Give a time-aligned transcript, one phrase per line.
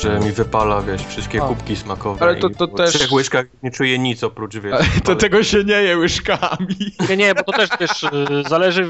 [0.00, 1.48] że mi wypala, wiesz, wszystkie A.
[1.48, 2.22] kubki smakowe.
[2.22, 4.74] Ale to- i to po też- trzech łyżkach nie czuję nic oprócz, wiesz...
[5.04, 6.76] To tego się nie je łyżkami.
[7.08, 8.04] Nie, nie, bo to też wiesz,
[8.48, 8.88] zależy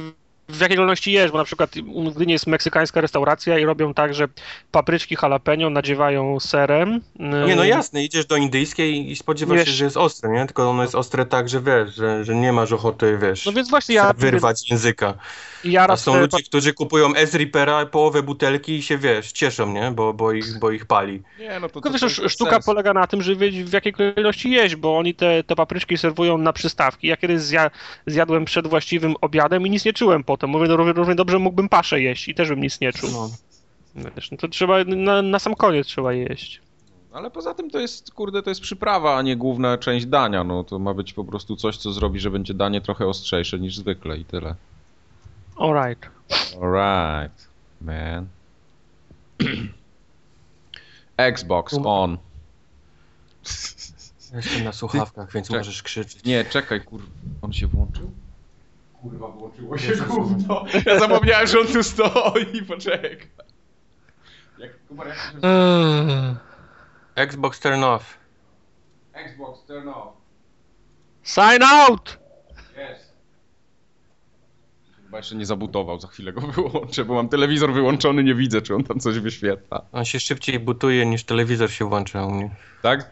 [0.51, 1.71] w- jakiej kolejności jesz, bo na przykład
[2.11, 4.29] w Gdyni jest meksykańska restauracja i robią tak, że
[4.72, 7.00] papryczki jalapeno nadziewają serem.
[7.46, 10.46] Nie, no jasne, idziesz do indyjskiej i spodziewasz Wiesz- się, że jest ostre, nie?
[10.46, 13.71] Tylko ono jest ostre tak, że wiesz, że, że nie masz ochoty, wiesz, No więc
[13.71, 15.14] właśnie ja, wyrwać języka.
[15.64, 19.91] ja A są te ludzie, którzy kupują S-Reapera, połowę butelki i się, wiesz, cieszą, nie?
[19.91, 21.22] Bo, bo, ich, bo ich pali.
[21.39, 22.67] Nie, no to, Tylko to, wiesz, to sz- jest sztuka sens.
[22.67, 26.39] polega na tym, żeby wiedzieć w jakiej kolejności jeść, bo oni te, te papryczki serwują
[26.39, 27.07] na przystawki.
[27.07, 27.71] Ja kiedyś zja,
[28.07, 30.50] zjadłem przed właściwym obiadem i nic nie czułem potem.
[30.50, 33.11] Mówię, no równie, równie dobrze mógłbym paszę jeść i też bym nic nie czuł.
[33.12, 33.30] No.
[34.16, 36.60] Wiesz, no to trzeba, na, na sam koniec trzeba jeść.
[37.12, 40.44] Ale poza tym to jest, kurde, to jest przyprawa, a nie główna część dania.
[40.44, 43.77] No to ma być po prostu coś, co zrobi, że będzie danie trochę ostrzejsze niż
[43.77, 44.55] zwykle i tyle.
[45.56, 46.11] Alright.
[46.62, 47.48] Alright,
[47.80, 48.27] man.
[51.16, 52.18] Xbox on.
[54.34, 56.24] Jestem na słuchawkach, więc Czek- możesz krzyczeć.
[56.24, 57.02] Nie, czekaj, kur...
[57.42, 58.11] On się włączył?
[59.02, 60.64] Kurwa, włączyło się gówno.
[60.86, 63.18] Ja zapomniałem, że on tu stoi, poczekaj.
[64.58, 65.48] Jak, Kubar, jak się...
[65.48, 66.34] Eee.
[67.14, 68.18] Xbox turn off.
[69.12, 70.12] Xbox, turn off.
[71.24, 72.18] Sign out!
[72.72, 73.12] Yes.
[75.04, 78.74] Chyba jeszcze nie zabutował, za chwilę go wyłączę, bo mam telewizor wyłączony, nie widzę, czy
[78.74, 79.82] on tam coś wyświetla.
[79.92, 82.50] On się szybciej butuje niż telewizor się włącza u mnie.
[82.82, 83.10] Tak?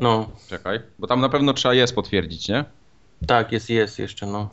[0.00, 2.64] No, Czekaj, bo tam na pewno trzeba jest potwierdzić, nie?
[3.26, 4.50] tak, jest, jest jeszcze, no.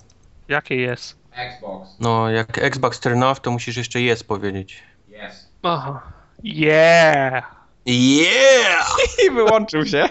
[0.47, 1.17] Jakie jest?
[1.31, 4.83] Xbox, No, jak Xbox turn off, to musisz jeszcze jest powiedzieć.
[5.09, 5.51] yes.
[5.63, 6.01] Aha.
[6.43, 7.43] Yeah!
[7.85, 8.97] Yeah!
[9.27, 10.09] I wyłączył się.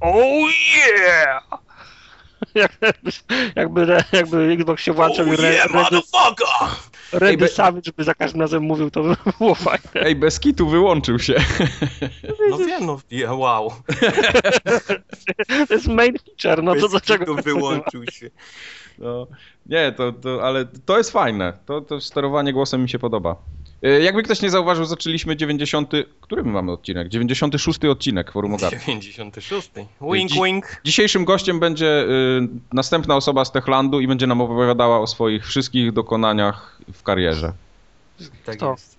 [0.00, 0.20] Oh
[0.88, 1.42] yeah!
[2.54, 3.00] jakby,
[3.56, 5.66] jakby, jakby Xbox się włączał i Oh Re- yeah!
[7.12, 9.90] Ej, Randy be- Savage by za każdym razem mówił, to by było fajne.
[9.94, 11.34] Ej, bez kitu wyłączył się.
[12.50, 13.72] No wiem, no, yeah, wow.
[15.68, 17.24] To jest main feature, no to Bez dlaczego?
[17.36, 18.30] kitu wyłączył się.
[18.98, 19.26] No,
[19.66, 21.52] nie, to, to, ale to jest fajne.
[21.66, 23.36] To, to sterowanie głosem mi się podoba.
[23.82, 25.92] E, Jakby ktoś nie zauważył, zaczęliśmy 90.
[26.20, 27.08] Który my mamy odcinek?
[27.08, 28.78] 96 odcinek Forum Ogarty.
[28.86, 29.70] 96.
[30.12, 30.80] Wink, Dzi- wink.
[30.84, 35.92] Dzisiejszym gościem będzie y, następna osoba z Techlandu i będzie nam opowiadała o swoich wszystkich
[35.92, 37.52] dokonaniach w karierze.
[38.44, 38.70] Tak Kto?
[38.70, 38.96] jest.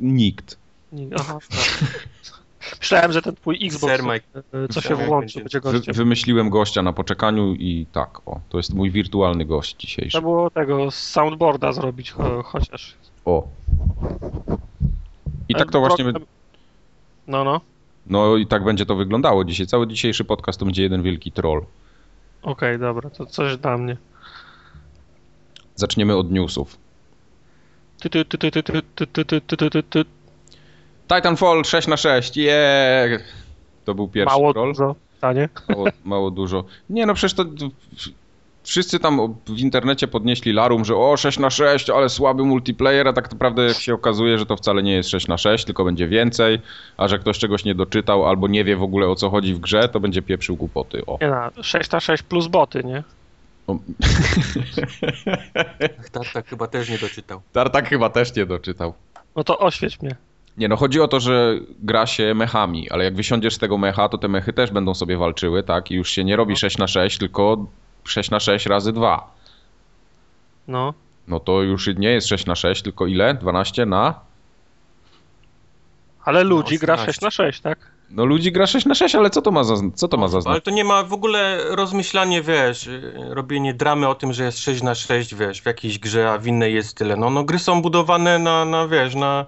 [0.00, 0.56] Nikt.
[0.92, 1.38] Nie, Aha.
[2.80, 4.42] Myślałem, że ten twój Xbox, Sir Mike.
[4.64, 5.94] e, co się włączy, będzie- gościem.
[5.94, 10.10] wymyśliłem gościa na poczekaniu i tak, o, to jest mój wirtualny gość dzisiejszy.
[10.10, 12.94] Trzeba było tego z soundboarda zrobić cho, chociaż.
[13.24, 13.48] O.
[15.48, 16.04] I tak to E, właśnie...
[17.26, 17.60] No, no.
[18.06, 19.66] No i tak będzie to wyglądało dzisiaj.
[19.66, 21.64] Cały dzisiejszy podcast to będzie jeden wielki troll.
[22.42, 23.96] Okej, dobra, to coś dla mnie.
[25.74, 26.76] Zaczniemy od newsów.
[28.00, 30.04] Ty, ty, ty, ty, ty, ty, ty, ty, ty, ty, ty, ty, ty.
[31.16, 33.18] Titanfall 6 na 6 jeee!
[33.84, 34.68] To był pierwszy Mało troll.
[34.68, 35.48] dużo, tanie.
[35.68, 36.64] Mało, mało dużo.
[36.90, 37.44] Nie no przecież to...
[38.64, 43.12] Wszyscy tam w internecie podnieśli larum, że o 6 na 6 ale słaby multiplayer, a
[43.12, 46.08] tak naprawdę jak się okazuje, że to wcale nie jest 6 na 6 tylko będzie
[46.08, 46.58] więcej,
[46.96, 49.58] a że ktoś czegoś nie doczytał albo nie wie w ogóle o co chodzi w
[49.58, 51.06] grze, to będzie pieprzył głupoty.
[51.06, 51.18] O.
[51.20, 53.02] Nie no, 6 na 6 plus boty, nie?
[53.66, 53.78] o.
[56.12, 57.40] Tata chyba też nie doczytał.
[57.52, 58.94] Tartak chyba też nie doczytał.
[59.36, 60.16] No to oświeć mnie.
[60.56, 64.08] Nie no, chodzi o to, że gra się mechami, ale jak wysiądziesz z tego mecha,
[64.08, 65.90] to te mechy też będą sobie walczyły, tak?
[65.90, 67.66] I już się nie robi 6 na 6 tylko
[68.04, 69.30] 6 na 6 razy 2.
[70.68, 70.94] No.
[71.28, 73.34] No to już nie jest 6 na 6 tylko ile?
[73.34, 74.14] 12 na?
[76.24, 77.12] Ale ludzi gra 18.
[77.12, 77.92] 6 na 6, tak?
[78.10, 80.36] No ludzi gra 6 na 6, ale co to ma za, co to ma za
[80.36, 80.62] Ale znak?
[80.62, 82.88] to nie ma w ogóle rozmyślanie, wiesz,
[83.28, 86.46] robienie dramy o tym, że jest 6 na 6, wiesz, w jakiejś grze, a w
[86.46, 87.16] innej jest tyle.
[87.16, 89.46] No, no gry są budowane na, na wiesz, na,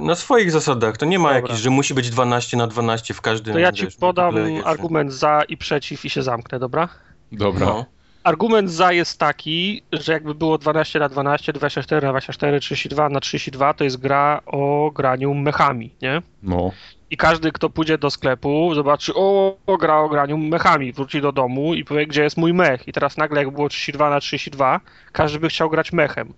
[0.00, 0.96] na swoich zasadach.
[0.96, 1.40] To nie ma Dobra.
[1.40, 3.54] jakichś, że musi być 12 na 12 w każdym.
[3.54, 4.66] To ja ci wiesz, podam multiplayerze.
[4.66, 6.88] argument za i przeciw i się zamknę, dobra?
[7.32, 7.66] Dobra.
[7.66, 7.84] No.
[8.24, 13.20] Argument za jest taki, że jakby było 12 na 12, 24 na 24, 32 na
[13.20, 16.22] 32, to jest gra o graniu mechami, nie?
[16.42, 16.72] No.
[17.10, 21.32] I każdy, kto pójdzie do sklepu, zobaczy, o, o, gra o graniu mechami, wróci do
[21.32, 22.88] domu i powie, gdzie jest mój mech.
[22.88, 24.80] I teraz nagle, jak było 32 na 32,
[25.12, 26.34] każdy by chciał grać mechem.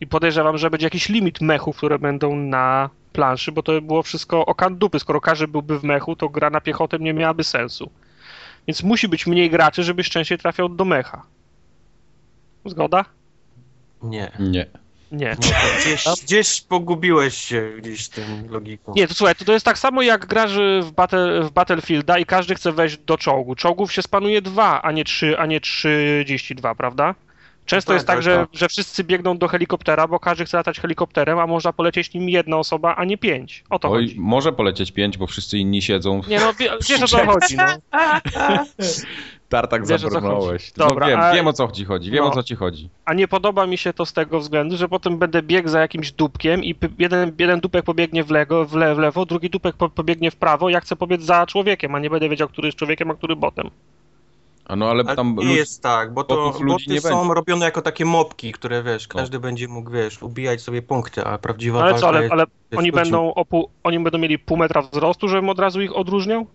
[0.00, 4.02] I podejrzewam, że będzie jakiś limit mechów, które będą na planszy, bo to by było
[4.02, 5.00] wszystko okan dupy.
[5.00, 7.90] Skoro każdy byłby w mechu, to gra na piechotę nie miałaby sensu.
[8.66, 11.22] Więc musi być mniej graczy, żeby częściej trafiał do mecha.
[12.64, 13.04] Zgoda?
[14.02, 14.32] Nie.
[14.38, 14.66] Nie.
[15.12, 15.36] Nie.
[15.40, 15.48] No,
[15.80, 18.92] gdzieś, gdzieś pogubiłeś się gdzieś tym logiką.
[18.96, 20.52] Nie, to słuchaj, to, to jest tak samo jak grasz
[20.82, 23.54] w, battle, w Battlefielda i każdy chce wejść do czołgu.
[23.54, 27.14] Czołgów się spanuje dwa, a nie trzy, a nie 32, prawda?
[27.70, 31.38] Często jest tak, tak, że, że wszyscy biegną do helikoptera, bo każdy chce latać helikopterem,
[31.38, 33.64] a można polecieć nim jedna osoba, a nie pięć.
[33.70, 34.20] O to Oj, chodzi.
[34.20, 36.20] może polecieć pięć, bo wszyscy inni siedzą.
[36.28, 37.56] Nie no, wie, wiesz o co chodzi.
[37.56, 37.64] No.
[39.48, 40.72] Tartak Wiesz, o co zabrnąłeś.
[40.72, 42.30] Dobra, no wiem, a- wiem o co ci chodzi, wiem No.
[42.30, 42.88] o co ci chodzi.
[43.04, 46.12] A nie podoba mi się to z tego względu, że potem będę biegł za jakimś
[46.12, 49.88] dupkiem i jeden, jeden dupek pobiegnie w, lewo, w, le, w lewo, drugi dupek po,
[49.88, 50.68] pobiegnie w prawo.
[50.68, 53.70] Ja chcę pobiec za człowiekiem, a nie będę wiedział, który jest człowiekiem, a który botem.
[54.70, 57.18] A no ale Ale tam nie lud- jest tak, bo to ludzi boty nie są
[57.18, 57.34] będzie.
[57.34, 61.78] robione jako takie mopki, które wiesz, każdy będzie mógł, wiesz, ubijać sobie punkty, a prawdziwa
[61.78, 62.32] No ale co, ale, jest...
[62.32, 65.96] ale jest oni będą, opu, oni będą mieli pół metra wzrostu, żebym od razu ich
[65.96, 66.46] odróżniał?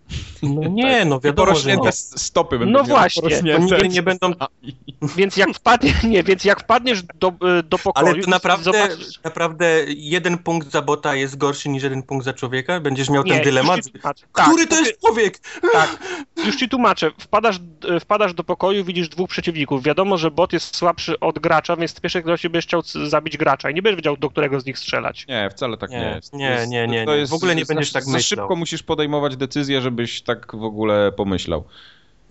[0.44, 1.90] No nie, no wiadomo, że porośnięte nie.
[1.90, 4.32] s- stopy będą No miały właśnie, nigdy nie będą...
[5.18, 7.28] Więc jak wpadnie, nie, więc jak wpadniesz do,
[7.60, 9.20] y, do pokoju, Ale to naprawdę, zobaczysz...
[9.24, 12.80] naprawdę jeden punkt za bota jest gorszy niż jeden punkt za człowieka?
[12.80, 13.80] Będziesz miał Nie, ten dylemat?
[14.02, 15.40] Tak, Który to jest człowiek?
[15.74, 15.98] Tak,
[16.46, 17.12] już ci tłumaczę.
[17.18, 17.60] Wpadasz,
[17.90, 19.84] e, wpadasz do pokoju, widzisz dwóch przeciwników.
[19.84, 23.69] Wiadomo, że bot jest słabszy od gracza, więc w pierwszej kolejności będziesz chciał zabić gracza
[23.69, 25.25] i nie będziesz wiedział, do którego z nich strzelać.
[25.28, 26.34] Nie, wcale tak nie, Nie, jest.
[26.34, 27.18] Nie, jest- nie, nie, to nie.
[27.18, 28.44] jest- W ogóle nie za- będziesz tak Za myślał.
[28.46, 31.63] szybko musisz podejmować decyzję, żebyś tak w ogóle pomyślał.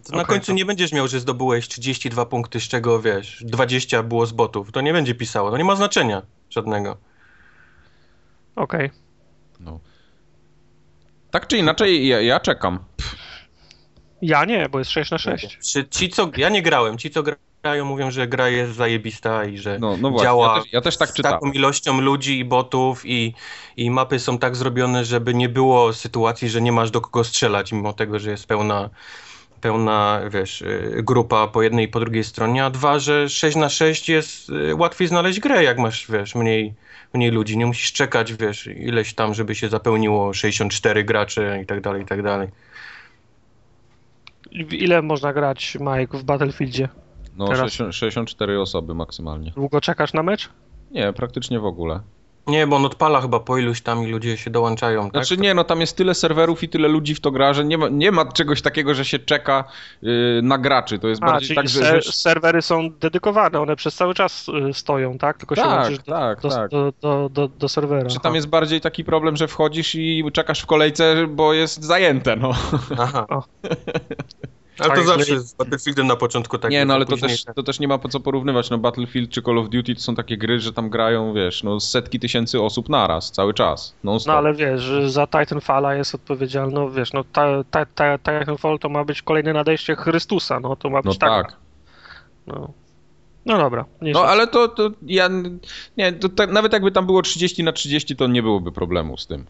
[0.07, 3.45] To na Okej, końcu to- nie będziesz miał, że zdobyłeś 32 punkty, z czego wiesz,
[3.47, 4.73] 20 było z botów.
[4.73, 6.97] To nie będzie pisało, to nie ma znaczenia żadnego.
[8.57, 8.91] Okej.
[9.61, 9.81] No.
[11.31, 12.79] Tak czy inaczej, ja, ja czekam.
[14.25, 15.59] Ja nie, bo jest 6 na 6.
[15.73, 16.31] Czy ci, co.
[16.37, 17.23] Ja nie grałem, ci, co
[17.63, 20.81] grają, mówią, że gra jest zajebista i że No, no właśnie, działa ja też, ja
[20.81, 21.41] też tak z czytałem.
[21.41, 23.35] taką ilością ludzi i botów i,
[23.77, 27.73] i mapy są tak zrobione, żeby nie było sytuacji, że nie masz do kogo strzelać,
[27.73, 28.91] mimo tego, że jest pełna,
[29.61, 33.69] pełna wiesz, y, grupa po jednej i po drugiej stronie, a dwa, że 6 na
[33.69, 36.75] 6 jest y, łatwiej znaleźć grę, jak masz, wiesz, mniej,
[37.15, 37.57] mniej ludzi.
[37.59, 42.07] Nie musisz czekać, wiesz, ileś tam, żeby się zapełniło 64 gracze i tak dalej, i
[42.07, 42.49] tak dalej.
[44.53, 46.89] Ile można grać, Mike, w Battlefieldzie?
[47.37, 49.51] No, teraz- 60, 64 osoby maksymalnie.
[49.51, 50.49] Długo czekasz na mecz?
[50.91, 52.01] Nie, praktycznie w ogóle.
[52.47, 55.13] Nie, bo on odpala chyba po iluś tam i ludzie się dołączają, tak?
[55.13, 57.79] Znaczy nie, no tam jest tyle serwerów i tyle ludzi w to gra, że nie
[57.79, 59.65] ma, nie ma czegoś takiego, że się czeka
[60.03, 60.99] yy, na graczy.
[60.99, 61.81] To jest A, bardziej tak, że...
[61.81, 65.39] ser, serwery są dedykowane, one przez cały czas y, stoją, tak?
[65.39, 66.71] Tylko się Tak, łączysz do, tak, do, tak.
[66.71, 68.09] do, do, do, do serwera.
[68.09, 68.37] Czy tam Aha.
[68.37, 72.51] jest bardziej taki problem, że wchodzisz i czekasz w kolejce, bo jest zajęte, no.
[72.99, 73.27] Aha.
[74.79, 77.17] Ale to Tak, zawsze no i- z Battlefieldem na początku tak nie, no ale to
[77.17, 77.55] też, tak.
[77.55, 78.71] to też nie ma po co porównywać.
[78.71, 81.81] No Battlefield czy Call of Duty to są takie gry, że tam grają, wiesz, no
[81.81, 84.33] setki tysięcy osób naraz, cały czas, non stop.
[84.33, 88.79] No ale wiesz, że za Titanfalla jest odpowiedzialny, no wiesz, no ta, ta, ta, Titanfall
[88.79, 91.47] to ma być kolejne nadejście Chrystusa, no to ma No być tak.
[91.47, 91.57] tak.
[92.47, 92.73] No.
[93.47, 93.85] no dobra.
[94.01, 95.29] No ale to, to ja,
[95.97, 99.27] nie, to tak, nawet jakby tam było 30 na 30, to nie byłoby problemu z
[99.27, 99.45] tym.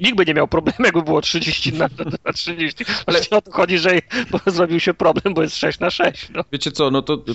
[0.00, 1.88] Nikt by nie miał problemu, jakby było 30 na,
[2.24, 2.84] na 30.
[3.06, 3.98] Ale o to chodzi, że
[4.46, 6.28] zrobił się problem, bo jest 6 na 6.
[6.34, 6.44] No.
[6.52, 7.32] Wiecie co, no to, to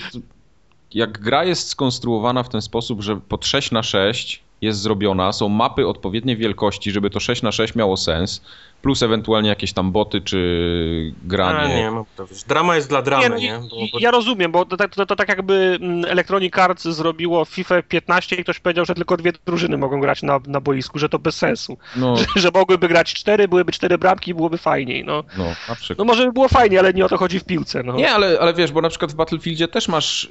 [0.94, 5.50] jak gra jest skonstruowana w ten sposób, że pod 6 na 6 jest zrobiona, są
[5.50, 8.42] mapy odpowiedniej wielkości, żeby to 6 na 6 miało sens,
[8.82, 11.76] plus ewentualnie jakieś tam boty czy A, granie.
[11.76, 13.60] nie, no to wiesz, drama jest dla dramy, no, nie?
[13.94, 17.82] Bo, Ja rozumiem, bo to, tak- to, to tak jakby mm, Electronic Arts zrobiło FIFA
[17.82, 21.20] 15 i ktoś powiedział, że tylko dwie drużyny mogą grać na, na boisku, że to
[21.20, 21.78] bez sensu.
[21.96, 25.06] No, Że, że mogłyby grać cztery, byłyby cztery bramki i byłoby fajniej.
[25.06, 25.24] No.
[25.38, 25.98] no, na przykład.
[25.98, 27.84] no może by było fajnie, ale nie o to chodzi w piłce.
[27.84, 27.94] No.
[27.94, 30.30] Nie, ale, ale wiesz, bo na przykład w Battlefieldzie też masz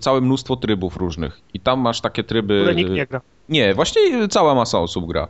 [0.00, 2.60] całe mnóstwo trybów różnych i tam masz takie tryby...
[2.64, 3.20] Ale nikt nie gra.
[3.48, 5.28] Nie, właśnie cała masa osób gra.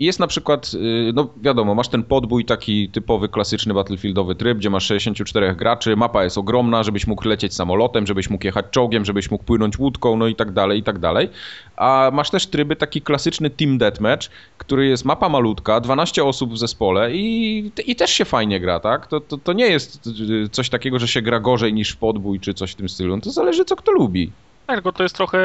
[0.00, 4.70] Jest na przykład, y, no wiadomo, masz ten podbój taki typowy, klasyczny battlefieldowy tryb, gdzie
[4.70, 9.30] masz 64 graczy, mapa jest ogromna, żebyś mógł lecieć samolotem, żebyś mógł jechać czołgiem, żebyś
[9.30, 11.28] mógł płynąć łódką, no i tak dalej, i tak dalej.
[11.76, 16.58] A masz też tryby taki klasyczny team deathmatch, który jest mapa malutka, 12 osób w
[16.58, 19.06] zespole i, i też się fajnie gra, tak?
[19.06, 20.10] To, to, to nie jest
[20.52, 23.16] coś takiego, że się gra gorzej niż w podbój czy coś w tym stylu.
[23.16, 24.30] No To zależy co kto lubi.
[24.66, 25.38] Tak, tylko to jest trochę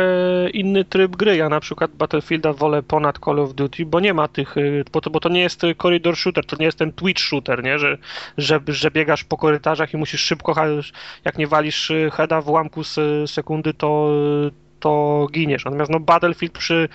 [0.54, 1.38] inny tryb gry.
[1.38, 5.02] Ja na przykład Battlefielda wolę ponad Call of Duty, bo nie ma tych, y, bo
[5.02, 7.80] to, bo to nie jest y, corridor shooter, to nie jest ten twitch shooter, nie?
[7.80, 7.98] Że,
[8.38, 10.56] że, że biegasz po korytarzach i musisz szybko,
[11.26, 13.00] jak nie walisz y, heada w ułamku z
[13.32, 14.12] sekundy, to,
[14.80, 15.66] to giniesz.
[15.66, 16.90] Natomiast no Battlefield przy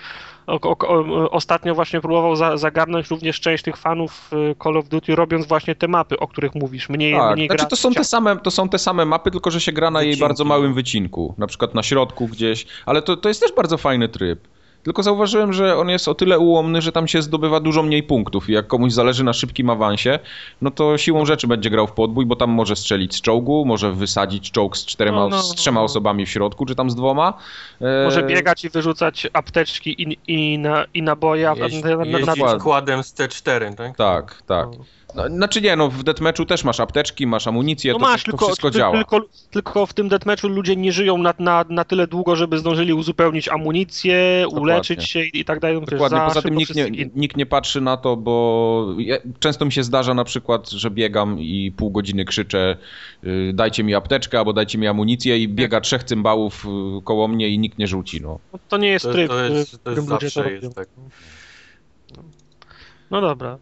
[1.31, 5.75] ostatnio właśnie próbował za, zagarnąć również część tych fanów y, Call of Duty, robiąc właśnie
[5.75, 6.89] te mapy, o których mówisz.
[6.89, 9.51] Mniej, Tak, mniej znaczy gra- to są, te same, to są te same mapy, tylko
[9.51, 11.33] że się gra na jej bardzo małym wycinku.
[11.37, 14.39] Na przykład na środku gdzieś, ale to, to jest też bardzo fajny tryb.
[14.87, 18.49] Tylko zauważyłem, że on jest o tyle ułomny, że tam się zdobywa dużo mniej punktów
[18.49, 20.19] i jak komuś zależy na szybkim awansie,
[20.61, 23.91] no to siłą rzeczy będzie grał w podbój, bo tam może strzelić z czołgu, może
[23.93, 25.85] wysadzić czołg z, czterema, No, no, z trzema no.
[25.85, 27.33] osobami w środku, czy tam z dwoma.
[27.81, 32.05] E, Może biegać i wyrzucać apteczki i, i, na, i naboje, a jeździ, na, na,
[32.05, 33.97] na, jeździć kładem z T4, tak?
[33.97, 34.67] Tak, tak.
[34.77, 34.85] No.
[35.17, 38.31] No, znaczy nie, no w deathmatchu też masz apteczki, masz amunicję, No to, masz, to
[38.31, 38.95] tylko, wszystko ty- działa.
[38.97, 39.21] Tylko,
[39.51, 43.49] tylko w tym deathmatchu ludzie nie żyją na, na, na tyle długo, żeby zdążyli uzupełnić
[43.49, 45.81] amunicję, uleczyć się i, i tak dalej.
[45.81, 49.71] Dokładnie, za poza tym nikt nie, nikt nie patrzy na to, bo ja, często mi
[49.71, 52.77] się zdarza na przykład, że biegam i pół godziny krzyczę
[53.23, 57.49] y, dajcie mi apteczkę albo dajcie mi amunicję i biega trzech cymbałów y, koło mnie
[57.49, 58.39] i nikt nie rzuci, no.
[58.53, 60.55] No, to nie jest To, tryb, to jest, to którym jest to zawsze robią.
[60.55, 60.87] jest tak.
[63.11, 63.57] No dobra,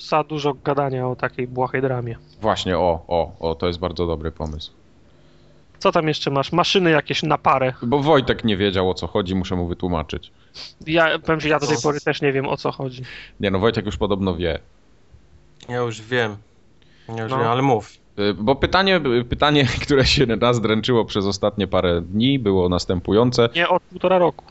[0.00, 2.16] za dużo gadania o takiej błahej dramie.
[2.40, 4.72] Właśnie, o, o, o, to jest bardzo dobry pomysł.
[5.78, 6.52] Co tam jeszcze masz?
[6.52, 7.72] Maszyny jakieś na parę.
[7.82, 10.30] Bo Wojtek nie wiedział o co chodzi, muszę mu wytłumaczyć.
[10.86, 13.02] Ja powiem, że ja do tej pory też nie wiem o co chodzi.
[13.40, 14.58] Nie no, Wojtek już podobno wie.
[15.68, 16.36] Ja już wiem.
[17.16, 17.38] Ja już No.
[17.38, 17.92] wiem, ale mów.
[18.18, 23.48] Y, Bo pytanie, pytanie, które się nas dręczyło przez ostatnie parę dni, było następujące.
[23.56, 24.44] Nie od półtora roku.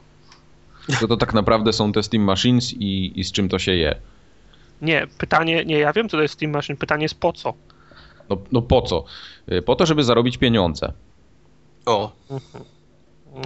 [1.00, 3.96] To to tak naprawdę są te Steam Machines i, i z czym to się je.
[4.82, 7.54] Nie, pytanie, nie, ja wiem co to jest Steam Machine, pytanie jest po co?
[8.30, 9.04] No, no po co?
[9.52, 10.94] Y, Po to, żeby zarobić pieniądze.
[11.86, 12.12] O,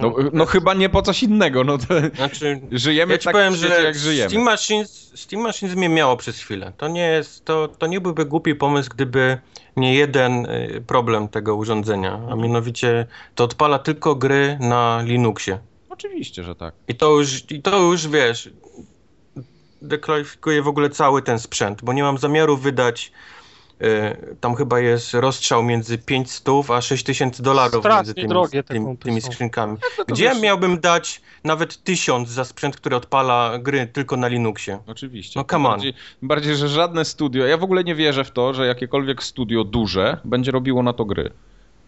[0.02, 2.60] No, no chyba nie po coś innego, no to znaczy...
[2.72, 4.30] żyjemy Ja ci takim powiem, świecie, że jak żyjemy.
[4.30, 6.72] Steam Machines, Steam Machines mnie miało przez chwilę.
[6.76, 9.38] To nie jest, to, to nie byłby głupi pomysł, gdyby
[9.76, 15.58] nie jeden y, problem tego urządzenia, a mianowicie to odpala tylko gry na Linuxie.
[15.90, 16.74] Oczywiście, że tak.
[16.88, 18.50] I to już, i to już wiesz,
[19.88, 23.12] dekwalifikuje w ogóle cały ten sprzęt, bo nie mam zamiaru wydać.
[23.82, 28.98] y, tam chyba jest rozstrzał między 500 a 6000 dolarów między tymi, drogie te tymi,
[28.98, 29.76] tymi skrzynkami.
[29.96, 34.78] to Gdzie miałbym dać nawet 1000 za sprzęt, który odpala gry tylko na Linuxie?
[34.86, 35.40] Oczywiście.
[35.40, 35.74] No, come on.
[35.74, 39.64] bardziej, bardziej, że żadne studio, ja w ogóle nie wierzę w to, że jakiekolwiek studio
[39.64, 41.30] duże będzie robiło na to gry.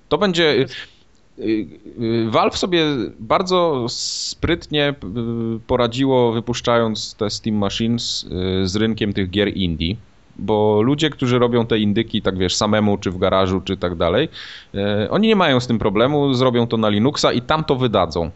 [0.08, 0.66] To będzie...
[2.28, 2.84] Valve sobie
[3.18, 4.94] bardzo sprytnie
[5.56, 8.26] y, poradziło wypuszczając te Steam Machines
[8.62, 9.96] y, z rynkiem tych gier indie,
[10.36, 14.28] bo ludzie, którzy robią te indyki, tak wiesz, samemu, czy w garażu, czy tak dalej,
[14.74, 18.30] y, oni nie mają z tym problemu, zrobią to na Linuxa i tam to wydadzą.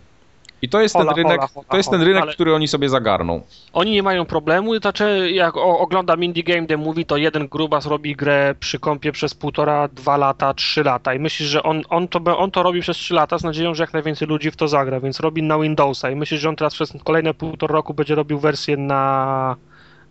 [0.63, 2.89] I to jest Hola, ten rynek, hola, hola, to jest ten rynek, który oni sobie
[2.89, 3.43] zagarną.
[3.73, 8.17] Oni nie mają problemu, znaczy jak oglądam Indie Game Day mówi, to jeden grubas robi
[8.17, 12.39] grę przy kąpie przez półtora, dwa lata, trzy lata i myślisz, że on, on, to,
[12.39, 15.01] on to robi przez trzy lata z nadzieją, że jak najwięcej ludzi w to zagra,
[15.01, 18.39] więc robi na Windowsa i myślisz, że on teraz przez kolejne półtora roku będzie robił
[18.39, 19.57] wersję na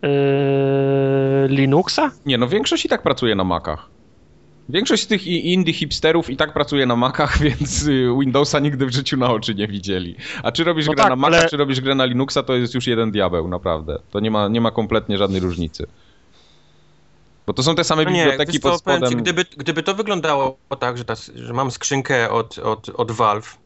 [0.02, 0.10] yy,
[1.48, 2.12] Linuxa?
[2.26, 3.99] Nie, no większość i tak pracuje na Macach.
[4.70, 8.92] Większość z tych indie hipsterów i tak pracuje na Macach, więc y, Windowsa nigdy w
[8.94, 10.16] życiu na oczy nie widzieli.
[10.44, 12.54] A czy robisz No grę tak, na Maca, ale- czy robisz grę na Linuxa, to
[12.56, 14.00] jest już jeden diabeł, naprawdę.
[14.12, 15.88] To nie ma, nie ma kompletnie żadnej różnicy.
[17.48, 19.24] Bo to są te same No nie, biblioteki pod powiem ci, spodem.
[19.24, 23.58] gdyby, gdyby to wyglądało tak, że, ta, że mam skrzynkę od, od, od Valve,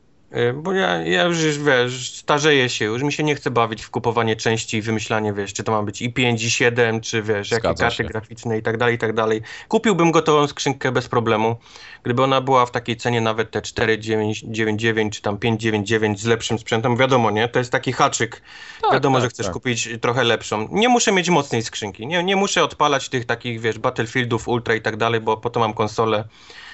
[0.53, 4.35] bo ja, ja już, wiesz, starzeję się, już mi się nie chce bawić w kupowanie
[4.35, 7.95] części i wymyślanie, wiesz, czy to ma być i5, i 7, czy wiesz, jakie karty
[7.95, 8.03] się.
[8.03, 9.41] graficzne i tak dalej, i tak dalej.
[9.67, 11.55] Kupiłbym gotową skrzynkę bez problemu,
[12.03, 16.97] gdyby ona była w takiej cenie nawet te 499 czy tam 599 z lepszym sprzętem,
[16.97, 17.47] wiadomo, nie?
[17.47, 18.41] To jest taki haczyk.
[18.81, 19.53] Tak, wiadomo, tak, że chcesz tak.
[19.53, 20.67] kupić trochę lepszą.
[20.71, 24.81] Nie muszę mieć mocnej skrzynki, nie, nie muszę odpalać tych takich, wiesz, Battlefieldów, Ultra i
[24.81, 26.27] tak dalej, bo po to mam konsolę.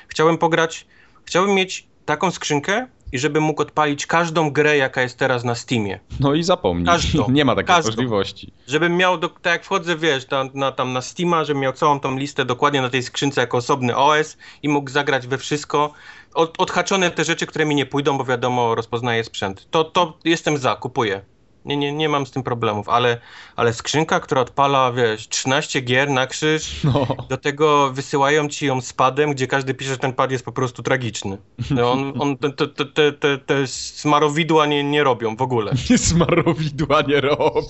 [0.08, 0.86] Chciałem pograć,
[1.26, 6.00] chciałbym mieć taką skrzynkę i żebym mógł odpalić każdą grę, jaka jest teraz na Steamie.
[6.20, 6.86] No i zapomnij.
[6.86, 7.26] Każdą.
[7.32, 7.92] nie ma takiej Każdą.
[7.92, 8.54] możliwości.
[8.68, 12.00] Żebym miał, do, tak jak wchodzę, wiesz, tam na, tam na Steama, żebym miał całą
[12.00, 15.94] tą listę dokładnie na tej skrzynce jako osobny OS i mógł zagrać we wszystko.
[16.34, 19.68] Od, odhaczone te rzeczy, które mi nie pójdą, bo wiadomo, rozpoznaję sprzęt.
[19.72, 21.22] To, to jestem za, kupuję.
[21.70, 23.18] Nie, nie, nie mam z tym problemów, ale,
[23.56, 27.08] ale skrzynka, która odpala, wiesz, 13 gier na krzyż, No.
[27.30, 30.52] do tego wysyłają ci ją z padem, gdzie każdy pisze, że ten pad jest po
[30.52, 31.38] prostu tragiczny.
[31.72, 35.72] No On, on, te, te, te, te, te, smarowidła nie, nie robią w ogóle.
[35.98, 37.62] Smarowidła nie robią.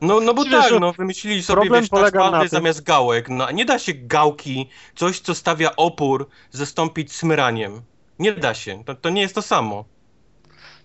[0.00, 3.28] No, no bo Wiesz, tak, no wymyślili sobie, wiesz, tym- zamiast gałek.
[3.28, 7.82] No, nie da się gałki, coś co stawia opór, zastąpić smyraniem.
[8.18, 9.84] Nie da się, to, to nie jest to samo.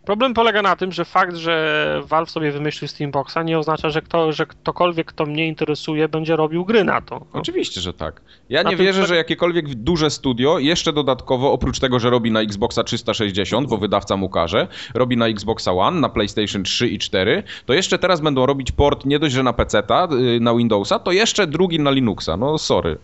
[0.06, 4.32] Problem polega na tym, że fakt, że Valve sobie wymyślił Steamboxa nie oznacza, że, kto,
[4.32, 7.20] że ktokolwiek, kto mnie interesuje, będzie robił gry na to.
[7.20, 7.40] No.
[7.40, 8.22] Oczywiście, że tak.
[8.50, 12.42] Ja Na nie wierzę, że jakiekolwiek duże studio, jeszcze dodatkowo, oprócz tego, że robi na
[12.42, 17.44] Xboxa 360, bo wydawca mu każe, robi na Xboxa One, na PlayStation 3 i 4,
[17.66, 21.12] to jeszcze teraz będą robić port nie dość, że na PC-ta, y, na Windowsa, to
[21.12, 22.38] jeszcze drugi na Linuxa.
[22.38, 22.98] No sorry.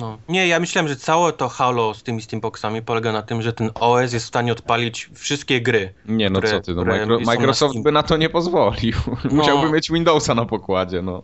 [0.00, 0.18] No.
[0.28, 3.70] Nie, ja myślałem, że całe to halo z tymi Steamboxami polega na tym, że ten
[3.74, 5.94] OS jest w stanie odpalić wszystkie gry.
[6.06, 7.82] Nie, no które- co ty, no Micro, na Microsoft Steam.
[7.82, 8.94] by na to nie pozwolił.
[9.24, 9.30] No.
[9.30, 11.22] Musiałby mieć Windowsa na pokładzie, no.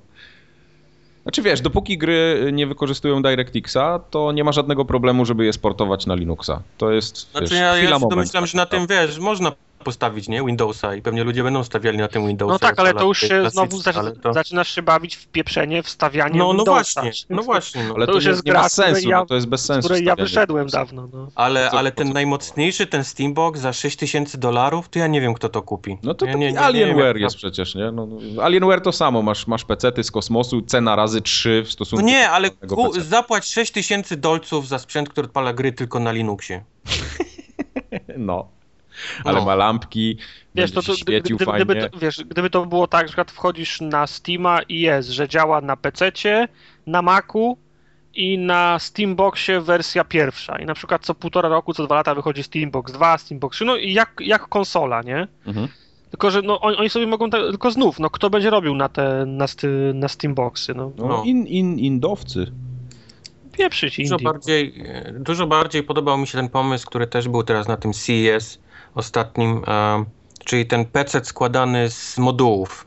[1.23, 6.07] Znaczy wiesz, dopóki gry nie wykorzystują DirectXa, to nie ma żadnego problemu, żeby je sportować
[6.07, 6.63] na Linuxa.
[6.79, 9.53] To jest Znaczy wiesz, ja, ja się domyślam, że na tym, wiesz, można
[9.89, 10.45] postawić, nie?
[10.45, 12.53] Windowsa i pewnie ludzie będą stawiali na tym Windowsa.
[12.53, 13.83] No tak, ale to już się znowu
[14.23, 14.33] to...
[14.33, 17.01] zaczynasz się bawić w pieprzenie, wstawianie No, no Windowsa.
[17.03, 17.85] właśnie, no właśnie.
[17.85, 17.95] No.
[17.95, 19.47] Ale To to, już nie, jest nie gra, ma z sensu, ja- no to jest
[19.47, 19.89] bez Z sensu.
[19.89, 21.09] której ja wyszedłem dawno.
[21.13, 21.29] No.
[21.35, 25.63] Ale, ale ten najmocniejszy, ten Steambox za 6000 dolarów, to ja nie wiem, kto to
[25.63, 25.99] kupi.
[26.03, 27.91] No to ja taki nie, nie, Alienware nie, jest przecież, nie?
[27.93, 31.73] No, no, Alienware to samo, masz, masz pecety z kosmosu, cena razy 3 w No
[31.73, 36.01] stosunku nie, ale do tego ku, zapłać 6000 dolców za sprzęt, który odpala gry tylko
[36.01, 36.65] na Linuxie.
[38.19, 38.49] No.
[39.25, 39.45] Ale No.
[39.47, 40.19] ma lampki,
[40.55, 41.65] Wiesz, to, to, świecił gdy, fajnie.
[41.65, 45.09] gdyby, to, wiesz, gdyby to było tak, że na przykład wchodzisz na Steama i jest,
[45.09, 46.49] że działa na PC-cie,
[46.87, 47.59] na Macu
[48.15, 50.59] i na Steamboxie wersja pierwsza.
[50.59, 53.77] I na przykład co półtora roku, co dwa lata wychodzi Steambox 2, Steambox 3, no
[53.77, 55.29] i jak, jak konsola, nie?
[55.47, 55.69] Mhm.
[56.11, 58.89] Tylko, że no, oni, oni sobie mogą, tak, tylko znów, no kto będzie robił na
[58.89, 60.93] te, na, sty, na Steamboxy, no.
[60.97, 61.23] No, No.
[61.25, 62.53] In, in, indowcy.
[63.53, 64.25] Pieprzyć Dużo indie.
[64.25, 67.93] bardziej, e, dużo bardziej podobał mi się ten pomysł, który też był teraz na tym
[67.93, 68.59] CES
[68.99, 70.05] ostatnim, e,
[70.45, 72.87] czyli ten PC składany z modułów.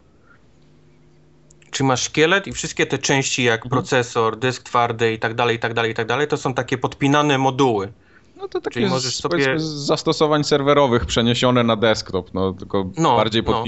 [1.72, 5.60] Czy masz szkielet i wszystkie te części jak procesor, dysk twardy i tak dalej, i
[5.60, 7.92] tak dalej, i tak dalej, to są takie podpinane moduły.
[8.38, 13.16] No to takie Czyli możesz sobie- z zastosowań serwerowych przeniesione na desktop, no tylko No,
[13.16, 13.64] bardziej no.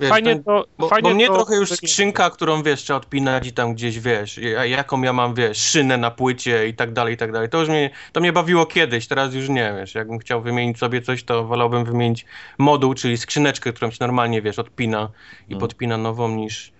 [0.00, 2.96] Wiesz, Fajnie ten, to, bo, fajnie bo mnie to trochę już skrzynka, którą wiesz, trzeba
[2.96, 6.92] odpinać i tam gdzieś wiesz, ja- jaką ja mam, wiesz, szynę na płycie i tak
[6.92, 7.48] dalej, i tak dalej.
[7.48, 11.02] To już mnie, to mnie bawiło kiedyś, teraz już nie, wiesz, jakbym chciał wymienić sobie
[11.02, 12.24] coś, to wolałbym wymienić
[12.58, 15.10] moduł, czyli skrzyneczkę, którą się normalnie, wiesz, odpina
[15.40, 15.60] i Hmm.
[15.60, 16.72] podpina nową niż,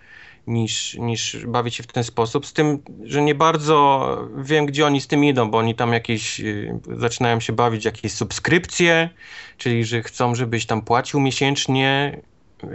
[0.47, 2.47] niż, niż bawić się w ten sposób.
[2.47, 6.41] Z tym, że nie bardzo wiem, gdzie oni z tym idą, bo oni tam jakieś
[6.41, 9.11] y, zaczynają się bawić, jakieś subskrypcje,
[9.57, 12.21] czyli że chcą, żebyś tam płacił miesięcznie.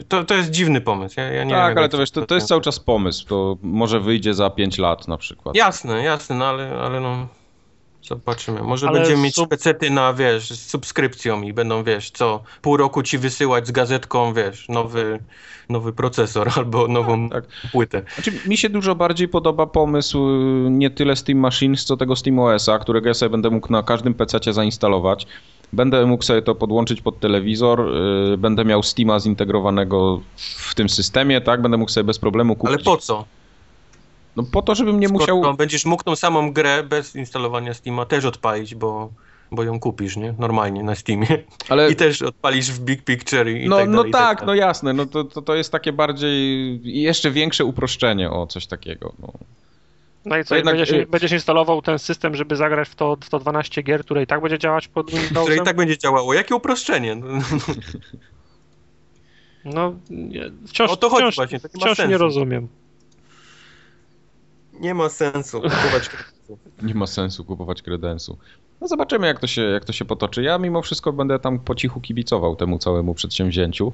[0.08, 1.20] To, to jest dziwny pomysł.
[1.20, 3.28] Ja, ja nie tak, wiem, ale to wiesz, to, to jest cały czas pomysł.
[3.28, 5.56] To może wyjdzie za 5 lat na przykład.
[5.56, 7.28] Jasne, jasne, no ale, ale no.
[8.04, 8.64] Zobaczymy.
[8.64, 12.78] Może Ale będziemy mieć sub- pecety na, wiesz, z subskrypcją i będą, wiesz, co pół
[12.78, 15.20] roku ci wysyłać z gazetką, wiesz, nowy,
[15.70, 17.44] nowy procesor albo nową tak.
[17.72, 18.04] płytę.
[18.16, 22.40] Znaczy, mi się dużo bardziej podoba pomysł y, nie tyle Steam Machines, co tego Steam
[22.40, 25.28] OS-a, którego ja sobie będę mógł na każdym PC zainstalować.
[25.74, 27.82] Będę mógł sobie to podłączyć pod telewizor,
[28.34, 31.62] y, będę miał Steama zintegrowanego w tym systemie, tak?
[31.62, 32.76] Będę mógł sobie bez problemu kupić.
[32.76, 33.26] Ale po co?
[34.36, 35.56] No po to, żebym nie Skoro musiał...
[35.56, 39.10] będziesz mógł tą samą grę bez instalowania Steama też odpalić, bo,
[39.52, 40.34] bo ją kupisz, nie?
[40.40, 41.28] Normalnie na Steamie.
[41.70, 41.92] Ale...
[41.92, 44.10] I też odpalisz w Big Picture i No, tak no dalej.
[44.10, 48.32] i tak, tak no jasne, no to, to, to jest takie bardziej, jeszcze większe uproszczenie
[48.32, 49.14] o coś takiego.
[49.20, 49.34] No.
[50.26, 53.40] No i co, jednak, będziesz, będziesz instalował ten system, żeby zagrać w to, w to
[53.40, 55.58] 12 gier, które i tak będzie działać pod Które Windowsem?
[55.58, 56.34] i tak będzie działało.
[56.34, 57.18] Jakie uproszczenie?
[59.66, 59.96] No,
[60.68, 62.68] wciąż, O to chodzi wciąż, właśnie, to nie wciąż nie rozumiem.
[64.80, 66.10] Nie ma sensu kupować
[66.82, 68.38] Nie ma sensu kupować kredensu.
[68.82, 70.44] No zobaczymy, jak to, się, jak to się potoczy.
[70.44, 73.94] Ja mimo wszystko będę tam po cichu kibicował temu całemu przedsięwzięciu.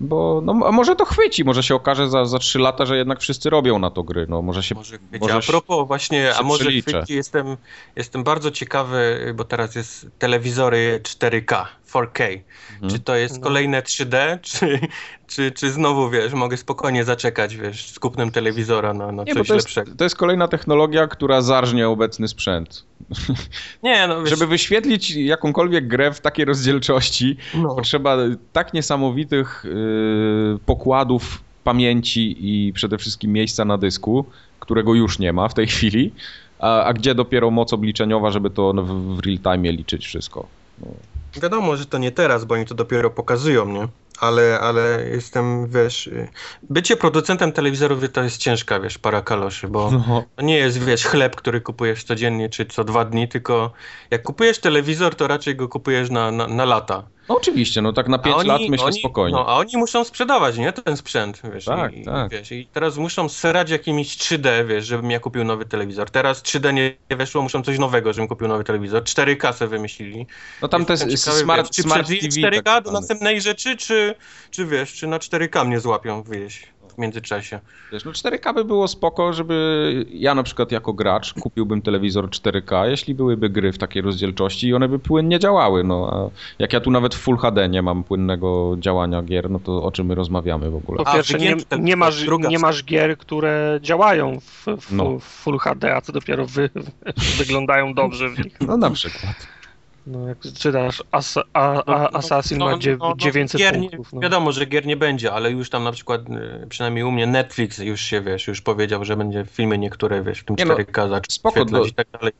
[0.00, 3.20] Bo no, a może to chwyci, może się okaże za, za 3 lata, że jednak
[3.20, 4.26] wszyscy robią na to gry.
[4.28, 7.56] No, może się, Może może A propos właśnie, a może chwyci, jestem,
[7.96, 12.40] jestem bardzo ciekawy, bo teraz jest telewizory 4K, 4K.
[12.72, 12.92] Mhm.
[12.92, 13.40] Czy to jest No.
[13.42, 14.80] kolejne 3D, czy,
[15.26, 19.48] czy, czy znowu, wiesz, mogę spokojnie zaczekać, wiesz, z kupnem telewizora na, na Nie, coś
[19.48, 19.96] to jest, lepszego.
[19.96, 22.84] to jest kolejna technologia, która zarżnie obecny sprzęt.
[23.82, 28.16] Nie, no wiesz, Żeby wyświetlić jakąkolwiek grę w takiej rozdzielczości, no, potrzeba
[28.52, 34.24] tak niesamowitych y, pokładów pamięci i przede wszystkim miejsca na dysku,
[34.60, 36.12] którego już nie ma w tej chwili,
[36.58, 40.46] a, a gdzie dopiero moc obliczeniowa, żeby to w, w real time liczyć wszystko.
[40.80, 40.86] No.
[41.40, 43.88] Wiadomo, że to nie teraz, bo oni to dopiero pokazują, nie?
[44.20, 46.28] Ale, ale jestem, wiesz, y,
[46.70, 50.24] bycie producentem telewizorów to jest ciężka, wiesz, para kaloszy, bo No.
[50.36, 53.72] To nie jest, wiesz, chleb, który kupujesz codziennie czy co dwa dni, tylko
[54.10, 57.02] jak kupujesz telewizor, to raczej go kupujesz na, na, na lata.
[57.28, 59.38] No oczywiście, no tak na 5 lat myślę oni, spokojnie.
[59.38, 60.72] No, a oni muszą sprzedawać, nie?
[60.72, 61.64] Ten sprzęt, wiesz.
[61.64, 62.30] Tak, i, tak.
[62.30, 66.10] Wiesz, I teraz muszą serać jakimiś 3D, wiesz, żebym ja kupił nowy telewizor.
[66.10, 69.02] Teraz 3D nie weszło, muszą coś nowego, żebym kupił nowy telewizor.
[69.02, 70.26] 4K se wymyślili.
[70.62, 73.76] No tam te Jestem ciekawy, smart, wiesz, czy smart TV 4K tak do następnej rzeczy,
[73.76, 74.14] czy,
[74.50, 76.62] czy wiesz, czy na 4K mnie złapią, wiesz,
[76.96, 77.60] w międzyczasie.
[77.92, 82.84] Wiesz, no 4K by było spoko, żeby ja na przykład jako gracz kupiłbym telewizor 4K,
[82.84, 86.80] jeśli byłyby gry w takiej rozdzielczości i one by płynnie działały, no a jak ja
[86.80, 90.14] tu nawet w Full HD nie mam płynnego działania gier, no to o czym my
[90.14, 91.04] rozmawiamy w ogóle?
[91.04, 95.18] Po pierwsze, nie, nie, masz, nie masz gier, które działają w, w, No.
[95.18, 96.70] w Full HD, a co dopiero wy,
[97.38, 98.60] wyglądają dobrze w nich.
[98.60, 99.55] No na przykład.
[100.06, 104.12] No, jak czytasz, As, a, a, Assassin ma dziew, 900 gier nie, punktów.
[104.12, 104.20] No.
[104.20, 107.78] Wiadomo, że gier nie będzie, ale już tam na przykład, y, przynajmniej u mnie Netflix
[107.78, 111.20] już się, wiesz, już powiedział, że będzie filmy niektóre, wiesz, w tym Nie no, 4K
[111.28, 112.32] spoko, do- i tak dalej.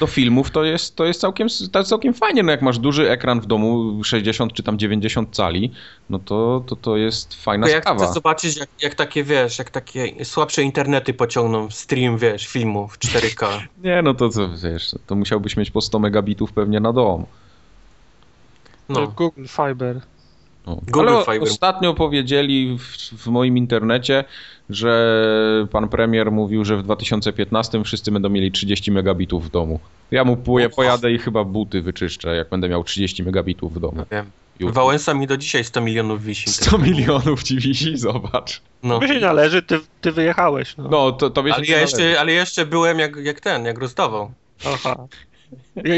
[0.00, 3.10] Do filmów to jest, to jest całkiem, to jest całkiem fajnie, no jak masz duży
[3.10, 5.72] ekran w domu, 60 czy tam 90 cali,
[6.10, 8.04] no to to, to jest fajna jak sprawa.
[8.04, 13.46] chcesz zobaczyć, jak, jak takie, wiesz, jak takie słabsze internety pociągną stream, wiesz, filmów 4K.
[13.84, 17.26] Nie, no to co, wiesz, to musiałbyś mieć po 100 megabitów pewnie na dom.
[18.88, 19.06] No.
[19.06, 20.00] Google Fiber.
[20.66, 20.80] No.
[20.86, 21.42] Google Ale Fiber.
[21.42, 24.24] ostatnio powiedzieli w, w moim internecie,
[24.70, 29.80] że pan premier mówił, że w 2015 wszyscy będą mieli 30 megabitów w domu.
[30.10, 34.04] Ja mu poje, pojadę i chyba buty wyczyszczę, jak będę miał 30 megabitów w domu.
[34.10, 34.30] Wiem.
[34.60, 36.50] Wałęsa mi do dzisiaj 100 milionów wisi.
[36.50, 38.60] 100 milionów ci wisi, zobacz.
[38.82, 38.94] No.
[38.94, 40.76] Tobie się należy, ty, ty wyjechałeś.
[40.76, 40.88] No.
[40.88, 44.30] No, to, to wiesz, Ale ja, jeszcze, ale jeszcze byłem jak, jak ten, jak rozdawał.
[44.66, 45.06] Aha.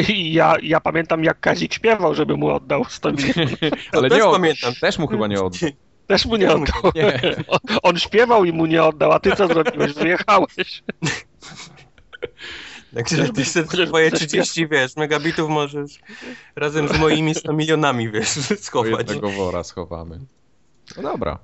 [0.08, 3.58] I Ja, ja pamiętam, jak Kazik śpiewał, żeby mu oddał 100 milionów.
[3.92, 4.74] ale też nie pamiętam.
[4.80, 5.70] Też mu chyba nie oddał.
[6.06, 6.92] Też mu nie oddał.
[6.94, 7.20] Nie.
[7.48, 9.92] On, on śpiewał i mu nie oddał, a ty co zrobiłeś?
[9.92, 10.82] Wyjechałeś.
[12.94, 15.98] Także ty sobie twoje chociaż 30, wiesz, megabitów możesz
[16.56, 18.28] razem z moimi 100 milionami, wiesz,
[18.61, 18.92] schować.
[18.98, 20.18] jednego wora schowamy.
[20.96, 21.38] No dobra.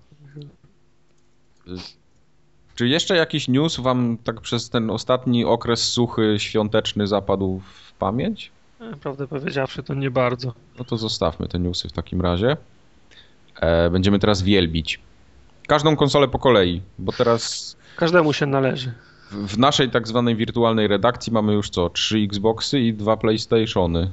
[2.74, 8.50] Czy jeszcze jakiś news wam tak przez ten ostatni okres suchy, świąteczny zapadł w pamięć?
[9.00, 10.52] Prawdę powiedziawszy, to nie bardzo.
[10.78, 12.56] No to zostawmy te newsy w takim razie.
[13.60, 15.00] E, będziemy teraz wielbić.
[15.66, 18.92] Każdą konsolę po kolei, bo teraz Każdemu się należy.
[19.30, 21.90] w, w naszej tak zwanej wirtualnej redakcji mamy już co?
[21.90, 24.10] Trzy Xboxy i dwa PlayStationy.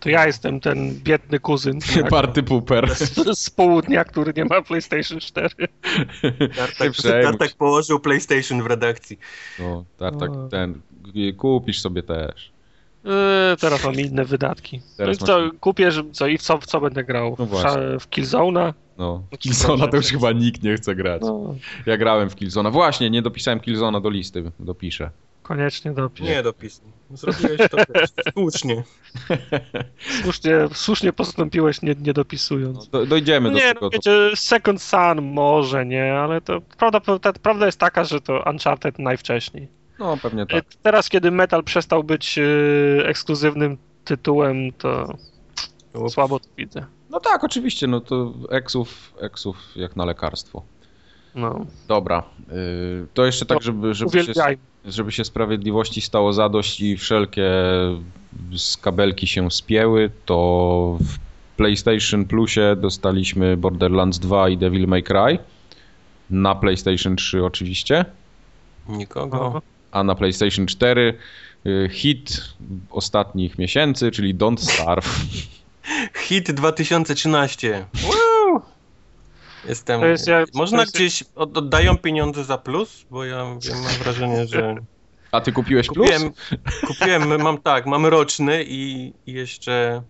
[0.00, 2.94] To ja jestem ten biedny kuzyn tak, Party pooper.
[2.94, 5.48] z, z południa, który nie ma PlayStation 4.
[6.56, 9.18] Tartak, Tartak położył PlayStation w redakcji.
[9.58, 10.48] No, tak, tak, O.
[10.48, 10.80] ten.
[11.36, 12.53] Kupisz sobie też.
[13.04, 14.78] Yy, teraz mam inne wydatki.
[14.78, 17.36] No Teraz i co, masz- kupię, co, i w co, w co będę grał?
[17.38, 17.70] No w, właśnie.
[18.00, 18.72] W Killzone'a?
[18.98, 20.18] No, No, Killzona to już dobrze.
[20.18, 21.22] chyba nikt nie chce grać.
[21.22, 21.54] No,
[21.86, 22.70] Ja grałem w Killzona.
[22.70, 24.50] Właśnie, nie dopisałem Killzona do listy.
[24.60, 25.10] Dopiszę.
[25.42, 26.26] koniecznie dopisz.
[26.26, 26.88] Nie dopisuj.
[27.10, 27.76] Zrobiłeś to
[28.34, 28.82] słusznie.
[30.22, 32.76] Słusznie, słusznie postąpiłeś, nie, nie dopisując.
[32.92, 33.80] No, do, dojdziemy do nie, tego.
[33.82, 38.42] no wiecie, Second Sun może nie, ale to prawda, ta, prawda jest taka, że to
[38.50, 39.68] Uncharted najwcześniej.
[39.98, 40.64] No, pewnie tak.
[40.82, 45.16] Teraz, kiedy Metal przestał być yy, ekskluzywnym tytułem, to
[46.08, 46.86] słabo to widzę.
[47.10, 50.62] No tak, oczywiście, no to eksów, eksów jak na lekarstwo.
[51.34, 54.32] No, Dobra, yy, to jeszcze tak, żeby, żeby, się,
[54.84, 57.50] żeby się sprawiedliwości stało zadość i wszelkie
[58.56, 61.18] skabelki się spięły, to w
[61.56, 65.38] PlayStation Plusie dostaliśmy Borderlands 2 i Devil May Cry.
[66.30, 68.04] Na PlayStation 3 oczywiście.
[68.88, 69.62] Nikogo.
[69.94, 71.14] A na PlayStation 4
[71.66, 72.54] y, hit
[72.90, 75.08] ostatnich miesięcy, czyli Don't Starve.
[76.26, 77.86] Hit 2013.
[78.02, 78.62] Woo!
[79.68, 80.00] Jestem.
[80.00, 83.06] To jest jak- Można to jest- gdzieś od, oddają pieniądze za plus?
[83.10, 83.58] Bo ja mam
[84.02, 84.74] wrażenie, że.
[85.32, 86.08] A ty kupiłeś plus?
[86.10, 86.32] Kupiłem,
[86.86, 90.02] kupiłem, mam tak, mam roczny i i jeszcze.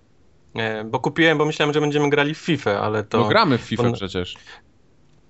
[0.57, 3.19] E, bo kupiłem, bo myślałem, że będziemy grali w FIFA, ale to.
[3.19, 4.35] No gramy w FIFA on- przecież.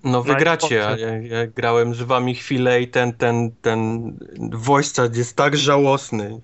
[0.05, 4.11] No wygracie, ja, ja grałem z wami chwilę i ten, ten, ten
[4.51, 6.41] voice chat jest tak żałosny.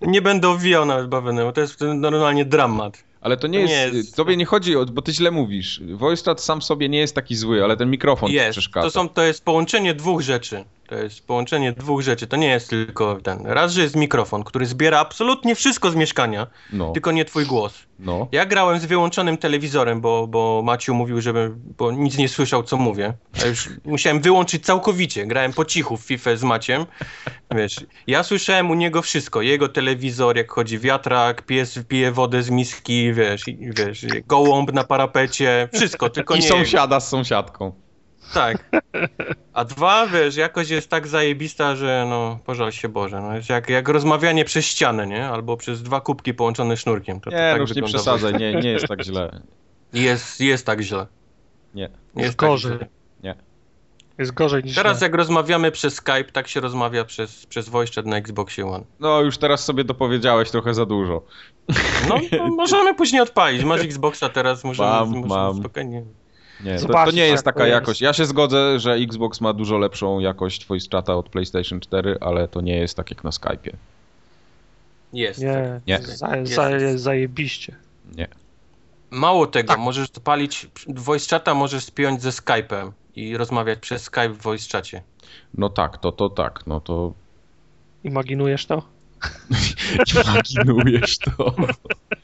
[0.00, 3.04] Nie będę owijał nawet bo to jest normalnie dramat.
[3.20, 5.80] Ale to nie To jest, nie jest- tobie nie chodzi o, bo ty źle mówisz.
[5.94, 8.86] Voice chat sam sobie nie jest taki zły, ale ten mikrofon ci Jest, przeszkadza.
[8.86, 10.64] to, są, to jest połączenie dwóch rzeczy.
[10.88, 13.46] To jest połączenie dwóch rzeczy, to nie jest tylko ten.
[13.46, 17.74] Raz, że jest mikrofon, który zbiera absolutnie wszystko z mieszkania, No, tylko nie twój głos.
[17.98, 18.28] no.
[18.32, 22.76] Ja grałem z wyłączonym telewizorem, bo, bo Maciu mówił, żeby, bo nic nie słyszał, co
[22.76, 23.14] mówię.
[23.42, 25.26] A już musiałem wyłączyć całkowicie.
[25.26, 26.86] Grałem po cichu w FIFA z Maciem.
[27.54, 29.42] Wiesz, ja słyszałem u niego wszystko.
[29.42, 34.84] Jego telewizor, jak chodzi wiatrak, pies pije wodę z miski, wiesz, i, wiesz, gołąb na
[34.84, 37.85] parapecie, wszystko, tylko I nie sąsiada z sąsiadką.
[38.34, 38.70] Tak.
[39.52, 43.20] A dwa, wiesz, jakość jest tak zajebista, że no, pożal się Boże.
[43.20, 45.28] No, jest jak, jak rozmawianie przez ścianę, nie?
[45.28, 47.20] Albo przez dwa kubki połączone sznurkiem.
[47.20, 49.40] To, to Nie, tak no już nie przesadzaj, nie, nie jest tak źle.
[49.92, 51.06] Jest, jest tak źle.
[51.74, 51.90] Nie.
[52.16, 52.72] Jest gorzej.
[52.72, 52.96] Tak źle.
[54.18, 55.06] Jest gorzej niż Teraz źle.
[55.06, 58.84] jak rozmawiamy przez Skype, tak się rozmawia przez, przez voice na Xboxie One.
[59.00, 61.22] No już teraz sobie dopowiedziałeś trochę za dużo.
[62.08, 63.64] No, no możemy później odpalić.
[63.64, 65.56] Masz Xboxa teraz, możemy, Mam, możemy mam.
[65.56, 66.04] spokojnie.
[66.64, 68.00] Nie, to, to nie jest taka jakość.
[68.00, 72.48] Ja się zgodzę, że Xbox ma dużo lepszą jakość voice chata od PlayStation 4, ale
[72.48, 73.72] to nie jest tak jak na Skype'ie.
[75.12, 75.40] Jest.
[75.40, 75.98] Nie, Nie.
[76.02, 76.52] Za, Jest.
[76.54, 77.76] za, zajebiście.
[78.16, 78.28] Nie.
[79.10, 79.78] Mało tego, Tak.
[79.78, 85.02] możesz odpalić voice chata, możesz spiąć ze Skype'em i rozmawiać przez Skype w voice chacie.
[85.54, 87.12] No tak, to to tak, no to
[88.04, 88.82] Imaginujesz to?
[90.14, 91.54] Imaginujesz to.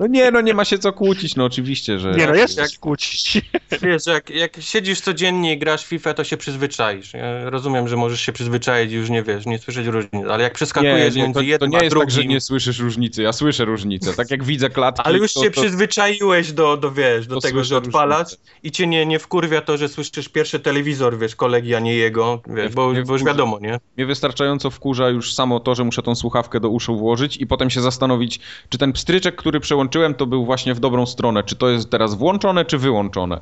[0.00, 2.10] No nie, no nie ma się co kłócić, no oczywiście, że...
[2.12, 3.42] Nie no, jest jak- jak kłócić.
[3.82, 7.14] Wiesz, jak, jak siedzisz codziennie i grasz w FIFA, to się przyzwyczaisz.
[7.14, 10.52] Ja rozumiem, że możesz się przyzwyczaić i już nie wiesz, nie słyszeć różnic, ale jak
[10.52, 12.08] Nie, przeskakujesz nie, między to, to jednym nie a jest drugim...
[12.08, 13.22] tak, że nie słyszysz różnicy.
[13.22, 14.14] Ja słyszę różnicę.
[14.14, 17.40] Tak jak widzę klatki, Ale już to, się to, przyzwyczaiłeś do, do wiesz, do to
[17.40, 18.42] tego, że odpalasz różnicę.
[18.62, 22.42] i cię nie, nie wkurwia to, że słyszysz pierwszy telewizor, wiesz, kolegi, a nie jego,
[22.46, 23.78] wiesz, bo, Nie bo już wiadomo, nie?
[23.96, 27.70] Mnie wystarczająco wkurza już samo to, że muszę tą słuchawkę do uszu włożyć i potem
[27.70, 31.42] się zastanowić, czy ten pstryczek, który przełączyłem, to był właśnie w dobrą stronę.
[31.42, 33.40] Czy to jest teraz włączone, czy wyłączone?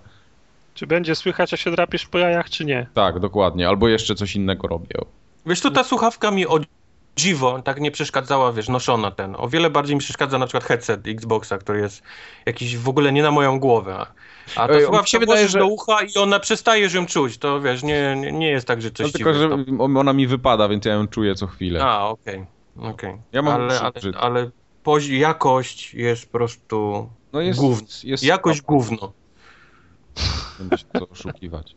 [0.74, 2.86] Czy będzie słychać, jak się drapiesz po jajach, czy nie?
[2.94, 3.68] Tak, dokładnie.
[3.68, 4.88] Albo jeszcze coś innego robię.
[5.46, 6.60] Wiesz, tu ta słuchawka mi o
[7.16, 9.34] dziwo tak nie przeszkadzała, wiesz, noszona ten.
[9.38, 12.02] O wiele bardziej mi przeszkadza na przykład headset Xboxa, który jest
[12.46, 13.96] jakiś w ogóle nie na moją głowę.
[13.98, 14.06] A-
[14.56, 17.38] A ta Ej, mi słuchawka się wydaje, że- do ucha i ona przestajesz ją czuć,
[17.38, 20.26] to wiesz, nie, nie, nie jest tak, że coś No tylko, że to- ona mi
[20.26, 21.84] wypada, więc ja ją czuję co chwilę.
[21.84, 22.46] A, okej,
[22.82, 23.16] okej.
[23.32, 24.50] Ja mam ale, ale, ale
[24.84, 27.86] pozi- jakość jest po prostu No jest, gówno.
[28.04, 29.12] jest Jakość gówno.
[30.58, 31.74] Będę się co oszukiwać.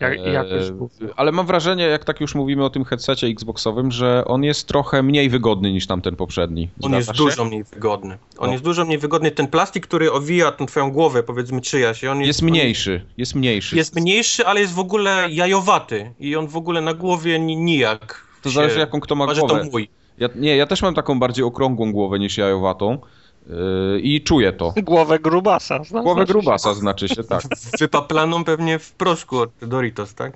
[0.00, 1.08] Jak, jakoś gówno.
[1.16, 5.02] Ale mam wrażenie, jak tak już mówimy o tym headsetie Xboxowym, że on jest trochę
[5.02, 6.68] mniej wygodny niż tamten poprzedni.
[6.82, 7.14] On jest się?
[7.14, 8.18] dużo mniej wygodny.
[8.38, 8.52] On No.
[8.52, 9.30] jest dużo mniej wygodny.
[9.30, 13.04] Ten plastik, który owija tą twoją głowę, powiedzmy czyja się, on jest, Jest on mniejszy,
[13.16, 13.76] jest mniejszy.
[13.76, 18.24] Jest mniejszy, ale jest w ogóle jajowaty i on w ogóle na głowie ni- nijak.
[18.42, 19.64] To się- zależy jaką kto ma głowę.
[19.64, 19.88] to mój.
[20.18, 22.98] Ja, nie, ja też mam taką bardziej okrągłą głowę niż jajowatą
[23.46, 24.74] yy, i czuję to.
[24.82, 25.84] Głowę grubasa.
[25.84, 26.32] Zna, Głowę znaczy się.
[26.32, 27.42] grubasa znaczy się, tak.
[27.78, 30.32] Wypaplaną pewnie w proszku od Doritos, tak?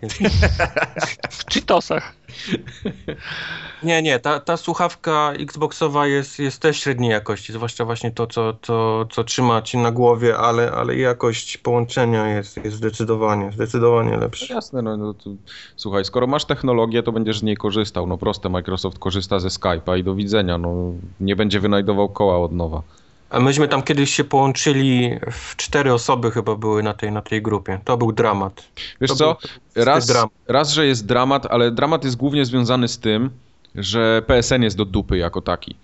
[1.30, 2.17] W Cheetosach.
[3.82, 8.52] Nie, nie, ta, ta słuchawka Xboxowa jest, jest też średniej jakości, zwłaszcza właśnie to, co,
[8.52, 14.18] to, co trzyma ci na głowie, ale, ale jakość połączenia jest, jest zdecydowanie, zdecydowanie No
[14.18, 14.54] lepsza.
[14.54, 15.30] jasne, no, no to,
[15.76, 18.06] słuchaj, skoro masz technologię, to będziesz z niej korzystał.
[18.06, 22.52] No proste, Microsoft korzysta ze Skype'a i do widzenia, no nie będzie wynajdował koła od
[22.52, 22.82] nowa.
[23.30, 27.42] A myśmy tam kiedyś się połączyli, w cztery osoby chyba były na tej, na tej
[27.42, 27.80] grupie.
[27.84, 28.64] To był dramat.
[29.00, 29.36] Wiesz to co,
[29.74, 30.30] był raz, dramat.
[30.48, 33.30] raz, że jest dramat, ale dramat jest głównie związany z tym,
[33.74, 35.76] że PSN jest do dupy jako taki.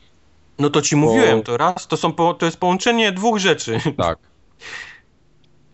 [0.58, 3.78] No to ci mówiłem, to raz, to, są, po, to jest połączenie dwóch rzeczy.
[3.96, 4.18] Tak.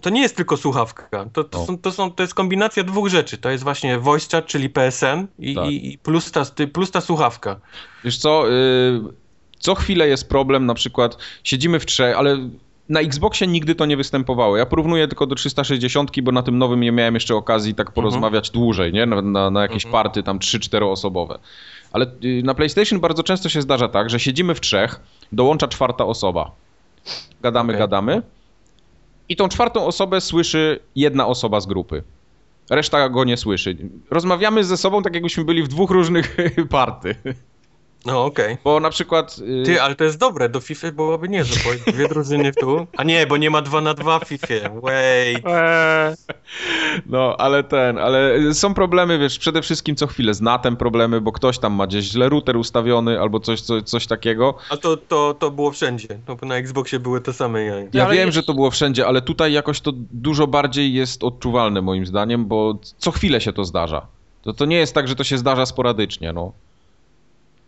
[0.00, 1.66] To nie jest tylko słuchawka, to, to, No.
[1.66, 3.38] są, to, są, to jest kombinacja dwóch rzeczy.
[3.38, 5.66] To jest właśnie voice chat, czyli PSN i, Tak.
[5.66, 7.61] i, i plus, ta, plus ta słuchawka.
[8.04, 9.00] Wiesz co, y,
[9.61, 12.49] co chwilę jest problem, na przykład siedzimy w trzech, ale
[12.88, 14.57] na Xboxie nigdy to nie występowało.
[14.57, 18.51] Ja porównuję tylko do 360, bo na tym nowym nie miałem jeszcze okazji tak porozmawiać
[18.51, 19.07] dłużej, nie?
[19.07, 19.92] Na, na, na jakieś Mhm.
[20.05, 21.38] party tam 3-4 osobowe.
[21.92, 25.01] Ale y, na PlayStation bardzo często się zdarza tak, że siedzimy w trzech,
[25.33, 26.51] dołącza czwarta osoba.
[27.42, 27.79] Gadamy, Okej.
[27.79, 28.23] gadamy.
[29.29, 32.03] I tą czwartą osobę słyszy jedna osoba z grupy.
[32.70, 33.77] Reszta go nie słyszy.
[34.11, 36.37] Rozmawiamy ze sobą tak, jakbyśmy byli w dwóch różnych
[36.70, 37.14] party.
[38.06, 38.56] No okej.
[38.64, 39.36] Bo na przykład.
[39.38, 42.86] y, Ty, ale to jest dobre, do FIFA byłoby niezłe, bo dwie drużyny tu.
[42.96, 44.46] A nie, bo nie ma 2 na 2 w FIFA.
[44.82, 45.46] Wait.
[45.46, 46.14] Eee,
[47.06, 51.32] No, ale ten, ale są problemy, wiesz, przede wszystkim co chwilę z natem problemy, bo
[51.32, 54.54] ktoś tam ma gdzieś źle router ustawiony albo coś, coś, coś takiego.
[54.70, 56.08] A to, to, to było wszędzie.
[56.28, 57.86] No, bo na Xboxie były te same jaja.
[57.92, 61.24] Ja Ale wiem, jest- że to było wszędzie, ale tutaj jakoś to dużo bardziej jest
[61.24, 64.06] odczuwalne moim zdaniem, bo co chwilę się to zdarza.
[64.42, 66.52] To, to nie jest tak, że to się zdarza sporadycznie, no.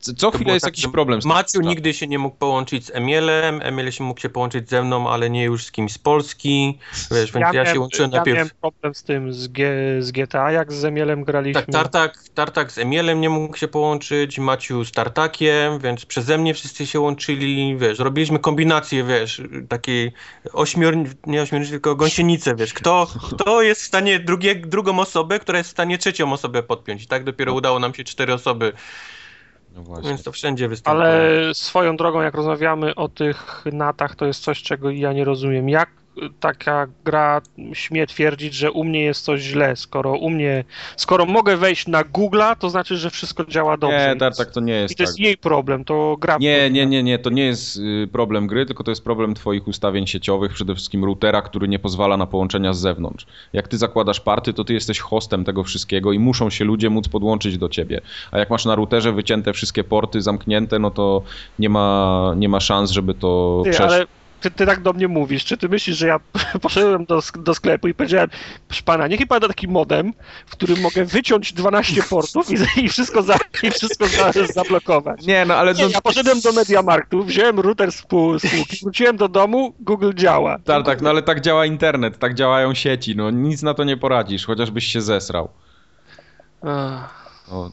[0.03, 1.33] Co- To chwilę było jest tak, jakiś problem z tym.
[1.33, 5.11] Maciu nigdy się nie mógł połączyć z Emilem, Emil się mógł się połączyć ze mną,
[5.11, 6.79] ale nie już z kimś z Polski.
[7.11, 8.37] Wiesz, więc ja, się łączyłem ja najpierw.
[8.37, 11.63] miałem problem z tym z, G, z GTA, jak z Emielem graliśmy.
[11.63, 16.55] Tak, Tartak, Tartak z Emilem nie mógł się połączyć, Maciu z Tartakiem, więc przeze mnie
[16.55, 20.13] wszyscy się łączyli, wiesz, robiliśmy kombinację, wiesz, takiej
[20.53, 20.95] ośmior...
[21.27, 25.71] nie ośmiornicy, tylko gąsienicę, wiesz, kto, kto jest w stanie drugie, drugą osobę, która jest
[25.71, 28.73] w stanie trzecią osobę podpiąć i tak dopiero udało nam się cztery osoby,
[29.75, 30.09] No właśnie.
[30.09, 31.05] więc to wszędzie występuje.
[31.05, 35.69] Ale swoją drogą, jak rozmawiamy o tych natach, to jest coś, czego ja nie rozumiem.
[35.69, 36.02] Jak
[36.41, 37.41] taka gra
[37.73, 40.65] śmie twierdzić, że u mnie jest coś źle, skoro u mnie,
[40.97, 44.09] skoro mogę wejść na Google'a, to znaczy, że wszystko działa dobrze.
[44.09, 45.07] Nie, tak, tak to nie jest I to tak.
[45.07, 46.37] jest jej problem, to gra.
[46.41, 49.69] Nie, nie, nie, nie, to nie jest y, problem gry, tylko to jest problem twoich
[49.69, 53.27] ustawień sieciowych, przede wszystkim routera, który nie pozwala na połączenia z zewnątrz.
[53.53, 57.09] Jak ty zakładasz party, to ty jesteś hostem tego wszystkiego i muszą się ludzie móc
[57.09, 58.01] podłączyć do ciebie.
[58.31, 61.23] A jak masz na routerze wycięte wszystkie porty, zamknięte, no to
[61.59, 63.87] nie ma, nie ma szans, żeby to przeszło.
[63.87, 64.07] ale
[64.43, 65.45] ty, ty tak do mnie mówisz.
[65.45, 66.21] Czy ty myślisz, że ja
[66.63, 68.29] poszedłem do, do sklepu i powiedziałem,
[68.69, 70.13] proszę pana, niech mi pan da taki modem,
[70.47, 75.27] w którym mogę wyciąć 12 portów i, i wszystko, za, i wszystko za, zablokować.
[75.27, 78.77] Nie, no ale Nie, no, ja poszedłem do Mediamarktu, wziąłem router z pół- z półki,
[78.83, 80.59] wróciłem do domu, Google działa.
[80.65, 83.97] tak, tak, no ale tak działa internet, tak działają sieci, no nic na to nie
[83.97, 85.49] poradzisz, chociażbyś się zesrał.
[86.63, 87.71] Ach, to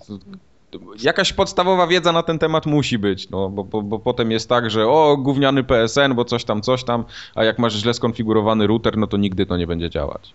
[1.04, 4.72] jakaś podstawowa wiedza na ten temat musi być, no, bo, bo, bo potem jest tak,
[4.72, 7.06] że o, gówniany PSN, bo coś tam, coś tam,
[7.36, 10.34] a jak masz źle skonfigurowany router, no to nigdy to nie będzie działać.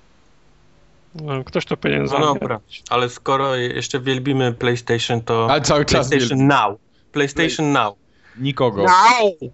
[1.14, 6.08] No, ktoś to powinien No dobra, ale skoro jeszcze wielbimy PlayStation, to Ale cały czas
[6.08, 6.78] PlayStation nie, Now.
[7.12, 7.96] PlayStation Now.
[8.38, 9.50] nikogo, Now!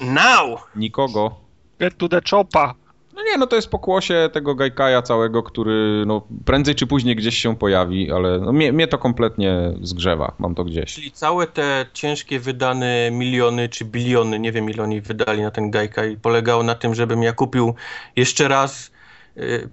[0.00, 0.60] Now!
[0.76, 1.34] nikogo.
[1.80, 2.74] Get to the chopa.
[3.16, 7.38] No nie, no to jest pokłosie tego Gaikaja całego, który no, prędzej czy później gdzieś
[7.38, 10.94] się pojawi, ale no, mnie, mnie to kompletnie zgrzewa, mam to gdzieś.
[10.94, 15.70] Czyli całe te ciężkie wydane miliony czy biliony, nie wiem ile oni wydali na ten
[15.70, 17.74] Gaikai, polegało na tym, żebym ja kupił
[18.16, 18.90] jeszcze raz
[19.36, 19.68] y, y,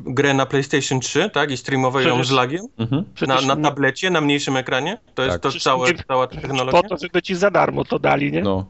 [0.00, 1.50] grę na PlayStation 3, tak?
[1.50, 3.04] I streamował ją z lagiem Mhm.
[3.26, 4.98] na, na tablecie, na mniejszym ekranie.
[5.14, 5.52] To jest Tak.
[5.52, 6.82] to całe, nie- cała technologia.
[6.82, 8.42] Po to, żeby ci za darmo to dali, nie?
[8.42, 8.66] No.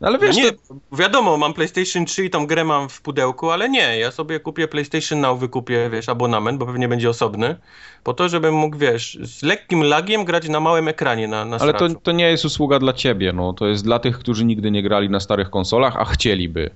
[0.00, 0.58] No ale wiesz, nie, to,
[0.92, 4.68] wiadomo, mam PlayStation 3 i tą grę mam w pudełku, ale nie, ja sobie kupię
[4.68, 7.56] PlayStation Now, wykupię, wiesz, abonament, bo pewnie będzie osobny,
[8.04, 11.74] po to, żebym mógł, wiesz, z lekkim lagiem grać na małym ekranie na, na ale
[11.74, 13.52] to, to nie jest usługa dla ciebie, no.
[13.52, 16.70] To jest dla tych, którzy nigdy nie grali na starych konsolach, a chcieliby.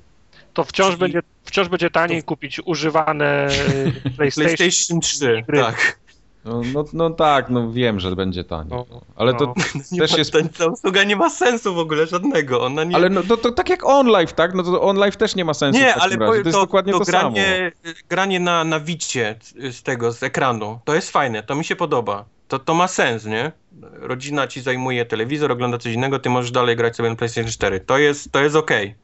[0.54, 4.56] To wciąż Czyli- będzie, wciąż będzie taniej kupić używane y, PlayStation.
[4.56, 5.60] PlayStation 3, gry.
[5.60, 6.01] tak.
[6.44, 8.70] No, no, no tak, no wiem, że będzie taniej.
[8.70, 9.00] No, No.
[9.16, 9.54] Ale to
[9.90, 9.98] no.
[9.98, 10.32] Też jest...
[10.58, 12.96] ta, usługa nie ma sensu w ogóle żadnego, ona nie...
[12.96, 14.54] Ale no, to, to tak jak OnLive, tak?
[14.54, 16.18] No to OnLive też nie ma sensu Nie, ale razie.
[16.18, 17.30] powiem, To jest to, dokładnie to, to, samo.
[17.30, 17.72] granie,
[18.08, 19.36] granie na, na wicie
[19.70, 22.24] z tego, z ekranu, to jest fajne, to mi się podoba.
[22.48, 23.52] To, to ma sens, nie?
[23.92, 27.80] Rodzina ci zajmuje telewizor, ogląda coś innego, ty możesz dalej grać sobie na PlayStation 4.
[27.80, 28.94] To jest, to jest okej.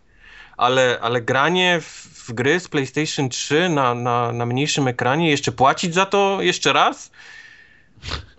[0.57, 5.53] Ale, ale granie w, w gry z PlayStation 3 na, na, na mniejszym ekranie, jeszcze
[5.53, 7.11] płacić za to jeszcze raz?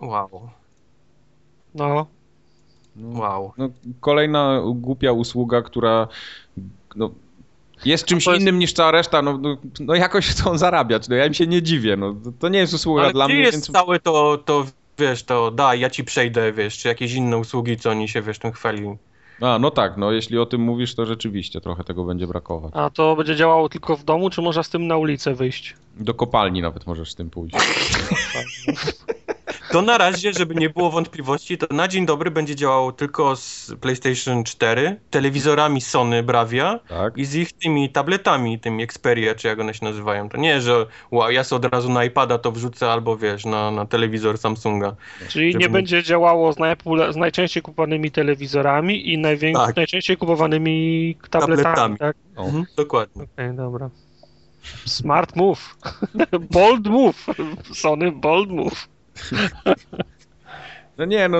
[0.00, 0.50] Wow,
[1.74, 2.06] No,
[2.96, 3.52] No, wow.
[3.58, 3.68] no,
[4.00, 6.08] kolejna głupia usługa, która
[6.96, 7.10] no,
[7.84, 11.26] jest czymś jest- innym niż cała reszta, no, no, no jakoś chcą zarabiać, no ja
[11.26, 13.70] im się nie dziwię, no to, to nie jest usługa Ale dla mnie, jest więc...
[13.70, 14.66] całe to, to,
[14.98, 18.38] wiesz, to daj, ja ci przejdę, wiesz, czy jakieś inne usługi, co oni się, wiesz,
[18.38, 18.96] tym chwalili.
[19.40, 22.72] A, no tak, no jeśli o tym mówisz, to rzeczywiście trochę tego będzie brakować.
[22.74, 25.76] a to będzie działało tylko w domu, czy można z tym na ulicę wyjść?
[25.96, 27.56] Do kopalni nawet możesz z tym pójść.
[29.70, 33.72] To na razie, żeby nie było wątpliwości, to na dzień dobry będzie działało tylko z
[33.80, 37.16] PlayStation 4, telewizorami Sony Bravia Tak?
[37.18, 40.28] i z ich tymi tabletami, tymi Xperia, czy jak one się nazywają.
[40.28, 43.70] To nie, że wow, ja sobie od razu na iPada to wrzucę, albo wiesz, na,
[43.70, 44.96] na telewizor Samsunga.
[45.28, 49.76] Czyli Żeby nie będzie działało z, najpopula- z najczęściej kupowanymi telewizorami i najwię- Tak.
[49.76, 51.64] najczęściej kupowanymi tabletami.
[51.64, 51.98] Tabletami.
[51.98, 52.16] Tak?
[52.36, 53.22] Mhm, dokładnie.
[53.34, 53.90] Okej, dobra.
[54.86, 55.76] Smart move.
[56.54, 57.26] bold move.
[57.74, 58.88] Sony bold move.
[60.98, 61.38] No nie, no...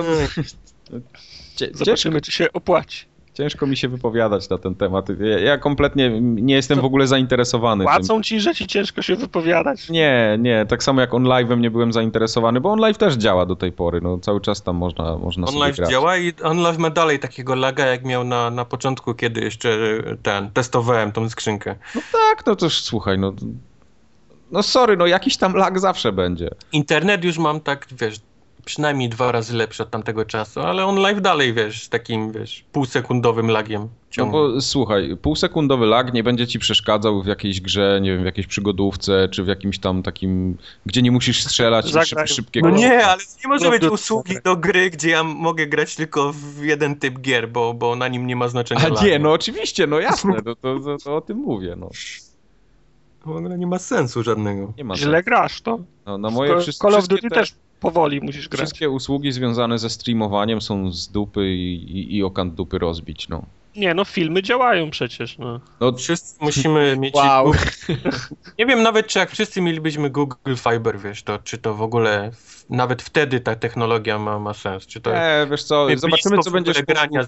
[1.55, 3.05] Cie- Ciężko, Zobaczymy, czy się opłaci.
[3.33, 5.07] ciężko mi się wypowiadać na ten temat.
[5.19, 7.93] Ja, ja kompletnie nie jestem w ogóle zainteresowany tym.
[7.93, 9.89] Płacą ci, że ci ciężko się wypowiadać.
[9.89, 13.71] Nie, nie, tak samo jak OnLive'em nie byłem zainteresowany, bo OnLive też działa do tej
[13.71, 15.89] pory, no cały czas tam można, można OnLive grać.
[15.89, 20.17] działa i OnLive ma dalej takiego laga, jak miał na, na początku, kiedy jeszcze e,
[20.23, 21.75] ten, testowałem tą skrzynkę.
[21.95, 23.33] No tak, no to już słuchaj, no...
[24.51, 26.49] No sorry, no jakiś tam lag zawsze będzie.
[26.71, 28.15] Internet już mam tak, wiesz,
[28.65, 32.63] przynajmniej dwa razy lepszy od tamtego czasu, ale on live dalej, wiesz, z takim, wiesz,
[32.71, 34.39] półsekundowym lagiem No ciągle.
[34.39, 38.47] bo słuchaj, półsekundowy lag nie będzie ci przeszkadzał w jakiejś grze, nie wiem, w jakiejś
[38.47, 42.81] przygodówce, czy w jakimś tam takim, gdzie nie musisz strzelać Zagraj- szyb, No kroki.
[42.81, 46.33] nie, ale nie może No, być to- usługi do gry, gdzie ja mogę grać tylko
[46.33, 49.05] w jeden typ gier, bo, bo na nim nie ma znaczenia A lagu.
[49.05, 51.89] nie, no oczywiście, no jasne, no, to, to, to o tym mówię, no.
[53.25, 54.73] W ogóle nie ma sensu żadnego.
[54.77, 55.25] Nie ma Źle sensu.
[55.25, 55.79] grasz, to.
[56.05, 58.61] No, na moje Ko- wszystkie, Call of Duty te- też powoli musisz grać.
[58.61, 63.45] Wszystkie usługi związane ze streamowaniem są z dupy i, i, i okant dupy rozbić, no.
[63.75, 65.59] Nie, no filmy działają przecież, no.
[65.79, 67.15] No, Wszyscy musimy mieć...
[67.15, 67.51] Wow.
[68.59, 72.31] Nie wiem nawet, czy jak wszyscy mielibyśmy Google Fiber, wiesz, to czy to w ogóle,
[72.31, 75.13] w, nawet wtedy ta technologia ma, ma sens, czy to...
[75.13, 77.25] nie, wiesz co, zobaczymy co będziesz grania.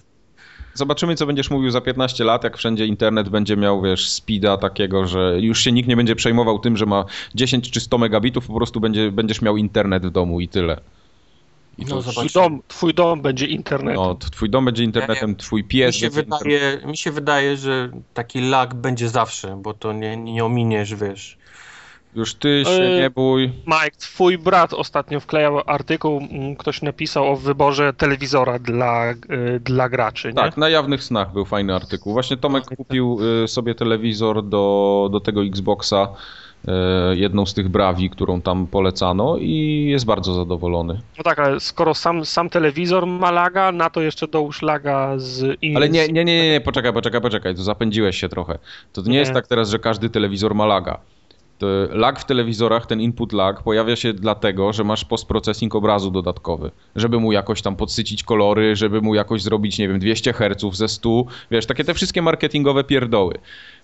[0.73, 5.07] Zobaczymy, co będziesz mówił za 15 lat, jak wszędzie internet będzie miał, wiesz, speeda takiego,
[5.07, 7.05] że już się nikt nie będzie przejmował tym, że ma
[7.35, 10.79] 10 czy 100 megabitów, po prostu będzie, będziesz miał internet w domu i tyle.
[11.77, 12.01] I No.
[12.01, 13.95] Twój dom, twój dom będzie internet.
[13.95, 16.49] no, twój dom będzie internetem, twój Mi pies się, będzie internetem.
[16.51, 21.37] wydaje, mi się wydaje, że taki lag będzie zawsze, bo to nie, nie ominiesz, wiesz.
[22.15, 23.51] Już ty się Yy, nie bój.
[23.67, 29.15] Mike, twój brat ostatnio wklejał artykuł, mm, ktoś napisał o wyborze telewizora dla, y,
[29.59, 30.33] dla graczy, nie?
[30.33, 32.13] Tak, na jawnych snach był fajny artykuł.
[32.13, 36.07] Właśnie Tomek No, kupił y, sobie telewizor do, do tego Xboxa,
[37.13, 41.01] jedną z tych Brawi, którą tam polecano i jest bardzo zadowolony.
[41.17, 45.57] No tak, ale skoro sam, sam telewizor ma laga, na to jeszcze dołóż laga z...
[45.61, 48.59] in- Ale nie, nie, nie, nie, poczekaj, poczekaj, poczekaj, to zapędziły się trochę.
[48.93, 49.17] To nie, Nie.
[49.19, 50.99] jest tak teraz, że każdy telewizor ma laga.
[51.63, 56.71] To lag w telewizorach, ten input lag pojawia się dlatego, że masz postprocessing obrazu dodatkowy,
[56.95, 60.87] żeby mu jakoś tam podsycić kolory, żeby mu jakoś zrobić, nie wiem, 200 Hz ze
[60.87, 63.33] 100, wiesz, takie te wszystkie marketingowe pierdoły.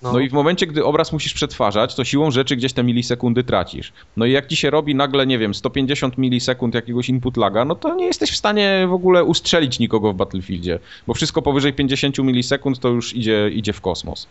[0.02, 0.14] No.
[0.14, 0.20] No.
[0.20, 3.94] i w momencie, gdy obraz musisz przetwarzać, to siłą rzeczy gdzieś te milisekundy tracisz.
[4.18, 7.76] No i jak ci się robi nagle, nie wiem, 150 milisekund jakiegoś input laga, no
[7.76, 12.18] to nie jesteś w stanie w ogóle ustrzelić nikogo w Battlefieldzie, bo wszystko powyżej 50
[12.18, 14.28] milisekund to już idzie, idzie w kosmos.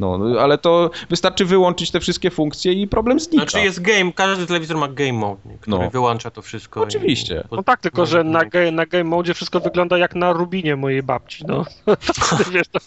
[0.00, 3.42] No, no, ale to wystarczy wyłączyć te wszystkie funkcje i problem znika.
[3.44, 5.90] Znaczy jest game, każdy telewizor ma game mode, który No.
[5.90, 6.82] wyłącza to wszystko.
[6.82, 7.44] Oczywiście.
[7.52, 10.76] I, No tak, tylko że na, ge- na game mode wszystko wygląda jak na Rubinie
[10.76, 11.64] mojej babci, no.
[12.52, 12.78] Wiesz, to,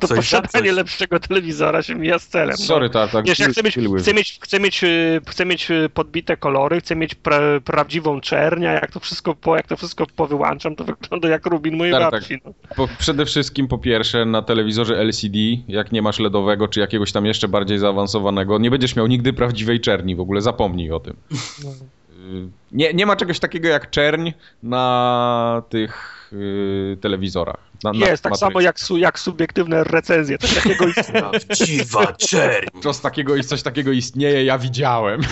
[0.00, 0.76] to Coś posiadanie coś.
[0.76, 2.56] lepszego telewizora się mija z celem.
[2.56, 2.92] Sorry, no.
[2.92, 3.26] tak, tak.
[3.26, 4.84] Wiesz, ja chcę mieć, chcę, mieć, chcę, mieć,
[5.28, 9.66] chcę mieć y, podbite kolory, chcę mieć pra, prawdziwą czernię, jak to wszystko po, jak
[9.66, 12.38] to wszystko powyłączam, to wygląda jak Rubin mojej Tak, babci.
[12.44, 12.52] No.
[12.76, 15.38] Po, przede wszystkim po pierwsze na telewizorze LCD,
[15.68, 19.80] jak nie masz LEDowego czy jakiegoś tam jeszcze bardziej zaawansowanego, nie będziesz miał nigdy prawdziwej
[19.80, 21.16] czerni, w ogóle zapomnij o tym.
[21.32, 24.30] Y, Nie, nie ma czegoś takiego jak czerń
[24.62, 27.56] na tych y, telewizorach.
[27.84, 30.38] Na, na Jest, tak samo jak, su, jak subiektywne recenzje.
[30.38, 31.20] Coś takiego istnieje.
[31.30, 32.80] Prawdziwa czerń.
[32.82, 35.20] Coś takiego, coś takiego istnieje, ja widziałem.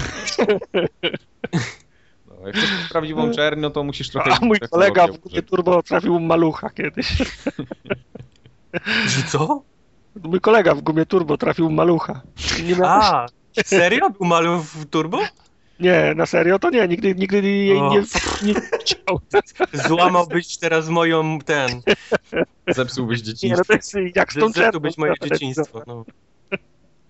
[2.26, 4.30] No, jak chcesz mieć prawdziwą czerń, no to musisz trochę...
[4.32, 7.16] A mój kolega w turbo trafił malucha kiedyś.
[9.06, 9.62] Że co?
[10.22, 12.20] Mój kolega w gumie turbo trafił malucha.
[12.64, 13.26] Nie, A,
[13.64, 14.10] serio?
[14.10, 15.18] Był maluch w turbo?
[15.80, 17.90] nie, na serio to nie, nigdy, nigdy jej O.
[17.90, 18.00] nie,
[18.42, 19.20] nie widział.
[19.72, 21.82] Złamałbyś teraz moją, ten,
[22.68, 23.64] Zepsułbyś Nie, no dzieciństwo.
[23.64, 24.80] to jest jak z tą czerwą.
[24.80, 25.82] być moje dzieciństwo.
[25.86, 26.04] No.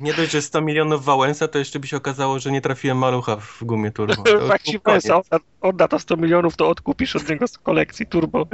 [0.01, 3.37] Nie dość, że 100 milionów Wałęsa, to jeszcze by się okazało, że nie trafiłem malucha
[3.37, 4.25] w gumie turbo.
[4.49, 4.79] Jak ci.
[4.85, 8.47] Wesa odda, odda to 100 milionów, to odkupisz od niego z kolekcji turbo.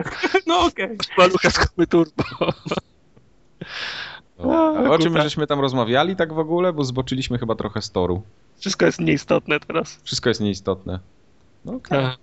[0.46, 0.96] No okej.
[1.18, 2.24] Malucha z gumy turbo.
[4.38, 4.74] No.
[4.76, 6.72] A o czym żeśmy tam rozmawiali tak w ogóle?
[6.72, 8.22] Bo zboczyliśmy chyba trochę z toru.
[8.56, 10.00] Wszystko jest nieistotne teraz.
[10.04, 11.00] Wszystko jest nieistotne.
[11.64, 12.16] No okej, A,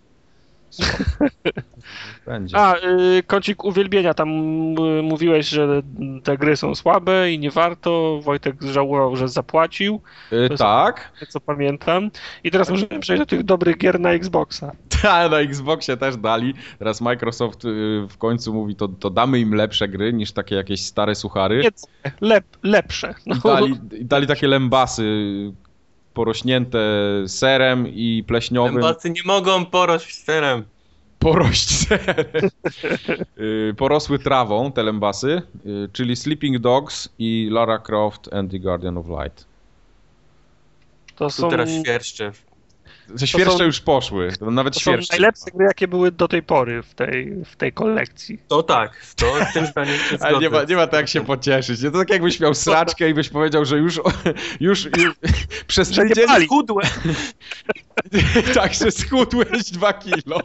[2.25, 2.57] będzie.
[2.57, 5.81] A y, kącik uwielbienia, tam y, mówiłeś, że
[6.23, 8.19] te gry są słabe i nie warto.
[8.23, 10.01] Wojtek żałował, że zapłacił,
[10.31, 11.11] Y, tak.
[11.29, 12.11] co pamiętam.
[12.43, 14.71] I teraz możemy przejść do tych dobrych gier na Xboxa.
[15.01, 16.53] Tak, na Xboxie też dali.
[16.79, 17.67] Teraz Microsoft y,
[18.09, 21.61] w końcu mówi, to, to damy im lepsze gry niż takie jakieś stare suchary.
[21.61, 21.69] Nie,
[22.21, 23.13] lep, lepsze.
[23.25, 25.03] No, I dali, dali takie lębasy
[26.15, 26.79] porośnięte
[27.27, 28.73] serem i pleśniowym.
[28.73, 30.63] Zębacy nie mogą porość sterem.
[31.19, 32.49] Porość serem.
[33.39, 38.97] Y, Porosły trawą te lębasy, y, czyli Sleeping Dogs i Lara Croft and the Guardian
[38.97, 39.45] of Light.
[41.15, 42.31] to Tu są, teraz świerszcze.
[43.13, 45.13] Ze świerszcze są- już poszły, to nawet to są świerszcze.
[45.13, 48.39] najlepsze gry, jakie były do tej pory w tej, w tej kolekcji.
[48.47, 51.81] To tak, to z tym zdaniem się Ale nie ma, nie ma tak się pocieszyć.
[51.81, 51.91] Nie?
[51.91, 53.99] To tak jakbyś miał sraczkę i byś powiedział, że już,
[54.59, 55.13] już, już
[55.67, 56.47] przez Że nie.
[56.47, 56.83] Chudłe.
[58.55, 60.39] tak, że schudłeś dwa kilo.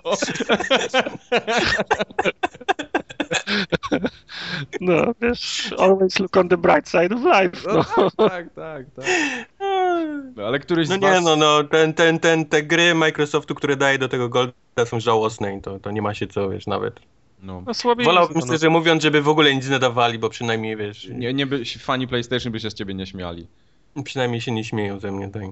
[4.80, 7.68] No, wiesz, always look on the bright side of life.
[7.68, 8.28] No, No.
[8.28, 9.06] tak, tak, tak.
[10.36, 11.24] No, ale któryś No z nie was...
[11.24, 14.52] no, no ten, ten, ten, te gry Microsoftu, które daje do tego Golda
[14.86, 17.00] są żałosne i to, to nie ma się co, wiesz, nawet.
[17.42, 17.62] No.
[17.66, 18.54] No, słabiej Wolałbym jest, no.
[18.54, 22.08] szczerze mówiąc, żeby w ogóle nic nie dawali, bo przynajmniej, wiesz, Nie, nie by, fani
[22.08, 23.46] PlayStation by się z ciebie nie śmiali.
[24.04, 25.42] przynajmniej się nie śmieją ze mnie, tak.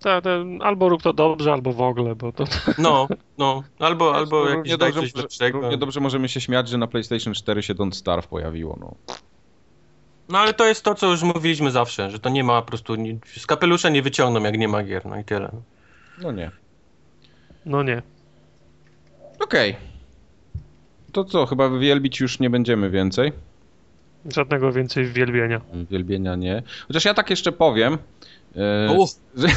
[0.00, 0.30] Ta, ta,
[0.60, 2.44] albo rób to dobrze, albo w ogóle, bo to...
[2.78, 3.08] No,
[3.38, 5.60] no, albo, albo Równie jakiś daj dobrze, coś lepszego.
[5.60, 8.76] równie dobrze możemy się śmiać, że na PlayStation 4 się Don't Starve pojawiło.
[8.80, 8.94] No.
[10.32, 12.96] No ale to jest to, co już mówiliśmy zawsze, że to nie ma po prostu,
[13.36, 15.50] z kapelusza nie wyciągną, jak nie ma gier, no i tyle.
[16.18, 16.50] no nie.
[17.66, 18.02] No nie.
[19.40, 19.76] Okej.
[21.12, 23.32] To co, chyba wielbić już nie będziemy więcej.
[24.34, 25.60] Żadnego więcej wielbienia.
[25.90, 26.62] Wielbienia nie.
[26.88, 27.98] Chociaż ja tak jeszcze powiem.
[28.56, 29.48] E, Uff, że...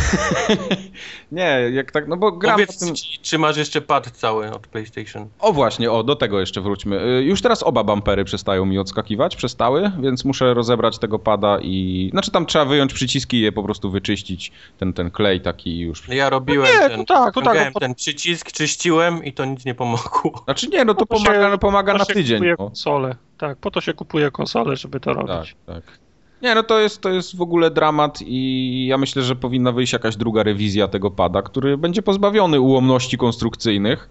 [1.32, 2.96] nie, jak tak, no bo gram powiedz, tym...
[2.96, 5.28] ci, czy masz jeszcze pad cały od PlayStation?
[5.39, 7.02] O właśnie, o, do tego jeszcze wróćmy.
[7.04, 12.08] Y, Już teraz oba bampery przestają mi odskakiwać, przestały, więc muszę rozebrać tego pada i...
[12.12, 16.08] Znaczy tam trzeba wyjąć przyciski i je po prostu wyczyścić, ten, ten klej taki już.
[16.08, 19.66] Ja robiłem nie, ten, to tak, to tak, no, ten przycisk, czyściłem i to nic
[19.66, 20.41] nie pomogło.
[20.46, 22.38] Znaczy nie, no to Po to pomaga, się- pomaga Po na tydzień.
[22.38, 22.58] kupuje No.
[22.58, 23.16] konsolę.
[23.38, 25.56] Tak, po to się kupuje konsolę, żeby to Tak, robić.
[25.66, 25.84] tak.
[26.46, 29.93] Nie, no to jest, to jest w ogóle dramat i ja myślę, że powinna wyjść
[29.93, 34.10] jakaś druga rewizja tego pada, który będzie pozbawiony ułomności konstrukcyjnych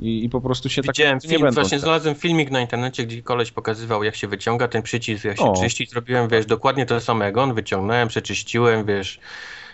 [0.00, 3.22] i, i po prostu się Widziałem tak nie film, właśnie znalazłem filmik na internecie, gdzie
[3.22, 5.60] koleś pokazywał, jak się wyciąga ten przycisk, jak się O.
[5.62, 5.86] czyści.
[5.90, 7.42] Zrobiłem, wiesz, dokładnie to samego.
[7.42, 9.20] On wyciągnąłem, przeczyściłem, wiesz,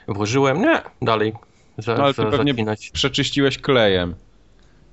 [0.08, 1.32] włożyłem, nie, dalej.
[1.78, 2.54] Za, No, ale ty za, pewnie-.
[2.92, 4.14] Przeczyściłeś klejem.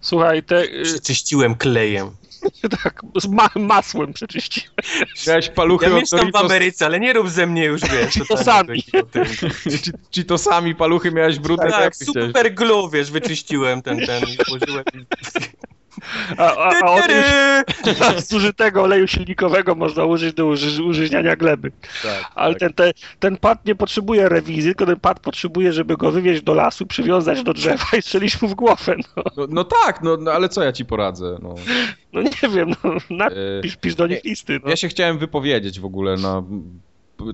[0.02, 2.12] Słuchaj, te, y, Przeczyściłem klejem.
[2.84, 4.70] tak, z ma masłem przeczyściłem.
[5.28, 8.28] Miałeś paluchy Ja od mieszkam w Doritos, Ameryce, ale nie rób ze mnie już, wiesz.
[8.28, 8.84] To sami.
[9.84, 12.28] ci, ci to sami paluchy miałeś brudne, to jak Tak, ty chciałeś?
[12.30, 14.84] super glue, wiesz, wyczyściłem ten, ten i włożyłem.
[16.38, 21.72] A, a, a od zużytego oleju silnikowego można użyć do uży, użyźniania gleby.
[22.04, 22.60] Tak, Ale tak.
[22.60, 26.54] ten, ten, ten pad nie potrzebuje rewizji, tylko ten pad potrzebuje, żeby go wywieźć do
[26.54, 28.96] lasu, przywiązać do drzewa i strzelić mu w głowę.
[29.18, 31.38] No, No, no tak, no, no ale co ja ci poradzę?
[31.42, 31.56] No.
[32.14, 34.60] no nie wiem, no, E, napisz pisz do nich listy.
[34.64, 34.70] No.
[34.70, 36.44] Ja się chciałem wypowiedzieć w ogóle na...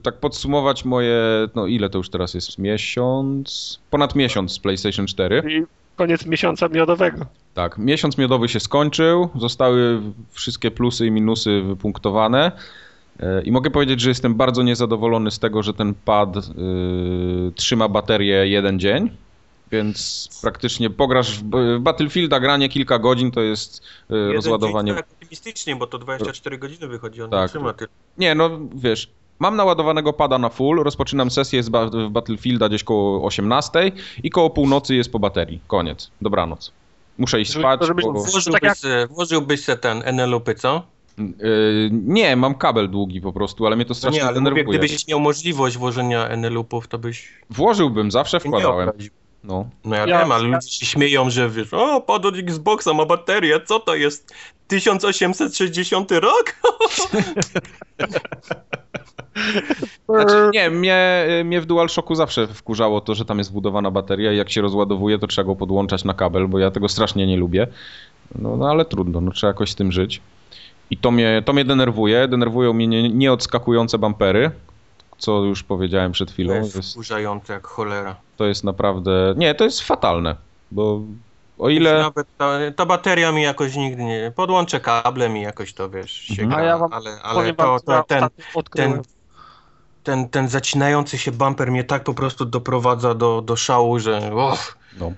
[0.03, 1.17] Tak podsumować moje,
[1.55, 2.57] no ile to już teraz jest?
[2.57, 3.79] Miesiąc?
[3.89, 5.65] Ponad miesiąc z PlayStation 4.
[6.01, 7.25] Koniec miesiąca miodowego.
[7.53, 12.51] Tak, miesiąc miodowy się skończył, zostały wszystkie plusy i minusy wypunktowane.
[13.19, 16.41] E, I mogę powiedzieć, że jestem bardzo niezadowolony z tego, że ten pad y,
[17.55, 19.09] trzyma baterię jeden dzień.
[19.71, 23.81] Więc praktycznie pograsz w, w Battlefielda granie kilka godzin to jest
[24.11, 24.87] y, Jeden rozładowanie.
[24.87, 27.41] dzień, tak optymistycznie, bo to 24 godziny wychodzi, on Tak.
[27.41, 27.89] nie trzyma tyle.
[28.17, 29.09] Nie, no wiesz,
[29.41, 33.91] mam naładowanego pada na full, rozpoczynam sesję ba- w Battlefielda gdzieś koło 18
[34.23, 35.59] i koło północy jest po baterii.
[35.67, 36.11] Koniec.
[36.21, 36.71] Dobranoc.
[37.17, 37.85] Muszę iść spać.
[37.87, 38.11] żebyś- bo...
[38.13, 40.83] Włożyłbyś, Tak jak- se, włożyłbyś se ten NL-upy, co?
[41.17, 41.25] Yy,
[41.91, 44.79] nie, mam kabel długi po prostu, ale mnie to No strasznie nie, ale mówię, denerwuje.
[44.79, 48.89] gdybyś miał możliwość włożenia NL-upów, to byś Włożyłbym, zawsze nie wkładałem.
[48.89, 49.11] obraził.
[49.43, 49.69] No.
[49.85, 53.05] No ja, Ja- wiem, ale ja- ludzie się śmieją, że wiesz, o, od Xboxa ma
[53.05, 54.33] baterię, co to jest?
[54.67, 56.55] 1860 rok?
[60.09, 64.37] Znaczy, nie, mnie, mnie w DualShocku zawsze wkurzało to, że tam jest wbudowana bateria i
[64.37, 67.67] jak się rozładowuje, to trzeba go podłączać na kabel, bo ja tego strasznie nie lubię.
[68.35, 70.21] No, no ale trudno, no, trzeba jakoś z tym żyć.
[70.89, 72.27] I to mnie, to mnie denerwuje.
[72.27, 74.51] Denerwują mnie nie- nieodskakujące bampery,
[75.17, 76.53] co już powiedziałem przed To chwilą.
[76.55, 78.15] jest Jest, wkurzające jak cholera.
[78.41, 79.33] To jest naprawdę...
[79.37, 80.35] Nie, to jest fatalne,
[80.71, 81.01] bo
[81.59, 82.01] o ile...
[82.01, 84.31] Nawet ta, ta bateria mi jakoś nigdy nie...
[84.35, 86.65] Podłączę kablem i jakoś to, wiesz, się Mhm.
[86.65, 88.27] ja wam ale, ale to, to, ja ten,
[88.71, 89.01] ten,
[90.03, 94.77] ten, ten zacinający się bumper mnie tak po prostu doprowadza do, do szału, że uff,
[94.99, 95.11] No.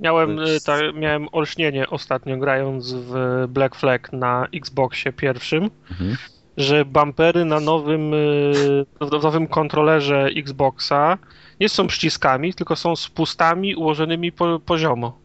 [0.00, 6.16] Miałem, y, ta, miałem olśnienie ostatnio grając w Black Flag na Xboxie pierwszym, Mhm.
[6.56, 8.86] że bumpery na nowym, y,
[9.22, 11.18] nowym kontrolerze Xboxa
[11.60, 15.18] nie są przyciskami, tylko są spustami ułożonymi po, poziomo.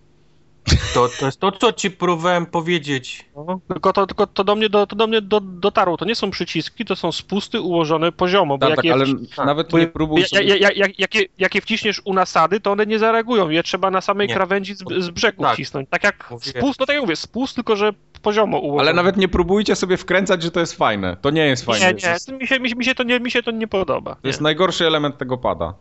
[0.94, 3.26] to, to jest to, co ci próbowałem powiedzieć.
[3.36, 5.98] No, tylko to, tylko to do mnie, do, to do mnie do, dotarło.
[5.98, 8.58] To nie są przyciski, to są spusty ułożone poziomo.
[8.58, 9.06] Bo Tak, jak tak, je, ale
[9.46, 10.44] nawet bo nie próbuj ja, sobie...
[10.44, 13.50] ja, ja, jak, jak, je, jak je wciśniesz u nasady, to one nie zareagują.
[13.50, 14.34] Je trzeba na samej Nie.
[14.34, 15.54] krawędzi z, z brzegu Tak.
[15.54, 15.90] wcisnąć.
[15.90, 16.52] Tak jak Mówię.
[16.52, 18.82] spust, no tak jak mówię, spust, tylko że poziomo ułożone.
[18.82, 21.18] Ale nawet nie próbujcie sobie wkręcać, że to jest fajne.
[21.22, 21.86] To nie jest fajne.
[21.86, 24.16] Nie, nie, mi się, mi, się- mi, się to nie, mi się to nie podoba.
[24.16, 25.74] to jest najgorszy element tego pada.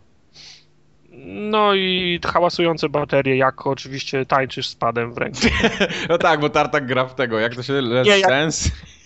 [1.26, 5.38] No i hałasujące baterie, jak oczywiście tańczysz z padem w ręku.
[6.08, 7.72] No tak, bo Tartak gra w tego, jak to się...
[7.72, 8.30] Let's Nie, jak-?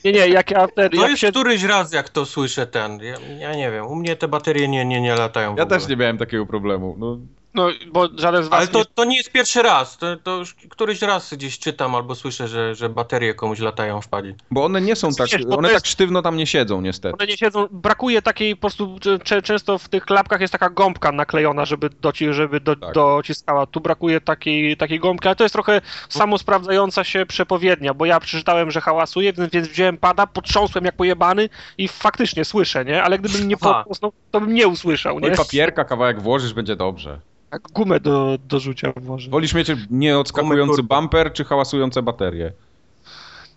[0.05, 1.31] Nie, nie, jak ja wtedy, To jak jest się...
[1.31, 2.99] któryś raz, jak to słyszę ten.
[3.03, 5.55] Ja, ja nie wiem, u mnie te baterie nie, nie, nie latają.
[5.55, 5.79] w Ja ogóle.
[5.79, 6.97] też nie miałem takiego problemu.
[6.99, 7.19] No,
[7.55, 8.85] No, bo żaden z was Ale to, nie...
[8.95, 9.99] to nie jest pierwszy raz.
[9.99, 14.09] To, to już któryś raz gdzieś czytam albo słyszę, że, że baterie komuś latają w
[14.09, 14.35] padzie.
[14.51, 15.29] bo one nie są tak...
[15.29, 17.15] Wiesz, One jest- tak sztywno tam nie siedzą, niestety.
[17.19, 18.99] One nie siedzą, brakuje takiej po prostu,
[19.45, 22.95] często w tych klapkach jest taka gąbka naklejona, żeby, doci, żeby do, Tak.
[22.95, 23.67] dociskała.
[23.67, 28.71] Tu brakuje takiej, takiej gąbki, ale to jest trochę samosprawdzająca się przepowiednia, bo ja przeczytałem,
[28.71, 31.49] że hałasuje, więc, więc wziąłem pada, potrząsłem jak pojebany
[31.79, 33.03] i faktycznie słyszę, nie?
[33.03, 35.35] Ale gdybym nie podniósł, to bym nie usłyszał, No nie?
[35.35, 37.21] i papierka, kawałek włożysz, będzie dobrze.
[37.55, 39.31] Jak gumę do, do rzucia włożę.
[39.31, 42.53] Wolisz mieć nieodskakujący bumper, czy hałasujące baterie?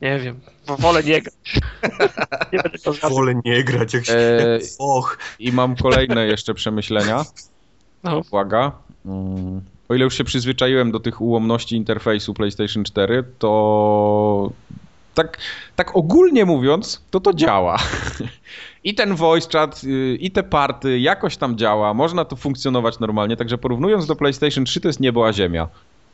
[0.02, 0.40] Nie wiem,
[0.80, 1.36] wolę nie grać.
[2.54, 3.18] nie będę to zgadzał.
[3.18, 4.14] Wolę nie grać, jak się...
[4.14, 7.26] Eee, Och, I mam kolejne jeszcze przemyślenia.
[8.04, 8.18] No.
[8.18, 8.72] Uwaga.
[9.06, 14.52] Mm, O ile już się przyzwyczaiłem do tych ułomności interfejsu PlayStation 4, to
[15.14, 15.38] tak,
[15.76, 17.78] tak ogólnie mówiąc, to to działa.
[18.84, 23.38] I ten voice chat, y, i te party jakoś tam działa, można to funkcjonować normalnie,
[23.38, 25.68] także porównując do PlayStation 3 to jest niebo a ziemia,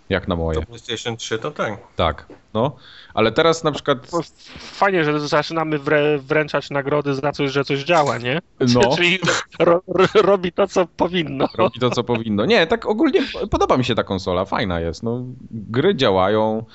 [0.10, 0.60] jak na moje.
[0.60, 1.74] to PlayStation 3 to tak.
[1.96, 2.76] Tak, no.
[3.14, 4.12] Ale teraz na przykład,
[4.58, 8.40] Fajnie, że zaczynamy wrę, wręczać nagrody za coś, że coś działa, nie?
[8.60, 9.20] no, Czyli
[9.60, 11.48] ro, ro, robi to, co powinno.
[11.58, 12.46] robi to co powinno.
[12.46, 15.24] Nie, tak ogólnie podoba mi się ta konsola, fajna jest, no.
[15.52, 16.66] Gry działają,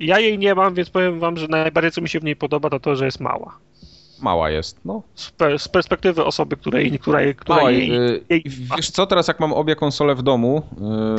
[0.00, 2.70] Ja jej nie mam, więc powiem wam, że najbardziej co mi się w niej podoba,
[2.70, 3.58] to to, że jest mała.
[4.22, 5.02] Mała jest, no.
[5.14, 8.44] Z, pe, z perspektywy osoby, której, której, która jej, y, jej
[8.76, 10.62] Wiesz co, teraz jak mam obie konsole w domu,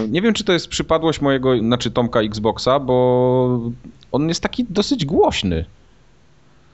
[0.03, 3.71] y, nie wiem czy to jest przypadłość mojego, znaczy Tomka Xboxa, bo
[4.11, 5.65] on jest taki dosyć głośny.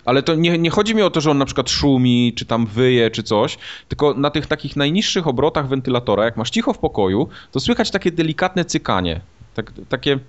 [0.06, 2.66] Ale to nie, nie chodzi mi o to, że on na przykład szumi, czy tam
[2.66, 3.58] wyje, czy coś,
[3.88, 8.12] tylko na tych takich najniższych obrotach wentylatora, jak masz cicho w pokoju, to słychać takie
[8.12, 9.22] delikatne cykanie.
[9.54, 10.20] Tak, takie...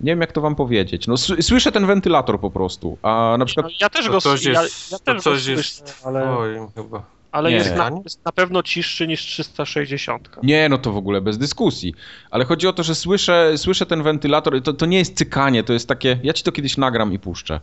[0.00, 1.06] Nie wiem, jak to wam powiedzieć.
[1.06, 3.66] No, słyszę ten wentylator po prostu, a na przykład...
[3.80, 4.58] Ja też go, coś ja, ja
[4.90, 7.02] to też go coś słyszę, jest- ale, Oj, chyba.
[7.32, 10.28] ale jest, na, jest na pewno ciszszy niż 360.
[10.42, 11.94] Nie, no to w ogóle bez dyskusji.
[12.30, 15.72] Ale chodzi o to, że słyszę, słyszę ten wentylator, to, to nie jest cykanie, to
[15.72, 16.18] jest takie...
[16.22, 17.60] Ja ci to kiedyś nagram i puszczę.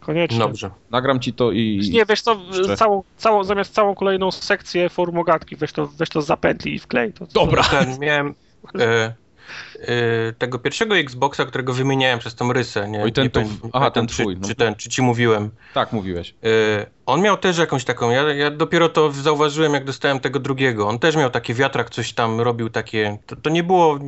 [0.00, 0.38] Koniecznie.
[0.38, 0.70] Dobrze.
[0.90, 1.90] Nagram ci to i...
[1.92, 2.36] Nie, wiesz co,
[2.76, 7.12] całą, całą, zamiast całą kolejną sekcję formogatki, weź to, weź to zapętli i wklej.
[7.12, 7.62] To, to, Dobra.
[7.62, 8.34] Ten, miałem
[8.80, 9.14] e,
[10.38, 12.88] tego pierwszego Xboxa, którego wymieniałem przez tą rysę.
[12.88, 14.48] Nie, Oj, ten nie pamiętam, aha, ten czy, twój, no.
[14.48, 15.50] Czy, ten, czy ci mówiłem.
[15.74, 16.34] Tak, mówiłeś.
[16.44, 20.88] E, on miał też jakąś taką, ja, ja dopiero to zauważyłem, jak dostałem tego drugiego.
[20.88, 23.18] On też miał taki wiatrak, coś tam robił takie.
[23.26, 23.98] To, to nie było,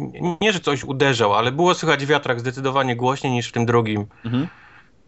[0.40, 4.48] nie, że coś uderzał, ale było słychać wiatrak zdecydowanie głośniej niż w tym drugim, Mhm.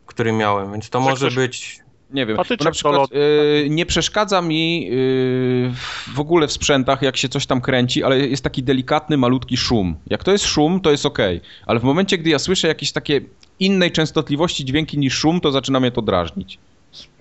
[0.07, 1.81] który miałem, więc to Że może ktoś- być.
[2.11, 3.15] Nie wiem, Patyczek na przykład do lotu.
[3.15, 5.73] y, nie przeszkadza mi y,
[6.15, 9.97] w ogóle w sprzętach, jak się coś tam kręci, ale jest taki delikatny, malutki szum.
[10.07, 11.19] Jak to jest szum, to jest ok,
[11.67, 13.21] ale w momencie, gdy ja słyszę jakieś takie
[13.61, 16.59] innej częstotliwości dźwięki niż szum, to zaczyna mnie to drażnić.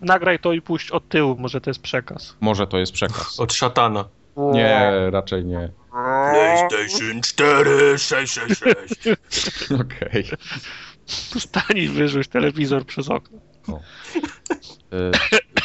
[0.02, 2.36] Nagraj to i puść od tyłu, może to jest przekaz.
[2.40, 3.40] Może to jest przekaz.
[3.40, 4.06] Od szatana.
[4.38, 5.70] Nie, raczej nie.
[6.32, 9.72] PlayStation 4, 666.
[9.82, 10.24] Okej.
[11.40, 13.38] Stań i wyrzuć telewizor przez okno.
[13.68, 14.22] Y,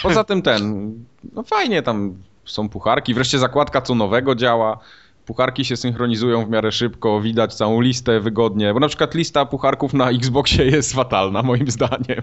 [0.03, 0.93] Poza tym ten,
[1.33, 2.15] no fajnie tam
[2.45, 4.79] są pucharki, wreszcie zakładka co nowego działa.
[5.27, 9.95] Pucharki się synchronizują w miarę szybko, widać całą listę wygodnie, bo na przykład lista pucharków
[9.95, 12.23] na Xboxie jest fatalna moim zdaniem.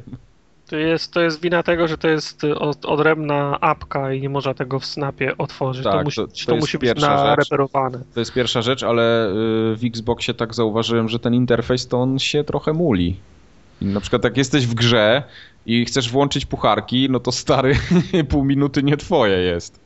[0.70, 4.53] To jest, to jest wina tego, że to jest od, odrębna apka i nie można
[4.53, 5.84] tego w snapie otworzyć.
[5.84, 7.99] to Tak, musi, to- to, to musi być nareperowane.
[8.14, 9.32] To jest pierwsza rzecz, ale y,
[9.76, 13.16] w Xboxie tak zauważyłem, że ten interfejs to on się trochę muli.
[13.82, 15.23] Na przykład jak jesteś w grze
[15.65, 17.75] i chcesz włączyć pucharki, no to stary
[18.30, 19.80] pół minuty nie twoje jest.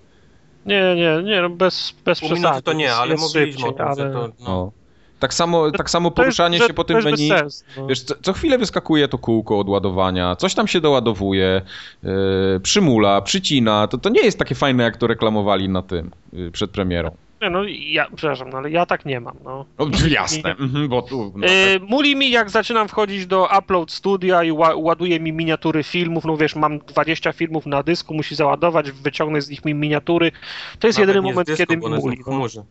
[0.65, 2.61] Nie, nie, nie, no bez, bez Pół przesady.
[2.61, 4.03] to nie, Jest- ale jest mówiliśmy o ale- to.
[4.19, 4.29] No.
[4.47, 4.71] No.
[5.19, 7.29] Tak samo, tak samo To jest- poruszanie że- się po tym jest menu.
[7.29, 7.87] sensu, no.
[7.87, 11.61] Wiesz, co, co chwilę wyskakuje to kółko od ładowania, coś tam się doładowuje,
[12.03, 12.09] yy,
[12.63, 13.87] przymula, przycina.
[13.87, 17.11] To, to nie jest takie fajne, jak to reklamowali na tym yy, przed premierą.
[17.43, 19.65] Nie, no ja, przepraszam, no, ale ja tak nie mam, no.
[19.79, 21.33] No, jasne, mhm, bo tu.
[21.35, 25.83] No, Yy, muli mi, jak zaczynam wchodzić do Upload Studia i ła ładuje mi miniatury
[25.83, 30.31] filmów, no wiesz, mam 20 filmów na dysku, musi załadować, wyciągnąć z nich mi miniatury.
[30.79, 32.17] To jest Nawet jedyny moment, dysku, kiedy mi muli.
[32.23, 32.63] chmurze.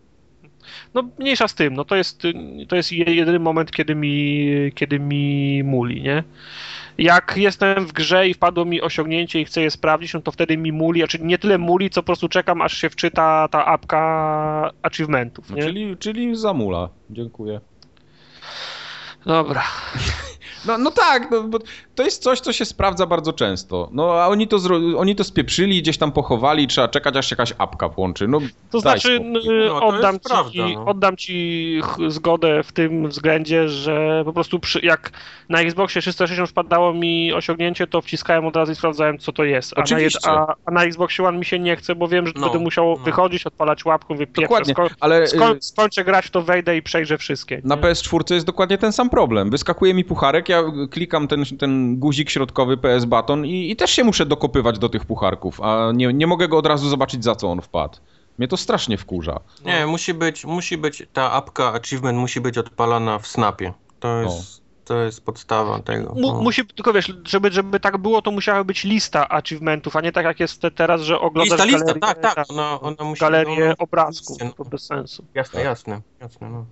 [0.94, 2.22] No mniejsza z tym, no to jest,
[2.68, 6.24] to jest je- jedyny moment, kiedy mi, kiedy mi muli, nie?
[6.98, 10.56] Jak jestem w grze i wpadło mi osiągnięcie i chcę je sprawdzić, no to wtedy
[10.56, 14.70] mi muli, znaczy nie tyle muli, co po prostu czekam, aż się wczyta ta apka
[14.82, 16.88] achievementów, no, czyli, czyli zamula.
[17.10, 17.60] Dziękuję.
[19.26, 19.62] Dobra.
[20.66, 21.58] No, no tak, no, bo
[21.94, 23.88] to jest coś, co się sprawdza bardzo często.
[23.92, 27.32] No a oni to, zro- oni to spieprzyli, gdzieś tam pochowali, trzeba czekać, aż się
[27.34, 28.28] jakaś apka włączy.
[28.28, 28.38] No,
[28.70, 29.20] To znaczy, y,
[29.68, 30.84] No, to oddam, ci, prawda, no.
[30.84, 35.10] oddam ci zgodę w tym względzie, że po prostu przy, jak
[35.48, 39.72] na Xboxie 360 wpadało mi osiągnięcie, to wciskałem od razu i sprawdzałem, co to jest.
[39.72, 40.30] A na, Oczywiście.
[40.30, 42.90] a, a na Xboxie One mi się nie chce, bo wiem, że No, będę musiał
[42.90, 42.96] no.
[42.96, 47.18] wychodzić, odpalać łapką, wypieprzę, Dokładnie, sko- ale sko- y, skończę grać, to wejdę i przejrzę
[47.18, 47.60] wszystkie.
[47.64, 47.80] na nie?
[47.82, 49.50] PS4 jest dokładnie ten sam problem.
[49.50, 54.04] Wyskakuje mi pucharek, ja klikam ten, ten guzik środkowy PS baton i, i też się
[54.04, 57.50] muszę dokopywać do tych pucharków, a nie, nie mogę go od razu zobaczyć, za co
[57.50, 57.98] on wpadł.
[58.38, 59.40] Mnie to strasznie wkurza.
[59.64, 63.72] Nie, musi być, musi być, ta apka achievement musi być odpalana w snapie.
[64.00, 66.14] To jest, to jest podstawa tego.
[66.14, 66.40] Mu, no.
[66.42, 70.24] musi, tylko wiesz, żeby, żeby tak było, to musiała być lista achievementów, a nie tak
[70.24, 73.20] jak jest te, teraz, że oglądasz Lista, lista, galerię, tak, tak, ona, ona musi...
[73.20, 75.24] galerię no, obrazków, no, to bez sensu.
[75.34, 75.64] Jasne, Tak.
[75.64, 76.66] jasne, jasne, no.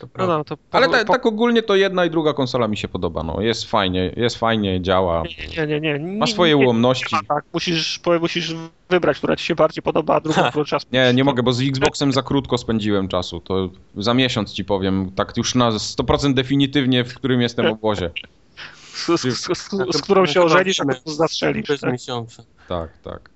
[0.00, 2.68] To No, no, to Ale po- ta, po- tak ogólnie to jedna i druga konsola
[2.68, 3.22] mi się podoba.
[3.22, 3.40] No.
[3.40, 5.22] Jest fajnie, jest fajnie, działa.
[5.56, 5.98] Nie, nie, nie.
[5.98, 7.14] nie Ma swoje nie, ułomności.
[7.14, 8.54] Nie, ma tak, musisz, musisz
[8.88, 10.86] wybrać, która ci się bardziej podoba, a drugą, którą czas.
[10.92, 13.40] Nie, nie mogę, bo z Xboxem za krótko spędziłem czasu.
[13.40, 18.10] To za miesiąc ci powiem, tak już na 100% definitywnie, w którym jestem obozie.
[18.74, 21.80] Z, z, z, z, z którą się ożenisz, a potem zastrzelisz.
[21.80, 21.92] Tak?
[21.92, 22.42] miesiąca.
[22.68, 23.30] Tak, tak.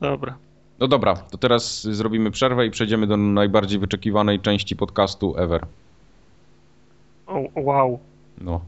[0.00, 0.36] Dobra.
[0.78, 5.66] No dobra, to teraz zrobimy przerwę i przejdziemy do najbardziej wyczekiwanej części podcastu ever.
[7.26, 7.98] O, wow.
[8.38, 8.60] No.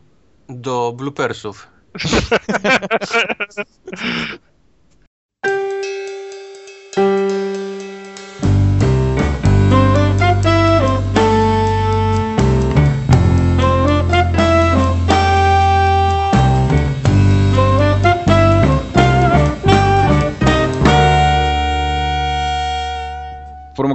[0.48, 1.66] Do bloopersów.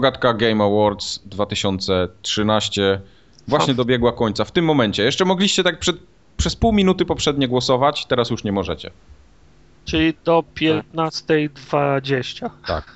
[0.02, 3.02] Formogatka Game Awards 2013
[3.48, 4.46] właśnie dobiegła końca.
[4.46, 5.04] W tym momencie.
[5.04, 5.96] Jeszcze mogliście tak przed,
[6.38, 8.92] przez pół minuty poprzednie głosować, teraz już nie możecie.
[9.86, 12.50] Czyli do 15.20.
[12.68, 12.92] Tak.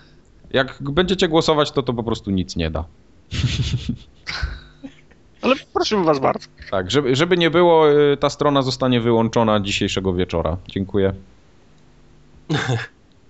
[0.54, 2.84] Jak będziecie głosować, to to po prostu nic nie da.
[5.42, 6.48] Ale prosimy was bardzo.
[6.72, 10.58] Tak, żeby, żeby nie było, y, ta strona zostanie wyłączona dzisiejszego wieczora.
[10.68, 11.14] Dziękuję.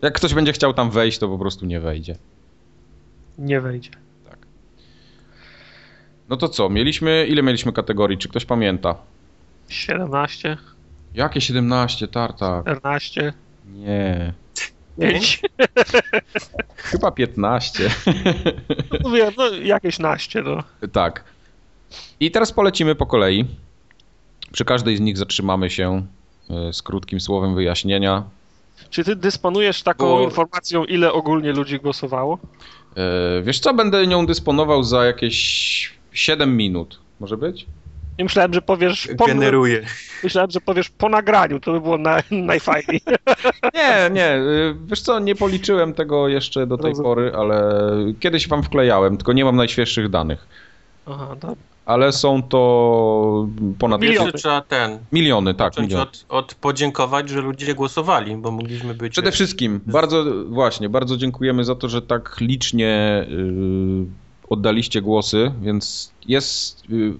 [0.01, 2.15] Jak ktoś będzie chciał tam wejść, to po prostu nie wejdzie.
[3.37, 3.91] Nie wejdzie.
[6.29, 8.95] No to co, mieliśmy, ile mieliśmy kategorii, czy ktoś pamięta?
[9.69, 10.57] 17,
[11.13, 12.61] Jakie 17, tartak?
[12.65, 13.33] 14,
[13.65, 14.33] Nie,
[14.99, 15.41] 5.
[16.77, 17.89] chyba 15.
[19.03, 20.63] No wiem, no jakieś naście, no.
[20.91, 21.23] tak.
[22.19, 23.45] I teraz polecimy po kolei.
[24.51, 26.05] Przy każdej z nich zatrzymamy się
[26.69, 28.23] y, z krótkim słowem wyjaśnienia.
[28.89, 32.39] Czy ty dysponujesz taką Bo- informacją, ile ogólnie ludzi głosowało?
[32.97, 36.99] Y, Wiesz co, będę nią dysponował za jakieś 7 minut.
[37.19, 37.65] Może być?
[38.17, 39.85] I myślałem, że powiesz po, Generuje.
[40.23, 43.01] myślałem, że powiesz po nagraniu, to by było na, najfajniej.
[43.73, 44.35] Nie, nie.
[44.35, 47.03] y, Wiesz co, nie policzyłem tego jeszcze do tej Rozumiem.
[47.11, 47.71] pory, ale
[48.19, 50.47] kiedyś wam wklejałem, tylko nie mam najświeższych danych.
[51.05, 53.47] Aha, to Ale są to
[53.79, 54.25] ponad Miliony.
[54.25, 54.99] Jeszcze trzeba ten.
[55.11, 56.09] miliony tak, Zacząć miliony.
[56.09, 59.11] od, od podziękować, że ludzie głosowali, bo mogliśmy być.
[59.11, 64.05] Przede wszystkim bardzo, właśnie, bardzo dziękujemy za to, że tak licznie y,
[64.49, 66.83] oddaliście głosy, więc jest...
[66.89, 67.13] y,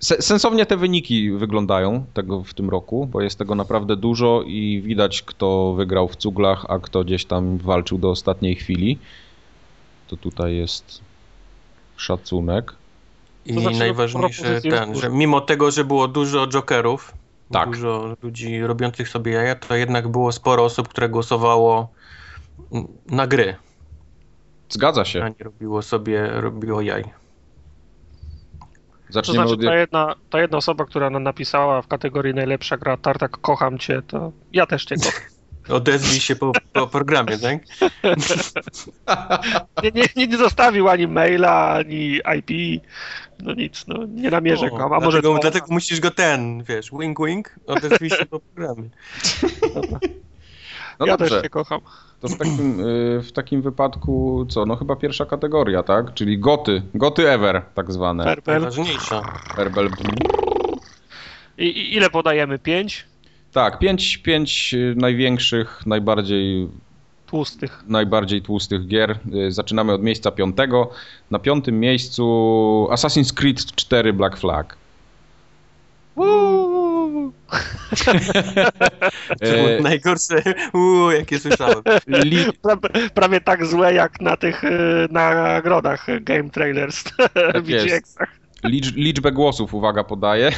[0.00, 4.82] se, sensownie te wyniki wyglądają tego w tym roku, bo jest tego naprawdę dużo i
[4.84, 8.98] widać, kto wygrał w cuglach, a kto gdzieś tam walczył do ostatniej chwili.
[10.08, 11.00] To tutaj jest
[11.96, 12.77] szacunek.
[13.48, 13.94] I To znaczy,
[14.70, 17.12] ten, że mimo tego, że było dużo jokerów,
[17.52, 17.70] Tak.
[17.70, 21.88] dużo ludzi robiących sobie jaja, to jednak było sporo osób, które głosowało
[23.06, 23.56] na gry,
[24.68, 25.34] Zgadza a się.
[25.38, 27.04] nie robiło sobie, robiło jaj.
[27.04, 27.10] To
[29.12, 29.64] Zaczniemy znaczy, od...
[29.66, 34.02] ta jedna, ta jedna osoba, która na- napisała w kategorii najlepsza gra Tartak, kocham cię,
[34.06, 35.37] to ja też cię kocham.
[35.68, 37.58] Odezwij się po, po programie, tak?
[39.84, 42.82] Nie, nie, nie, zostawił ani maila, ani IP,
[43.42, 46.90] no nic, no nie namierzę go, a może dlatego, to- dlatego musisz go ten, wiesz,
[47.00, 48.88] wink wink, odezwij się po programie.
[51.00, 51.34] No ja dobrze.
[51.34, 51.80] też cię kocham.
[52.20, 54.66] To w takim, y, w takim wypadku co?
[54.66, 56.14] No chyba pierwsza kategoria, tak?
[56.14, 56.82] Czyli goty.
[56.94, 58.24] Goty ever, tak zwane.
[58.24, 58.60] Perbel.
[58.60, 59.22] Najważniejsza.
[59.56, 59.90] Herbel.
[61.58, 62.58] I, I ile podajemy?
[62.58, 63.06] Pięć?
[63.52, 66.68] Tak, pięć, pięć y, największych, najbardziej,
[67.26, 67.84] Tłustych.
[67.86, 69.18] najbardziej tłustych gier.
[69.48, 70.90] Y, Zaczynamy od miejsca piątego.
[71.30, 72.22] Na piątym miejscu
[72.90, 74.76] Assassin's Creed 4 Black Flag.
[76.16, 77.32] Uuu.
[79.40, 80.42] E, najgorsze,
[80.72, 81.82] uuu, jakie słyszałem.
[82.24, 82.44] li,
[83.14, 84.62] Prawie tak złe jak na tych
[85.10, 87.04] nagrodach Game Trailers.
[87.04, 87.68] Tak w
[88.64, 90.50] licz, liczbę głosów, uwaga, podaję.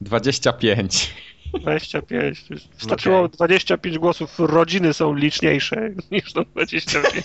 [0.00, 1.14] 25.
[1.58, 2.44] 25.
[2.78, 3.36] Wystarczyło Okej.
[3.36, 4.38] 25 głosów.
[4.38, 7.24] Rodziny są liczniejsze niż to 25.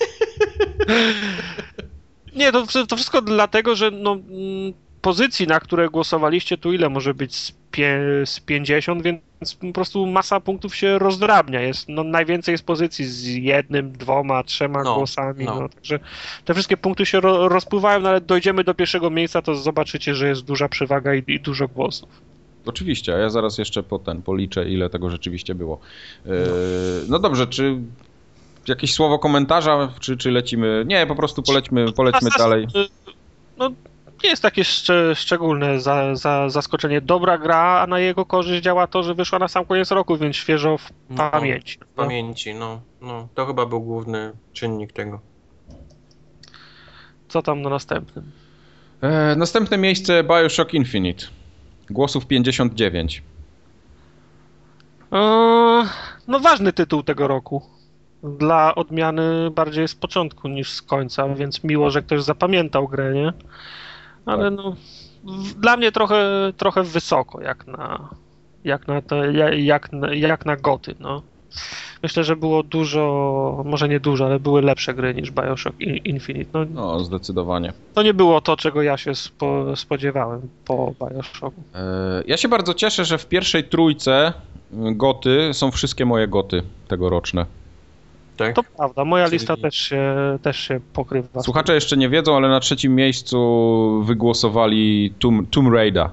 [2.36, 7.14] Nie, to, to wszystko dlatego, że no, mm, pozycji, na które głosowaliście, tu ile może
[7.14, 9.20] być z, pie, z 50, więc
[9.60, 11.60] po prostu masa punktów się rozdrabnia.
[11.60, 15.44] Jest, no, najwięcej jest pozycji z jednym, dwoma, trzema No, głosami.
[15.44, 15.60] no.
[15.60, 15.68] No.
[15.68, 15.98] także
[16.44, 20.28] te wszystkie punkty się ro, rozpływają, no, ale dojdziemy do pierwszego miejsca, to zobaczycie, że
[20.28, 22.08] jest duża przewaga i, i dużo głosów.
[22.66, 25.80] Oczywiście, a ja zaraz jeszcze po ten policzę, ile tego rzeczywiście było.
[26.26, 26.32] Yy,
[27.08, 27.78] no dobrze, czy
[28.68, 30.84] jakieś słowo komentarza, czy, czy lecimy?
[30.86, 32.66] Nie, po prostu polećmy, polećmy dalej.
[33.56, 33.70] No,
[34.24, 37.00] nie jest takie szcz- szczególne za, za, zaskoczenie.
[37.00, 40.36] Dobra gra, a na jego korzyść działa to, że wyszła na sam koniec roku, więc
[40.36, 41.78] świeżo w No, pamięci.
[41.78, 43.28] W pamięci, no, no.
[43.34, 45.20] To chyba był główny czynnik tego.
[47.28, 48.30] Co tam na następnym?
[49.00, 51.26] E, następne miejsce Bioshock Infinite.
[51.90, 53.22] Głosów 59.
[55.12, 55.84] Eee,
[56.28, 57.62] no ważny tytuł tego roku.
[58.22, 63.32] Dla odmiany bardziej z początku niż z końca, więc miło, że ktoś zapamiętał grę, nie?
[64.26, 64.76] Ale no,
[65.24, 68.08] w- dla mnie trochę, trochę wysoko, jak na,
[68.64, 71.22] jak na, te, ja- jak, jak na goty, no.
[72.02, 76.50] Myślę, że było dużo, może nie dużo, ale były lepsze gry niż Bioshock Infinite.
[76.54, 77.72] No, No, zdecydowanie.
[77.94, 81.62] to nie było to, czego ja się spo, spodziewałem po Bioshocku.
[81.74, 84.32] E, ja się bardzo cieszę, że w pierwszej trójce
[84.72, 87.46] y, goty są wszystkie moje goty tegoroczne.
[88.36, 88.54] Tak?
[88.56, 91.42] To prawda, moja Czyli- lista też się, też się pokrywa.
[91.42, 96.08] Słuchacze jeszcze nie wiedzą, ale na trzecim miejscu wygłosowali Tomb, Tomb Raider.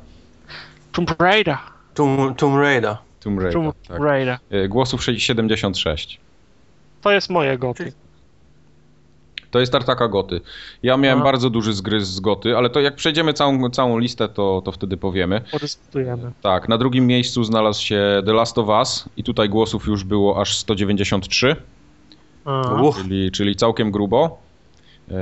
[0.92, 1.58] Tomb Raider.
[1.94, 2.98] Tomb, Tomb Raider.
[3.28, 4.00] Tomb Raider, Tomb tak.
[4.00, 4.38] Raider.
[4.50, 6.20] E, Głosów 76.
[7.02, 7.94] To jest moje goty.
[9.52, 10.42] To jest tartaka goty.
[10.84, 11.24] Ja miałem A.
[11.24, 14.98] bardzo duży zgryz z goty, ale to jak przejdziemy całą, całą listę, to, to wtedy
[14.98, 15.42] powiemy.
[15.52, 16.32] Podyskutujemy.
[16.42, 20.42] Tak, na drugim miejscu znalazł się The Last of Us i tutaj głosów już było
[20.42, 21.56] aż 193,
[22.46, 24.38] A, Uch, czyli, czyli całkiem grubo.
[25.12, 25.14] E,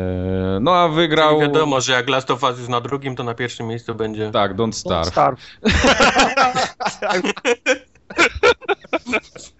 [0.61, 1.39] No a wygrał...
[1.39, 4.31] Czyli wiadomo, że jak Last of Us jest na drugim, to na pierwszym miejscu będzie...
[4.31, 5.09] Tak, Don't Starve.
[5.09, 5.39] Starve.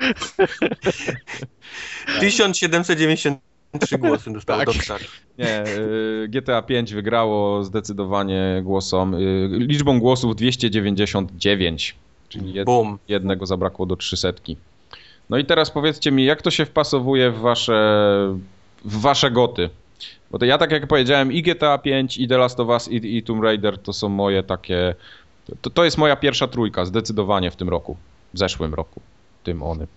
[2.20, 4.66] 1793 głosy dostał Tak.
[4.66, 5.01] Doktor.
[5.38, 11.95] Nie, y, GTA 5 wygrało zdecydowanie głosom, y, liczbą głosów 299,
[12.30, 12.68] czyli jed,
[13.08, 14.34] jednego zabrakło do 300.
[15.30, 17.74] No i teraz powiedzcie mi, jak to się wpasowuje w wasze,
[18.86, 19.70] w wasze goty?
[20.32, 23.18] Bo to ja tak jak powiedziałem, i GTA 5, i The Last of Us, i,
[23.18, 24.95] i Tomb Raider to są moje takie...
[25.62, 27.97] To, to jest moja pierwsza trójka, zdecydowanie w tym roku.
[28.34, 29.01] W zeszłym roku.
[29.46, 29.88] Tym onym.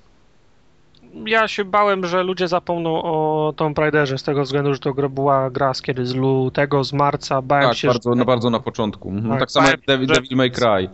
[1.26, 5.50] Ja się bałem, że ludzie zapomną o Tomb Raiderze z tego względu, że to była
[5.50, 6.06] gra z kiedy?
[6.06, 7.42] Z lutego, z marca.
[7.42, 8.18] Bałem Tak, się, bardzo, że...
[8.18, 9.08] no, bardzo na początku.
[9.10, 9.30] Mhm.
[9.30, 10.88] Tak, Tak, samo jak bałem Devil, że- May Cry.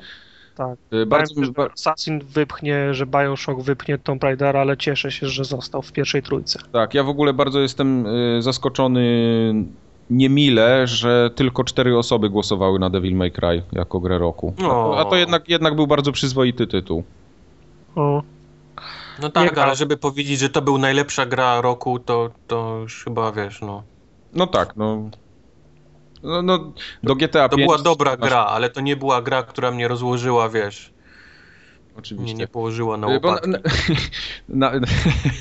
[0.56, 0.72] Tak.
[0.72, 5.26] Y, Bałem Bardzo, się, że Assassin wypchnie, że Bioshock wypchnie Tomb Raidera, ale cieszę się,
[5.26, 6.58] że został w pierwszej trójce.
[6.72, 9.04] Tak, ja w ogóle bardzo jestem y, zaskoczony
[10.10, 14.54] niemile, że tylko cztery osoby głosowały na Devil May Cry jako grę roku.
[14.58, 17.04] A to, a to jednak, jednak był bardzo przyzwoity tytuł.
[17.96, 18.22] O.
[19.22, 23.04] No tak, Nie, ale żeby powiedzieć, że to był najlepsza gra roku, to, to już
[23.04, 23.82] chyba wiesz, no.
[24.32, 25.10] No tak, no.
[26.22, 29.70] No, no do GTA To 5 była dobra gra, ale to nie była gra, która
[29.70, 30.93] mnie rozłożyła, wiesz.
[31.96, 32.34] Oczywiście.
[32.34, 33.50] Nie, nie położyła na Y, bo łopatki.
[34.48, 34.86] na, na,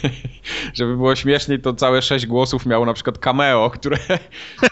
[0.74, 3.98] żeby było śmieszniej, to całe sześć głosów miało na przykład cameo, które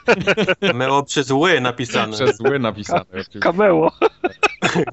[0.68, 2.14] Cameo przez ły napisane.
[2.14, 3.06] przez zły napisane.
[3.40, 3.92] Cameo.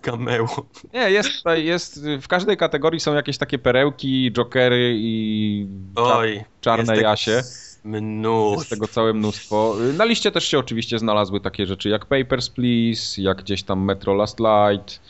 [0.03, 0.47] Cameo.
[0.95, 5.67] Nie, jest tutaj, jest, w każdej kategorii są jakieś takie perełki, jokery i
[5.97, 6.45] Oj.
[6.61, 7.43] czarne jest tego jasie.
[7.85, 8.61] Mnóstwo.
[8.61, 9.77] Jest tego całe mnóstwo.
[9.97, 14.15] Na liście też się oczywiście znalazły takie rzeczy jak Papers, Please, jak gdzieś tam Metro
[14.15, 15.01] Last Light.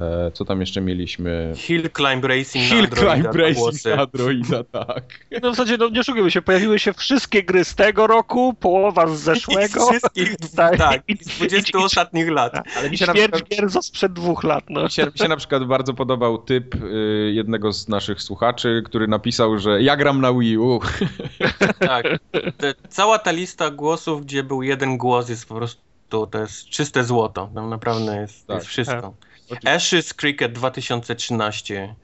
[0.00, 1.52] E, co tam jeszcze mieliśmy?
[1.56, 5.04] Hill Climb Racing Hill na Androida, Climb Racing na Androida, tak.
[5.42, 9.06] No w zasadzie, no nie szukajmy się, pojawiły się wszystkie gry z tego roku, połowa
[9.06, 9.86] z I zeszłego.
[9.86, 10.78] wszystkich, Tak.
[10.78, 12.52] tak, I- z 20 i- ostatnich lat.
[12.76, 14.82] Ale mi się, na przykład, gier sprzed dwóch lat, no.
[14.84, 19.08] mi, się, mi się na przykład bardzo podobał typ y, jednego z naszych słuchaczy, który
[19.08, 20.80] napisał, że ja gram na Wii U.
[21.78, 22.06] Tak.
[22.56, 25.80] Te, cała ta lista głosów, gdzie był jeden głos, jest po prostu,
[26.30, 27.50] to jest czyste złoto.
[27.54, 28.56] Tam naprawdę jest, Tak.
[28.56, 29.14] jest wszystko.
[29.64, 31.94] Ashes Cricket 2013.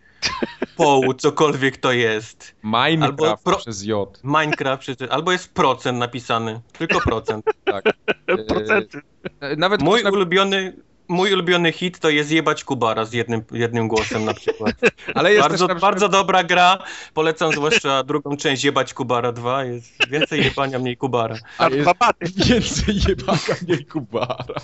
[0.77, 2.55] Poł, cokolwiek to jest.
[2.63, 4.21] Minecraft Albo pro- przez J.
[4.25, 6.61] Minecraft, przecież- albo jest procent napisany.
[6.79, 7.45] Tylko procent.
[7.65, 7.85] Tak.
[8.49, 9.01] Procenty.
[9.41, 10.73] E, Nawet Mój ktoś ulubiony,
[11.09, 14.75] mój ulubiony hit to jest Jebać Kubara z jednym, jednym głosem na przykład.
[15.15, 16.79] ale jest Bardzo, przykład, bardzo dobra gra.
[17.15, 19.65] Polecam zwłaszcza drugą część Jebać Kubara 2.
[19.65, 21.37] Jest więcej jebania, mniej Kubara.
[21.59, 22.47] A jest-.
[22.49, 24.55] Więcej jebaka, mniej kubara.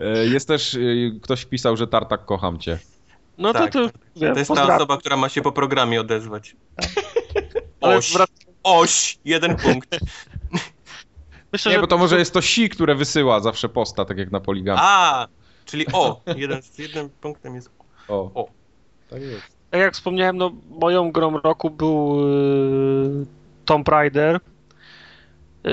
[0.00, 2.78] E, Jest też, y, ktoś pisał, że Tartak kocham cię.
[3.38, 6.56] No to, Tak, to, wiem, To jest ta osoba, która ma się po programie odezwać.
[7.80, 8.14] Oś,
[8.62, 9.98] oś, jeden punkt.
[11.52, 14.30] Myślę, Nie, że bo to może jest to si, które wysyła zawsze posta, tak jak
[14.30, 14.80] na poligamie.
[14.82, 15.28] A,
[15.64, 17.70] czyli o, jeden z jednym punktem jest
[18.08, 18.30] O.
[18.34, 18.48] o.
[19.10, 19.42] Tak jest.
[19.70, 23.26] tak jak wspomniałem, no moją grą roku był yy,
[23.64, 24.40] Tomb Raider.
[25.64, 25.72] Yy,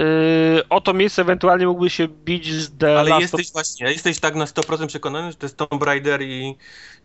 [0.69, 4.35] o to miejsce ewentualnie mógłby się bić z The Ale Last jesteś właśnie, jesteś tak
[4.35, 6.55] na 100% przekonany, że to jest Tomb Raider i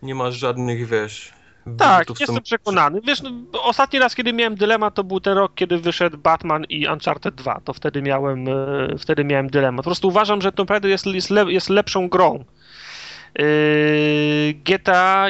[0.02, 1.32] nie masz żadnych, wiesz...
[1.78, 3.00] Tak, jestem przekonany.
[3.00, 3.30] Wiesz, no,
[3.62, 7.60] ostatni raz, kiedy miałem dylemat, to był ten rok, kiedy wyszedł Batman i Uncharted 2.
[7.64, 8.52] To wtedy miałem, e,
[8.98, 9.84] wtedy miałem dylemat.
[9.84, 12.44] Po prostu uważam, że Tomb Raider jest, jest, le, jest lepszą grą.
[13.38, 15.26] Yy, GTA,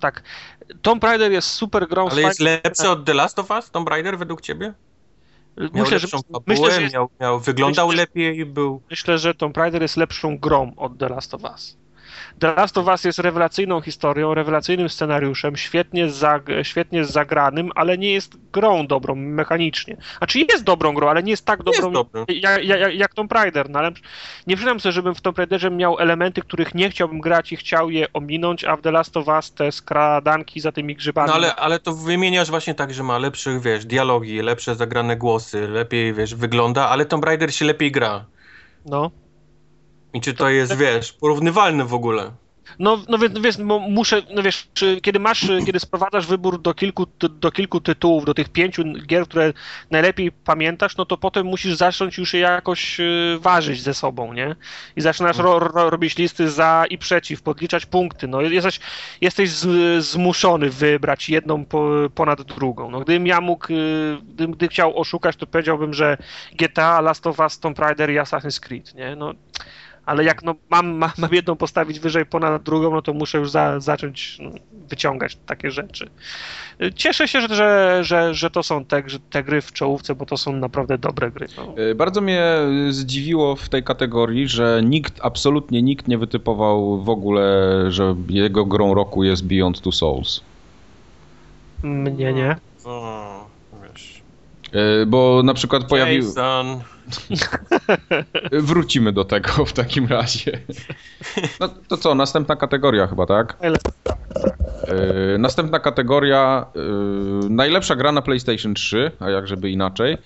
[0.00, 0.22] tak,
[0.82, 2.08] Tomb Raider jest super grą.
[2.08, 4.72] Ale jest lepszy od The Last of Us, Tomb Raider, według ciebie?
[5.56, 8.82] Miał myślę, że, fabułę, myślę, że jest, miał, miał, wyglądał myślę, lepiej, był...
[8.90, 11.76] myślę, że Tomb Raider jest lepszą grą od The Last of Us.
[12.38, 18.12] The Last of Us jest rewelacyjną historią, rewelacyjnym scenariuszem, świetnie, zag, świetnie zagranym, ale nie
[18.12, 19.96] jest grą dobrą mechanicznie.
[20.18, 23.70] Znaczy jest dobrą grą, ale nie jest tak Jest dobrą jak, jak, jak Tomb Raider.
[23.70, 23.92] No ale
[24.46, 27.90] nie przyznam sobie, żebym w Tomb Raiderze miał elementy, których nie chciałbym grać i chciał
[27.90, 31.28] je ominąć, a w The Last of Us te skradanki za tymi grzybami.
[31.28, 35.68] No ale, ale to wymieniasz właśnie tak, że ma lepszych, wiesz, dialogi, lepsze zagrane głosy,
[35.68, 38.24] lepiej, wiesz, wygląda, ale Tomb Raider się lepiej gra.
[38.86, 39.10] No.
[40.14, 42.30] I czy to jest, wiesz, porównywalne w ogóle?
[42.78, 44.68] No, no więc wiesz, mo- muszę, no wiesz,
[45.02, 49.52] kiedy masz, kiedy sprowadzasz wybór do kilku, do kilku tytułów, do tych pięciu gier, które
[49.90, 54.56] najlepiej pamiętasz, no to potem musisz zacząć już je jakoś y, ważyć ze sobą, nie?
[54.96, 58.80] I zaczynasz ro, ro, robić listy za i przeciw, podliczać punkty, no jesteś,
[59.20, 62.90] jesteś z, zmuszony wybrać jedną po, ponad drugą.
[62.90, 66.16] No gdybym ja mógł, y, gdybym gdy chciał oszukać, to powiedziałbym, że
[66.52, 69.16] GTA, Last of Us, Tomb Raider i Assassin's Creed, nie?
[69.16, 69.34] No
[70.06, 73.50] Ale jak no, mam, mam, mam jedną postawić wyżej ponad drugą, no to muszę już
[73.50, 74.50] za, zacząć no,
[74.88, 76.10] wyciągać takie rzeczy.
[76.94, 80.36] Cieszę się, że, że, że, że to są te, te gry w czołówce, bo to
[80.36, 81.46] są naprawdę dobre gry.
[81.56, 81.74] No.
[81.90, 82.44] E, Bardzo mnie
[82.90, 87.44] zdziwiło w tej kategorii, że nikt, absolutnie nikt nie wytypował w ogóle,
[87.88, 90.40] że jego grą roku jest Beyond Two Souls.
[91.82, 92.56] Mnie nie.
[92.84, 93.46] O,
[93.82, 94.22] wiesz.
[94.72, 96.24] E, Bo na przykład pojawił...
[96.24, 96.80] Jason.
[98.52, 100.60] Wrócimy do tego w takim razie.
[101.60, 103.56] No to co, następna kategoria chyba, tak?
[103.62, 106.80] E, Następna kategoria, e,
[107.48, 110.18] najlepsza gra na PlayStation 3, a jak żeby inaczej.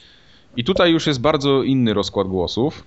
[0.56, 2.84] I tutaj już jest bardzo inny rozkład głosów.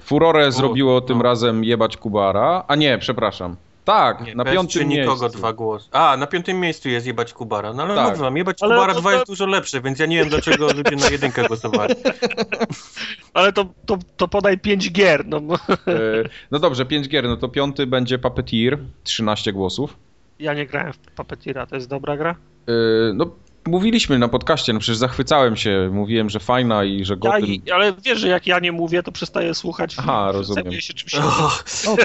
[0.00, 1.22] Furore zrobiło tym no.
[1.22, 3.56] razem jebać Kubara, a nie, przepraszam.
[3.90, 5.38] Tak, Nie, na piątym czy nikogo miejscu.
[5.38, 5.88] dwa głosy.
[5.92, 7.72] A, na piątym miejscu jest jebać Kubara.
[7.72, 8.08] No ale Tak.
[8.08, 10.28] mówię wam, jebać Ale Kubara to- 2 to- jest dużo lepsze, więc ja nie wiem
[10.28, 11.94] dlaczego ludzie na jedynkę głosowali.
[13.34, 15.26] Ale to, to, to podaj 5 gier.
[15.26, 15.58] No, bo E,
[16.50, 19.96] No dobrze, 5 gier, no to piąty będzie Puppeteer, 13 głosów.
[20.38, 22.30] ja nie grałem w Puppeteera, to jest dobra gra?
[22.68, 22.72] E,
[23.14, 23.26] No
[23.66, 27.42] mówiliśmy na podcaście, no przecież zachwycałem się, mówiłem, że fajna i że Ja, Gotham...
[27.74, 29.96] ale wiesz, że jak ja nie mówię, to przestaję słuchać.
[29.98, 30.64] Aha, rozumiem.
[30.64, 31.50] zajmuję się czymś O,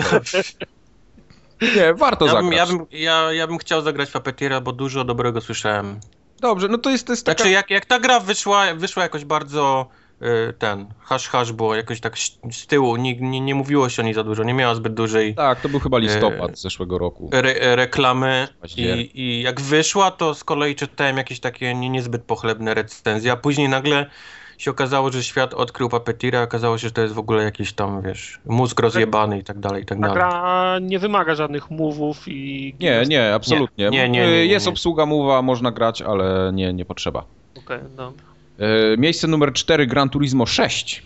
[1.62, 2.58] Nie, warto ja, bym, zagrać.
[2.70, 5.99] ja, bym, ja, ja bym chciał zagrać w Puppeteera, bo dużo dobrego słyszałem.
[6.39, 7.38] Dobrze, no to jest, to jest taka...
[7.38, 9.88] Znaczy, jak, jak ta gra wyszła, wyszła jakoś bardzo
[10.22, 12.18] y, ten, hash hash było jakoś tak
[12.51, 15.36] z tyłu, nie, nie, nie mówiło się o niej za dużo, nie miała zbyt dużej
[15.36, 17.30] Tak, to był chyba listopad E, zeszłego roku.
[17.34, 18.47] re, reklamy
[18.78, 23.38] i, i jak wyszła, to z kolei czytałem jakieś takie nie, niezbyt pochlebne recenzje, a
[23.38, 24.10] później nagle
[24.58, 28.01] się okazało, że świat odkrył Puppeteera, okazało się, że to jest w ogóle jakiś tam,
[28.01, 30.16] wiesz, mózg rozjebany i tak dalej, i tak Ta dalej.
[30.18, 32.76] gra nie wymaga żadnych move'ów i...
[32.80, 33.89] Nie, nie, absolutnie.
[33.89, 37.26] Nie, nie, nie, nie, nie, Jest obsługa mowa, można grać, ale nie, nie potrzeba.
[37.58, 38.26] Okej, dobra.
[38.60, 41.03] E, Miejsce numer 4, Gran Turismo 6.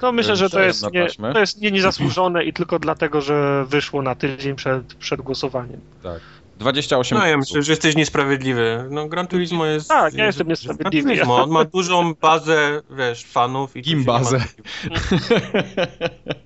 [0.00, 4.02] To myślę, że to jest, nie, to jest nie, niezasłużone i tylko dlatego, że wyszło
[4.02, 5.80] na tydzień przed, przed głosowaniem.
[6.02, 6.20] Tak.
[6.58, 8.84] 28 No ja myślę, że jesteś niesprawiedliwy.
[8.90, 9.88] No Gran Turismo jest...
[9.88, 11.06] Tak, ja jest- jestem jest niesprawiedliwy.
[11.06, 11.42] Gran Turismo.
[11.44, 13.78] On ma dużą bazę, wiesz, fanów i...
[13.78, 14.38] nie Gimbazę.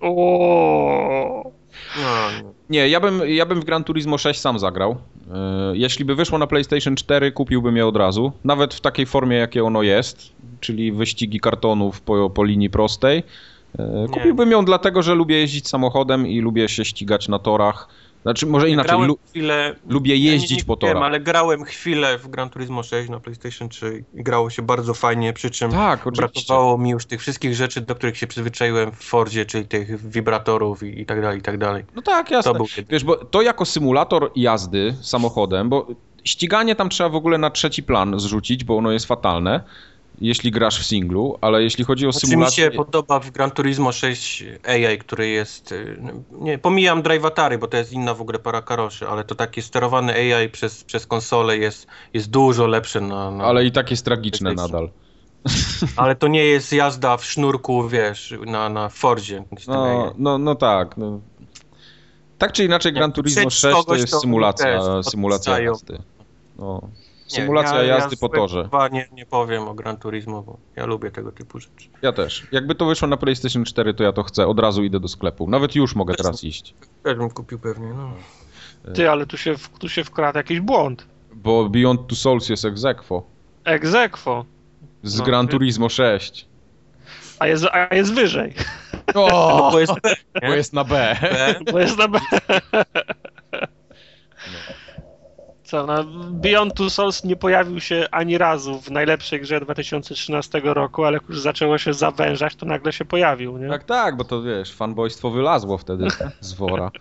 [0.01, 1.51] O,
[1.97, 2.03] No,
[2.43, 2.53] no.
[2.71, 4.91] Nie, ja bym, ja bym w Gran Turismo 6 sam zagrał.
[4.91, 8.33] E, Jeśli by wyszło na PlayStation 4, kupiłbym je od razu.
[8.45, 13.23] Nawet w takiej formie, jakie ono jest, czyli wyścigi kartonów po, po linii prostej.
[13.79, 17.89] E, Kupiłbym ją dlatego, że lubię jeździć samochodem i lubię się ścigać na torach.
[18.23, 19.77] Znaczy, może inaczej, Grałem lu, chwilę...
[19.89, 21.03] lubię ja nie- jeździć nie po torach.
[21.03, 25.33] ale grałem chwilę w Gran Turismo 6 na PlayStation 3 i grało się bardzo fajnie,
[25.33, 29.47] przy czym Tak, brakowało mi już tych wszystkich rzeczy, do których się przyzwyczaiłem w Fordzie,
[29.47, 31.85] czyli tych wibratorów i, i tak dalej, i tak dalej.
[31.97, 32.53] No tak, jasne.
[32.53, 32.67] To był.
[32.89, 35.87] Wiesz, bo to jako symulator jazdy samochodem, bo
[36.25, 39.61] ściganie tam trzeba w ogóle na trzeci plan zrzucić, bo ono jest fatalne,
[40.21, 42.65] jeśli grasz w singlu, ale jeśli chodzi o Znaczy mi symulację...
[42.65, 45.73] się podoba w Gran Turismo 6 AI, który jest.
[45.73, 46.03] y,
[46.33, 49.63] Nie, pomijam Drive Atari, bo to jest inna w ogóle para karoszy, ale to takie
[49.63, 53.31] sterowane AI przez, przez konsolę jest, jest dużo lepsze na.
[53.31, 54.91] na Ale i tak jest tragiczne nadal.
[55.97, 59.45] ale to nie jest jazda w sznurku, wiesz, na, na Fordzie.
[59.69, 60.97] No, no, no tak.
[60.97, 61.21] No.
[62.39, 65.99] Tak czy inaczej Gran Turismo przed 6 to jest symulacja, symulacja jazdy.
[66.59, 66.81] No.
[67.33, 68.63] Nie, Symulacja ja, jazdy ja po torze.
[68.63, 71.89] Chyba nie, nie powiem o Gran Turismo, bo ja lubię tego typu rzeczy.
[72.03, 72.47] Ja też.
[72.53, 74.47] Jakby to wyszło na PlayStation 4, to ja to chcę.
[74.47, 75.51] Od razu idę do sklepu.
[75.51, 76.75] Nawet już mogę teraz iść.
[77.03, 78.13] Też bym kupił pewnie, no.
[78.95, 81.07] ty, ale tu się, tu się wkradł jakiś błąd.
[81.35, 83.23] Bo Beyond Two Souls jest ex aequo.
[83.65, 84.45] Egzekwo.
[85.03, 86.47] Z No, Gran Turismo 6.
[87.39, 88.55] A jest, a jest wyżej,
[89.15, 89.93] O, Bo jest
[90.41, 91.17] bo jest na B.
[91.73, 92.21] bo jest na B.
[95.71, 101.05] Co, na Beyond Two Souls nie pojawił się ani razu w najlepszej grze 2013 roku,
[101.05, 103.69] ale jak już zaczęło się zawężać, to nagle się pojawił, nie?
[103.69, 106.07] Tak, tak, bo to wiesz, fanboystwo wylazło wtedy
[106.41, 106.91] z wora.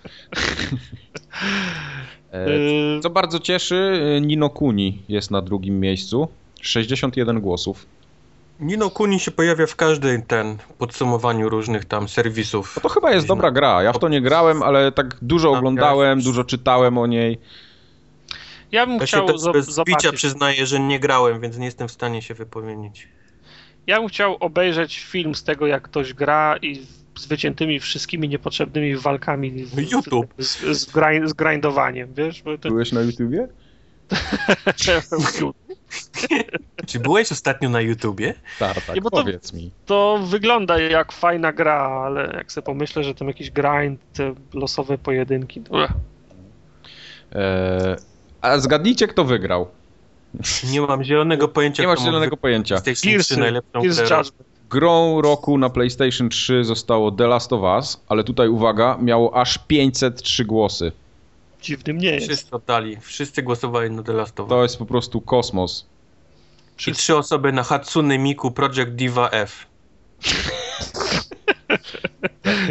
[2.33, 6.27] E, Yy, Co bardzo cieszy, Nino Kuni jest na drugim miejscu.
[6.61, 7.85] 61 głosów.
[8.59, 12.73] Nino Kuni się pojawia w każdej ten podsumowaniu różnych tam serwisów.
[12.75, 13.83] No to chyba jest dobra gra.
[13.83, 17.39] Ja w to nie grałem, ale tak dużo oglądałem, dużo czytałem o niej.
[18.71, 20.15] Ja bym Ja się chciał zo- bez bicia zobaczyć.
[20.15, 23.07] przyznaję, że nie grałem, więc nie jestem w stanie się wypowiedzieć.
[23.87, 26.75] Ja bym chciał obejrzeć film z tego, jak ktoś gra i
[27.17, 30.33] z wyciętymi wszystkimi niepotrzebnymi walkami z, YouTube.
[30.37, 32.43] z, z, grind, z grindowaniem, wiesz?
[32.43, 33.47] Bo to, Byłeś na YouTubie?
[36.87, 38.33] Czy byłeś ostatnio na YouTubie?
[38.59, 39.71] Tartak, Nie, bo to- powiedz mi.
[39.85, 44.97] to wygląda jak fajna gra, ale jak sobie pomyślę, że tam jakiś grind, te losowe
[44.97, 45.87] pojedynki, to...
[48.41, 49.67] A zgadnijcie, kto wygrał.
[50.71, 51.83] Nie mam zielonego pojęcia.
[51.83, 52.75] Nie masz zielonego pojęcia.
[52.75, 54.31] wygrać PlayStation 3 Gearsy, najlepszą Gears.
[54.69, 59.57] Grą roku na PlayStation 3 zostało The Last of Us, ale tutaj uwaga, miało aż
[59.67, 60.91] 503 głosy.
[61.61, 62.27] Dziwnym nie jest.
[62.27, 62.97] Wszyscy oddali.
[63.01, 64.49] Wszyscy głosowali na The Last of Us.
[64.49, 65.85] To jest po prostu kosmos.
[66.87, 69.67] I trzy osoby na Hatsune Miku Project Diva F.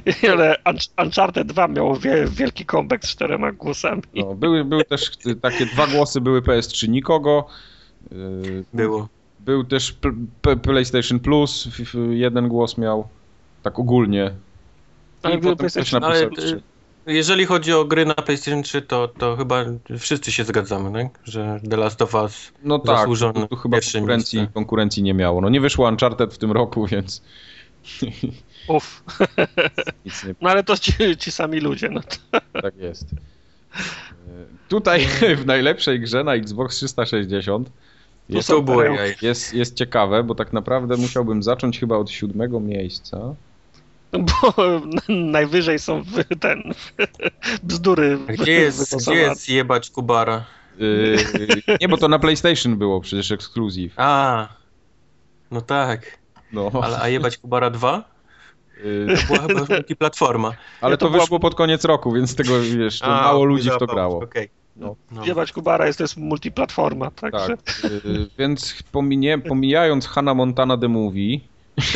[0.33, 4.03] Ale Unch- Uncharted 2 miało wie, wielki comeback z czterema głosami.
[4.15, 5.11] No, były, były też
[5.43, 7.47] takie dwa głosy, były PS3 nikogo.
[8.13, 9.09] y, Było.
[9.41, 9.97] Był też
[10.63, 11.69] PlayStation Plus,
[12.11, 13.09] jeden głos miał.
[13.63, 14.31] Tak ogólnie.
[15.23, 16.63] Ale I ktoś PlayStation- napisał Ale y,
[17.07, 19.65] jeżeli chodzi o gry na PlayStation 3, to, to chyba
[19.99, 21.19] wszyscy się zgadzamy, tak?
[21.25, 24.55] że The Last of Us No tak, zasłużone tu, tu chyba konkurencji, miejsce.
[24.55, 25.41] konkurencji nie miało.
[25.41, 27.23] No nie wyszło Uncharted w tym roku, więc
[28.69, 29.03] Uff.
[30.05, 31.89] nic nie No ale to ci, ci sami ludzie.
[31.89, 32.41] No to...
[32.63, 33.13] tak jest.
[33.13, 33.17] Y,
[34.69, 35.07] Tutaj
[35.43, 37.71] w najlepszej grze na Xbox 360
[38.29, 38.83] jest, to było
[39.23, 43.35] jest, jest ciekawe, bo tak naprawdę musiałbym zacząć chyba od siódmego miejsca.
[44.13, 44.55] Bo
[45.09, 46.63] najwyżej są w- ten
[47.63, 48.19] bzdury.
[48.29, 50.45] Gdzie jest, gdzie jest jebać Kubara?
[50.79, 51.17] Yy,
[51.81, 53.93] nie, bo to na PlayStation było przecież ekskluzyw.
[53.97, 54.49] A,
[55.51, 56.19] no tak.
[56.53, 58.05] No, Ale, a jebać Kubara 2?
[58.85, 60.53] Yy, To była chyba multiplatforma.
[60.81, 63.71] ale to to była- wyszło pod koniec roku, więc tego wiesz, to A, mało ludzi
[63.71, 64.23] w to grało.
[64.25, 64.49] Okej.
[64.77, 65.27] No, no.
[65.27, 70.89] Jebać Kubara jest to jest multiplatforma, także Tak, yy, więc pominie, pomijając Hannah Montana The
[70.89, 71.39] Movie,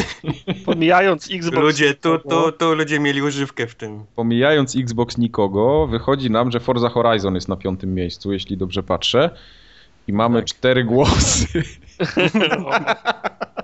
[0.67, 1.63] pomijając Xbox.
[1.63, 4.05] Ludzie, tu, tu, tu ludzie mieli używkę w tym.
[4.17, 9.31] pomijając Xbox nikogo, wychodzi nam, że Forza Horizon jest na piątym miejscu, jeśli dobrze patrzę.
[10.09, 10.49] I mamy Tak.
[10.49, 11.47] cztery głosy.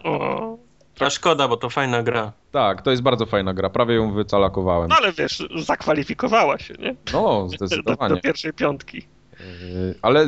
[0.04, 0.58] O.
[1.00, 2.32] A szkoda, bo to fajna gra.
[2.52, 4.88] tak, to jest bardzo fajna gra, prawie ją wycalakowałem.
[4.88, 6.94] No ale wiesz, zakwalifikowała się, nie?
[7.12, 8.14] No, Do, zdecydowanie.
[8.14, 9.06] do pierwszej piątki.
[9.40, 10.26] Yy, Ale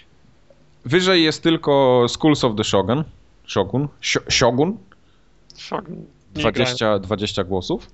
[0.84, 3.04] wyżej jest tylko Schools of the Shogun.
[3.46, 3.88] Shogun?
[4.28, 4.78] Shogun?
[5.70, 6.06] Grałem.
[6.34, 7.86] 20, 20 głosów.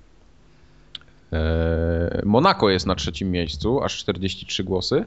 [1.31, 1.39] Eee,
[2.25, 5.05] Monaco jest na trzecim miejscu, aż 43 głosy.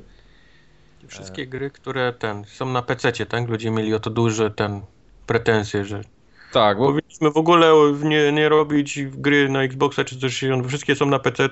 [1.06, 3.48] Wszystkie gry, które ten, są na PC, tak?
[3.48, 4.80] Ludzie mieli o to duże ten
[5.26, 6.00] pretensje, że
[6.52, 7.72] Tak, bo powinniśmy w ogóle
[8.02, 11.48] nie, nie robić gry na Xboxa czy coś, wszystkie są na PC,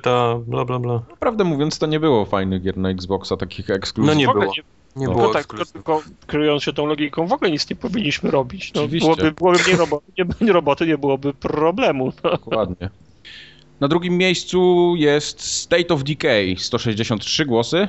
[0.47, 1.03] bla bla bla.
[1.21, 4.27] prawdę mówiąc to nie było fajnych gier na Xboxa, takich ekskluzywnych.
[4.27, 4.53] No nie było.
[4.97, 5.13] nie, No.
[5.13, 8.73] było no tak, tylko kierując się tą logiką, w ogóle nic nie powinniśmy robić.
[8.75, 9.07] No, Oczywiście.
[9.09, 12.13] byłoby, byłoby nie, roboty, nie, nie roboty, nie byłoby problemu.
[12.25, 12.31] No.
[12.31, 12.91] Dokładnie.
[13.81, 17.89] Na drugim miejscu jest State of Decay, 163 głosy,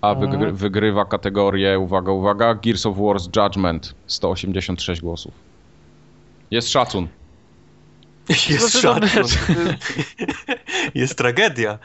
[0.00, 0.56] a wygry, Mhm.
[0.56, 5.51] wygrywa kategorię, uwaga, uwaga, Gears of War's Judgment, 186 głosów.
[6.52, 7.08] Jest szacun.
[8.28, 9.02] Jest szacun.
[10.94, 11.78] Jest tragedia.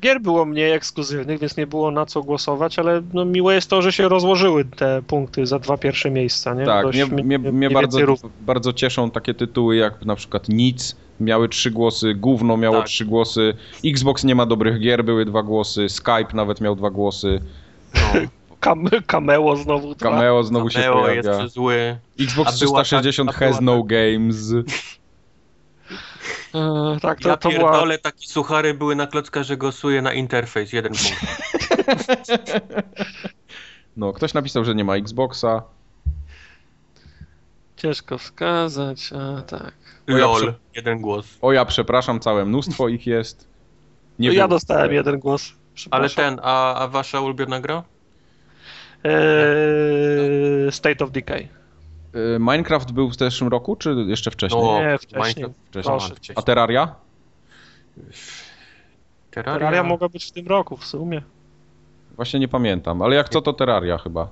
[0.00, 3.82] Gier było mniej ekskluzywnych, więc nie było na co głosować, ale no, miłe jest to,
[3.82, 6.54] że się rozłożyły te punkty za dwa pierwsze miejsca.
[6.54, 6.64] Nie?
[6.64, 7.98] Tak, Dość mnie, mnie, mnie bardzo,
[8.40, 12.86] bardzo cieszą takie tytuły jak na przykład Nic, miały trzy głosy, Gówno miało Tak.
[12.86, 17.40] trzy głosy, Xbox nie ma dobrych gier, były dwa głosy, Skype nawet miał dwa głosy,
[17.94, 18.20] No.
[18.60, 19.94] Kam, cameo znowu.
[19.94, 20.10] dwa.
[20.10, 21.98] Cameo znowu się Cameo jest pojawia, zły.
[22.20, 24.52] Xbox A była 360 tak- była has no games.
[26.54, 27.70] E, tak, to, Ja to była...
[27.72, 31.26] pierdolę, takie suchary były na klocka, że głosuje na interfejs, jeden punkt.
[33.96, 35.62] No, ktoś napisał, że nie ma Xboxa.
[37.76, 39.72] Ciężko wskazać, a tak.
[40.08, 41.26] ja LOL, prze- jeden głos.
[41.40, 43.48] O ja przepraszam, całe mnóstwo ich jest.
[44.18, 45.52] Nie No ja było- dostałem jeden głos.
[45.90, 47.82] Ale ten, a, a wasza ulubiona gra?
[49.04, 51.48] E, State of Decay.
[52.14, 54.62] Y, Minecraft był w zeszłym roku, czy jeszcze wcześniej?
[54.62, 55.34] No, Nie, wcześniej.
[55.44, 55.98] Minecraft wcześniej.
[55.98, 56.14] proszę.
[56.36, 56.94] A Terraria?
[59.30, 59.58] Terraria?
[59.58, 61.22] Terraria mogła być w tym roku w sumie.
[62.16, 64.28] Właśnie nie pamiętam, ale jak co to Terraria chyba.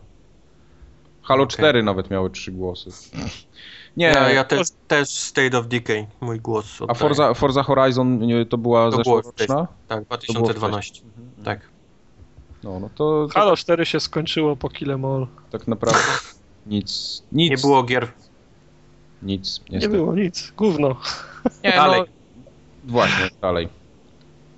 [1.23, 1.53] Halo Okej.
[1.55, 2.91] 4 nawet miały trzy głosy.
[3.97, 6.81] Nie, Ja, ja też, też State of Decay, mój głos.
[6.81, 6.99] a oddaję.
[6.99, 9.67] Forza, Forza Horizon to była To było zeszłoroczna?
[9.89, 11.03] Tak, 2012.
[11.45, 11.61] Tak.
[12.65, 15.27] No, no to, to Halo 4 się skończyło po Kill Em All.
[15.51, 16.01] tak naprawdę
[16.67, 18.09] nic, nic, Nie było gier.
[19.23, 19.61] nic.
[19.71, 19.97] Nie niestety.
[19.97, 20.53] było nic.
[20.57, 20.97] Gówno.
[21.65, 22.01] Nie, Dalej.
[22.01, 22.07] No,
[22.93, 23.69] właśnie, dalej.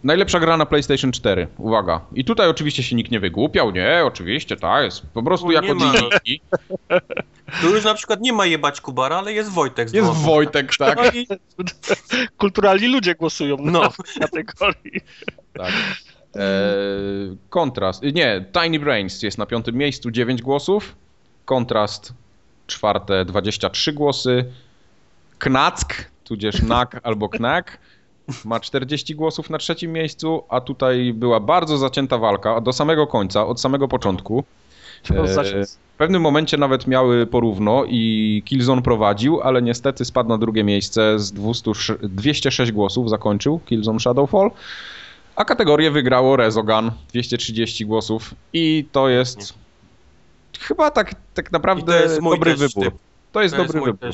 [0.05, 1.47] Najlepsza gra na PlayStation 4.
[1.59, 2.01] Uwaga.
[2.15, 3.71] I tutaj oczywiście się nikt nie wygłupiał.
[3.71, 4.85] Nie, oczywiście, tak.
[4.85, 6.41] Jest po prostu No, jako nie dzienniki.
[7.61, 10.25] Tu już na przykład nie ma jebać Kubara, ale jest Wojtek z Jest Włosów.
[10.25, 10.97] Wojtek, tak.
[10.99, 11.27] No i,
[12.39, 13.89] Kulturalni ludzie głosują na no,
[14.31, 15.01] tej kategorii.
[15.55, 15.73] tak.
[16.35, 18.03] Eee, kontrast.
[18.03, 20.97] Nie, Tiny Brains jest na piątym miejscu, 9 głosów.
[21.45, 22.13] Kontrast
[22.67, 24.45] czwarte, 23 głosy.
[25.39, 27.79] Knack, tudzież Nak albo Knack,
[28.45, 33.47] ma 40 głosów na trzecim miejscu, a tutaj była bardzo zacięta walka do samego końca,
[33.47, 34.45] od samego początku.
[35.11, 35.29] E,
[35.95, 41.19] W pewnym momencie nawet miały porówno i Killzone prowadził, ale niestety spadł na drugie miejsce
[41.19, 41.73] z 200,
[42.03, 44.51] 206 głosów, zakończył Killzone Shadowfall,
[45.39, 49.55] a kategorię wygrało Rezogun, 230 głosów i to jest
[50.61, 52.85] chyba tak, tak naprawdę jest dobry wybór.
[52.85, 52.95] typ.
[53.33, 54.11] To jest To jest dobry mój wybór,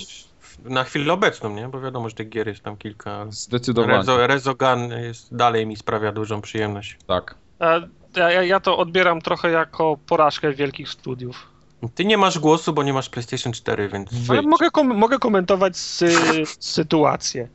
[0.65, 1.69] na chwilę obecną, nie?
[1.69, 3.27] Bo wiadomo, że tych gier jest tam kilka.
[3.31, 6.97] zdecydowanie, Rezo, Rezogun jest, dalej mi sprawia dużą przyjemność.
[7.07, 7.35] tak.
[7.59, 7.81] A
[8.17, 11.47] Ja, ja- ja to odbieram trochę jako porażkę wielkich studiów.
[11.95, 14.11] Ty nie masz głosu, bo nie masz PlayStation 4, więc...
[14.13, 14.47] Ale Wyjdź.
[14.47, 17.49] mogę, kom- mogę komentować sy- sytuację.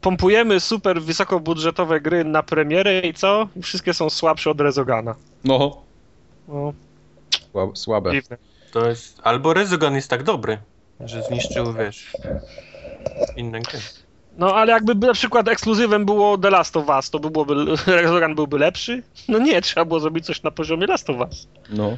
[0.00, 3.48] Pompujemy super wysokobudżetowe gry na premierę i co?
[3.62, 5.14] Wszystkie są słabsze od Rezogana.
[5.44, 5.82] No,
[6.48, 6.72] No,
[7.54, 8.12] sła- słabe.
[8.12, 8.36] dziwne.
[8.72, 9.20] To jest...
[9.22, 10.58] Albo Rezogun jest tak dobry,
[11.00, 12.12] że zniszczył, wiesz,
[13.36, 13.78] inne gry.
[14.38, 17.54] No ale jakby na przykład ekskluzywem było The Last of Us, to by byłoby,
[17.86, 19.02] Rezogan byłby lepszy?
[19.28, 21.48] No nie, trzeba było zrobić coś na poziomie Last of Us.
[21.70, 21.96] No.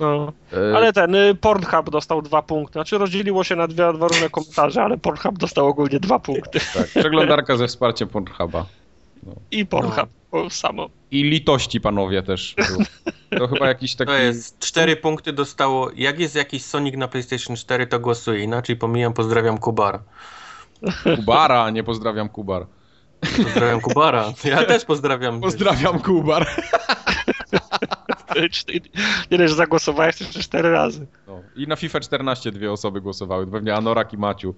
[0.00, 0.32] No.
[0.52, 2.72] E, Ale ten y, Pornhub dostał dwa punkty.
[2.72, 6.60] Znaczy rozdzieliło się na dwie, dwa różne komentarze, ale Pornhub dostał ogólnie dwa punkty.
[6.74, 8.66] tak, przeglądarka ze wsparciem Pornhuba.
[9.50, 10.88] I Pornhub o, samo.
[11.10, 12.54] I litości panowie też.
[12.68, 12.78] był.
[13.38, 14.12] To chyba jakiś taki...
[14.12, 14.58] To jest...
[14.58, 15.90] Cztery punkty dostało...
[15.96, 18.44] Jak jest jakiś Sonic na PlayStation 4, to głosuję.
[18.44, 20.02] Inaczej pomijam, pozdrawiam Kubara.
[21.16, 22.66] Kubara, nie pozdrawiam Kubar.
[23.44, 24.32] Pozdrawiam Kubara.
[24.44, 25.40] Ja też pozdrawiam.
[25.40, 26.46] Pozdrawiam Kubar.
[29.30, 31.06] Nie wiesz, zagłosowałeś jeszcze cztery razy.
[31.26, 31.40] No.
[31.56, 34.54] I na FIFA 14 dwie osoby głosowały, pewnie Anorak i Maciu.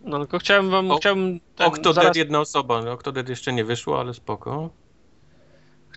[0.00, 2.82] No tylko chciałem wam, O- chciałem, ten, Octodad zaraz, jedna osoba.
[2.82, 4.70] No, Octodad jeszcze nie wyszło, ale spoko.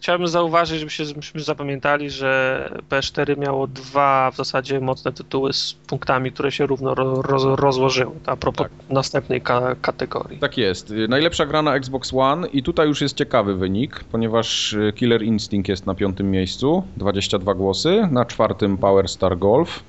[0.03, 6.51] Chciałem zauważyć, żebyśmy zapamiętali, że P4 miało dwa w zasadzie mocne tytuły z punktami, które
[6.51, 8.11] się równo ro, roz, rozłożyły.
[8.25, 10.39] A propos następnej ka kategorii.
[10.39, 10.91] Tak jest.
[10.91, 15.23] Y, Najlepsza gra na Xbox One i tutaj już jest ciekawy wynik, ponieważ y, Killer
[15.23, 19.83] Instinct jest na piątym miejscu, 22 głosy, na czwartym Power Star Golf,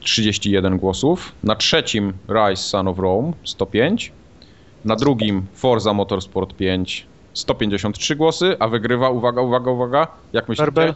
[0.00, 4.12] 31 głosów, na trzecim Rise Son of Rome, 105,
[4.84, 10.94] na drugim Forza Motorsport 5, 153 głosy, a wygrywa, uwaga, uwaga, uwaga, jak myślicie?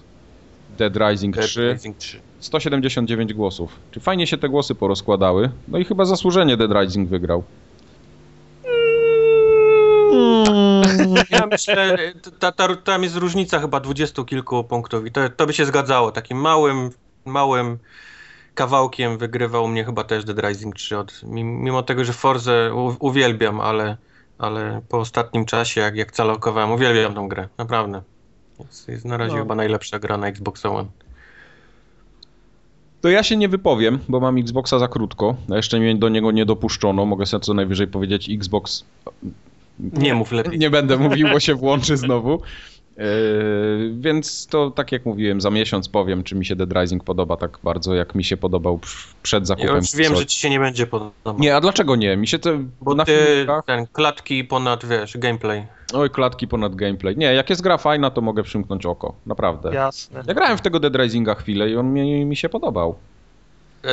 [0.78, 2.20] Dead Rising Dead 3, Rising 3.
[2.40, 3.72] 179 głosów.
[3.90, 5.50] Czy fajnie się te głosy porozkładały?
[5.68, 7.44] No i chyba zasłużenie Dead Rising wygrał.
[11.30, 11.96] Ja myślę,
[12.38, 16.12] ta, ta, tam jest różnica chyba dwudziestu kilku punktów i to, to by się zgadzało.
[16.12, 16.90] Takim małym,
[17.24, 17.78] małym
[18.54, 20.98] kawałkiem wygrywał mnie chyba też Dead Rising 3.
[20.98, 23.96] Od, mi- mimo tego, że Forze uwielbiam, ale,
[24.38, 27.48] ale po ostatnim czasie, jak, jak calokowałem, uwielbiam tą grę.
[27.58, 28.02] Naprawdę.
[28.60, 29.42] Jest, jest na razie No.
[29.42, 30.88] chyba najlepsza gra na Xbox One.
[33.00, 35.36] To ja się nie wypowiem, bo mam Xboxa za krótko.
[35.52, 37.06] A jeszcze mnie do niego nie dopuszczono.
[37.06, 38.84] Mogę sobie co najwyżej powiedzieć Xbox.
[39.78, 40.58] Nie mów lepiej.
[40.58, 42.40] Nie będę mówił, bo się włączy znowu.
[42.96, 47.36] Yy, więc to tak jak mówiłem, za miesiąc powiem, czy mi się Dead Rising podoba
[47.36, 48.80] tak bardzo, jak mi się podobał
[49.22, 49.76] przed Ja zakupem.
[49.76, 51.38] już wiem, że ci się nie będzie podobał.
[51.38, 52.16] Nie, a dlaczego nie?
[52.16, 52.50] Mi się to
[52.80, 53.64] Bo na ty filmikach...
[53.64, 55.66] ten klatki ponad, wiesz, gameplay.
[55.94, 57.16] Oj, klatki ponad gameplay.
[57.16, 59.14] Nie, jak jest gra fajna, to mogę przymknąć oko.
[59.26, 59.74] Naprawdę.
[59.74, 60.22] Jasne.
[60.26, 62.94] Ja grałem w tego Dead Risinga chwilę i on mi, mi się podobał.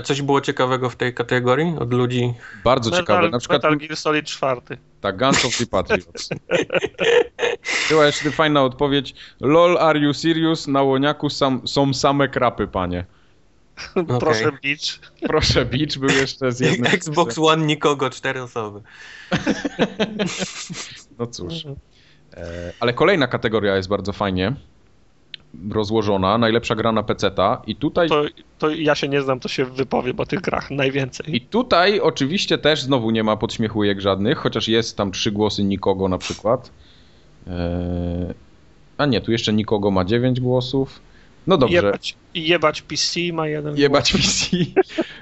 [0.03, 2.33] Coś było ciekawego w tej kategorii od ludzi?
[2.63, 3.19] Bardzo ciekawe.
[3.19, 4.61] Metal, Na przykład Metal Gear Solid 4.
[5.01, 6.29] Tak, Guns of the Patriots.
[7.89, 9.15] Była jeszcze fajna odpowiedź.
[9.39, 10.67] LOL, are you serious?
[10.67, 13.05] Na łoniaku sam, są same krapy, panie.
[14.19, 14.99] Proszę bić.
[15.21, 16.93] Proszę, Beach był jeszcze z jednym...
[16.95, 18.81] Xbox One nikogo, cztery osoby.
[21.19, 21.53] No cóż.
[22.33, 24.53] E, ale kolejna kategoria jest bardzo fajnie
[25.71, 26.37] rozłożona.
[26.37, 27.61] Najlepsza gra na PC-ta.
[27.67, 28.23] I tutaj, To,
[28.59, 31.35] to ja się nie znam, to się wypowiem o tych grach najwięcej.
[31.35, 36.07] I tutaj oczywiście też znowu nie ma podśmiechujek żadnych, chociaż jest tam trzy głosy nikogo
[36.07, 36.71] na przykład.
[37.47, 38.33] E,
[38.97, 40.99] a nie, tu jeszcze nikogo ma 9 głosów.
[41.47, 41.75] No dobrze.
[41.75, 44.57] Jebać, jebać PC ma jeden Jebać PC.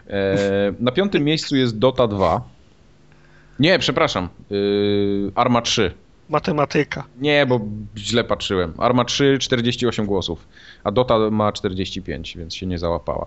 [0.07, 2.41] E, na piątym miejscu jest Dota 2.
[3.59, 4.29] Nie, przepraszam.
[4.49, 5.91] Yy, Arma 3.
[6.29, 7.03] Matematyka.
[7.17, 7.59] Nie, bo
[7.97, 8.73] źle patrzyłem.
[8.77, 10.47] Arma 3 48 głosów,
[10.83, 13.25] a Dota ma 45, więc się nie załapała.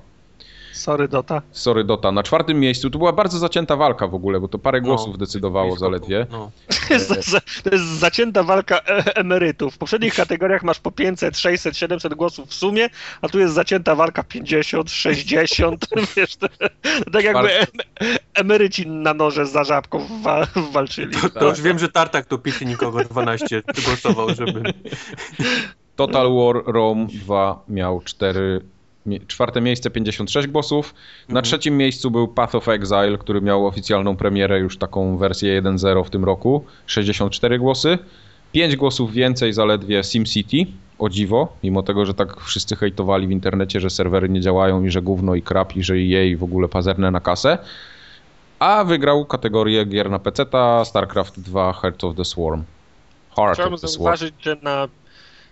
[0.83, 1.43] Sorry, Dota.
[1.53, 2.13] Sorry Dota.
[2.13, 5.19] Na czwartym miejscu to była bardzo zacięta walka w ogóle, bo to parę No, głosów
[5.19, 6.27] decydowało blisko zaledwie.
[6.31, 6.51] No.
[6.89, 9.75] To jest, za, to jest zacięta walka e emerytów.
[9.75, 12.89] W poprzednich kategoriach masz po 500, 600, 700 głosów w sumie,
[13.23, 15.87] a tu jest zacięta walka 50, 60.
[16.17, 16.47] Wiesz, to,
[17.13, 17.67] tak jakby em,
[18.35, 21.17] emeryci na noże za żabką wa walczyli.
[21.17, 24.63] To, to już wiem, że Tartak to pity nikogo 12 głosował, żeby...
[25.97, 28.72] Total War Rome 2 miał 4, mie-
[29.27, 30.95] czwarte miejsce 56 głosów.
[31.29, 31.45] Na Mhm.
[31.45, 36.11] trzecim miejscu był Path of Exile, który miał oficjalną premierę, już taką wersję 1.0 w
[36.11, 37.99] tym roku, 64 głosy.
[38.53, 40.57] 5 głosów więcej zaledwie SimCity,
[40.99, 44.91] o dziwo, mimo tego, że tak wszyscy hejtowali w internecie, że serwery nie działają i
[44.91, 47.59] że gówno i krap i że jej w ogóle pazerne na kasę.
[48.59, 50.47] A wygrał kategorię gier na PC
[50.85, 52.63] StarCraft 2 Heart of the Swarm.
[53.37, 54.03] Heart Chciałbym of the Swarm.
[54.05, 54.89] zauważyć, że na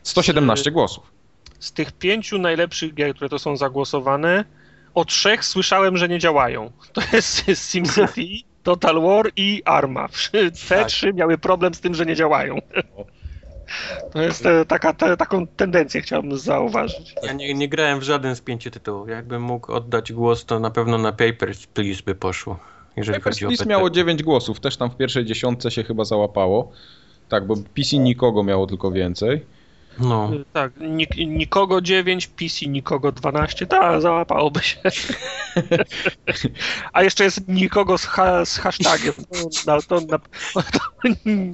[0.03, 1.11] 117 głosów.
[1.61, 4.45] Z tych pięciu najlepszych gier, które to są zagłosowane,
[4.95, 6.71] o trzech słyszałem, że nie działają.
[6.93, 8.27] To jest SimCity,
[8.63, 10.09] Total War i Arma.
[10.33, 10.87] Te Tak.
[10.87, 12.59] trzy miały problem z tym, że nie działają.
[14.13, 17.15] To jest e, taka, te, taką tendencję chciałbym zauważyć.
[17.23, 19.09] Ja nie, nie grałem w żaden z pięciu tytułów.
[19.09, 22.59] Jakbym mógł oddać głos, to na pewno na Papers, Please by poszło.
[22.97, 26.05] Jeżeli Papers, chodzi o Please miało 9 głosów, też tam w pierwszej dziesiątce się chyba
[26.05, 26.73] załapało.
[27.29, 29.47] Tak, bo PC nikogo miało tylko więcej.
[29.99, 30.31] No.
[30.35, 34.79] Y, Tak, nik, nikogo 9, PC nikogo 12, tak, załapałoby się.
[36.93, 39.13] A jeszcze jest nikogo z, ha, z hashtagiem,
[39.67, 40.19] no, na, to na,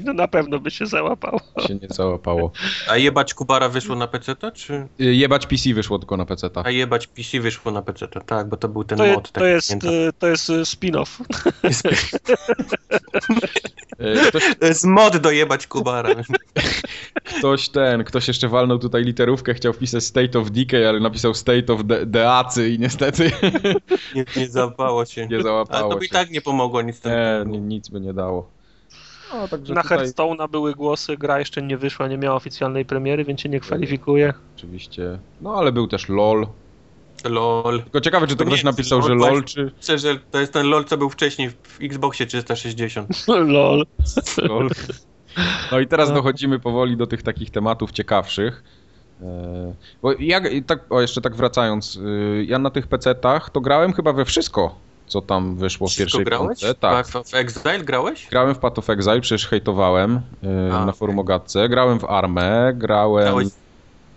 [0.04, 1.40] to na pewno by się załapało.
[1.66, 2.52] Się nie załapało.
[2.88, 4.88] A jebać Kubara wyszło na PC, czy?
[5.00, 6.50] Y, Jebać PC wyszło tylko na PC.
[6.64, 9.32] A jebać PC wyszło na PC, tak, bo to był ten To, mod.
[9.32, 9.90] to, jest, pamiętam.
[9.94, 11.06] y, to jest spin-off.
[14.28, 16.10] Ktoś, To jest mod do jebać Kubara.
[17.38, 21.72] ktoś ten, ktoś jeszcze walnął tutaj literówkę, chciał wpisać State of Decay, ale napisał State
[21.72, 23.30] of De- Deacy i niestety
[24.14, 25.26] Nie, nie załapało się.
[25.26, 26.14] nie Ale załapało to by i się.
[26.14, 27.04] tak nie pomogło nic.
[27.04, 28.48] Nie, ni- nic by nie dało.
[29.34, 33.24] No, także Na tutaj Hearthstone'a były głosy, gra jeszcze nie wyszła, nie miała oficjalnej premiery,
[33.24, 34.34] więc się nie kwalifikuje.
[34.56, 36.46] oczywiście, no ale był też LOL.
[37.24, 37.82] LOL.
[37.82, 39.62] Tylko ciekawe, czy to To ktoś nie, napisał, LOL że właśnie.
[39.62, 43.26] LOL, czy że to jest ten LOL, co był wcześniej w Xboxie 360.
[43.28, 43.86] Lol.
[44.48, 44.70] LOL.
[45.72, 46.14] No i teraz No.
[46.14, 48.62] dochodzimy powoli do tych takich tematów ciekawszych.
[49.22, 53.92] E, Bo ja, tak, o jeszcze tak wracając, y, ja na tych PC-tach to grałem
[53.92, 54.74] chyba we wszystko,
[55.06, 56.60] co tam wyszło w Wszystko pierwszej grałeś?
[56.60, 56.74] piątce.
[56.74, 57.06] Tak.
[57.06, 58.28] W, Exile grałeś?
[58.30, 60.84] Grałem w Path of Exile, przecież hejtowałem y, A.
[60.86, 61.68] na forum o gadce.
[61.68, 63.24] Grałem w Armę, grałem...
[63.24, 63.48] Grałeś?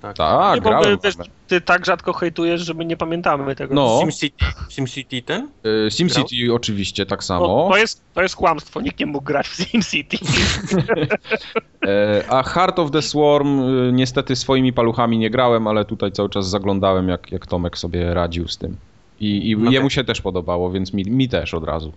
[0.01, 0.17] Tak.
[0.17, 1.25] Tak, Nie, grałem Armę.
[1.47, 3.75] ty tak rzadko hejtujesz, że my nie pamiętamy tego.
[3.75, 3.99] No.
[4.01, 5.49] SimCity, SimCity ten?
[5.87, 7.69] Y, SimCity oczywiście tak No, samo.
[7.71, 10.17] to, jest, to jest kłamstwo, nikt nie mógł grać w SimCity.
[11.87, 16.29] E, A Heart of the Swarm y, niestety swoimi paluchami nie grałem, ale tutaj cały
[16.29, 18.77] czas zaglądałem, jak, jak Tomek sobie radził z tym.
[19.19, 19.93] I, i No jemu tak.
[19.93, 21.93] się też podobało, więc mi, mi też od razu.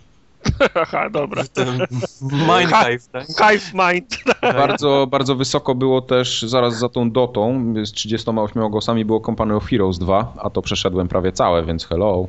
[0.82, 1.42] Aha, dobra.
[1.52, 1.86] Ten
[2.22, 3.26] Mindhive, tak?
[3.26, 4.16] Hive Mind.
[4.42, 9.64] Bardzo, bardzo wysoko było też zaraz za tą dotą, z 38 głosami było Company of
[9.66, 12.26] Heroes 2, a to przeszedłem prawie całe, więc hello.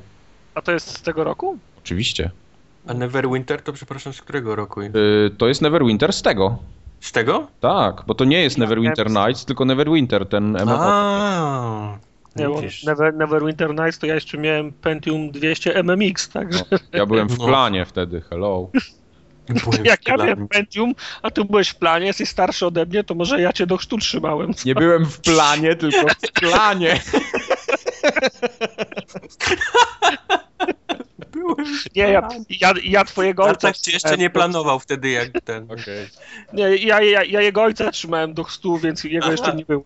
[0.55, 1.57] A to jest z tego roku?
[1.77, 2.31] Oczywiście.
[2.87, 4.81] A Neverwinter to przepraszam, z którego roku?
[4.81, 4.91] Y,
[5.37, 6.57] To jest Neverwinter z tego.
[6.99, 7.47] Z tego?
[7.59, 10.75] Tak, bo to nie jest Neverwinter Nights, tylko Neverwinter, ten MMO.
[10.79, 11.97] A,
[12.37, 12.83] Nie, widzisz.
[12.83, 17.37] Never, Neverwinter Nights to ja jeszcze miałem Pentium 200 MMX, także No, ja byłem w
[17.39, 17.45] No.
[17.45, 18.69] planie wtedy, hello.
[19.83, 23.15] Jak ja w miałem Pentium, a ty byłeś w planie, jesteś starszy ode mnie, to
[23.15, 24.51] może ja cię do chrztu trzymałem.
[24.65, 26.99] Nie byłem w planie, tylko w planie.
[31.95, 32.27] Nie, ja,
[32.61, 35.63] ja, ja twojego ojca Bartek cię jeszcze nie planował wtedy jak ten.
[35.63, 36.07] Okej.
[36.53, 39.31] Nie, ja, ja, ja jego ojca trzymałem do chrztu, więc jego Aha.
[39.31, 39.83] jeszcze nie było.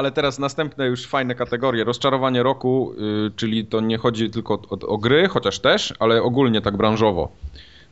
[0.00, 1.84] Ale teraz następne już fajne kategorie.
[1.84, 2.92] Rozczarowanie roku,
[3.26, 6.76] y, czyli to nie chodzi tylko o, o, o gry, chociaż też, ale ogólnie tak
[6.76, 7.32] branżowo.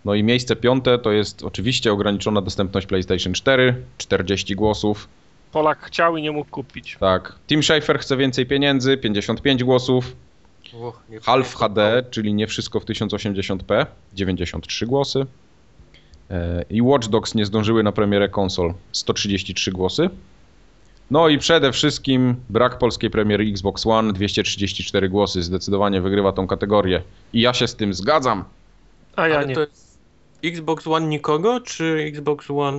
[0.04, 5.08] No i miejsce piąte to jest oczywiście ograniczona dostępność PlayStation 4, 40 głosów.
[5.52, 6.96] Polak chciał i nie mógł kupić.
[7.00, 7.34] Tak.
[7.48, 10.16] Tim Schafer chce więcej pieniędzy, 55 głosów.
[11.08, 11.54] Nie Half.
[11.54, 15.26] HD, czyli nie wszystko w 1080p, 93 głosy.
[16.30, 20.10] E, I Watch Dogs nie zdążyły na premierę konsol, 133 głosy.
[21.10, 25.42] No i przede wszystkim brak polskiej premiery Xbox One, 234 głosy.
[25.42, 27.02] Zdecydowanie wygrywa tą kategorię.
[27.32, 28.44] I ja się z tym zgadzam.
[29.16, 29.54] A ja Ale nie.
[29.54, 29.98] to jest
[30.44, 32.78] Xbox One nikogo, czy Xbox One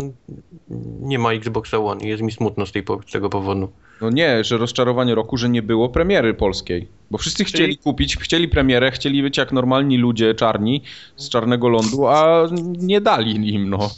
[1.02, 3.70] nie ma Xboxa One i jest mi smutno z, tej, z tego powodu.
[4.02, 6.88] No nie, że rozczarowanie roku, że nie było premiery polskiej.
[7.12, 10.82] Bo wszyscy chcieli Czyli- kupić, chcieli premierę, chcieli być jak normalni ludzie czarni
[11.16, 12.48] z czarnego lądu, a
[12.78, 13.90] nie dali im, no.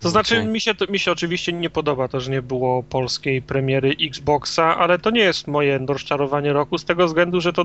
[0.00, 0.48] To znaczy, Okej.
[0.48, 4.76] mi, się to, mi się oczywiście nie podoba to, że nie było polskiej premiery Xboxa,
[4.78, 7.64] ale to nie jest moje rozczarowanie roku z tego względu, że to.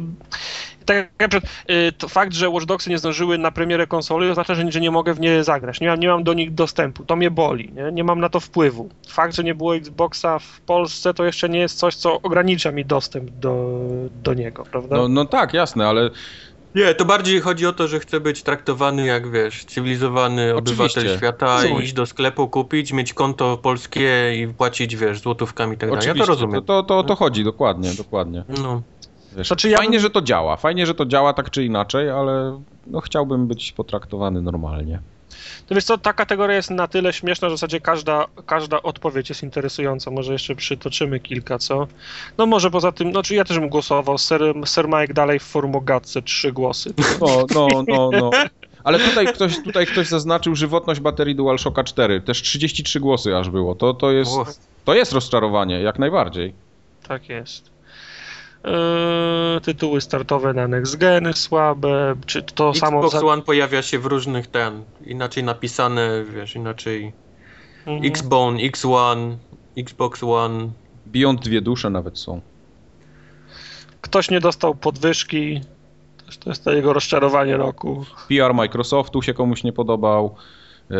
[0.85, 4.55] Tak jak przykład, y, to fakt, że Watch Dogsy nie zdążyły na premierę konsoli, oznacza,
[4.55, 5.81] że, że nie mogę w nie zagrać.
[5.81, 7.05] Nie mam, nie mam do nich dostępu.
[7.05, 7.71] To mnie boli.
[7.73, 7.91] Nie?
[7.91, 8.89] nie mam na to wpływu.
[9.07, 12.85] Fakt, że nie było Xboxa w Polsce, to jeszcze nie jest coś, co ogranicza mi
[12.85, 13.79] dostęp do,
[14.23, 14.95] do niego, prawda?
[14.95, 16.09] No, no tak, jasne, ale
[16.75, 21.17] Nie, to bardziej chodzi o to, że chcę być traktowany jak, wiesz, cywilizowany obywatel Oczywiście.
[21.17, 25.89] świata i iść do sklepu, kupić, mieć konto polskie i płacić, wiesz, złotówkami i tak
[25.89, 26.05] dalej.
[26.05, 26.63] Ja Oczywiście, to rozumiem.
[26.63, 28.43] To, to, to, to chodzi, dokładnie, dokładnie.
[28.63, 28.81] No.
[29.37, 32.61] Wiesz, Znaczy ja fajnie, że to działa, fajnie, że to działa tak czy inaczej, ale
[32.87, 34.99] no, chciałbym być potraktowany normalnie.
[35.67, 39.29] To wiesz co, ta kategoria jest na tyle śmieszna, że w zasadzie każda, każda odpowiedź
[39.29, 40.11] jest interesująca.
[40.11, 41.87] Może jeszcze przytoczymy kilka, co?
[42.37, 44.17] No może poza tym, no czy ja też bym głosował.
[44.17, 46.93] Sir, Sir Mike dalej w formogatce, trzy głosy.
[47.21, 48.31] No, no, no, no.
[48.83, 52.21] Ale tutaj ktoś, tutaj ktoś zaznaczył żywotność baterii DualShocka 4.
[52.21, 53.75] Też 33 głosy aż było.
[53.75, 54.31] To, to, jest,
[54.85, 56.53] to jest rozczarowanie, jak najbardziej.
[57.07, 57.74] Tak jest.
[58.65, 63.05] Eee, tytuły startowe na Next Geny słabe, czy to samo...
[63.05, 67.13] Xbox One pojawia się w różnych ten, inaczej napisane, wiesz, inaczej.
[67.85, 68.11] Mhm.
[68.11, 69.35] Xbone, X1,
[69.77, 70.69] Xbox One.
[71.05, 72.41] Beyond dwie dusze nawet są.
[74.01, 75.61] Ktoś nie dostał podwyżki,
[76.25, 78.05] też to jest to jego rozczarowanie roku.
[78.27, 80.35] PR Microsoftu się komuś nie podobał.
[80.89, 80.97] Yy,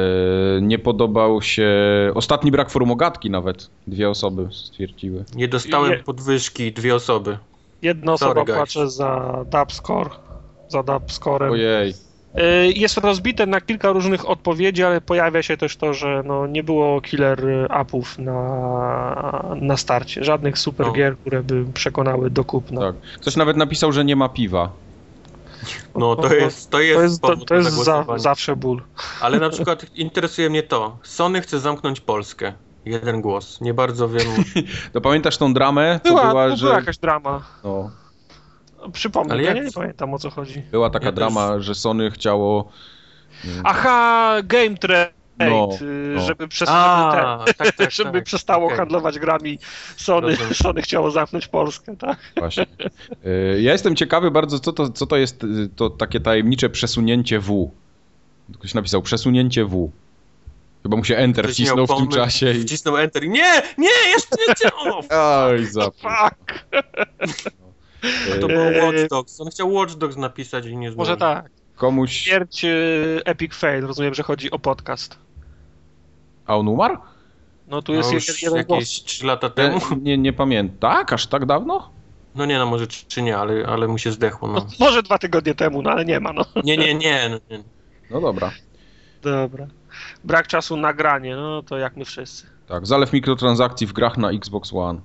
[0.62, 1.70] nie podobał się.
[2.16, 3.70] Ostatni brak formogatki nawet.
[3.88, 5.26] Dwie osoby stwierdziły.
[5.36, 7.38] Nie dostałem podwyżki, dwie osoby.
[7.82, 8.58] Jedna Sorry, osoba guys.
[8.58, 10.10] płacze za dub score,
[10.68, 11.52] za dub scorem.
[11.52, 11.94] Ojej.
[12.40, 16.64] Y, Jest rozbite na kilka różnych odpowiedzi, ale pojawia się też to, że no, nie
[16.64, 17.42] było killer
[17.82, 20.24] upów na, na starcie.
[20.24, 20.94] Żadnych super No.
[20.94, 22.82] gier, które by przekonały do kupna.
[22.82, 22.96] Tak.
[23.22, 24.70] Ktoś nawet napisał, że nie ma piwa.
[25.96, 28.82] No to jest, to jest, To jest, to, powód to jest za, zawsze ból.
[29.22, 30.98] Ale na przykład interesuje mnie to.
[31.04, 32.54] Sony chce zamknąć Polskę.
[32.86, 33.62] Jeden głos.
[33.62, 34.28] Nie bardzo wiem.
[34.94, 36.00] To pamiętasz tą dramę?
[36.04, 36.66] Co Była, była, no, że.
[36.66, 37.42] była jakaś drama.
[37.64, 37.92] No,
[38.94, 40.62] Przypomnę, Ale ja jak- nie, nie pamiętam o co chodzi.
[40.72, 42.72] była taka Ja też- drama, że Sony chciało.
[43.64, 45.86] Aha, Game Trade, No, y,
[46.16, 46.22] no.
[46.22, 47.12] żeby, przez, A,
[47.48, 48.24] żeby, tak, te, tak, żeby tak.
[48.24, 49.60] przestało handlować grami
[49.98, 50.28] Sony.
[50.28, 50.54] Rozumiem.
[50.64, 52.18] Sony chciało zamknąć Polskę, tak?
[52.38, 52.66] Właśnie.
[53.26, 57.40] Y, Ja jestem ciekawy bardzo, co to, co to jest y, to takie tajemnicze przesunięcie
[57.40, 57.72] W.
[58.54, 59.92] Ktoś napisał przesunięcie W.
[60.86, 62.62] Chyba mu się Enter Ktoś wcisnął w tym czasie i...
[62.62, 65.02] Wcisnął Enter i nie, nie, jeszcze nie działa.
[65.48, 65.86] Oj, za...
[66.04, 66.66] Fuck!
[68.40, 68.82] To Y, było Eee.
[68.86, 69.42] Watch Dogs.
[69.42, 70.98] On chciał Watch Dogs napisać i nie zdążył.
[70.98, 71.50] Może tak.
[71.76, 72.12] Komuś...
[72.18, 75.18] Śmierć y, Epic Fail, rozumiem, że chodzi o podcast.
[76.46, 76.98] A on umarł?
[77.68, 78.80] No tu No jest już jeden, jeden głos.
[78.80, 79.80] jakieś 3 lata temu.
[80.02, 80.78] nie, nie pamiętam.
[80.80, 81.14] Tak?
[81.14, 81.90] Aż tak dawno?
[82.36, 84.48] No nie, no może czy, czy nie, ale, ale mu się zdechło.
[84.48, 84.66] No, No.
[84.80, 86.46] może dwa tygodnie temu, no ale nie ma, no.
[86.64, 87.30] Nie, nie, nie.
[87.30, 87.64] No, nie.
[88.12, 88.52] No dobra.
[89.22, 89.68] Dobra.
[90.24, 92.46] Brak czasu na granie, no to jak my wszyscy.
[92.68, 95.02] Tak, zalew mikrotransakcji w grach na Xbox One.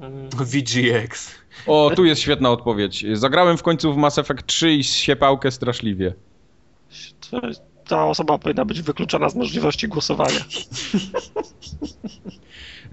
[0.00, 0.28] Mm.
[0.30, 1.34] VGX.
[1.66, 3.06] O, tu jest świetna odpowiedź.
[3.12, 6.14] Zagrałem w końcu w Mass Effect 3 i siepałkę straszliwie.
[7.30, 7.40] To,
[7.86, 10.40] ta osoba powinna być wykluczona z możliwości głosowania.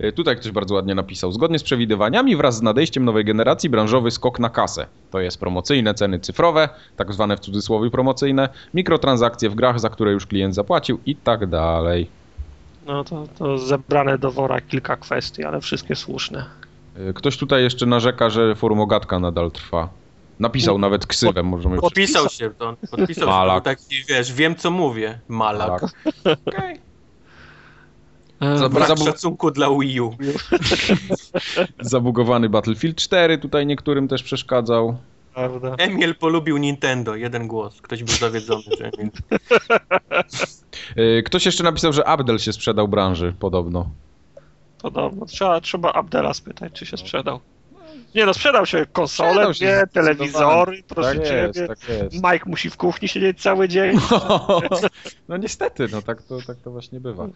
[0.02, 1.32] E, Tutaj ktoś bardzo ładnie napisał.
[1.32, 4.86] Zgodnie z przewidywaniami, wraz z nadejściem nowej generacji, branżowy skok na kasę.
[5.12, 10.12] To jest promocyjne ceny cyfrowe, tak zwane w cudzysłowie promocyjne, mikrotransakcje w grach, za które
[10.12, 12.08] już klient zapłacił i tak dalej.
[12.86, 16.46] No to, to zebrane do wora kilka kwestii, ale wszystkie słuszne.
[17.10, 19.90] E, Ktoś tutaj jeszcze narzeka, że forumogatka nadal trwa.
[20.40, 21.78] Napisał nawet ksywę, możemy...
[21.78, 23.32] Podpisał się, to podpisał się.
[23.32, 23.64] Malak.
[23.64, 25.20] Był taki, wiesz, wiem co mówię.
[25.28, 25.82] Malak.
[26.46, 26.78] Tak.
[28.42, 30.16] E, Brak Zabu- szacunku dla Wii U.
[31.82, 34.98] Zabugowany Battlefield 4 tutaj niektórym też przeszkadzał.
[35.34, 35.76] Prawda.
[35.78, 37.16] Emil polubił Nintendo.
[37.16, 37.82] Jeden głos.
[37.82, 39.12] Ktoś był zawiedzony, że Emil.
[40.96, 43.90] E, Ktoś jeszcze napisał, że Abdel się sprzedał branży, podobno.
[44.82, 45.26] Podobno.
[45.26, 47.40] Trzeba, trzeba Abdela spytać, czy się sprzedał.
[48.16, 51.52] Nie no, sprzedał się konsole, Sprzedał się, nie, telewizory, proszę tak ciebie.
[51.56, 52.16] jest, tak jest.
[52.16, 53.98] Mike musi w kuchni siedzieć cały dzień.
[55.30, 57.28] No niestety, no tak to, tak to właśnie bywa.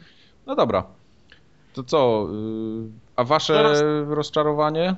[0.48, 0.84] No dobra.
[1.74, 2.28] To co,
[2.86, 4.96] y, a wasze Teraz- rozczarowanie?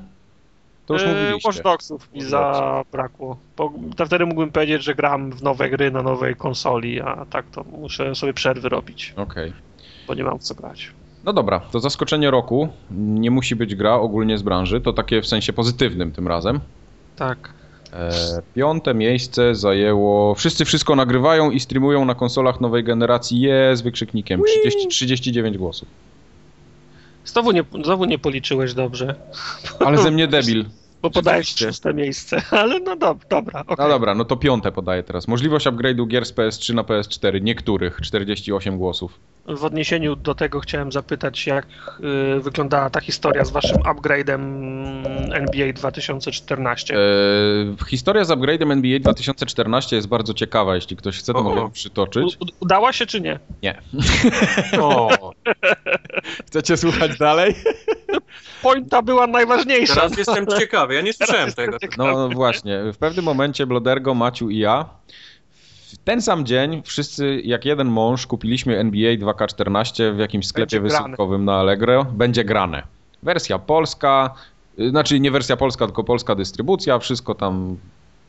[0.85, 1.47] To już Yy, mówiliście.
[1.49, 3.37] Watch Dogsów mi zabrakło.
[3.57, 7.45] Bo to wtedy mógłbym powiedzieć, że gram w nowe gry na nowej konsoli, a tak
[7.51, 9.53] to muszę sobie przerwy robić, Okej.
[10.07, 10.91] bo nie mam w co grać.
[11.23, 12.69] No dobra, to zaskoczenie roku.
[12.91, 16.59] Nie musi być gra ogólnie z branży, to takie w sensie pozytywnym tym razem.
[17.15, 17.53] Tak.
[17.93, 20.35] E, piąte miejsce zajęło.
[20.35, 23.39] Wszyscy wszystko nagrywają i streamują na konsolach nowej generacji.
[23.41, 24.41] Je z wykrzyknikiem.
[24.43, 25.87] 30, 39 głosów.
[27.25, 29.15] Znowu nie, znowu nie policzyłeś dobrze,
[29.79, 30.65] Ale ze mnie debil.
[31.01, 33.75] Bo podajesz szóste miejsce, ale no dob, dobra, okej.
[33.79, 35.27] No dobra, no to piąte podaję teraz.
[35.27, 37.41] Możliwość upgrade'u gier z PS3 na PS4.
[37.41, 37.99] Niektórych.
[38.01, 39.19] 48 głosów.
[39.47, 41.67] W odniesieniu do tego chciałem zapytać, jak
[42.37, 44.41] y, wyglądała ta historia z waszym upgrade'em
[45.33, 46.95] NBA 2014.
[46.95, 46.97] E,
[47.87, 50.75] historia z upgrade'em NBA 2014 jest bardzo ciekawa.
[50.75, 52.37] Jeśli ktoś chce, to O, mogę przytoczyć.
[52.39, 53.39] U, udała się czy nie?
[53.63, 53.81] Nie.
[54.81, 55.31] O,
[56.47, 57.55] Chcecie słuchać dalej?
[58.61, 59.93] Pointa była najważniejsza.
[59.93, 60.93] teraz jestem ciekawy.
[60.93, 61.79] Ja nie słyszałem tego.
[61.79, 62.11] ciekawy.
[62.11, 64.85] No, no właśnie, w pewnym momencie Blodergo, Maciu i ja
[65.87, 70.89] w ten sam dzień wszyscy jak jeden mąż kupiliśmy NBA 2K14 w jakimś sklepie Będzie
[70.89, 71.03] grane.
[71.03, 72.03] wysyłkowym na Allegro.
[72.03, 72.83] Będzie grane.
[73.23, 74.33] Wersja polska,
[74.79, 77.77] y, znaczy nie wersja polska, tylko polska dystrybucja, wszystko tam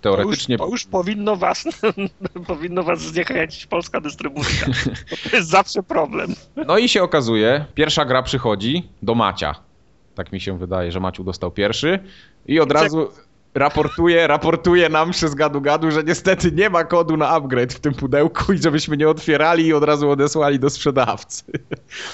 [0.00, 0.58] teoretycznie...
[0.58, 1.64] To już, to już powinno was
[2.46, 4.66] powinno was zniechęcić polska dystrybucja.
[5.30, 6.34] To jest zawsze problem.
[6.66, 9.54] No i się okazuje, pierwsza gra przychodzi do Macia.
[10.18, 11.98] Tak mi się wydaje, że Maciu dostał pierwszy
[12.46, 13.08] i od razu
[13.54, 17.94] raportuje, raportuje nam przez gadu gadu, że niestety nie ma kodu na upgrade w tym
[17.94, 21.44] pudełku i żebyśmy nie otwierali i od razu odesłali do sprzedawcy.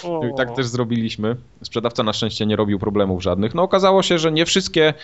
[0.05, 0.25] O.
[0.27, 1.37] I tak też zrobiliśmy.
[1.63, 3.55] Sprzedawca na szczęście nie robił problemów żadnych.
[3.55, 4.95] No okazało się, że nie wszystkie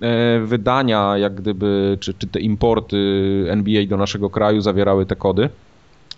[0.00, 2.96] e, wydania, jak gdyby, czy, czy te importy
[3.48, 5.48] NBA do naszego kraju zawierały te kody.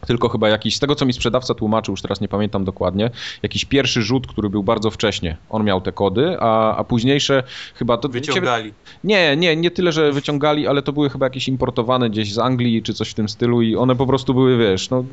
[0.07, 3.11] Tylko chyba jakiś, z tego co mi sprzedawca tłumaczył, już teraz nie pamiętam dokładnie,
[3.43, 7.43] jakiś pierwszy rzut, który był bardzo wcześnie, on miał te kody, a, a późniejsze
[7.75, 8.09] chyba to...
[8.09, 8.73] Wyciągali.
[9.05, 12.83] Nie, nie, nie tyle, że wyciągali, ale to były chyba jakieś importowane gdzieś z Anglii
[12.83, 15.05] czy coś w tym stylu i one po prostu były, wiesz, no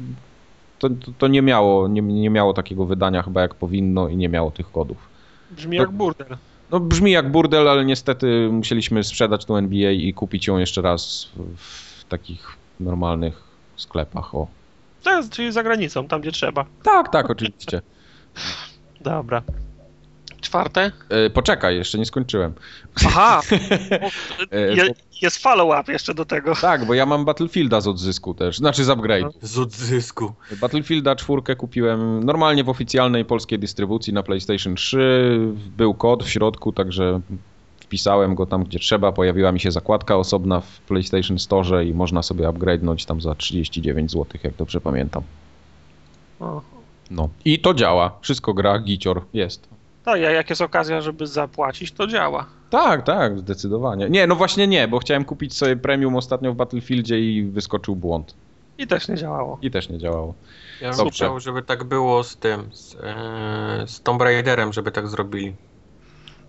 [0.79, 4.29] to, to, to nie miało, nie, nie miało takiego wydania chyba jak powinno i nie
[4.29, 4.97] miało tych kodów.
[5.51, 6.37] Brzmi jak burdel.
[6.71, 11.29] No brzmi jak burdel, ale niestety musieliśmy sprzedać tą NBA i kupić ją jeszcze raz
[11.35, 11.57] w,
[12.01, 13.43] w takich normalnych
[13.75, 14.47] sklepach, o.
[15.03, 16.65] To jest, czyli za granicą, tam gdzie trzeba.
[16.83, 17.81] Tak, tak, oczywiście.
[19.01, 19.41] Dobra.
[20.41, 20.91] Czwarte?
[21.09, 22.53] E, poczekaj, jeszcze nie skończyłem.
[23.05, 23.41] Aha!
[24.51, 26.55] E, Je, jest follow-up jeszcze do tego.
[26.55, 29.33] Tak, bo ja mam Battlefielda z odzysku też, znaczy z upgrade.
[29.41, 30.33] Z odzysku.
[30.61, 35.39] Battlefielda 4 kupiłem normalnie w oficjalnej polskiej dystrybucji na PlayStation 3.
[35.77, 37.21] Był kod w środku, także
[37.95, 39.11] wpisałem go tam, gdzie trzeba.
[39.11, 44.11] Pojawiła mi się zakładka osobna w PlayStation Store i można sobie upgrade'nąć tam za 39
[44.11, 45.23] zł, jak dobrze pamiętam.
[47.11, 47.29] No.
[47.45, 48.17] I to działa.
[48.21, 49.67] Wszystko gra, gicior jest.
[50.05, 52.45] Tak, ja- jak jest okazja, żeby zapłacić, to działa.
[52.69, 54.09] Tak, tak, zdecydowanie.
[54.09, 58.33] Nie, no właśnie nie, bo chciałem kupić sobie premium ostatnio w Battlefieldzie i wyskoczył błąd.
[58.77, 59.57] I też nie działało.
[59.61, 60.33] I też nie działało.
[60.81, 65.07] Ja bym chciał, żeby tak było z tym, z, e, z Tomb Raiderem, żeby tak
[65.07, 65.55] zrobili.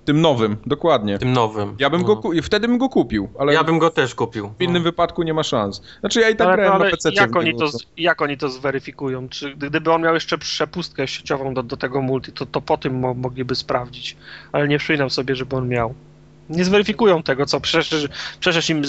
[0.04, 1.18] Tym nowym, dokładnie.
[1.18, 1.76] Tym nowym.
[1.78, 2.06] Ja bym No.
[2.06, 4.52] go ku- wtedy bym go kupił, ale Ja bym go też kupił.
[4.58, 5.82] w innym wypadku nie ma szans.
[6.00, 7.12] Znaczy ja i tak Ale, grałem ale na PC.
[7.12, 9.28] jak, oni to, z- jak oni to zweryfikują?
[9.28, 12.98] Czy gdyby on miał jeszcze przepustkę sieciową do, do tego multi, to, to po tym
[12.98, 14.16] mo, mogliby sprawdzić.
[14.52, 15.94] Ale nie przypominam sobie, żeby on miał.
[16.50, 18.08] Nie zweryfikują tego, co przecież,
[18.40, 18.84] przecież im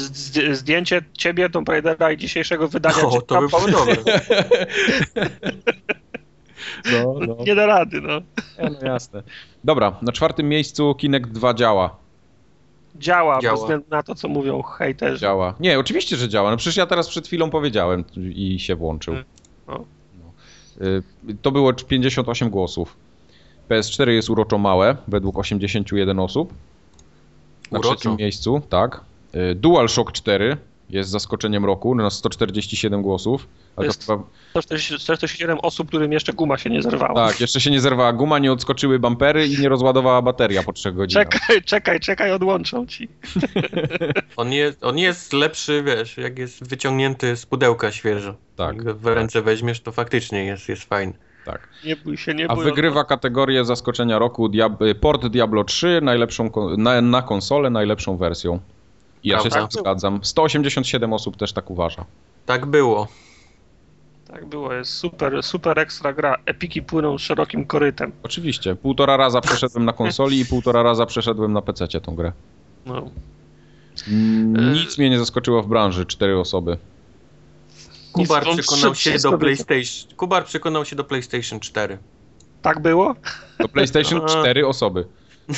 [0.51, 3.95] zdjęcie ciebie, Tomb Raidera i dzisiejszego wydania No, to by było dobre.
[6.91, 7.35] No, no.
[7.45, 8.21] nie da rady, no.
[8.63, 9.23] Nie, no jasne.
[9.63, 11.95] Dobra, na czwartym miejscu Kinect 2 działa.
[12.95, 13.53] Działa, Działa.
[13.53, 15.19] bez względu na to, co mówią hejterzy.
[15.19, 15.53] Działa.
[15.59, 16.51] Nie, oczywiście, że działa.
[16.51, 18.03] No przecież ja teraz przed chwilą powiedziałem
[18.35, 19.13] i się włączył.
[19.67, 19.85] No.
[20.19, 20.31] No.
[20.87, 21.03] Y,
[21.41, 22.95] To było 58 głosów.
[23.69, 26.53] PS4 jest uroczo małe, według 81 osób.
[27.71, 27.95] Na Uroczo.
[27.95, 29.01] trzecim miejscu, tak.
[29.35, 30.57] Y, DualShock 4
[30.93, 33.47] jest zaskoczeniem roku na 147 głosów.
[33.75, 37.27] Ale Jest- to chyba, 147 osób, którym jeszcze guma się nie zerwała.
[37.27, 40.91] tak, jeszcze się nie zerwała guma, nie odskoczyły bampery i nie rozładowała bateria po 3
[40.91, 41.27] godzinach.
[41.29, 43.07] Czekaj, czekaj, czekaj, odłączą ci.
[44.37, 48.35] On jest, on jest lepszy, wiesz, jak jest wyciągnięty z pudełka świeżo.
[48.55, 51.13] Tak, Jak w ręce weźmiesz, to faktycznie jest, jest fajny.
[51.45, 51.69] tak.
[51.85, 52.63] Nie bój się, nie A bój.
[52.63, 58.59] wygrywa kategorię zaskoczenia roku Diab- port Diablo 3 najlepszą na, na konsolę najlepszą wersją.
[59.23, 60.19] I ja się z tym zgadzam.
[60.23, 62.05] 187 osób też tak uważa.
[62.45, 63.07] Tak było.
[64.27, 66.35] Tak było, jest super, super ekstra gra.
[66.45, 68.11] Epiki płyną szerokim korytem.
[68.23, 68.75] Oczywiście.
[68.75, 72.31] Półtora raza przeszedłem na konsoli i półtora raza przeszedłem na PC tą grę.
[72.85, 73.09] No.
[74.07, 76.05] Mm, Nic mnie nie zaskoczyło w branży.
[76.05, 76.77] Cztery osoby.
[78.11, 79.37] Kubar przekonał on się do.
[79.37, 80.15] PlayStation.
[80.17, 81.97] Kubar przekonał się do PlayStation 4.
[82.61, 83.15] Tak było?
[83.59, 84.25] Do PlayStation A.
[84.25, 85.05] cztery osoby.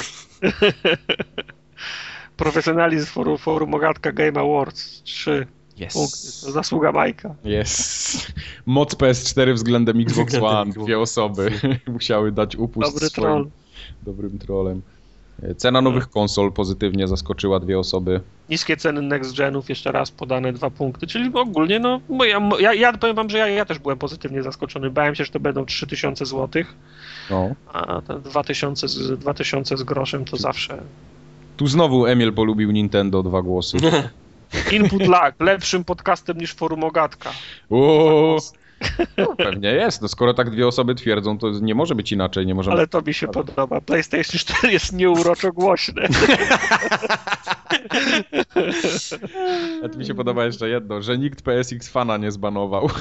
[2.37, 5.47] Profesjonalizm forum, forum Ogatka Game Awards 3
[5.93, 6.17] punkty.
[6.45, 7.35] To zasługa Majka.
[7.43, 8.31] Jest.
[8.65, 10.71] Moc PS4 względem Xbox One.
[10.71, 11.51] Dwie osoby
[11.87, 13.49] musiały dać upust Dobry swoim troll.
[14.03, 14.81] dobrym trolem.
[15.57, 18.21] Cena nowych konsol pozytywnie zaskoczyła dwie osoby.
[18.49, 21.99] Niskie ceny next genów, jeszcze raz podane dwa punkty, czyli ogólnie no,
[22.59, 24.89] ja, ja powiem wam, że ja, ja też byłem pozytywnie zaskoczony.
[24.89, 26.63] Bałem się, że to będą 3000 zł,
[27.29, 27.49] No.
[27.73, 30.81] a te 2000 z, 2000 z groszem to zawsze
[31.57, 33.77] Tu znowu Emil polubił Nintendo dwa głosy.
[34.71, 37.31] Input lag, lepszym podcastem niż forum Ogatka.
[37.69, 38.37] O,
[39.17, 40.01] no, pewnie jest.
[40.01, 42.45] No, skoro tak dwie osoby twierdzą, to nie może być inaczej.
[42.45, 42.77] Nie możemy...
[42.77, 43.81] Ale to mi się podoba.
[43.81, 46.07] PlayStation 4 jest nieuroczo głośne.
[49.83, 52.89] A to mi się podoba jeszcze jedno, że nikt PSX fana nie zbanował.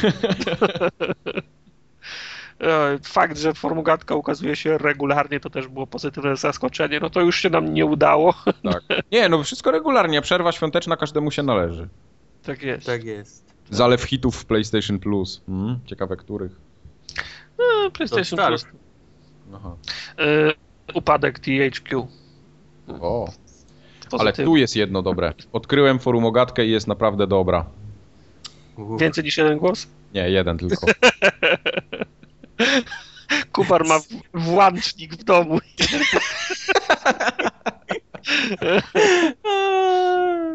[2.60, 7.00] E, Fakt, że Formugatka ukazuje się regularnie, to też było pozytywne zaskoczenie.
[7.00, 8.34] No to już się nam nie udało.
[8.72, 8.82] tak.
[9.12, 10.22] Nie, no wszystko regularnie.
[10.22, 11.88] Przerwa świąteczna każdemu się należy.
[12.42, 12.86] Tak jest.
[12.86, 13.54] Tak jest.
[13.70, 15.42] Zalew hitów w PlayStation Plus.
[15.48, 16.52] Mm, ciekawe których.
[17.86, 18.66] E, PlayStation To Plus.
[19.54, 19.76] Aha.
[20.18, 20.52] E,
[20.94, 22.06] Upadek THQ.
[22.88, 23.28] O.
[24.18, 25.32] Ale tu jest jedno dobre.
[25.52, 27.66] Odkryłem forumogatkę i jest naprawdę dobra.
[28.76, 29.00] Uff.
[29.00, 29.86] Więcej niż jeden głos?
[30.14, 30.86] Nie, jeden tylko.
[33.52, 34.00] Kubar ma
[34.34, 35.58] włącznik w domu.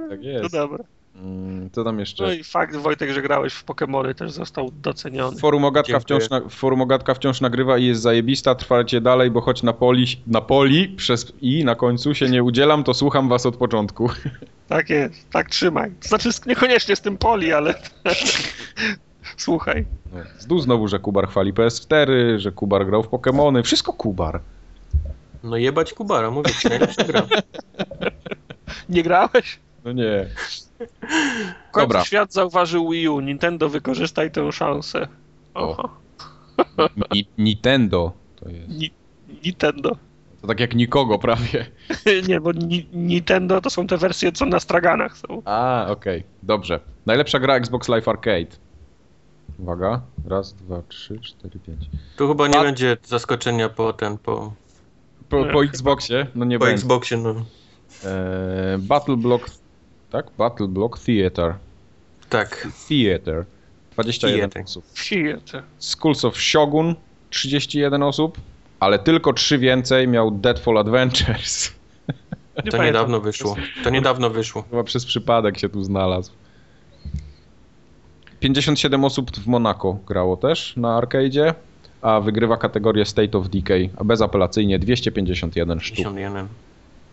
[0.10, 0.54] Tak No jest.
[0.54, 0.84] dobra.
[1.16, 2.24] Mm, Co tam jeszcze?
[2.24, 5.38] No i fakt, Wojtek, że grałeś w Pokemony też został doceniony.
[5.40, 6.20] Forumogatka Dziękuję.
[6.20, 8.56] wciąż, na, forumogatka wciąż nagrywa i jest zajebista.
[8.56, 12.84] Trwajcie dalej, bo choć na poli, na poli przez i na końcu się nie udzielam,
[12.84, 14.10] to słucham was od początku.
[14.68, 15.92] Tak jest, tak trzymaj.
[16.02, 17.74] Znaczy niekoniecznie z tym poli, ale
[19.42, 19.86] słuchaj.
[20.14, 23.64] No, Zdu znowu, że Kubar chwali PS4, że Kubar grał w Pokemony.
[23.64, 24.42] Wszystko Kubar.
[25.44, 27.22] No jebać Kubara, mówię ci, najlepsza gra.
[28.90, 29.60] Nie grałeś?
[29.86, 30.26] No nie.
[31.76, 32.04] Dobra.
[32.06, 33.20] świat zauważył Wii U.
[33.20, 35.08] Nintendo, wykorzystaj tę szansę.
[35.54, 35.90] Oho.
[37.14, 38.70] Ni- Nintendo to jest.
[38.70, 38.92] Ni-
[39.46, 39.96] Nintendo.
[40.42, 41.66] To tak jak nikogo prawie.
[42.28, 45.42] Nie, bo ni- Nintendo to są te wersje, co na straganach są.
[45.46, 46.24] A, okej.
[46.44, 46.80] Dobrze.
[47.06, 48.58] Najlepsza gra Xbox Live Arcade.
[49.62, 50.02] Uwaga.
[50.28, 51.80] Raz, dwa, trzy, cztery, pięć.
[52.18, 54.54] Tu chyba nie A- będzie zaskoczenia po ten, po,
[55.30, 56.28] Po, po Xboxie?
[56.36, 56.76] No nie po będzie.
[56.76, 57.30] Xboxie, no.
[57.30, 59.50] Eee, Battle Block...
[60.12, 60.26] Tak?
[60.38, 61.56] Battle Block Theater.
[62.30, 62.68] Tak.
[62.90, 63.46] Theater.
[63.94, 64.64] 21 Theater.
[64.64, 64.86] osób.
[65.10, 65.64] Theater.
[65.80, 66.96] Schools of Shogun
[67.30, 68.38] 31 osób,
[68.80, 71.72] ale tylko 3 więcej miał Deadfall Adventures.
[72.08, 72.16] Nie To
[72.64, 72.86] pamiętam.
[72.86, 73.56] niedawno wyszło.
[73.84, 74.64] To niedawno wyszło.
[74.70, 76.32] Chyba przez przypadek się tu znalazł.
[78.40, 81.54] 57 osób w Monako grało też na arcade'zie,
[82.02, 85.98] a wygrywa kategorię State of Decay, a bezapelacyjnie 251 sztuk.
[85.98, 86.48] 51.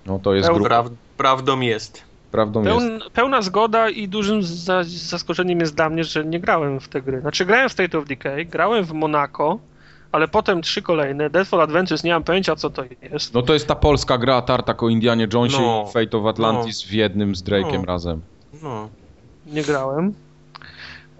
[0.07, 0.69] No to jest Pełna- grupa.
[0.69, 2.03] Praw, prawdą jest.
[2.32, 2.77] Prawdą jest.
[2.77, 7.03] Pełn, pełna zgoda i dużym za, zaskoczeniem jest dla mnie, że nie grałem w te
[7.03, 7.20] gry.
[7.20, 9.59] Znaczy grałem w State of Decay, grałem w Monaco,
[10.12, 11.31] ale potem trzy kolejne.
[11.31, 13.35] Deadfall Adventures, nie mam pojęcia co to jest.
[13.35, 15.85] No to jest ta polska gra tartak o Indianie Jonesie No.
[15.89, 17.85] i Fate of Atlantis w jednym z Drake'em No.
[17.85, 18.20] razem.
[18.62, 18.89] No.
[19.47, 20.15] Nie grałem.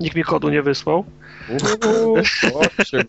[0.01, 1.05] Nikt mi kodu nie wysłał.
[1.48, 2.16] Uuu,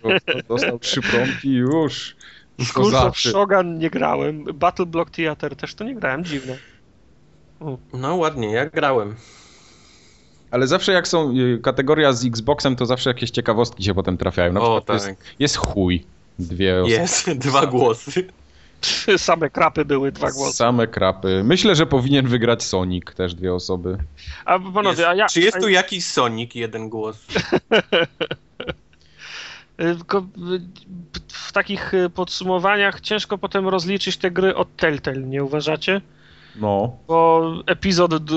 [0.03, 0.09] go,
[0.49, 2.15] dostał trzy promki już.
[2.63, 3.31] Schools of zawsze.
[3.31, 4.43] Shogun nie grałem.
[4.43, 6.57] Battle Block Theater też to nie grałem, dziwne.
[7.93, 9.15] No ładnie, ja grałem.
[10.51, 14.53] Ale zawsze jak są y, kategoria z Xboxem, to zawsze jakieś ciekawostki się potem trafiają.
[14.53, 14.93] Na O, tak.
[14.95, 15.09] jest,
[15.39, 16.05] jest chuj.
[16.39, 16.91] Dwie osoby.
[16.91, 18.27] Jest, dwa głosy.
[18.81, 20.53] Trzy same krapy były, dwa głosy.
[20.57, 21.41] Same krapy.
[21.45, 23.97] Myślę, że powinien wygrać Sonic, też dwie osoby.
[24.45, 25.25] A panowie, Jest, a ja...
[25.27, 27.17] czy jest a- tu jakiś Sonic, jeden głos?
[27.25, 27.35] Y,
[29.97, 30.23] Tylko y,
[31.27, 36.01] w takich y, podsumowaniach ciężko potem rozliczyć te gry od Telltale, nie uważacie?
[36.55, 36.97] No.
[37.07, 38.33] Bo epizod, d-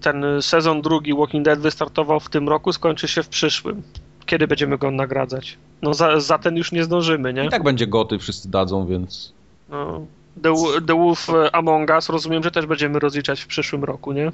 [0.00, 3.82] ten sezon drugi Walking Dead wystartował w tym roku, skończy się w przyszłym.
[4.26, 5.58] Kiedy będziemy go nagradzać?
[5.82, 7.44] No za, za ten już nie zdążymy, nie?
[7.44, 9.32] I tak będzie goty, wszyscy dadzą, więc...
[9.72, 10.06] No,
[10.42, 10.54] The,
[10.86, 14.32] The Wolf y, Among Us rozumiem, że też będziemy rozliczać w przyszłym roku, nie?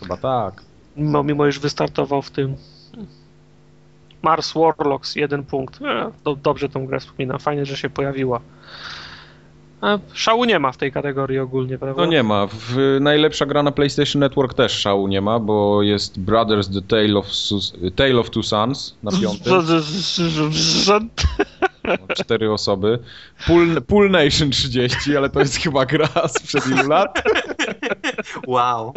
[0.00, 0.62] Chyba tak.
[0.96, 2.56] Mimo, mimo już wystartował w tym.
[4.22, 5.82] Mars Warlocks, jeden punkt.
[5.82, 8.40] E, do, dobrze tą grę wspominam, fajnie, że się pojawiła.
[9.80, 12.02] A szału nie ma w tej kategorii ogólnie, prawda?
[12.02, 12.46] No nie ma.
[12.46, 17.18] W, najlepsza gra na PlayStation Network też szału nie ma, bo jest Brothers The Tale
[17.18, 19.52] of, Sus, Tale of Two Sons na piątym.
[21.88, 22.98] No, Cztery osoby.
[23.46, 27.22] Pool, Pool Nation 30, ale to jest chyba gra sprzed ilu lat.
[28.46, 28.92] Wow.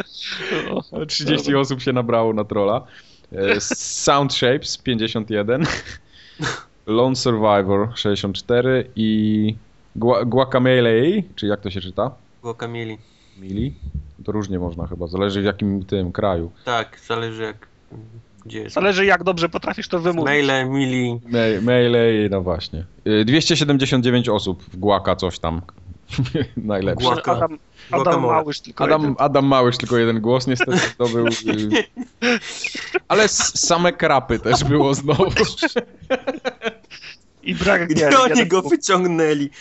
[0.92, 2.84] Ale 30 osób się nabrało na trolla.
[3.32, 5.64] E, Sound Shapes 51.
[6.86, 9.54] Lone Survivor 64 i
[9.96, 10.92] Gua- Guacamele,
[11.36, 12.10] czy jak to się czyta?
[12.68, 12.98] Mieli.
[13.38, 13.74] Mili?
[14.24, 16.50] To różnie można chyba, zależy w jakim tym kraju.
[16.64, 17.66] Tak, zależy jak...
[18.46, 18.74] Gdzie jest?
[18.74, 20.24] Zależy jak dobrze potrafisz to wymówić.
[20.26, 21.20] Maile, mili.
[21.28, 22.84] Me- Melee, no właśnie.
[23.04, 25.60] E, 279 osób w Guaca coś tam.
[26.56, 27.06] Najlepsze.
[27.08, 27.58] Guac- Adam,
[27.90, 28.32] Adam Guacamole.
[28.34, 29.16] Małysz tylko Adam, jeden.
[29.18, 31.26] Adam Małysz tylko jeden głos, niestety to był...
[31.26, 31.30] y,
[33.08, 35.24] Ale same krapy też było znowu.
[37.42, 39.50] I brak Gdzie gier, oni go wyciągnęli?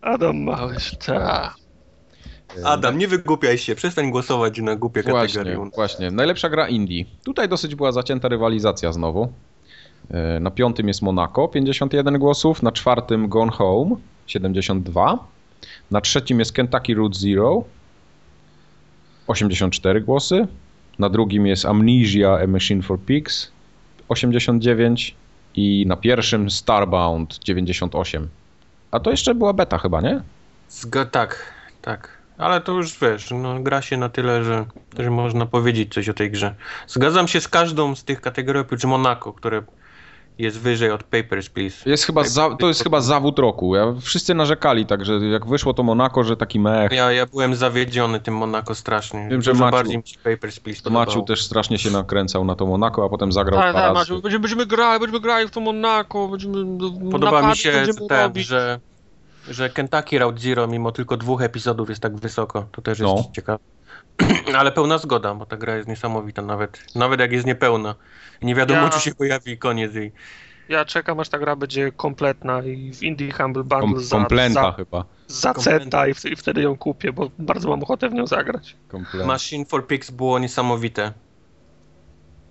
[0.00, 1.54] Adam Małysz, tak.
[2.64, 5.70] Adam, nie wygłupiaj się, przestań głosować na głupie Właśnie, kategorie.
[5.74, 6.10] właśnie.
[6.10, 7.04] Najlepsza gra indie.
[7.24, 9.32] Tutaj dosyć była zacięta rywalizacja znowu.
[10.10, 12.62] E, Na piątym jest Monaco, 51 głosów.
[12.62, 13.96] Na czwartym Gone Home,
[14.26, 15.18] 72.
[15.90, 17.64] Na trzecim jest Kentucky Route Zero,
[19.26, 20.46] 84 głosy.
[20.98, 23.52] Na drugim jest Amnesia, A Machine for Pigs,
[24.08, 25.14] 89.
[25.56, 28.28] I na pierwszym Starbound, 98.
[28.90, 30.20] A to jeszcze była beta chyba, nie?
[30.68, 31.52] Zga tak,
[31.82, 32.18] tak.
[32.38, 34.64] Ale to już wiesz, no, gra się na tyle, że,
[34.98, 36.54] że można powiedzieć coś o tej grze.
[36.86, 39.62] Zgadzam się z każdą z tych kategorii oprócz Monaco, które
[40.38, 41.90] jest wyżej od Papers, Please.
[41.90, 43.76] Jest chyba za, to jest chyba zawód roku.
[43.76, 46.92] Ja, wszyscy narzekali, także jak wyszło to Monako, że taki mech.
[46.92, 49.28] Ja, ja byłem zawiedziony tym Monaco strasznie.
[49.30, 51.06] Wiem, że Dużo Maciu- bardziej mi się Papers, Please podobało.
[51.06, 53.94] Maciu też strasznie się nakręcał na to Monako, a potem zagrał Tak, tak, razy.
[53.94, 56.54] Maciu, będziemy, będziemy grali, będziemy grali w to Monaco, będziemy
[57.12, 57.72] Podoba mi się
[58.08, 58.46] ten, robić.
[58.46, 58.80] że,
[59.50, 62.64] że Kentucky Route Zero mimo tylko dwóch epizodów jest tak wysoko.
[62.72, 63.24] To też jest No.
[63.32, 63.58] ciekawe.
[64.58, 66.94] Ale pełna zgoda, bo ta gra jest niesamowita nawet.
[66.94, 67.94] Nawet jak jest niepełna.
[68.42, 70.12] Nie wiadomo, Ja- czy się pojawi koniec jej.
[70.68, 74.62] Ja czekam, aż ta gra będzie kompletna i w Indie Humble Bundle Kom, za, komplenta
[74.62, 75.04] za, chyba.
[75.26, 78.76] za centa i wtedy ją kupię, bo bardzo mam ochotę w nią zagrać.
[78.88, 79.26] Komplenta.
[79.26, 81.12] Machine for Pigs było niesamowite.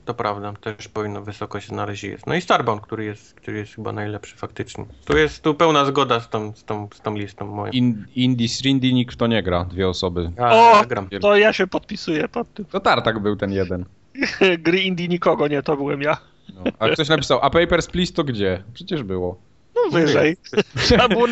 [0.06, 2.28] To prawda, też powinno wysoko się znaleźć jest.
[2.28, 4.86] No i Starbound, który jest, który jest chyba najlepszy faktycznie.
[5.06, 7.72] Tu jest tu pełna zgoda z tą, z tą, z tą listą moją.
[7.72, 10.32] In, Indie Srindy nikt to nie gra, dwie osoby.
[10.38, 10.76] Ja, O!
[10.78, 11.10] ja gram.
[11.22, 12.66] To ja się podpisuję pod tym.
[12.66, 13.86] To Tartak był ten jeden.
[14.66, 16.18] Gry Indie nikogo nie, to byłem ja.
[16.54, 16.64] No.
[16.80, 18.64] A ktoś napisał, a Papers, Please to gdzie?
[18.74, 19.38] Przecież było.
[19.76, 20.38] No wyżej.
[20.86, 21.28] Trzeba było,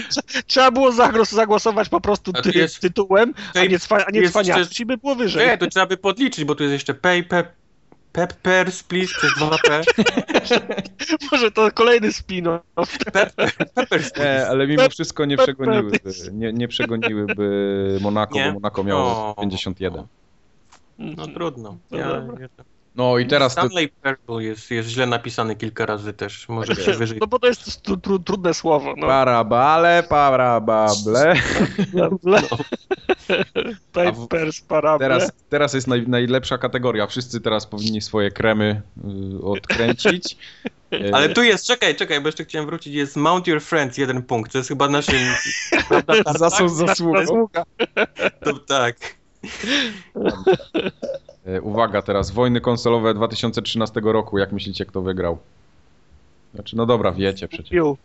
[0.47, 4.11] trzeba było zagłos, zagłosować po prostu A tu ty, jest- tytułem, a nie, cwa, a
[4.11, 5.47] nie cwaniaczki, by było wyżej.
[5.47, 7.23] Nie, to trzeba by podliczyć, bo tu jest jeszcze pay,
[8.11, 9.83] pep, peppers, please, przez 2p.
[11.31, 12.97] Może to kolejny spin-off.
[13.73, 14.49] Peppers, Nie, please.
[14.49, 15.99] ale mimo wszystko nie przegoniłyby,
[16.31, 18.45] nie, nie przegoniłyby Monako, Nie?
[18.47, 19.41] bo Monako miało O.
[19.41, 20.05] 51.
[20.99, 21.77] No trudno.
[21.91, 22.47] No Ja, ja,
[22.95, 26.49] No i teraz to, Stanley Purple jest, jest źle napisany kilka razy też.
[26.49, 27.17] Może Tak się wyżej.
[27.21, 28.93] No bo to jest tru, tru, trudne słowo.
[28.97, 29.07] No.
[29.07, 31.35] parabale, parabable.
[31.93, 32.41] Dobra.
[33.93, 35.07] Papers, parable.
[35.07, 37.07] Teraz, teraz jest naj, najlepsza kategoria.
[37.07, 38.81] Wszyscy teraz powinni swoje kremy
[39.39, 40.37] y, odkręcić.
[41.13, 44.51] Ale tu jest, czekaj, czekaj, bo jeszcze chciałem wrócić, jest Mount Your Friends, jeden punkt.
[44.51, 45.19] To jest chyba naszym...
[46.07, 46.85] tak, zasługą.
[47.17, 47.63] Zasługa.
[48.43, 48.95] to, tak.
[51.45, 54.37] E, Uwaga teraz, wojny konsolowe 2013 roku.
[54.37, 55.37] Jak myślicie, kto wygrał?
[56.55, 57.69] Znaczy, no dobra, wiecie przecież.
[57.69, 57.97] Piu.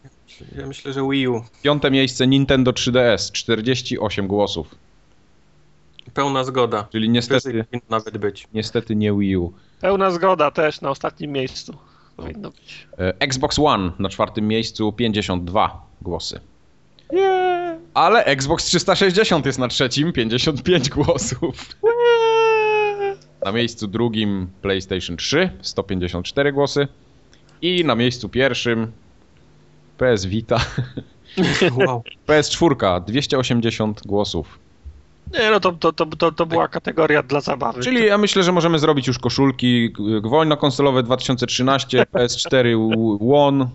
[0.59, 1.45] Ja myślę, że Wii U.
[1.63, 4.75] Piąte miejsce Nintendo 3DS, 48 głosów.
[6.15, 6.89] Pełna zgoda.
[6.93, 8.49] Czyli niestety, powinno nawet być.
[8.55, 9.53] niestety nie Wii U.
[9.81, 11.77] Pełna zgoda też na ostatnim miejscu.
[12.17, 12.87] Powinno być.
[12.99, 16.41] E, Xbox One na czwartym miejscu 52 głosy.
[17.13, 17.79] Nie.
[17.95, 21.69] Ale Xbox 360 jest na trzecim, 55 głosów.
[23.47, 26.89] Na miejscu drugim PlayStation 3, 154 głosy.
[27.63, 28.93] I na miejscu pierwszym
[29.99, 30.57] PS Vita,
[31.87, 32.03] Wow.
[32.29, 34.59] PS4, 280 głosów.
[35.33, 37.83] Nie, no to, to, to, to, to była kategoria dla zabawy.
[37.83, 39.93] Czyli ja myślę, że możemy zrobić już koszulki.
[39.93, 42.77] G- Wojna konsolowe 2013, PS4
[43.35, 43.69] One,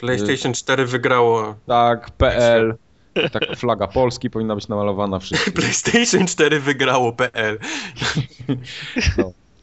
[0.00, 1.54] PlayStation 4 wygrało.
[1.66, 2.74] tak, PL.
[3.32, 5.50] Taka flaga Polski powinna być namalowana wszystko.
[5.60, 7.58] PlayStation 4 wygrało PL.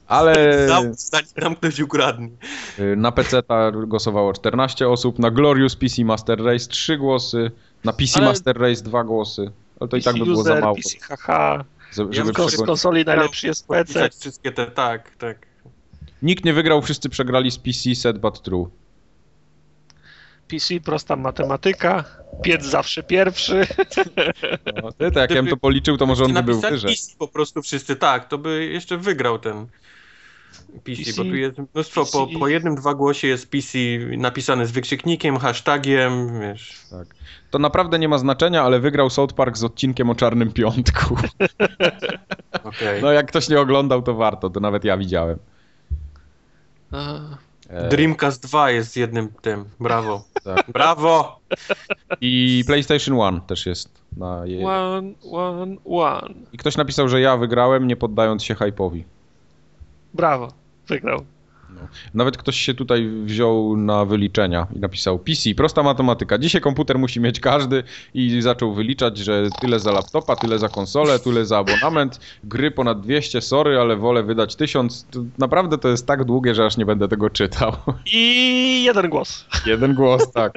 [0.08, 0.68] Ale
[1.42, 2.30] nam ktoś ukradnie.
[2.80, 3.42] y, na PC
[3.88, 7.52] głosowało 14 osób, na Glorious PC Master Race 3 głosy,
[7.84, 9.52] na PC Ale- Master Race 2 głosy.
[9.80, 11.64] Ale to i tak by było za mało, PC, haha.
[11.92, 14.10] żeby Ja Z, konsoli najlepszy jest PC.
[14.20, 15.38] Wszystkie te, tak, tak.
[16.22, 18.70] Nikt nie wygrał, wszyscy przegrali z PC Set But True.
[20.48, 22.04] PC, prosta matematyka.
[22.44, 23.68] Piec zawsze pierwszy.
[24.84, 26.92] No, ty, to jak ja bym to policzył, to może on by był Napisać wyżej.
[26.92, 29.68] PC po prostu wszyscy, tak, to by jeszcze wygrał ten
[30.84, 32.40] PC, PC, bo tu jest mnóstwo, po, PC.
[32.40, 33.78] po jednym, dwa głosie jest PC
[34.18, 36.82] napisane z wykrzyknikiem, hashtagiem, wiesz.
[36.92, 37.08] Tak.
[37.52, 41.18] To naprawdę nie ma znaczenia, ale wygrał South Park z odcinkiem o Czarnym Piątku.
[42.64, 43.02] Okej.
[43.02, 45.40] No jak ktoś nie oglądał, to warto, to nawet ja widziałem.
[47.90, 50.24] Dreamcast 2 jest jednym tym, brawo.
[50.44, 50.72] Tak.
[50.72, 51.40] Brawo!
[52.22, 54.68] I PlayStation One też jest na je...
[54.68, 56.34] One, one, one.
[56.54, 59.04] I ktoś napisał, że ja wygrałem, nie poddając się hype'owi.
[60.14, 60.48] Brawo.
[60.88, 61.26] Wygrał.
[62.14, 66.38] Nawet ktoś się tutaj wziął na wyliczenia i napisał PC, prosta matematyka.
[66.38, 67.84] Dzisiaj komputer musi mieć każdy
[68.14, 73.02] i zaczął wyliczać, że tyle za laptopa, tyle za konsolę, tyle za abonament, gry ponad
[73.02, 75.08] 200, sorry, ale wolę wydać 1000.
[75.12, 77.76] To naprawdę to jest tak długie, że aż nie będę tego czytał.
[78.14, 79.46] I jeden głos.
[79.66, 80.54] Jeden głos, tak.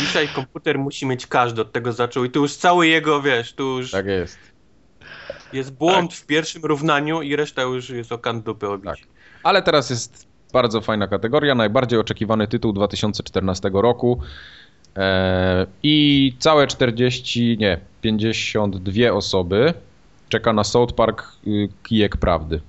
[0.00, 3.78] Dzisiaj komputer musi mieć każdy, od tego zaczął i tu już cały jego, wiesz, tu
[3.78, 4.38] już Tak jest.
[5.52, 8.84] jest błąd w pierwszym równaniu i reszta już jest o kant dupy obić.
[8.84, 8.98] Tak.
[9.42, 14.20] Ale teraz jest bardzo fajna kategoria, najbardziej oczekiwany tytuł 2014 roku.
[14.96, 19.74] Eee, I całe 40, nie, 52 osoby
[20.28, 22.60] czeka na South Park y, Kijek Prawdy.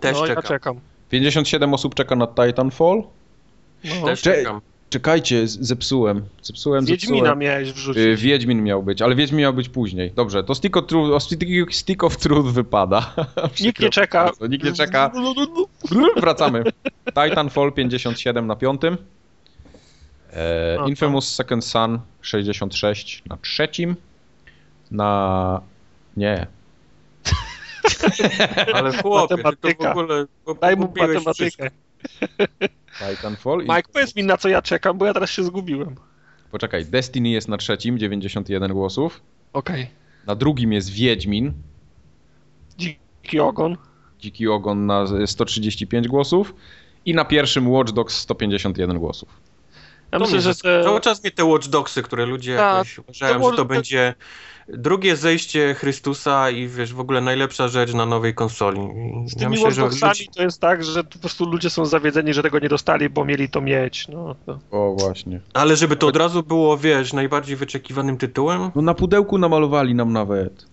[0.00, 0.42] Też no, czekam.
[0.42, 0.80] ja czekam.
[1.10, 3.02] 57 osób czeka na Titanfall.
[3.84, 4.06] No.
[4.06, 4.60] Też Cze- czekam.
[4.92, 6.22] Czekajcie, zepsułem.
[6.42, 7.38] Zepsułem, Wiedźmina zepsułem.
[7.38, 8.02] miałeś wrzucić.
[8.02, 10.10] Y, Wiedźmin miał być, ale Wiedźmin miał być później.
[10.16, 13.14] Dobrze, to Stick of Truth, Stick- of Truth wypada.
[13.64, 14.30] Nikt nie czeka.
[14.48, 15.10] Nikt nie czeka.
[16.20, 16.64] Wracamy.
[17.06, 18.96] Titanfall 57 na piątym.
[20.32, 23.96] E, No Infamous Second Son 66 na trzecim.
[24.90, 25.60] Na...
[26.16, 26.46] Nie.
[28.74, 30.26] Ale chłopie, to w ogóle
[30.60, 31.64] Daj mu pogubiłeś wszystko.
[32.98, 33.58] Titanfall.
[33.60, 35.94] i- Mike, powiedz mi na co ja czekam, bo ja teraz się zgubiłem.
[36.50, 39.20] Poczekaj, Destiny jest na trzecim, 91 głosów.
[39.52, 39.86] Okej.
[40.26, 41.52] Na drugim jest Wiedźmin,
[42.78, 43.76] Dziki ogon.
[44.20, 46.54] Dziki Ogon na 135 głosów.
[47.06, 49.28] I na pierwszym Watch Dogs 151 głosów.
[50.12, 50.84] Ja To myślę, że te...
[50.84, 54.14] Cały czas mnie te Watch Dogsy, które ludzie jakoś uważają, to że to będzie
[54.68, 58.80] drugie zejście Chrystusa i wiesz, w ogóle najlepsza rzecz na nowej konsoli.
[59.26, 61.86] Z ja tymi myślę, że Watchdogsami ludzi- to jest tak, że po prostu ludzie są
[61.86, 64.08] zawiedzeni, że tego nie dostali, bo mieli to mieć.
[64.08, 64.58] No, to...
[64.70, 65.40] O, właśnie.
[65.54, 68.70] Ale żeby to od razu było, wiesz, najbardziej wyczekiwanym tytułem?
[68.74, 70.66] No na pudełku namalowali nam nawet.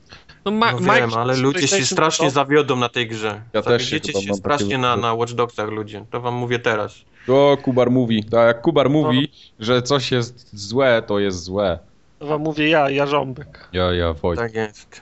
[0.45, 3.41] No, Ma- No wiem, ale ludzie się strasznie to- zawiodą na tej grze.
[3.53, 6.05] Ja też się Zawiedziecie chyba się takie strasznie na, na Watch Dogsach ludzie.
[6.11, 6.95] To wam mówię teraz.
[7.25, 8.23] To Kubar mówi.
[8.23, 11.79] Tak jak Kubar mówi, że coś jest złe, to jest złe.
[12.21, 13.69] Wam mówię ja, Jarząbek.
[13.73, 14.39] Ja, ja, Wojt.
[14.39, 15.01] Tak jest.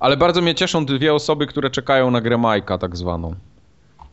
[0.00, 3.34] Ale bardzo mnie cieszą dwie osoby, które czekają na grę Majka, tak zwaną.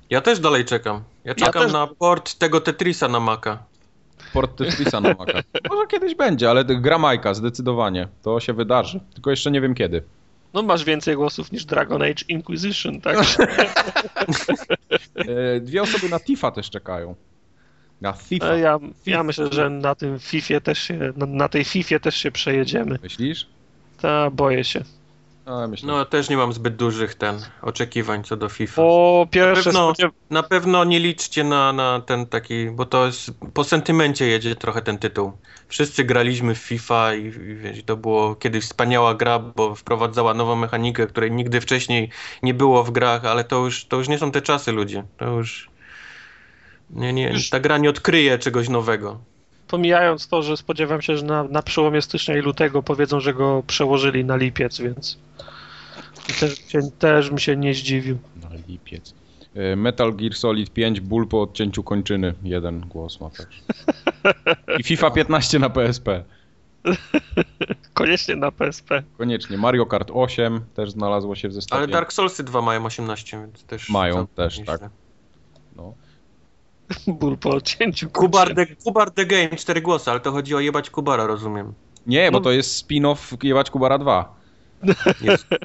[0.09, 1.03] Ja też dalej czekam.
[1.23, 3.57] Ja czekam też- na port tego Tetrisa na Maca.
[4.33, 5.39] Port Tetrisa na Maca.
[5.69, 8.07] Może kiedyś będzie, ale gra Majka, zdecydowanie.
[8.23, 8.99] To się wydarzy.
[9.13, 10.03] Tylko jeszcze nie wiem kiedy.
[10.53, 13.17] No masz więcej głosów niż Dragon Age Inquisition, tak?
[15.15, 17.15] E, dwie osoby na Tifa też czekają.
[18.01, 18.45] Na Tifa.
[18.53, 22.15] E, Ja, ja myślę, że na tym Fifie też się, na, na tej Fifie też
[22.15, 22.99] się przejedziemy.
[23.03, 23.47] Myślisz?
[24.01, 24.83] Ta, boję się.
[25.45, 25.87] A, myślę.
[25.87, 28.75] No, też nie mam zbyt dużych ten oczekiwań co do FIFA.
[28.81, 33.31] Po pierwsze, pewno- spodziew- Na pewno nie liczcie na, na ten taki, bo to jest,
[33.53, 35.31] po sentymencie jedzie trochę ten tytuł.
[35.67, 40.55] Wszyscy graliśmy w FIFA i, i wiesz, to było kiedyś wspaniała gra, bo wprowadzała nową
[40.55, 42.09] mechanikę, której nigdy wcześniej
[42.43, 45.03] nie było w grach, ale to już, to już nie są te czasy ludzie.
[45.17, 45.69] To już...
[46.89, 49.19] Nie, nie, Już- ta gra nie odkryje czegoś nowego.
[49.67, 53.63] pomijając to, że spodziewam się, że na, na przełomie stycznia i lutego powiedzą, że go
[53.67, 55.17] przełożyli na lipiec, więc
[56.39, 58.17] też, się, też mi się nie zdziwił.
[58.43, 59.13] Na lipiec.
[59.55, 62.33] E, Metal Gear Solid 5, ból po odcięciu kończyny.
[62.43, 63.45] Jeden głos ma też.
[64.79, 66.23] I FIFA 15 na PSP.
[67.93, 69.03] Koniecznie na PSP.
[69.17, 69.57] Koniecznie.
[69.57, 71.77] Mario Kart 8 też znalazło się w zestawie.
[71.79, 73.89] Ale Dark Soulsy 2 mają 18, więc też...
[73.89, 74.81] Mają też, tak.
[77.19, 80.89] Ból po odcięciu Kubar the, Kubar the Game, 4 głosy, ale to chodzi o jebać
[80.89, 81.73] Kubara, rozumiem.
[82.07, 82.43] Nie, bo No.
[82.43, 84.35] to jest spin-off Jebać Kubara 2.
[85.21, 85.45] Jest.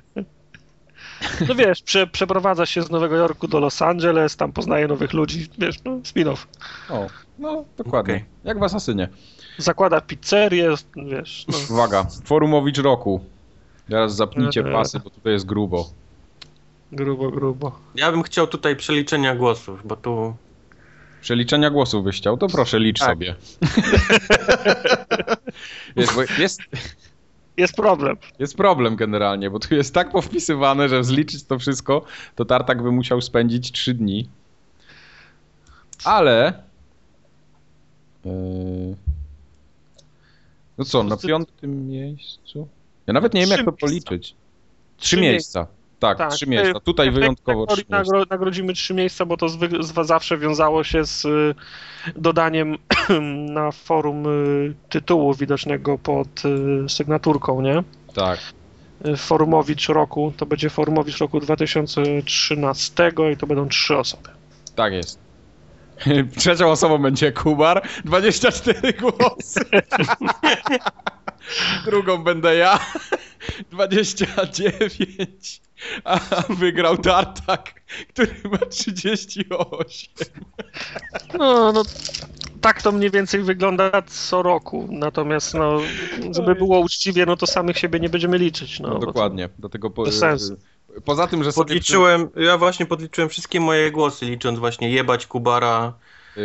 [1.48, 5.48] No wiesz, prze, przeprowadza się z Nowego Jorku do Los Angeles, tam poznaje nowych ludzi,
[5.58, 6.46] wiesz, no spin-off.
[6.90, 7.06] O,
[7.38, 8.14] no dokładnie.
[8.14, 8.24] Okej.
[8.44, 9.08] Jak w Asasynie.
[9.58, 11.58] Zakłada pizzerię, wiesz, no.
[11.74, 13.24] Uwaga, Forumowicz roku.
[13.88, 14.72] Teraz zapnijcie Eee.
[14.72, 15.88] pasy, bo tutaj jest grubo.
[16.92, 17.78] Grubo, grubo.
[17.94, 20.34] Ja bym chciał tutaj przeliczenia głosów, bo tu
[21.22, 23.08] Przeliczenia głosów byś chciał, to proszę licz Tak.
[23.08, 23.34] sobie.
[26.14, 26.60] Bo jest,
[27.56, 28.16] Jest problem.
[28.38, 32.04] jest problem generalnie, bo tu jest tak powpisywane, że zliczyć to wszystko,
[32.36, 34.28] to Tartak by musiał spędzić 3 dni.
[36.04, 36.62] Ale...
[38.24, 38.32] Yy...
[40.78, 42.68] No co, na Ty- piątym miejscu?
[43.06, 44.34] Ja nawet nie wiem, jak to policzyć.
[44.96, 45.66] Trzy miejsca.
[46.08, 46.80] Tak, trzy miejsca.
[46.80, 47.96] Tutaj w wyjątkowo trzy miejsca.
[48.16, 51.54] nagro- Nagrodzimy trzy miejsca, bo to zwy- zawsze wiązało się z y,
[52.16, 52.78] dodaniem
[53.54, 57.82] na forum y, tytułu widocznego pod y, sygnaturką, nie?
[58.14, 58.38] Tak.
[59.16, 64.28] Forumowicz roku, to będzie Forumowicz roku 2013 i to będą trzy osoby.
[64.74, 65.18] Tak jest.
[66.38, 69.60] Trzecią osobą będzie Kubar, 24 głosy.
[71.86, 72.78] Drugą będę ja,
[73.70, 75.60] 29.
[76.04, 80.08] A wygrał Tartak, który ma 38.
[81.38, 81.82] No, no
[82.60, 85.80] tak to mniej więcej wygląda co roku, natomiast no,
[86.36, 88.80] żeby było uczciwie, no to samych siebie nie będziemy liczyć.
[88.80, 90.56] No, No, bo to- dokładnie, dlatego po, bez sensu.
[91.04, 95.92] poza tym, że sobie podliczyłem, ja właśnie podliczyłem wszystkie moje głosy, licząc właśnie jebać Kubara.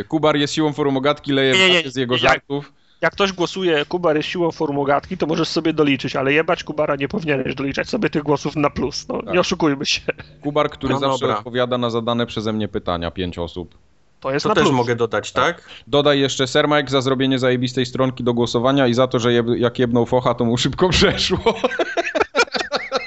[0.07, 2.73] Kubar jest siłą forumogatki, leje Nie, nie, w z jego żartów.
[3.01, 7.07] Jak ktoś głosuje Kubar jest siłą formogatki, to możesz sobie doliczyć, ale jebać Kubara nie
[7.07, 9.07] powinieneś doliczać sobie tych głosów na plus.
[9.07, 9.33] No, Tak.
[9.33, 10.01] nie oszukujmy się.
[10.41, 11.37] Kubar, który No zawsze dobra.
[11.37, 13.75] odpowiada na zadane przeze mnie pytania, pięć osób.
[14.19, 14.75] To jest To na też plus.
[14.75, 15.69] mogę dodać, tak?
[15.87, 19.79] Dodaj jeszcze Mike za zrobienie zajebistej stronki do głosowania i za to, że jeb, jak
[19.79, 21.39] jebnął focha, to mu szybko przeszło.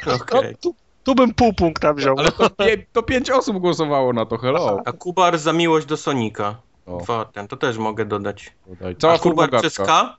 [0.07, 0.57] No, Okej.
[0.61, 2.19] tu, tu bym pół punkta wziął.
[2.19, 4.83] Ale to, pie, to pięć osób głosowało na to, hello.
[4.85, 6.57] A Kubar za miłość do Sonika.
[6.99, 8.53] Dwa ten, to też mogę dodać.
[8.67, 8.97] Dodaj.
[8.97, 9.69] Cała A Kubar formogatka.
[9.71, 10.17] przez K?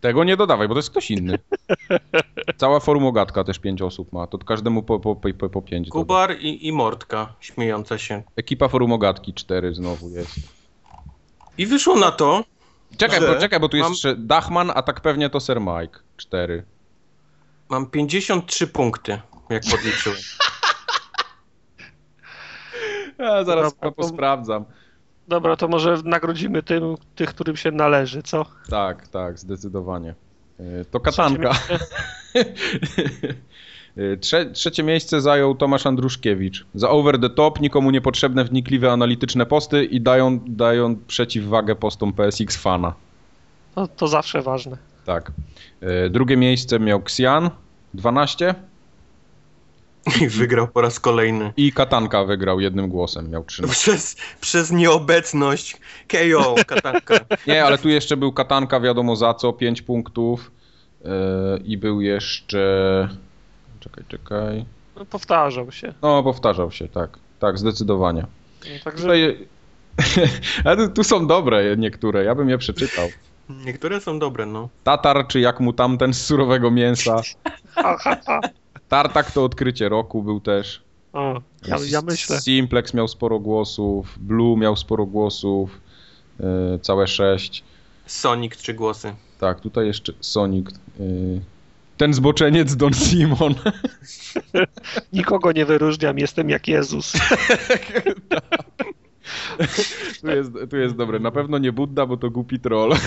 [0.00, 1.38] Tego nie dodawaj, bo to jest ktoś inny.
[2.56, 5.88] Cała formogatka też pięć osób ma, to każdemu po, po, po, po pięć.
[5.88, 6.00] dodaj.
[6.02, 8.22] Kubar i, i Mordka, śmiejąca się.
[8.36, 10.34] Ekipa formogatki cztery znowu jest.
[11.58, 12.44] I wyszło na to,
[12.96, 15.98] Czekaj, bo, czekaj, bo tu jest mam- jeszcze Dachman, a tak pewnie to Sir Mike.
[16.16, 16.64] Cztery.
[17.68, 19.20] mam 53 punkty,
[19.50, 20.18] jak podliczyłem.
[23.18, 24.64] Ja zaraz Dobra, to posprawdzam.
[25.30, 28.46] Dobra, to może nagrodzimy tym, tych, którym się należy, co?
[28.70, 30.14] Tak, tak, zdecydowanie.
[30.60, 31.50] E, To katanka.
[33.96, 36.66] E, Trze trzecie miejsce zajął Tomasz Andruszkiewicz.
[36.74, 42.56] Za over the top, nikomu niepotrzebne, wnikliwe, analityczne posty i dają, dają przeciwwagę postom PSX
[42.56, 42.94] Fana.
[43.74, 44.76] To, to zawsze ważne.
[45.04, 45.32] Tak.
[45.80, 47.50] E, Drugie miejsce miał Xian,
[47.94, 48.54] 12
[50.20, 51.52] I wygrał po raz kolejny.
[51.56, 53.82] i Katanka wygrał jednym głosem, miał 13.
[53.82, 55.76] Przez, przez nieobecność
[56.08, 57.14] KO, katanka.
[57.46, 60.50] Nie, ale tu jeszcze był Katanka, wiadomo za co, 5 punktów
[61.04, 61.08] e,
[61.64, 63.08] i był jeszcze...
[63.80, 64.64] Czekaj, czekaj...
[64.96, 65.94] No, powtarzał się.
[66.02, 67.18] No, powtarzał się, tak.
[67.38, 68.26] Tak, zdecydowanie.
[68.64, 69.48] No, także Tutaj...
[70.64, 73.08] Ale tu są dobre niektóre, ja bym je przeczytał.
[73.48, 74.68] Niektóre są dobre, no.
[74.84, 77.22] Tatar, czy jak mu tamten z surowego mięsa.
[78.90, 80.82] Tartak to odkrycie roku był też.
[81.12, 82.40] o, ja, ja myślę.
[82.40, 85.80] Simplex miał sporo głosów, Blue miał sporo głosów,
[86.40, 87.64] yy, całe sześć.
[88.06, 89.14] Sonic trzy głosy.
[89.38, 90.70] Tak, tutaj jeszcze Sonic.
[90.98, 91.40] Yy,
[91.96, 93.54] ten zboczeniec Don Simon.
[95.12, 97.12] Nikogo nie wyróżniam, jestem jak Jezus.
[100.20, 101.18] tu, jest, tu jest dobre.
[101.18, 102.94] Na pewno nie Budda, bo to głupi troll.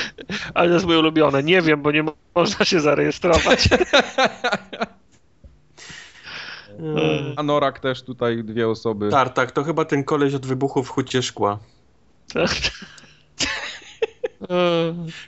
[0.54, 1.42] Ale to jest moje ulubione.
[1.42, 3.68] Nie wiem, bo nie mo- można się zarejestrować.
[6.78, 7.32] Mm.
[7.36, 9.10] A Norak też tutaj dwie osoby.
[9.10, 11.58] Tartak, to chyba ten koleś od wybuchu w hucie szkła.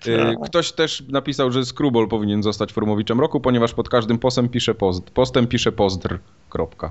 [0.06, 4.74] Yy, Ktoś też napisał, że Skrubol powinien zostać formowiczem roku, ponieważ pod każdym postem pisze
[4.74, 6.18] post, postem pisze pozdr.
[6.50, 6.90] Kropka.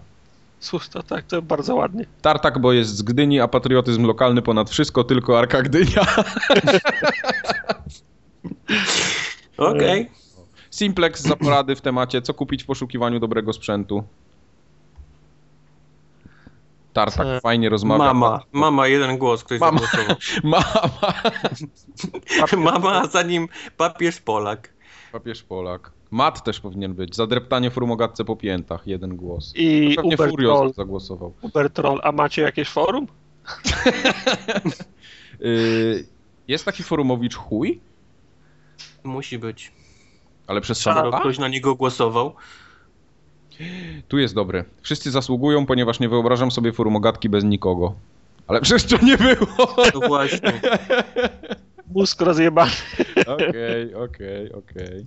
[0.63, 2.05] Słuchaj, to tak, to bardzo ładnie.
[2.21, 6.05] Tartak, bo jest z Gdyni, a patriotyzm lokalny ponad wszystko, tylko Arka Gdynia.
[9.57, 10.11] Okej.
[10.71, 14.03] Simplex za porady w temacie, co kupić w poszukiwaniu dobrego sprzętu.
[16.93, 18.03] Tartak E, fajnie rozmawia.
[18.03, 19.79] Mama, mama, jeden głos, ktoś Mama.
[19.79, 20.15] zagłosował.
[20.43, 20.89] Mama.
[22.71, 24.73] Mama, a za nim papież Polak.
[25.11, 25.91] Papież Polak.
[26.13, 27.15] Mat też powinien być.
[27.15, 28.87] Zadreptanie formogatce po piętach.
[28.87, 29.53] Jeden głos.
[29.55, 31.33] I Pewnie Uber Furios Troll, zagłosował.
[31.41, 31.99] Uber Troll.
[32.03, 33.07] A macie jakieś forum?
[35.39, 36.05] Yy,
[36.47, 37.79] jest taki forumowicz chuj,
[39.03, 39.71] Musi być.
[40.47, 42.33] ale przez Skoro ktoś na niego głosował.
[44.07, 44.65] Tu jest dobry.
[44.81, 47.95] Wszyscy zasługują, ponieważ nie wyobrażam sobie forumogatki bez nikogo.
[48.47, 49.75] Ale przecież to nie było.
[49.93, 50.61] No właśnie.
[51.95, 52.71] Mózg rozjebany.
[53.27, 55.05] Okej, okej, okej.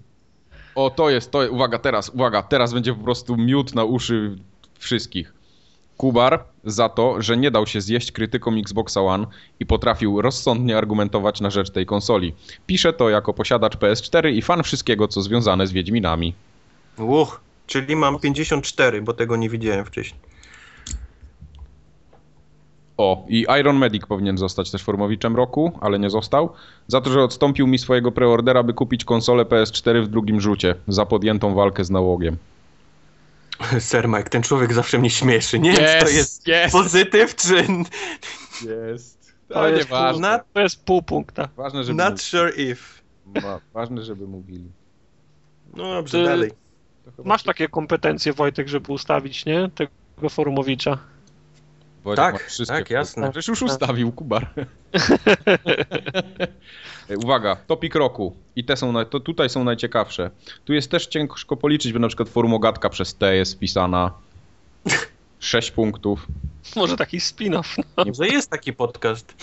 [0.77, 4.39] O, to jest, to uwaga, teraz, uwaga, teraz będzie po prostu miód na uszy
[4.79, 5.33] wszystkich.
[5.97, 9.27] Kubar za to, że nie dał się zjeść krytykom Xboxa One
[9.61, 12.35] i potrafił rozsądnie argumentować na rzecz tej konsoli.
[12.67, 16.35] Pisze to jako posiadacz PS4 i fan wszystkiego, co związane z Wiedźminami.
[16.99, 20.21] Uch, czyli mam 54, bo tego nie widziałem wcześniej.
[22.97, 26.53] O, i Iron Medic powinien zostać też formowiczem roku, ale nie został.
[26.89, 31.07] Za to, że odstąpił mi swojego preordera, by kupić konsolę PS4 w drugim rzucie za
[31.07, 32.37] podjętą walkę z nałogiem.
[33.91, 35.59] Sir Mike, ten człowiek zawsze mnie śmieszy.
[35.59, 37.55] Nie wiem, czy to jest jest, pozytyw, czy
[38.91, 39.35] jest.
[39.49, 40.31] To Ale jest nieważne.
[40.31, 41.49] not, To jest pół punkta.
[41.57, 42.83] Ważne, żeby, not sure if.
[43.43, 44.71] ma, ważne, żeby mówili.
[45.77, 46.51] No dobrze, Ty- dalej.
[47.17, 49.71] To Masz takie kompetencje, Wojtek, żeby ustawić, nie?
[49.75, 50.99] Tego forumowicza.
[52.07, 53.31] Wojtek Tak, ma wszystkie tak, jasne.
[53.31, 54.49] Przecież już ustawił, Kubar.
[57.25, 58.37] Uwaga, topik roku.
[58.57, 60.31] I te są, to tutaj są najciekawsze.
[60.65, 64.13] Tu jest też ciężko policzyć, bo na przykład forumogatka przez T jest wpisana.
[65.41, 66.27] 6 punktów.
[66.77, 67.83] Może taki spin-off.
[68.19, 69.35] Że jest taki podcast.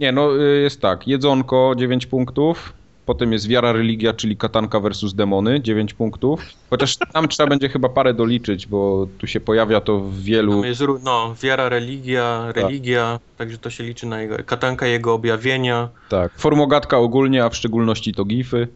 [0.00, 1.08] Nie, no y, jest tak.
[1.08, 2.72] Jedzonko 9 punktów.
[3.06, 6.40] Potem jest wiara, religia, czyli katanka versus demony 9 punktów.
[6.70, 10.52] Chociaż tam trzeba będzie chyba parę doliczyć, bo tu się pojawia to w wielu.
[10.52, 15.88] Tam jest, no, wiara, religia, religia, także to się liczy na jego, katanka jego objawienia.
[16.08, 16.32] Tak.
[16.36, 18.68] Formogatka ogólnie, a w szczególności to gify.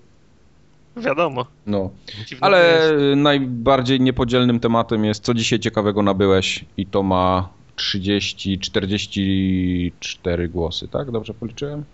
[0.97, 1.47] Wiadomo.
[1.67, 1.91] No.
[2.27, 10.49] Dziwne Ale najbardziej niepodzielnym tematem jest, co dzisiaj ciekawego nabyłeś i to ma 30, 44
[10.49, 11.11] głosy, tak?
[11.11, 11.85] Dobrze policzyłem?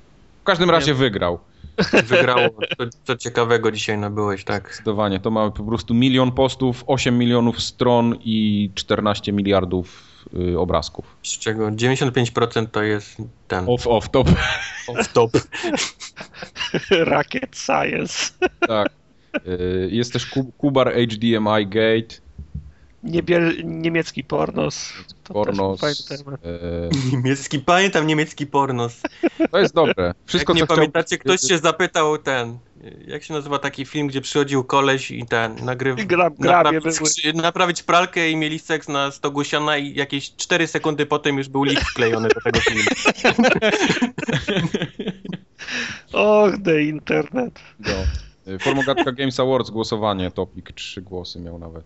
[0.40, 1.39] W każdym razie wygrał.
[2.05, 2.49] Wygrało.
[2.79, 4.69] Co, co ciekawego dzisiaj nabyłeś, tak.
[4.69, 5.21] Zdecydowanie.
[5.21, 10.03] To mamy po prostu milion postów, 8 milionów stron i 14 miliardów
[10.53, 11.17] y, obrazków.
[11.23, 13.17] Z czego 95% to jest
[13.49, 14.29] ten Off, off, top.
[14.89, 15.31] off-top.
[17.11, 18.33] Racket Science.
[18.69, 18.89] tak.
[19.47, 22.15] Y, Jest też ku- Kubar HDMI Gate,
[23.05, 24.93] Niebiel, niemiecki pornos.
[25.24, 25.81] To Pornos.
[26.09, 26.40] Temat.
[26.47, 29.01] y, Niemiecki, pamiętam niemiecki pornos.
[29.51, 30.14] To jest dobre.
[30.26, 32.59] Wszystko, jak nie chciał- pamiętacie, ktoś się zapytał ten,
[33.06, 35.98] jak się nazywa taki film, gdzie przychodził koleś i ten, nagryw...
[35.98, 37.43] I gra- grabie naprawić, były.
[37.43, 41.62] naprawić pralkę i mieli seks na stogu siana i jakieś 4 sekundy potem już był
[41.64, 42.82] lik wklejony do tego filmu.
[46.12, 47.60] Och, the internet.
[47.81, 47.93] No.
[48.59, 51.85] Formogatka Games Awards głosowanie, topik, trzy głosy miał nawet.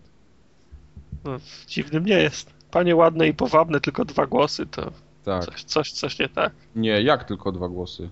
[1.23, 1.37] No,
[1.67, 2.53] dziwnym nie jest.
[2.71, 4.91] Panie ładne i powabne, tylko dwa głosy, to
[5.25, 5.45] Tak.
[5.45, 6.53] coś, coś, coś nie tak.
[6.75, 8.09] Nie, jak tylko dwa głosy?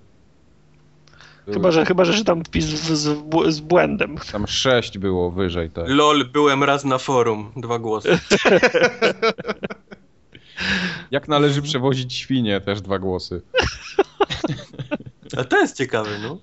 [1.53, 4.17] Chyba, że, chyba, że tam wpis z, z błędem.
[4.31, 5.85] Tam sześć było wyżej tak.
[5.87, 8.19] LOL, byłem raz na forum, dwa głosy.
[11.11, 13.41] Jak należy przewozić świnie, też dwa głosy.
[15.37, 16.37] A to jest ciekawe, no.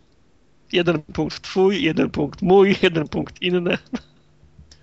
[0.72, 3.78] Jeden punkt twój, jeden punkt mój, jeden punkt inny.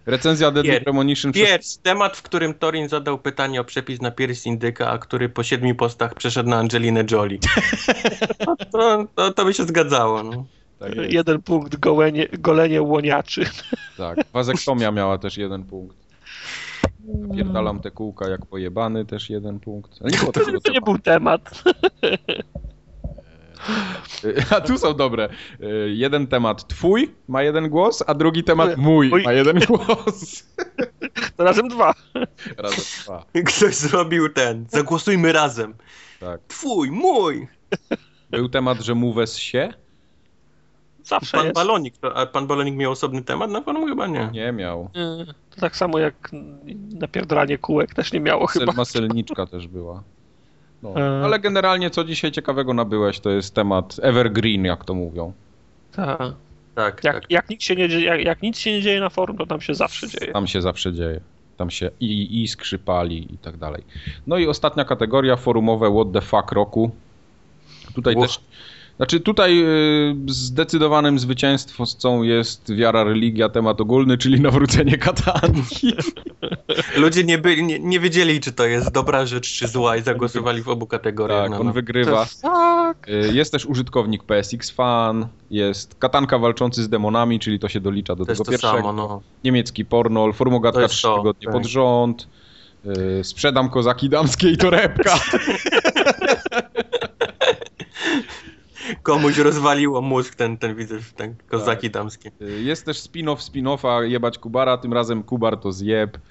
[0.06, 1.48] Recenzja Deadly Pier- Premonition przez...
[1.48, 5.44] Pierwszy temat, w którym Torin zadał pytanie o przepis na pierś indyka, a który po
[5.44, 7.40] siedmiu postach przeszedł na Angelinę Jolie.
[8.48, 10.46] No, to, to, to by się zgadzało, no.
[10.80, 13.46] Tak, Jeden punkt golenie, golenie łoniaczy.
[13.98, 14.18] tak.
[14.34, 15.98] Wazektomia miała też jeden punkt.
[17.28, 20.02] Napierdalam te kółka jak pojebany, też jeden punkt.
[20.02, 20.32] Nie To,
[20.64, 21.64] to nie był temat.
[24.56, 25.30] A tu są dobre.
[25.62, 29.24] Y, Jeden temat twój ma jeden głos, a drugi temat mój Mój.
[29.24, 30.44] ma jeden głos.
[31.38, 31.94] To razem dwa.
[32.58, 33.26] Razem dwa.
[33.48, 35.74] Ktoś zrobił ten, zagłosujmy razem.
[36.20, 36.42] Tak.
[36.48, 37.48] Twój, mój.
[38.30, 39.74] Był temat, że Moves się?
[41.04, 41.56] Zawsze Pan jest.
[41.56, 43.88] Balonik, to, a pan Balonik miał osobny temat na forum?
[43.90, 44.30] Chyba nie.
[44.34, 44.90] Nie miał.
[45.50, 46.32] To tak samo jak
[47.00, 48.74] napierdalanie kółek też nie miało Sel, chyba.
[48.74, 50.04] maselniczka też była.
[50.84, 50.96] No.
[50.96, 51.24] E.
[51.24, 55.34] Ale generalnie co dzisiaj ciekawego nabyłeś, to jest temat evergreen, jak to mówią.
[55.92, 56.20] Tak.
[56.76, 57.32] Tak, Jak, tak.
[57.32, 59.62] jak, nic się nie dzieje, jak, jak nic się nie dzieje na forum, to tam
[59.62, 60.32] się zawsze dzieje.
[60.34, 61.20] Tam się zawsze dzieje.
[61.58, 63.84] Tam się i iskrzy pali i tak dalej.
[64.28, 66.92] No i ostatnia kategoria, forumowe what the fuck roku.
[67.96, 68.40] Tutaj też...
[69.02, 75.94] Znaczy tutaj y, zdecydowanym zwycięstwą jest wiara, religia, temat ogólny, czyli nawrócenie katanki.
[76.98, 80.62] Ludzie nie, byli, nie, nie wiedzieli, czy to jest dobra rzecz, czy zła i zagłosowali
[80.64, 81.42] w obu kategoriach.
[81.42, 81.74] tak, no, on no.
[81.74, 82.26] wygrywa.
[82.42, 83.10] Tak.
[83.10, 88.16] Y, Jest też użytkownik PSX Fan, jest katanka walczący z demonami, czyli to się dolicza
[88.16, 88.78] do To jest tego to pierwszego.
[88.78, 89.22] samo, no.
[89.44, 91.54] Niemiecki pornol, formogatka jest trzy tygodnie tak.
[91.54, 92.28] pod rząd.
[93.20, 95.20] y, Sprzedam kozaki damskie i torebka.
[99.04, 102.32] Komuś rozwaliło mózg ten, ten widzę, ten kozaki damskie.
[102.42, 106.18] Y, Jest też spin-off spin-offa jebać Kubara, tym razem Kubar to zjeb.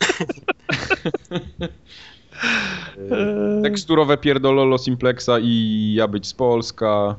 [3.62, 7.16] Teksturowe pierdololo Simplexa i ja być z Polska.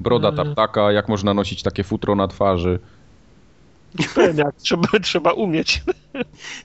[0.00, 0.36] Broda Mm.
[0.36, 2.78] tartaka, jak można nosić takie futro na twarzy.
[4.14, 5.82] Pewnie, jak trzeba, trzeba umieć.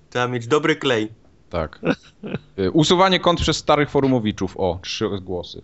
[0.10, 1.10] Trzeba mieć dobry klej.
[1.50, 1.80] Tak.
[2.60, 4.58] Y, Usuwanie kont przez starych forumowiczów.
[4.58, 5.62] O, trzy głosy.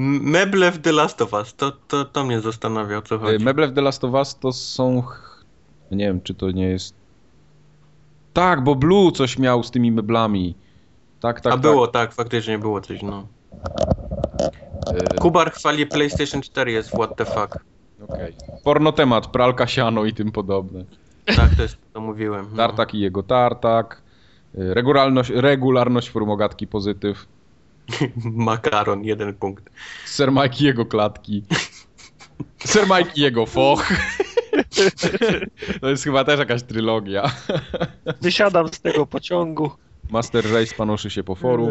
[0.00, 3.44] Meble w The Last of Us, to, to, to mnie zastanawia, o co Y, chodzi.
[3.44, 5.02] Meble w The Last of Us to są...
[5.90, 6.94] Nie wiem, czy to nie jest...
[8.32, 10.54] Tak, bo Blue coś miał z tymi meblami.
[11.20, 11.62] Tak, tak, A tak.
[11.62, 13.26] było, tak, faktycznie było coś, no.
[15.14, 17.58] Y, Kubar chwali PlayStation 4 jest what the fuck.
[18.08, 18.32] Okej.
[18.64, 20.84] Porno temat, pralka siano i tym podobne.
[21.36, 22.46] Tak, to jest, to mówiłem.
[22.50, 22.56] No.
[22.56, 24.02] Tartak i jego tartak.
[24.54, 27.26] Y, Regularność, regularność formogatki pozytyw.
[28.24, 29.70] Makaron, jeden punkt.
[30.06, 31.44] Sir Mike i jego klatki.
[32.58, 33.92] Sir Mike i jego foch.
[35.80, 37.30] To jest chyba też jakaś trylogia.
[38.20, 39.70] Wysiadam z tego pociągu.
[40.10, 41.68] Master Race panoszy się po forum.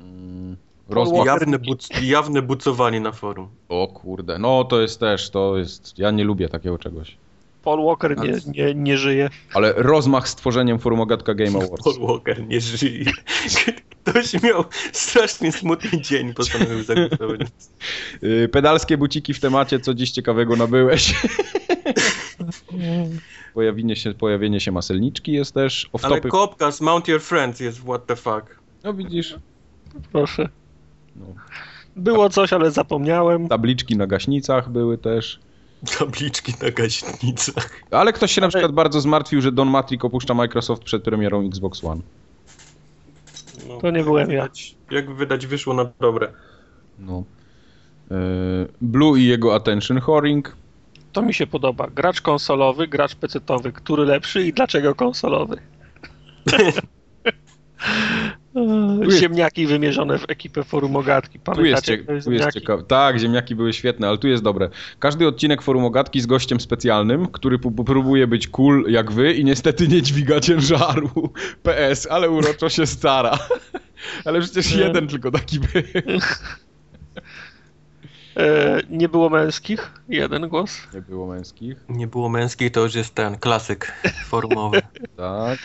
[0.00, 0.56] Mm,
[0.88, 1.26] Rozmach.
[1.26, 3.48] Jawne, buc, jawne bucowanie na forum.
[3.68, 7.16] O kurde, no to jest też, to jest, ja nie lubię takiego czegoś.
[7.64, 9.30] Paul Walker nie, nie, nie żyje.
[9.54, 11.84] Ale rozmach z tworzeniem Formogatka Game Awards.
[11.84, 13.04] Paul Walker nie żyje.
[14.04, 17.40] Ktoś miał strasznie smutny dzień, postanowił zagłosować.
[18.22, 21.14] Y, Pedalskie buciki w temacie, co dziś ciekawego nabyłeś.
[23.54, 25.90] Pojawienie się, pojawienie się maselniczki jest też.
[25.92, 26.28] Ale Off-topy.
[26.28, 28.58] Kopkas, Mount Your Friends jest what the fuck.
[28.84, 29.36] No widzisz,
[30.12, 30.48] Proszę.
[31.16, 31.26] No.
[31.96, 33.48] Było coś, ale zapomniałem.
[33.48, 35.40] tabliczki na gaśnicach były też.
[35.98, 37.70] Tabliczki na gaśnicach.
[37.90, 41.84] Ale ktoś się na przykład bardzo zmartwił, że Don Matrix opuszcza Microsoft przed premierą Xbox
[41.84, 42.00] One.
[43.68, 44.42] No, To nie byłem ja.
[44.42, 46.32] Wydać, jak wydać wyszło na dobre.
[46.98, 47.24] No.
[48.10, 48.16] Yy,
[48.80, 50.56] Blue i jego attention whoring.
[51.12, 51.86] To mi się podoba.
[51.94, 53.72] Gracz konsolowy, gracz pecetowy.
[53.72, 55.58] Który lepszy i dlaczego konsolowy?
[59.04, 61.38] jest- Ziemniaki wymierzone w ekipę forum ogatki.
[61.38, 61.92] Tu jest, Pamiętacie?
[61.98, 62.60] cie- te tu jest ziemniaki?
[62.60, 62.82] ciekawe.
[62.82, 64.68] Tak, ziemniaki były świetne, ale tu jest dobre.
[64.98, 69.44] Każdy odcinek Forum Ogatki z gościem specjalnym, który p- próbuje być cool jak wy i
[69.44, 71.10] niestety nie dźwiga ciężaru.
[71.62, 73.38] PS, ale uroczo się stara.
[74.24, 74.82] Ale przecież Nie.
[74.82, 75.68] jeden tylko taki był.
[78.36, 79.90] E, nie było męskich?
[80.08, 80.80] Jeden głos.
[80.94, 81.76] Nie było męskich.
[81.88, 83.92] Nie było męskiej, to już jest ten klasyk
[84.24, 84.80] forumowy.
[85.16, 85.58] Tak,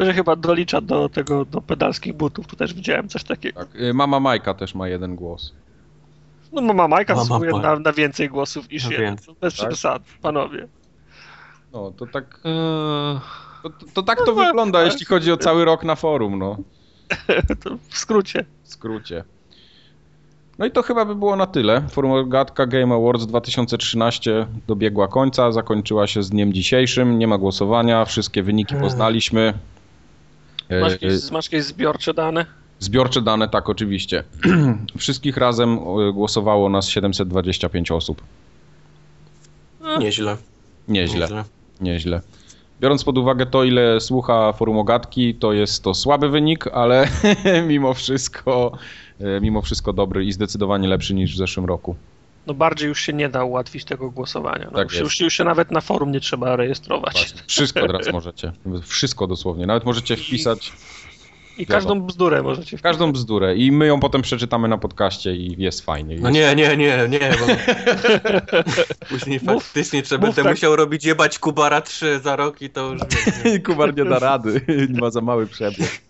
[0.00, 2.46] To się chyba dolicza do tego, do pedalskich butów.
[2.46, 3.60] Tu też widziałem coś takiego.
[3.60, 3.76] tak.
[3.80, 5.52] Y, Mama Majka też ma jeden głos.
[6.52, 9.06] No mama Majka Mama zasługuje na, na więcej głosów niż Na jeden.
[9.06, 9.68] więcej, Bez tak?
[9.68, 10.68] przesad, panowie.
[11.72, 13.20] No, to tak, Eee,
[13.62, 14.92] to, to, to tak to No, wygląda, tak.
[14.92, 16.56] jeśli chodzi o cały rok na forum, no.
[17.64, 18.44] to w skrócie.
[18.62, 19.24] W skrócie.
[20.58, 21.82] No i to chyba by było na tyle.
[21.90, 28.42] Formogatka Game Awards 2013 dobiegła końca, zakończyła się z dniem dzisiejszym, nie ma głosowania, wszystkie
[28.42, 28.80] wyniki Ech.
[28.80, 29.54] poznaliśmy.
[30.70, 32.46] Masz e, jakieś, masz jakieś zbiorcze dane?
[32.78, 34.24] Zbiorcze dane, tak oczywiście.
[34.98, 38.22] Wszystkich razem e, głosowało nas 725 osób.
[39.98, 40.36] Nieźle.
[40.88, 41.44] Nieźle,
[41.80, 42.20] nieźle.
[42.80, 47.08] Biorąc pod uwagę to, ile słucha Forumogatki, to jest to słaby wynik, ale
[47.68, 48.72] mimo wszystko,
[49.20, 51.96] e, mimo wszystko dobry i zdecydowanie lepszy niż w zeszłym roku.
[52.46, 54.64] No bardziej już się nie da ułatwić tego głosowania.
[54.64, 55.04] No, Tak już, jest.
[55.04, 57.12] już, już się nawet na forum nie trzeba rejestrować.
[57.14, 57.40] Właśnie.
[57.46, 58.52] Wszystko teraz możecie.
[58.84, 59.66] Wszystko dosłownie.
[59.66, 60.72] Nawet możecie wpisać
[61.58, 62.82] I każdą bzdurę możecie wpisać.
[62.82, 66.16] każdą bzdurę i my ją potem przeczytamy na podcaście i jest fajnie.
[66.20, 67.46] No Jest- nie, nie, nie, nie, bo
[69.08, 70.52] później Mów- faktycznie trzeba będę tak.
[70.52, 73.02] musiał robić jebać Kubara 3 za rok i to już
[73.66, 74.60] Kubar nie da rady,
[74.90, 76.00] nie ma za mały przebieg.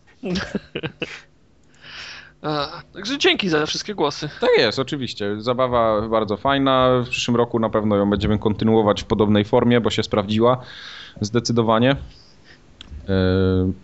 [2.43, 4.29] A, także dzięki za wszystkie głosy.
[4.41, 5.41] Tak jest, oczywiście.
[5.41, 7.03] Zabawa bardzo fajna.
[7.07, 10.61] W przyszłym roku na pewno ją będziemy kontynuować w podobnej formie, bo się sprawdziła
[11.21, 11.91] zdecydowanie.
[11.91, 11.97] E,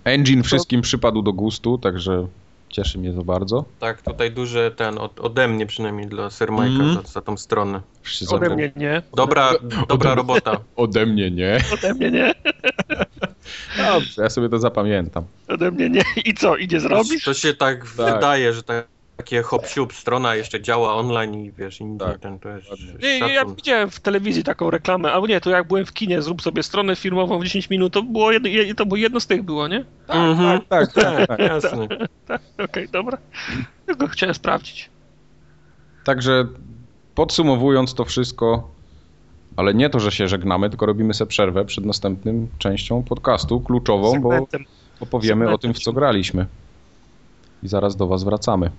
[0.05, 2.27] Engine wszystkim przypadł do gustu, także
[2.69, 3.65] cieszy mnie to bardzo.
[3.81, 6.95] tak, tutaj duży ten, od, ode mnie przynajmniej dla Sir Majka Mhm.
[6.95, 7.81] za, za tą stronę.
[8.31, 9.03] Ode mnie nie.
[9.17, 9.51] Dobra,
[9.89, 10.59] dobra robota.
[10.77, 11.59] Ode mnie nie.
[11.75, 12.33] Ode mnie nie.
[13.77, 15.25] Dobrze, ja sobie to zapamiętam.
[15.49, 16.03] Ode mnie nie.
[16.25, 17.25] I co, idzie To, zrobisz?
[17.25, 18.15] to się tak, Tak.
[18.15, 18.87] wydaje, że tak,
[19.17, 22.67] takie hop siup strona jeszcze działa online i wiesz, i Tak, ten, to jest.
[23.03, 26.23] Nie, nie, ja widziałem w telewizji taką reklamę, albo nie, to jak byłem w kinie,
[26.23, 29.27] zrób sobie stronę firmową w 10 minut, to było jedno, je- to było jedno z
[29.27, 29.85] tych było, nie?
[30.09, 31.39] Mhm, Tak, tak, tak.
[31.53, 31.89] jasne.
[32.65, 33.19] Okej, dobra.
[33.87, 34.91] Tylko chciałem sprawdzić.
[36.05, 36.47] Także
[37.15, 38.71] podsumowując to wszystko,
[39.57, 44.21] ale nie to, że się żegnamy, tylko robimy sobie przerwę przed następnym częścią podcastu, kluczową,
[44.21, 44.65] bo Segmentem.
[45.01, 46.47] opowiemy o tym, w co graliśmy.
[47.63, 48.71] I zaraz do Was wracamy.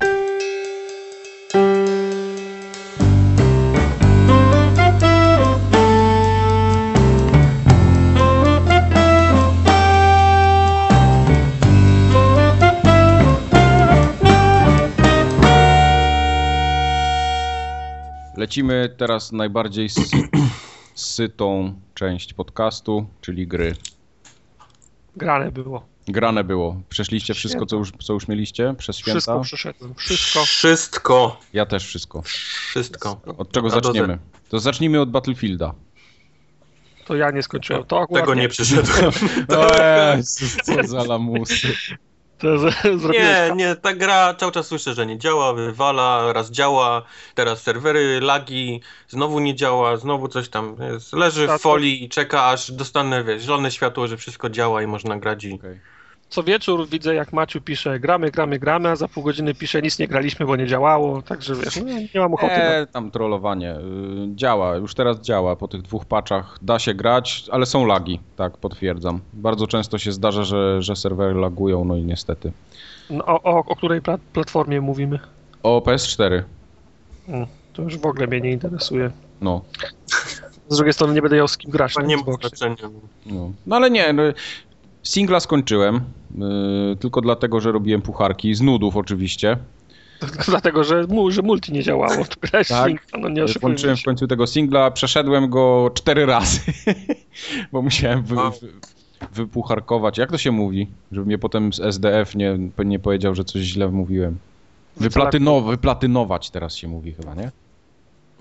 [18.37, 19.89] Lecimy teraz najbardziej
[20.99, 23.75] sytą część podcastu, czyli gry.
[25.15, 25.85] Grane było.
[26.07, 26.81] Grane było.
[26.89, 29.19] Przeszliście wszystko, co już, co już mieliście przez święta?
[29.19, 29.95] Wszystko przeszedłem.
[29.95, 30.45] Wszystko.
[30.45, 31.39] Wszystko.
[31.53, 32.21] Ja też wszystko.
[32.21, 33.21] Wszystko.
[33.37, 34.19] Od czego zaczniemy?
[34.49, 35.73] To zacznijmy od Battlefielda.
[37.05, 37.83] To ja nie skończyłem.
[37.83, 39.11] To akurat Tego nie przyszedłem.
[39.57, 39.81] O
[40.15, 41.73] Jezus, co za lamusy.
[42.37, 46.51] To z- zrobiłeś Nie, nie, ta gra cały czas słyszę, że nie działa, wywala, raz
[46.51, 47.01] działa,
[47.35, 51.13] teraz serwery, lagi, znowu nie działa, znowu coś tam jest.
[51.13, 54.87] Leży Tak, w folii i czeka, aż dostanę, wiesz, zielone światło, że wszystko działa i
[54.87, 55.53] można grać i...
[55.53, 55.79] Okej.
[56.29, 59.99] Co wieczór widzę, jak Maciu pisze gramy, gramy, gramy, a za pół godziny pisze nic
[59.99, 61.83] nie graliśmy, bo nie działało, także wiesz, no,
[62.15, 62.53] nie mam ochoty.
[62.57, 63.75] na- E, tam trollowanie.
[63.75, 66.57] Y, Działa, już teraz działa po tych dwóch patchach.
[66.61, 69.19] Da się grać, ale są lagi, tak, potwierdzam.
[69.33, 72.51] Bardzo często się zdarza, że, że serwery lagują, no i niestety.
[73.09, 75.19] No, o, o, o której pla- platformie mówimy?
[75.63, 76.43] O PS4,
[77.27, 79.11] Mm, To już w ogóle mnie nie interesuje.
[79.41, 79.61] no.
[80.69, 82.75] Z drugiej strony nie będę miał z kim grać To nie ma znaczenia.
[83.25, 84.23] No, no ale nie, no,
[85.03, 89.57] singla skończyłem, y, tylko dlatego, że robiłem pucharki, z nudów oczywiście.
[90.47, 92.25] Dlatego, że, mu, że multi nie działało.
[92.25, 92.91] To grałeś Tak.
[93.11, 93.21] tak.
[93.21, 96.59] no nie Włączyłem w końcu tego singla, przeszedłem go cztery razy,
[97.71, 98.67] bo musiałem wy, wy,
[99.31, 100.17] wypucharkować.
[100.17, 100.87] Jak to się mówi?
[101.11, 104.37] Żeby mnie potem z SDF nie, nie powiedział, że coś źle mówiłem.
[104.97, 107.51] Wyplatynow, wyplatynować teraz się mówi chyba, nie?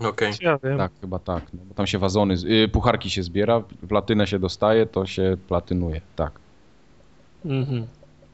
[0.08, 0.32] Okej.
[0.40, 0.78] Ja wiem.
[0.78, 1.42] Tak, chyba tak.
[1.54, 5.36] No, bo tam się wazony, z- y, pucharki się zbiera, platynę się dostaje, to się
[5.48, 6.32] platynuje, tak.
[7.46, 7.86] Mhm.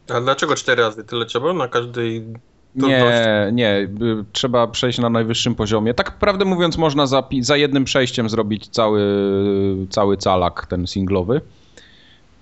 [0.08, 1.04] A dlaczego cztery razy?
[1.04, 2.26] Tyle trzeba na każdej
[2.74, 3.88] Nie, nie, y,
[4.32, 5.94] trzeba przejść na najwyższym poziomie.
[5.94, 9.02] Tak prawdę mówiąc, można za, za jednym przejściem zrobić cały,
[9.90, 11.40] cały calak, ten singlowy,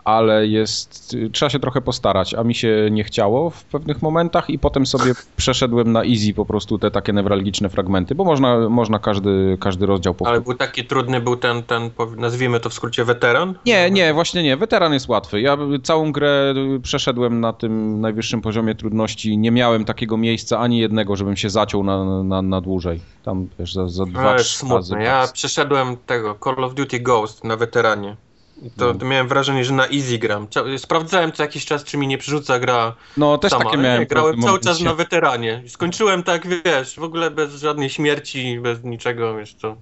[0.05, 4.59] ale jest, trzeba się trochę postarać, a mi się nie chciało w pewnych momentach i
[4.59, 9.59] potem sobie przeszedłem na easy po prostu te takie newralgiczne fragmenty, bo można, można każdy,
[9.61, 10.37] każdy rozdział powtórzyć.
[10.37, 13.55] Ale był taki trudny, był ten, ten, nazwijmy to w skrócie, weteran?
[13.67, 14.57] Nie, nie, właśnie nie.
[14.57, 15.41] Weteran jest łatwy.
[15.41, 19.39] Ja całą grę przeszedłem na tym najwyższym poziomie trudności.
[19.39, 23.01] Nie miałem takiego miejsca ani jednego, żebym się zaciął na, na, na dłużej.
[23.23, 24.49] Tam wiesz, za, za dwa, trzy razy.
[24.49, 25.05] smutne.
[25.05, 25.33] Ja pas.
[25.33, 28.17] przeszedłem tego Call of Duty Ghost na weteranie.
[28.63, 28.95] I To, No.
[28.95, 30.47] to miałem wrażenie, że na easy gram.
[30.79, 33.65] Sprawdzałem co jakiś czas, czy mi nie przerzuca gra No też sama.
[33.65, 34.05] takie miałem.
[34.07, 34.85] grałem cały czas momencie.
[34.85, 35.63] na weteranie.
[35.69, 39.77] Skończyłem tak, wiesz, w ogóle bez żadnej śmierci, bez niczego, wiesz co.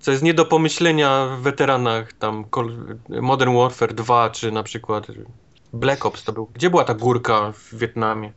[0.00, 2.44] Co jest nie do pomyślenia w weteranach, tam
[3.08, 5.06] Modern Warfare 2, czy na przykład
[5.72, 6.48] Black Ops to był.
[6.54, 8.32] Gdzie była ta górka w Wietnamie?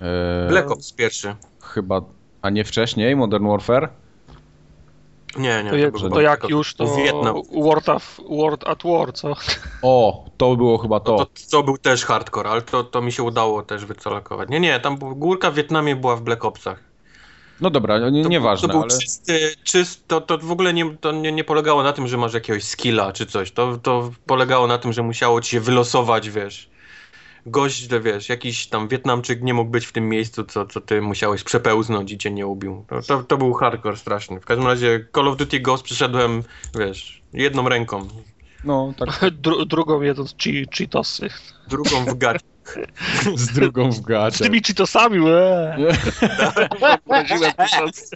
[0.00, 1.34] E, Black Ops pierwszy.
[1.62, 2.00] Chyba,
[2.42, 3.88] a nie wcześniej Modern Warfare?
[5.38, 5.70] Nie, nie.
[5.70, 6.96] To, jak, to jak Black już, to.
[6.96, 7.42] Wietnam.
[7.52, 9.34] World, of, World at War, co?
[9.82, 11.16] O, to było chyba to.
[11.16, 14.48] To, to był też hardcore, ale to, to mi się udało też wycolokować.
[14.48, 16.86] Nie, nie, tam górka w Wietnamie była w Black Opsach.
[17.60, 18.98] No dobra, nie, To, nieważne, to był ale...
[18.98, 22.34] czysty, czyst, to, to w ogóle nie, to nie, nie polegało na tym, że masz
[22.34, 23.52] jakiegoś skilla czy coś.
[23.52, 26.68] To, to polegało na tym, że musiało ci się wylosować, wiesz.
[27.46, 31.00] Gość, że wiesz, jakiś tam Wietnamczyk nie mógł być w tym miejscu, co, co ty
[31.02, 32.84] musiałeś przepełznąć i cię nie ubił.
[32.88, 34.40] To, to, to był hardcore straszny.
[34.40, 36.42] W każdym razie Call of Duty Ghost przyszedłem,
[36.78, 38.08] wiesz, jedną ręką,
[38.64, 41.28] No, tak Dru, drugą jedząc chi, Cheetosy.
[41.68, 42.55] drugą w gacie.
[43.36, 44.44] Z drugą w Z gacie.
[44.44, 45.76] tymi Cheetosami, łe.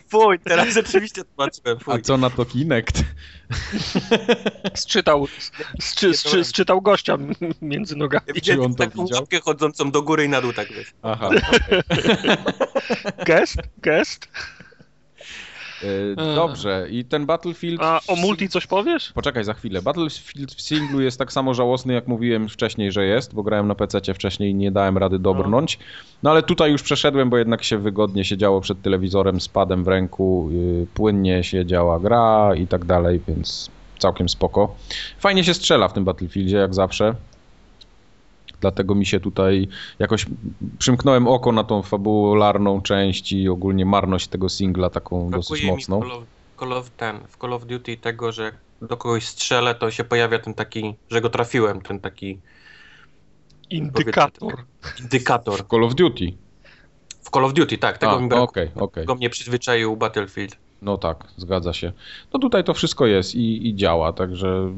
[0.08, 2.02] Fuj, teraz rzeczywiście tłumaczyłem, A fuj.
[2.02, 3.02] co na to Kinect?
[4.74, 5.26] Sczytał,
[5.80, 7.16] sczy, sczy, sczytał gościa
[7.62, 8.22] między nogami.
[8.26, 9.18] Ja Czy widziałem on to taką widział?
[9.20, 10.92] łapkę chodzącą do góry i na dół, tak wiesz.
[11.02, 11.30] Aha.
[13.24, 13.56] Gest?
[13.78, 14.28] Gest?
[16.16, 17.82] E, Dobrze, i ten Battlefield...
[17.82, 19.12] A o multi coś powiesz?
[19.12, 19.82] Poczekaj za chwilę.
[19.82, 23.74] Battlefield w singlu jest tak samo żałosny, jak mówiłem wcześniej, że jest, bo grałem na
[23.74, 25.78] PC wcześniej i nie dałem rady dobrnąć.
[26.22, 29.88] No ale tutaj już przeszedłem, bo jednak się wygodnie siedziało przed telewizorem z padem w
[29.88, 34.74] ręku, yy, płynnie się działa gra i tak dalej, więc całkiem spoko.
[35.18, 37.14] Fajnie się strzela w tym Battlefieldzie, jak zawsze.
[38.60, 39.68] Dlatego mi się tutaj
[39.98, 40.26] jakoś
[40.78, 45.88] przymknąłem oko na tą fabularną część i ogólnie marność tego singla taką dosyć Brakuje w
[45.88, 46.00] mocną.
[46.00, 46.24] Call of,
[46.60, 50.04] Call of ten, w Call of Duty tego, że jak do kogoś strzelę, to się
[50.04, 52.38] pojawia ten taki, że go trafiłem, ten taki
[53.70, 54.54] Indykator.
[55.00, 55.68] indykator.
[55.68, 56.32] Call of Duty.
[57.22, 58.70] W Call of Duty, tak, tego A, mi Okej, brakuje.
[58.74, 59.02] okej.
[59.02, 60.56] Tego mnie przyzwyczaił Battlefield.
[60.82, 61.92] No tak, zgadza się.
[62.32, 64.72] No tutaj to wszystko jest i, i działa, także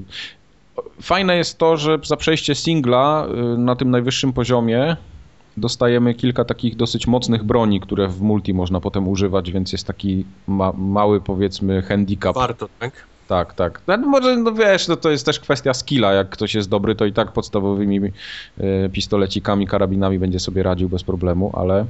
[1.02, 4.96] fajne jest to, że za przejście singla y, na tym najwyższym poziomie
[5.56, 10.24] dostajemy kilka takich dosyć mocnych broni, które w multi można potem używać, więc jest taki
[10.46, 12.34] ma, mały powiedzmy handicap.
[12.34, 13.06] Warto, tak?
[13.28, 13.80] Tak, tak.
[13.86, 16.12] No, może, no wiesz, no to jest też kwestia skilla.
[16.12, 21.04] Jak ktoś jest dobry, to i tak podstawowymi y, pistolecikami, karabinami będzie sobie radził bez
[21.04, 21.86] problemu, ale,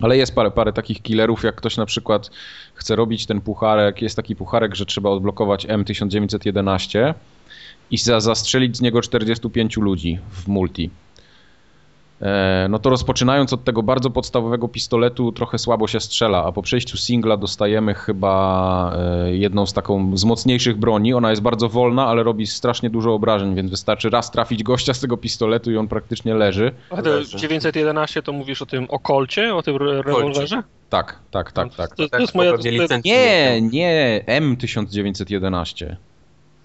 [0.00, 2.30] ale jest parę, parę takich killerów, jak ktoś na przykład
[2.74, 7.14] chce robić ten pucharek, jest taki pucharek, że trzeba odblokować M1911
[7.94, 10.90] i za, zastrzelić z niego 45 ludzi w multi.
[12.22, 16.62] E, No to rozpoczynając od tego bardzo podstawowego pistoletu trochę słabo się strzela, a po
[16.62, 21.14] przejściu singla dostajemy chyba e, jedną z taką z mocniejszych broni.
[21.14, 25.00] Ona jest bardzo wolna, ale robi strasznie dużo obrażeń, więc wystarczy raz trafić gościa z
[25.00, 26.72] tego pistoletu i on praktycznie leży.
[26.90, 27.36] A to Leży.
[27.38, 30.62] 911 to mówisz o tym okolcie, o tym re- rewolwerze?
[30.90, 31.90] Tak, tak, tak, tak.
[31.90, 32.50] To, to Tak, jest moja...
[32.52, 35.96] To, licencji Nie, nie, M1911.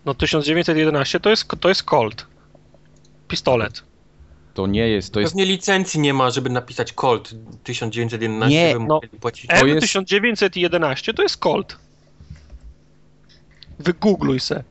[0.10, 2.28] No 1911 to jest, to jest Colt.
[3.28, 3.84] Pistolet.
[4.54, 7.34] To nie jest, to jest Pewnie licencji nie ma, żeby napisać Colt
[7.64, 9.00] 1911, Nie, by no.
[9.20, 9.48] płacić.
[9.60, 11.78] To jest- M1911 to jest Colt.
[13.80, 14.64] Wygoogluj se.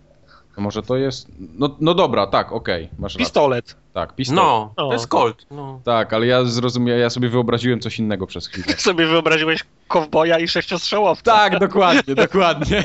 [0.58, 3.24] Może to jest no, no dobra, tak, okej, masz rację.
[3.26, 3.76] Pistolet.
[3.92, 4.44] Tak, pistolet.
[4.44, 5.46] No, to jest Colt.
[5.50, 5.80] No.
[5.84, 8.76] Tak, ale ja zrozumiałem, ja sobie wyobraziłem coś innego przez chwilę.
[8.88, 11.32] Sobie wyobraziłeś kowboja i sześciostrzałowca.
[11.32, 12.84] Tak, dokładnie, dokładnie.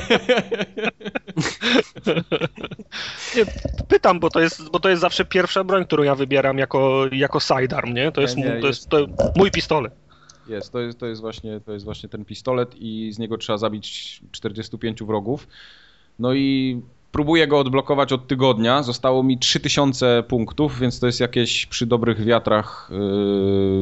[3.36, 3.44] Nie,
[3.88, 7.40] pytam, bo to, jest, bo to jest zawsze pierwsza broń, którą ja wybieram jako, jako
[7.40, 8.12] sidearm, nie?
[8.12, 9.06] To jest, Nie, mój- nie, to jest, to
[9.36, 9.92] mój pistolet.
[10.48, 13.58] Jest, to jest, to jest, właśnie, to jest właśnie ten pistolet i z niego trzeba
[13.58, 15.48] zabić 45 wrogów.
[16.18, 16.80] No i
[17.14, 18.82] próbuję go odblokować od tygodnia.
[18.82, 22.90] Zostało mi 3000 punktów, więc to jest jakieś przy dobrych wiatrach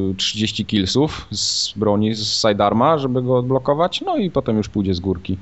[0.09, 4.01] yy, 30 killsów z broni, z sidearma, żeby go odblokować.
[4.01, 5.37] No i potem już pójdzie z górki.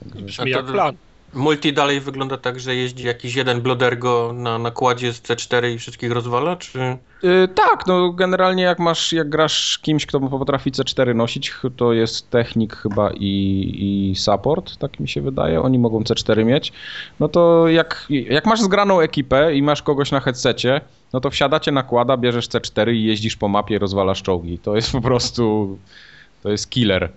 [0.00, 0.24] Także...
[0.24, 0.96] Brzmi jak plan.
[1.34, 6.12] Multi dalej wygląda tak, że jeździ jakiś jeden Blodergo na nakładzie z C4 i wszystkich
[6.12, 6.98] rozwala, czy...
[7.22, 12.30] Yy, tak, no generalnie jak masz, jak grasz kimś, kto potrafi C4 nosić, to jest
[12.30, 16.72] technik chyba i, i support, tak mi się wydaje, oni mogą C4 mieć,
[17.20, 20.80] no to jak, jak masz zgraną ekipę i masz kogoś na headsetie,
[21.12, 24.58] no to wsiadacie nakłada, bierzesz C4 i jeździsz po mapie, rozwalasz czołgi.
[24.58, 25.78] To jest po prostu,
[26.42, 27.10] to jest killer.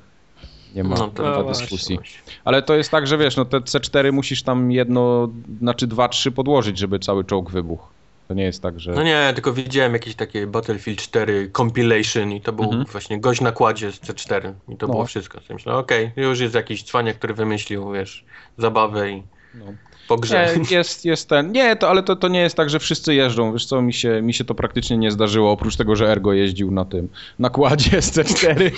[0.76, 2.00] Nie ma, No to- No dyskusji.
[2.46, 5.30] Ale to jest tak, że wiesz, no te C4 musisz tam jedno,
[5.62, 7.88] znaczy dwa, trzy podłożyć, żeby cały czołg wybuchł.
[8.28, 8.92] To nie jest tak, że...
[8.92, 12.86] No nie, tylko widziałem jakieś takie Battlefield 4 compilation i to był Mhm.
[12.86, 14.94] właśnie gość na kładzie z C4 i to No.
[14.94, 15.40] było wszystko.
[15.50, 18.26] Ja myślę, okej, już jest jakiś cwaniak, który wymyślił, wiesz,
[18.58, 19.24] zabawę i
[19.54, 19.66] No.
[20.08, 20.50] Po grze.
[20.72, 21.52] Nie, jest, jest ten.
[21.52, 23.54] Nie, to, ale to, to nie jest tak, że wszyscy jeżdżą.
[23.54, 26.72] Wiesz co, mi się, mi się to praktycznie nie zdarzyło, oprócz tego, że Ergo jeździł
[26.72, 27.10] na tym
[27.40, 28.72] nakładzie z C4.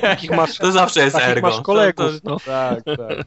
[0.00, 1.48] Takich masz, To zawsze jest takich ergo.
[1.48, 2.36] masz kolegów, To- to- no.
[2.46, 3.26] tak, tak.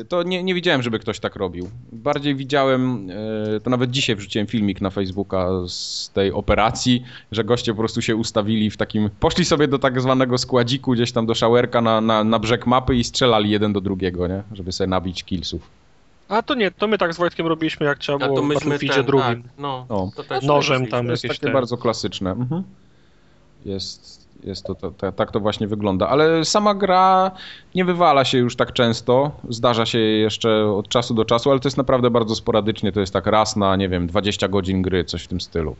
[0.00, 1.70] E, To nie, nie widziałem, żeby ktoś tak robił.
[1.92, 3.10] Bardziej widziałem,
[3.56, 8.02] e, to nawet dzisiaj wrzuciłem filmik na Facebooka z tej operacji, że goście po prostu
[8.02, 12.00] się ustawili w takim, poszli sobie do tak zwanego składziku gdzieś tam do szałerka na,
[12.00, 14.42] na, na brzeg mapy i strzelali jeden do drugiego, nie?
[14.52, 15.83] Żeby sobie nabić killsów.
[16.28, 18.46] A to nie, to my tak z Wojtkiem robiliśmy, jak trzeba A było to w
[18.46, 19.42] myśmy ten, drugim.
[19.42, 20.10] tak, no, No.
[20.16, 22.30] to też Nożem tam To jest jakieś takie te- bardzo klasyczne.
[22.30, 22.62] Mhm.
[23.64, 26.08] Jest, jest to, to, to, tak to właśnie wygląda.
[26.08, 27.30] Ale sama gra
[27.74, 29.30] nie wywala się już tak często.
[29.48, 32.92] Zdarza się jeszcze od czasu do czasu, ale to jest naprawdę bardzo sporadycznie.
[32.92, 35.76] To jest tak raz na, nie wiem, 20 godzin gry, coś w tym stylu.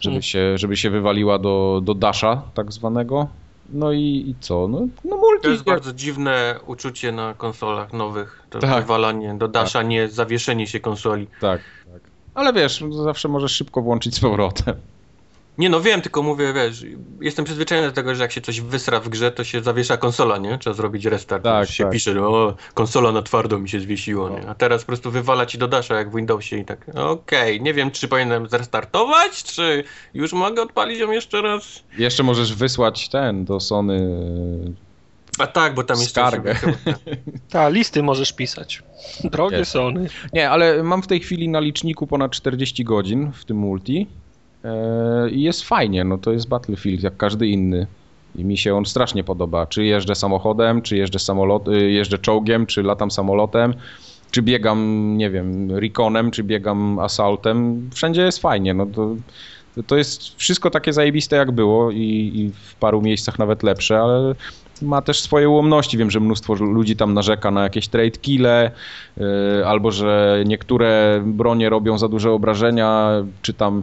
[0.00, 0.22] Żeby Hmm.
[0.22, 3.28] się, żeby się wywaliła do, do dasha tak zwanego.
[3.68, 4.68] No i, i co?
[4.68, 5.42] No, no multi.
[5.42, 8.42] To jest bardzo dziwne uczucie na konsolach nowych.
[8.50, 8.82] To Tak.
[8.82, 11.26] wywalanie do dasza, nie zawieszenie się konsoli.
[11.40, 11.60] Tak,
[11.92, 12.02] tak.
[12.34, 14.74] Ale wiesz, zawsze możesz szybko włączyć z powrotem.
[15.58, 16.84] Nie no wiem, tylko mówię, wiesz,
[17.20, 20.38] jestem przyzwyczajony do tego, że jak się coś wysra w grze, to się zawiesza konsola,
[20.38, 20.58] nie?
[20.58, 21.44] Trzeba zrobić restart.
[21.44, 21.92] Tak, Tak, się tak.
[21.92, 24.38] pisze, no, o, konsola na twardo mi się zwiesiło, No.
[24.38, 24.48] nie?
[24.48, 27.74] A teraz po prostu wywala ci do dasza jak w Windowsie i tak, okej, nie
[27.74, 31.82] wiem, czy powinienem zrestartować, czy już mogę odpalić ją jeszcze raz?
[31.98, 34.08] Jeszcze możesz wysłać ten do Sony.
[35.38, 36.10] A tak, bo tam jeszcze...
[36.20, 36.54] Skargę.
[36.54, 36.72] chyba-
[37.50, 38.82] Ta, listy możesz pisać.
[39.24, 39.70] Drogie Jest.
[39.70, 40.08] Sony.
[40.32, 44.06] Nie, ale mam w tej chwili na liczniku ponad 40 godzin w tym multi.
[44.64, 47.86] E, I jest fajnie, no to jest Battlefield jak każdy inny.
[48.36, 49.66] I mi się on strasznie podoba.
[49.66, 53.74] Czy jeżdżę samochodem, czy jeżdżę, samolot, y, jeżdżę czołgiem, czy latam samolotem,
[54.30, 57.90] czy biegam, nie wiem, Reconem, czy biegam Assaultem.
[57.94, 58.74] Wszędzie jest fajnie.
[58.74, 59.14] No to,
[59.86, 64.34] to jest wszystko takie zajebiste jak było i, i w paru miejscach nawet lepsze, ale
[64.82, 65.98] ma też swoje ułomności.
[65.98, 68.70] Wiem, że mnóstwo ludzi tam narzeka na jakieś trade kille,
[69.16, 69.24] yy,
[69.66, 73.10] albo że niektóre bronie robią za duże obrażenia,
[73.42, 73.82] czy tam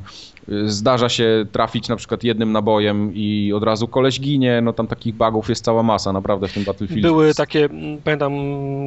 [0.65, 4.61] zdarza się trafić na przykład jednym nabojem i od razu koleś ginie.
[4.61, 7.01] No tam takich bugów jest cała masa naprawdę w tym Battlefield.
[7.01, 8.33] Były takie, mm, pamiętam,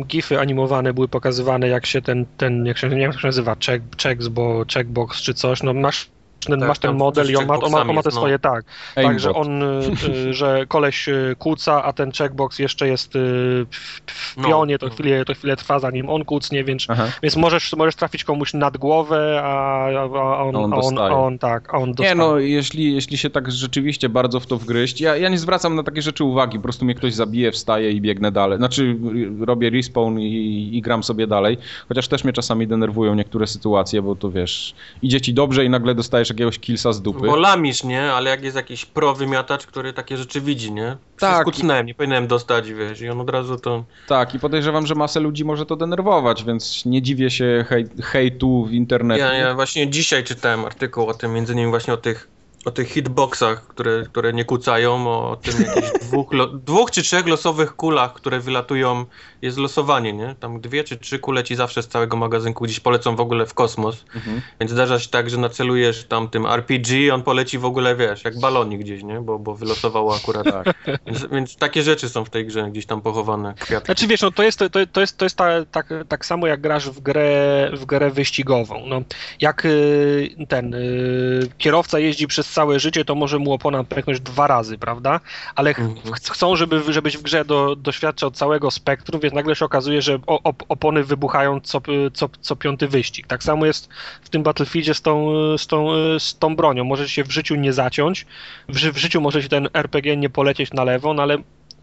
[0.05, 3.57] gify animowane były pokazywane, jak się ten, ten jak się, nie wiem jak się nazywa,
[3.67, 6.09] check, checks, bo checkbox czy coś, no masz
[6.47, 8.65] ten, Tak, masz ten model i on ma, on ma, on ma te swoje, tak.
[8.97, 9.13] Aimbot.
[9.13, 9.67] Tak, że on, y,
[10.09, 14.49] y, że koleś y, kłóca, a ten checkbox jeszcze jest w, No.
[14.49, 17.07] pionie, to chwilę, to chwilę trwa zanim on kłócnie, więc, Aha.
[17.23, 20.99] więc możesz, możesz trafić komuś nad głowę, a, a, a, on, A on a, on,
[20.99, 22.09] a on tak, a on dostaje.
[22.09, 25.75] Nie no, jeśli, jeśli się tak rzeczywiście bardzo w to wgryźć, ja, ja nie zwracam
[25.75, 28.59] na takie rzeczy uwagi, po prostu mnie ktoś zabije, wstaje i biegnę dalej.
[28.59, 28.97] Znaczy
[29.41, 31.59] robię respawn i, i gram sobie dalej,
[31.89, 35.95] chociaż też mnie czasami denerwują niektóre sytuacje, bo to wiesz, idzie ci dobrze i nagle
[35.95, 37.27] dostajesz jakiegoś killsa z dupy.
[37.27, 38.13] Bo lamisz, nie?
[38.13, 40.97] Ale jak jest jakiś pro wymiatacz, który takie rzeczy widzi, nie?
[41.19, 41.35] Tak.
[41.35, 41.45] Tak.
[41.45, 43.85] Kucnąłem, nie powinienem dostać, wiesz, i on od razu to...
[44.09, 48.65] Tak, i podejrzewam, że masę ludzi może to denerwować, więc nie dziwię się hej, hejtu
[48.65, 49.21] w internecie.
[49.21, 52.29] Ja, ja właśnie dzisiaj czytałem artykuł o tym, między innymi właśnie o tych,
[52.65, 56.31] o tych hitboxach, które, które nie kucają, o tym jakichś dwóch,
[56.65, 59.05] dwóch czy trzech losowych kulach, które wylatują,
[59.45, 60.35] jest losowanie, nie?
[60.41, 63.55] Tam dwie czy trzy kule ci zawsze z całego magazynku gdzieś polecą w ogóle w
[63.55, 64.41] kosmos, Mhm.
[64.61, 68.41] więc zdarza się tak, że nacelujesz tam tym RPG, on poleci w ogóle, wiesz, jak
[68.41, 69.21] balonik gdzieś, nie?
[69.21, 70.45] Bo, bo wylosowało akurat.
[70.45, 70.75] Tak.
[71.07, 73.87] Więc, więc takie rzeczy są w tej grze gdzieś tam pochowane, kwiatki.
[73.87, 76.61] Znaczy wiesz, no to jest, to, to jest, to jest ta, tak, tak samo jak
[76.61, 78.87] grasz w grę, w grę wyścigową.
[78.87, 79.01] No,
[79.41, 84.47] jak y, ten y, kierowca jeździ przez całe życie, to może mu opona pęknąć dwa
[84.47, 85.21] razy, prawda?
[85.55, 86.15] Ale ch- Mhm.
[86.17, 90.19] ch- chcą, żeby, żebyś w grze do, doświadczał całego spektrum, więc nagle się okazuje, że
[90.27, 91.81] op, opony wybuchają co,
[92.13, 93.27] co, co piąty wyścig.
[93.27, 93.89] Tak samo jest
[94.23, 95.89] w tym Battlefieldzie z tą, z tą,
[96.19, 96.85] z tą bronią.
[96.85, 98.27] Może się w życiu nie zaciąć,
[98.69, 101.39] w, ży- w życiu może się ten RPG nie polecieć na lewo, no ale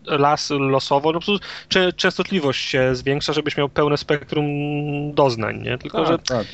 [0.06, 1.46] las losowo, no po prostu
[1.96, 4.46] częstotliwość się zwiększa, żebyś miał pełne spektrum
[5.14, 5.78] doznań, nie?
[5.78, 6.48] Tylko, że, Tak, tak.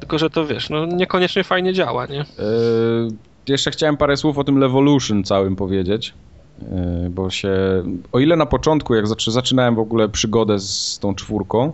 [0.00, 2.16] tylko że to wiesz, no niekoniecznie fajnie działa, nie?
[2.18, 3.08] Yy,
[3.48, 6.14] jeszcze chciałem parę słów o tym Levolution całym powiedzieć.
[7.02, 7.50] Yy, bo się,
[8.12, 11.72] o ile na początku, jak zaczynałem w ogóle przygodę z tą czwórką,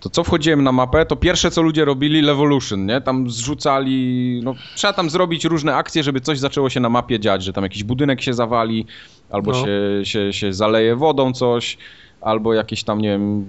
[0.00, 3.00] to co wchodziłem na mapę, to pierwsze co ludzie robili, Levolution, nie?
[3.00, 7.44] Tam zrzucali, no trzeba tam zrobić różne akcje, żeby coś zaczęło się na mapie dziać,
[7.44, 8.86] że tam jakiś budynek się zawali,
[9.30, 9.64] albo No.
[9.64, 9.70] się,
[10.02, 11.78] się, się zaleje wodą coś,
[12.20, 13.44] albo jakieś tam, nie wiem,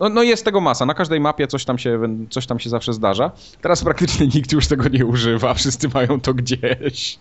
[0.00, 2.00] no, no jest tego masa, na każdej mapie coś tam, się,
[2.30, 3.30] coś tam się zawsze zdarza.
[3.60, 7.18] Teraz praktycznie nikt już tego nie używa, wszyscy mają to gdzieś.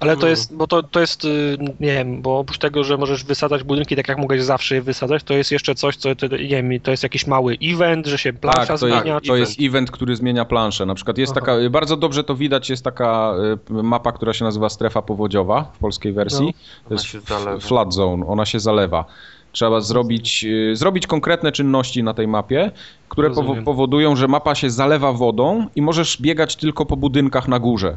[0.00, 0.28] Ale to No.
[0.28, 3.96] jest, bo to, to jest, y, nie wiem, bo oprócz tego, że możesz wysadzać budynki
[3.96, 6.90] tak jak mogłeś zawsze je wysadzać, to jest jeszcze coś, co, to, nie wiem, to
[6.90, 9.20] jest jakiś mały event, że się plansza Tak, to, jest, zmienia.
[9.20, 10.86] to jest event, który zmienia planszę.
[10.86, 11.40] Na przykład jest Aha.
[11.40, 13.34] taka, bardzo dobrze to widać, jest taka
[13.70, 16.54] y, mapa, która się nazywa strefa powodziowa w polskiej wersji.
[16.90, 16.96] No.
[16.96, 19.04] To Ona jest flood zone, ona się zalewa.
[19.52, 22.70] Trzeba zrobić, y, zrobić konkretne czynności na tej mapie,
[23.08, 27.58] które powo- powodują, że mapa się zalewa wodą i możesz biegać tylko po budynkach na
[27.58, 27.96] górze.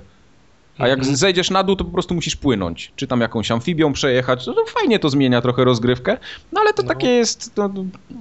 [0.78, 1.16] A jak Mhm.
[1.18, 2.92] zejdziesz na dół, to po prostu musisz płynąć.
[2.96, 4.48] Czy tam jakąś amfibią przejechać.
[4.48, 6.18] No to fajnie to zmienia trochę rozgrywkę.
[6.52, 6.88] No ale to No.
[6.90, 7.70] takie jest no,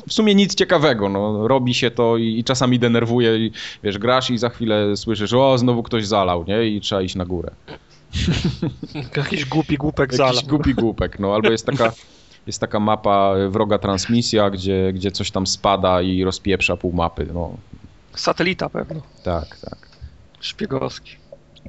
[0.09, 1.09] w sumie nic ciekawego.
[1.09, 3.37] No, robi się to i, i czasami denerwuje.
[3.37, 3.53] I,
[3.83, 6.67] wiesz, grasz i za chwilę słyszysz, o znowu ktoś zalał, nie?
[6.67, 7.51] I trzeba iść na górę.
[9.17, 10.49] Jakiś głupi głupek Jakiś zala.
[10.49, 11.35] głupi głupek, no.
[11.35, 11.93] Albo jest taka,
[12.47, 17.27] jest taka mapa wroga transmisja, gdzie, gdzie coś tam spada i rozpieprza pół mapy.
[17.35, 17.57] No,
[18.15, 19.89] Satelita pewno, tak, tak.
[20.41, 21.17] szpiegowski.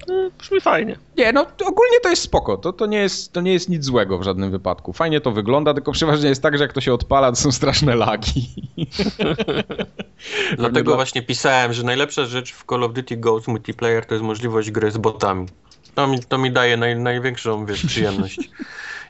[0.08, 0.98] No, brzmi fajnie.
[1.18, 2.58] Nie, no ogólnie to jest spoko.
[2.58, 4.94] To, to, nie jest, to nie jest nic złego w żadnym wypadku.
[4.94, 7.96] Fajnie to wygląda, tylko przeważnie jest tak, że jak to się odpala, to są straszne
[7.96, 8.50] lagi.
[10.58, 14.26] Dlatego dla- właśnie pisałem, że najlepsza rzecz w Call of Duty Ghost Multiplayer to jest
[14.26, 15.48] możliwość gry z botami.
[15.96, 18.40] To mi, to mi daje naj, największą wiesz, przyjemność.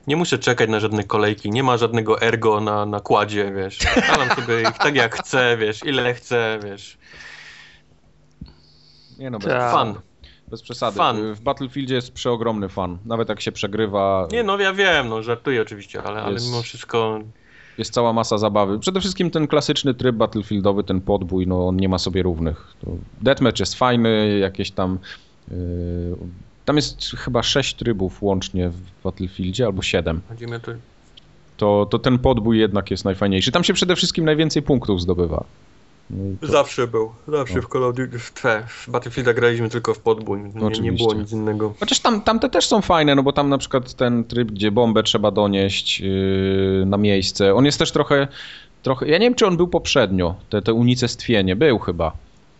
[0.07, 3.77] Nie muszę czekać na żadne kolejki, nie ma żadnego ergo na, na kładzie, wiesz.
[3.77, 6.97] Stalam sobie ich tak jak chcę, wiesz, ile chcę, wiesz.
[9.19, 9.71] Nie no, bez, Tak.
[9.71, 9.93] Fan.
[10.47, 10.97] bez przesady.
[10.97, 11.33] Fan.
[11.33, 12.97] W Battlefieldzie jest przeogromny fan.
[13.05, 17.19] Nawet jak się przegrywa, Nie no, ja wiem, no żartuję oczywiście, ale, ale mimo wszystko
[17.77, 18.79] jest cała masa zabawy.
[18.79, 22.75] Przede wszystkim ten klasyczny tryb Battlefieldowy, ten podbój, no on nie ma sobie równych.
[23.21, 24.99] Deathmatch jest fajny, jakieś tam...
[26.65, 30.21] Tam jest chyba sześć trybów łącznie w Battlefieldzie, albo siedem.
[31.57, 33.51] To, to ten podbój jednak jest najfajniejszy.
[33.51, 35.43] Tam się przede wszystkim najwięcej punktów zdobywa.
[36.09, 37.61] No to- Zawsze był, zawsze No.
[37.61, 38.31] w Call of Duty, w,
[38.67, 41.07] w Battlefielda graliśmy tylko w podbój, nie, nie Oczywiście.
[41.07, 41.73] było nic innego.
[41.79, 45.03] Chociaż tam, tamte też są fajne, no bo tam na przykład ten tryb, gdzie bombę
[45.03, 48.27] trzeba donieść yy, na miejsce, on jest też trochę,
[48.83, 52.11] trochę, ja nie wiem czy on był poprzednio, te, te unicestwienie, był chyba.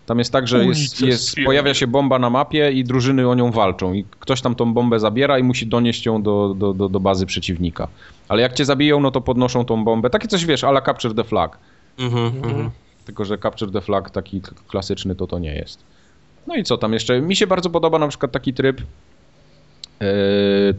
[0.05, 3.51] Tam jest tak, że jest, jest, pojawia się bomba na mapie i drużyny o nią
[3.51, 6.99] walczą i ktoś tam tą bombę zabiera i musi donieść ją do, do, do, do
[6.99, 7.88] bazy przeciwnika.
[8.27, 10.09] Ale jak cię zabiją, no to podnoszą tą bombę.
[10.09, 11.57] Takie coś wiesz, ala Capture the Flag.
[11.99, 12.69] Mhm, Mhm.
[13.05, 15.84] Tylko, że Capture the Flag taki klasyczny to to nie jest.
[16.47, 17.21] No i co tam jeszcze?
[17.21, 18.81] Mi się bardzo podoba na przykład taki tryb,
[19.99, 20.05] e,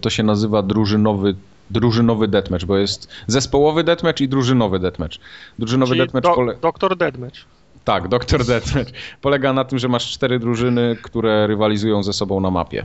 [0.01, 1.35] to się nazywa drużynowy,
[1.71, 5.17] drużynowy deathmatch, bo jest zespołowy deathmatch i drużynowy deathmatch.
[5.59, 6.57] Drużynowy Czyli deathmatch do, pole...
[6.63, 7.39] Doktor Deadmatch.
[7.85, 8.93] Tak, Doktor Deathmatch.
[9.21, 12.85] Polega na tym, że masz cztery drużyny, które rywalizują ze sobą na mapie.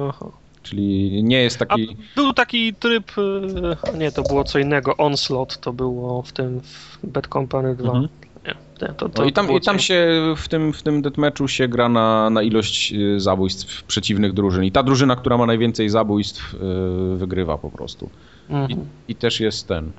[0.00, 0.26] Aha.
[0.62, 1.96] Czyli nie jest A taki...
[2.16, 6.98] był taki tryb, y, nie, to było co innego, Onslaught to było w tym w
[7.06, 7.88] Bad Company 2.
[7.88, 8.08] Mhm.
[8.46, 8.54] Nie,
[8.94, 11.68] to, to No i tam, było i tam się w tym, w tym deathmatchu się
[11.68, 14.64] gra na, na ilość y, zabójstw przeciwnych drużyn.
[14.64, 18.10] I ta drużyna, która ma najwięcej zabójstw, y, wygrywa po prostu.
[18.50, 18.80] Mhm.
[19.08, 19.92] I, I też jest ten.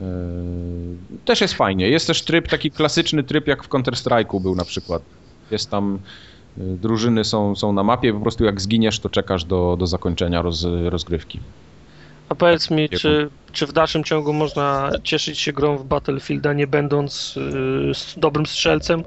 [0.00, 0.04] Y,
[1.24, 1.88] Też jest fajnie.
[1.88, 5.02] Jest też tryb, taki klasyczny tryb, jak w Counter-Strike'u był na przykład.
[5.50, 5.98] Jest tam.
[6.58, 10.42] y, Drużyny są, są na mapie, po prostu jak zginiesz, to czekasz do, do zakończenia
[10.42, 11.40] roz, rozgrywki.
[12.28, 12.96] A powiedz mi, Jaką?
[12.96, 17.36] czy, czy w dalszym ciągu można cieszyć się grą w Battlefielda, nie będąc
[18.16, 19.02] y, dobrym strzelcem?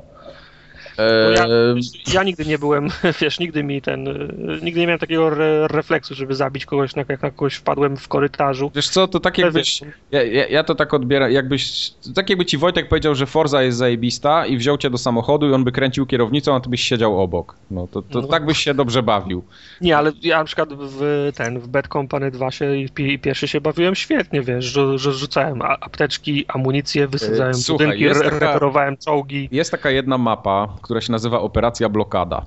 [0.98, 1.82] Bo ja, Eee,
[2.14, 2.88] ja nigdy nie byłem,
[3.22, 7.04] wiesz, nigdy mi ten, y, nigdy nie miałem takiego re, refleksu, żeby zabić kogoś, na,
[7.10, 8.72] jak na kogoś wpadłem w korytarzu.
[8.76, 9.82] Wiesz co, to tak jakbyś.
[10.12, 11.92] Ja, ja, ja to tak odbieram, jakbyś.
[12.16, 15.54] Tak jakby ci Wojtek powiedział, że Forza jest zajebista i wziął cię do samochodu i
[15.54, 17.56] on by kręcił kierownicą, a ty byś siedział obok.
[17.72, 18.28] No to, to No.
[18.28, 19.44] tak byś się dobrze bawił.
[19.82, 23.20] Nie, ale ja na przykład w ten, w Bad Company 2 się i pi- i
[23.20, 28.30] pierwszy się bawiłem świetnie, wiesz, że, że rzucałem apteczki, amunicję, wysadzałem E, słuchaj, budynki, taka-
[28.30, 29.50] reperowałem czołgi.
[29.52, 32.46] Jest taka jedna mapa, która się nazywa Operacja Blokada.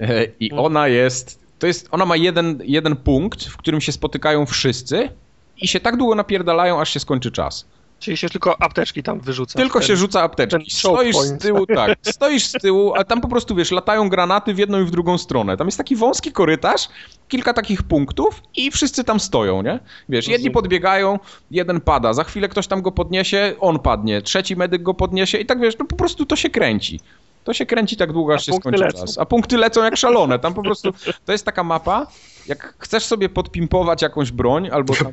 [0.00, 1.38] E, I ona jest.
[1.58, 1.88] To jest.
[1.90, 5.08] Ona ma jeden, jeden punkt, w którym się spotykają wszyscy
[5.56, 7.66] i się tak długo napierdalają, aż się skończy czas.
[7.98, 9.58] Czyli się tylko apteczki tam wyrzuca.
[9.58, 10.70] Tylko Ten- się rzuca apteczki.
[10.70, 11.98] Stoisz z tyłu, tak.
[12.16, 15.18] Stoisz z tyłu, a tam po prostu wiesz, latają granaty w jedną i w drugą
[15.18, 15.56] stronę.
[15.56, 16.88] Tam jest taki wąski korytarz,
[17.28, 19.78] kilka takich punktów i wszyscy tam stoją, nie?
[20.08, 21.18] Wiesz, jedni podbiegają,
[21.50, 25.46] jeden pada, za chwilę ktoś tam go podniesie, on padnie, trzeci medyk go podniesie i
[25.46, 27.00] tak wiesz, no po prostu to się kręci.
[27.44, 28.98] To się kręci tak długo, aż A się skończy lecą.
[28.98, 29.18] czas.
[29.18, 30.38] A punkty lecą jak szalone.
[30.38, 30.92] Tam po prostu
[31.24, 32.06] to jest taka mapa,
[32.46, 34.94] jak chcesz sobie podpimpować jakąś broń, albo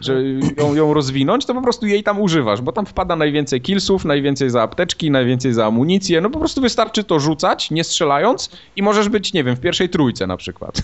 [0.00, 0.22] że
[0.58, 4.50] ją, ją rozwinąć, to po prostu jej tam używasz, bo tam wpada najwięcej killsów, najwięcej
[4.50, 6.20] za apteczki, najwięcej za amunicję.
[6.20, 9.88] No po prostu wystarczy to rzucać, nie strzelając i możesz być, nie wiem, w pierwszej
[9.88, 10.82] trójce na przykład.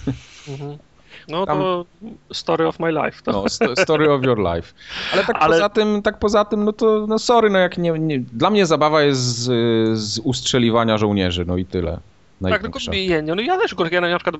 [0.48, 0.78] Mhm.
[1.28, 1.84] No Tam- to
[2.32, 3.22] story of my life.
[3.22, 3.32] To.
[3.32, 4.74] No, sto- story of your life.
[5.12, 7.90] Ale tak Ale- poza tym, tak poza tym, no to no sorry, no jak nie,
[7.92, 9.44] nie dla mnie zabawa jest z,
[9.98, 11.98] z ustrzeliwania żołnierzy, no i tyle.
[12.42, 14.36] Tak, tylko je, no ja też ja na przykład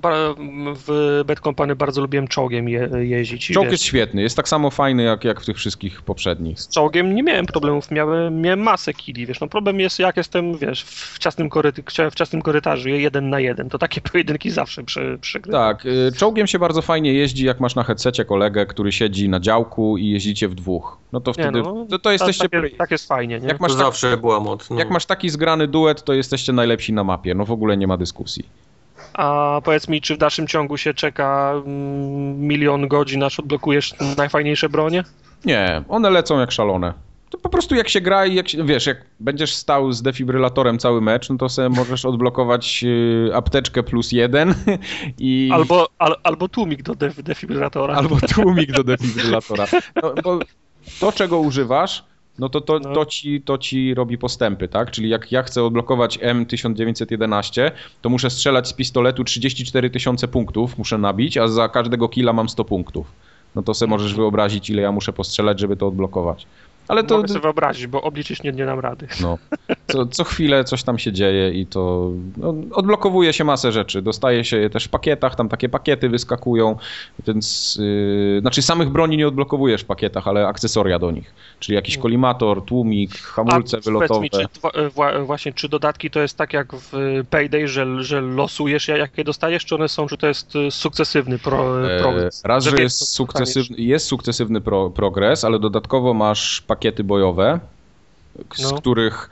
[0.87, 3.47] w Bad Company bardzo lubiłem czołgiem je, jeździć.
[3.47, 6.61] Czołg wiesz, jest świetny, jest tak samo fajny jak, jak w tych wszystkich poprzednich.
[6.61, 10.59] Z czołgiem nie miałem problemów, miałem, miałem masę kili, wiesz, no problem jest jak jestem,
[10.59, 15.19] wiesz, w ciasnym, koryty, w ciasnym korytarzu, jeden na jeden, to takie pojedynki zawsze przy,
[15.21, 15.61] przygrywam.
[15.61, 19.41] Tak, y, czołgiem się bardzo fajnie jeździ, jak masz na headsetie kolegę, który siedzi na
[19.41, 20.99] działku i jeździcie w dwóch.
[21.13, 22.49] No to Nie, wtedy, no, to, to jesteście...
[22.49, 23.49] tak, tak jest fajnie, nie?
[23.49, 24.71] Jak To masz, tak, zawsze była moc.
[24.71, 24.79] No.
[24.79, 27.97] jak masz taki zgrany duet, to jesteście najlepsi na mapie, no w ogóle nie ma
[27.97, 28.45] dyskusji.
[29.13, 34.69] A powiedz mi, czy w dalszym ciągu się czeka mm, milion godzin, aż odblokujesz najfajniejsze
[34.69, 35.05] bronie?
[35.45, 36.93] Nie, one lecą jak szalone.
[37.31, 40.79] To po prostu jak się gra i jak się, wiesz, jak będziesz stał z defibrylatorem
[40.79, 44.55] cały mecz, no to sobie możesz odblokować y, apteczkę plus jeden
[45.19, 45.51] i...
[45.53, 47.95] Albo, al, albo tłumik do def, defibrylatora.
[47.95, 49.67] albo tłumik do defibrylatora.
[50.03, 50.39] No,
[51.01, 52.05] to, czego używasz,
[52.39, 52.93] no to to, No.
[52.95, 54.91] to, ci, to ci robi postępy, tak?
[54.91, 57.71] Czyli jak ja chcę odblokować M1911,
[58.03, 62.49] to muszę strzelać z pistoletu 34 tysiące punktów, muszę nabić, a za każdego killa mam
[62.49, 63.07] 100 punktów.
[63.55, 66.47] No to sobie możesz wyobrazić, ile ja muszę postrzelać, żeby to odblokować.
[66.89, 69.07] Ale to, Mogę sobie wyobrazić, bo obliczyć nie, nie dam rady.
[69.23, 69.39] no,
[69.87, 74.03] co, co chwilę coś tam się dzieje i to no, odblokowuje się masę rzeczy.
[74.03, 76.77] Dostaje się je też w pakietach, tam takie pakiety wyskakują,
[77.27, 81.35] więc yy, znaczy samych broni nie odblokowujesz w pakietach, ale akcesoria do nich.
[81.61, 84.09] Czyli jakiś kolimator, tłumik, hamulce A wylotowe.
[84.09, 86.93] Powiedz mi, czy, dwa- e, wła- właśnie, czy dodatki to jest tak jak w
[87.31, 91.91] Payday, że, że losujesz jakie dostajesz, czy one są, czy to jest e, sukcesywny pro,
[91.95, 92.43] E, progres?
[92.45, 97.61] Raz, że wiesz, jest sukcesywny, jest sukcesywny pro, progres, ale dodatkowo masz pakiety bojowe,
[98.55, 98.79] z No.
[98.79, 99.31] których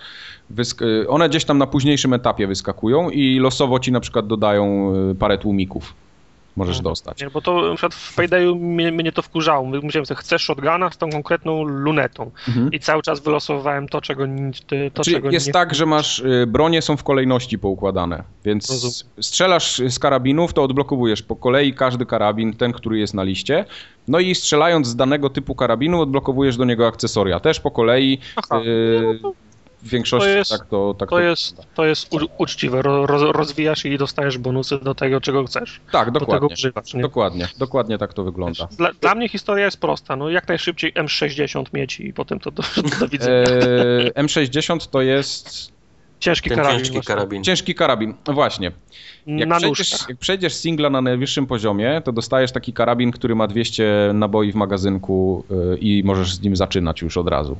[0.82, 5.14] y, one gdzieś tam na późniejszym etapie wyskakują i losowo ci na przykład dodają y,
[5.14, 5.94] parę tłumików.
[6.56, 6.90] Możesz Mhm.
[6.92, 7.20] dostać.
[7.20, 9.66] Nie, bo to na przykład w Paydayu mnie, mnie to wkurzało.
[9.66, 12.30] Myślałem, że chcę shotguna z tą konkretną lunetą.
[12.48, 12.72] Mhm.
[12.72, 14.24] I cały czas wylosowałem to, czego,
[14.94, 18.70] to, Czyli czego jest nie tak, że masz y, bronie są w kolejności poukładane, więc
[18.70, 18.94] Rozumiem.
[19.20, 23.64] strzelasz z karabinów, to odblokowujesz po kolei każdy karabin, ten, który jest na liście.
[24.08, 27.40] No i strzelając z danego typu karabinu, odblokowujesz do niego akcesoria.
[27.40, 28.18] Też po kolei.
[28.36, 29.18] Aha, y,
[29.82, 32.82] w większości to jest- tak to tak To jest, to jest u, uczciwe.
[32.82, 35.80] Ro, roz, rozwijasz i dostajesz bonusy do tego, czego chcesz.
[35.92, 36.54] Tak, Do tego dokładnie.
[36.54, 36.94] używasz.
[36.94, 37.02] Nie?
[37.02, 38.68] Dokładnie, dokładnie tak to wygląda.
[38.78, 40.16] Dla, dla mnie historia jest prosta.
[40.16, 42.62] No, jak najszybciej M60 mieć i potem to do,
[43.00, 43.34] do widzenia.
[44.14, 45.72] E, M60 to jest
[46.20, 46.78] Ciężki karabin.
[46.84, 47.44] ciężki karabin.
[47.44, 48.14] ciężki karabin.
[48.28, 48.72] No właśnie.
[49.26, 50.08] Jak Na przejdziesz, nóżkach.
[50.08, 54.54] jak przejdziesz singla na najwyższym poziomie, to dostajesz taki karabin, który ma 200 naboi w
[54.54, 55.44] magazynku
[55.74, 57.56] y, i możesz z nim zaczynać już od razu.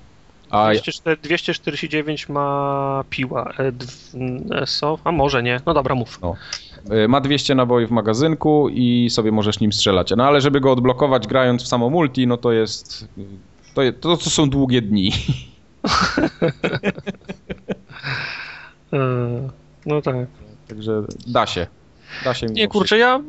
[0.53, 3.53] A 204, 249 ma piła.
[3.59, 4.99] E, dw- SO?
[5.05, 5.61] A może nie.
[5.67, 6.21] No dobra, mów.
[7.05, 10.13] y, ma 200 naboi w magazynku i sobie możesz nim strzelać.
[10.17, 13.09] No ale żeby go odblokować grając w samo multi, no to jest...
[13.75, 15.13] To, je- to, to są długie dni.
[18.93, 18.99] E,
[19.87, 20.17] no tak.
[20.69, 21.67] Także da się.
[22.25, 23.21] Da się Nie, kurczę, ja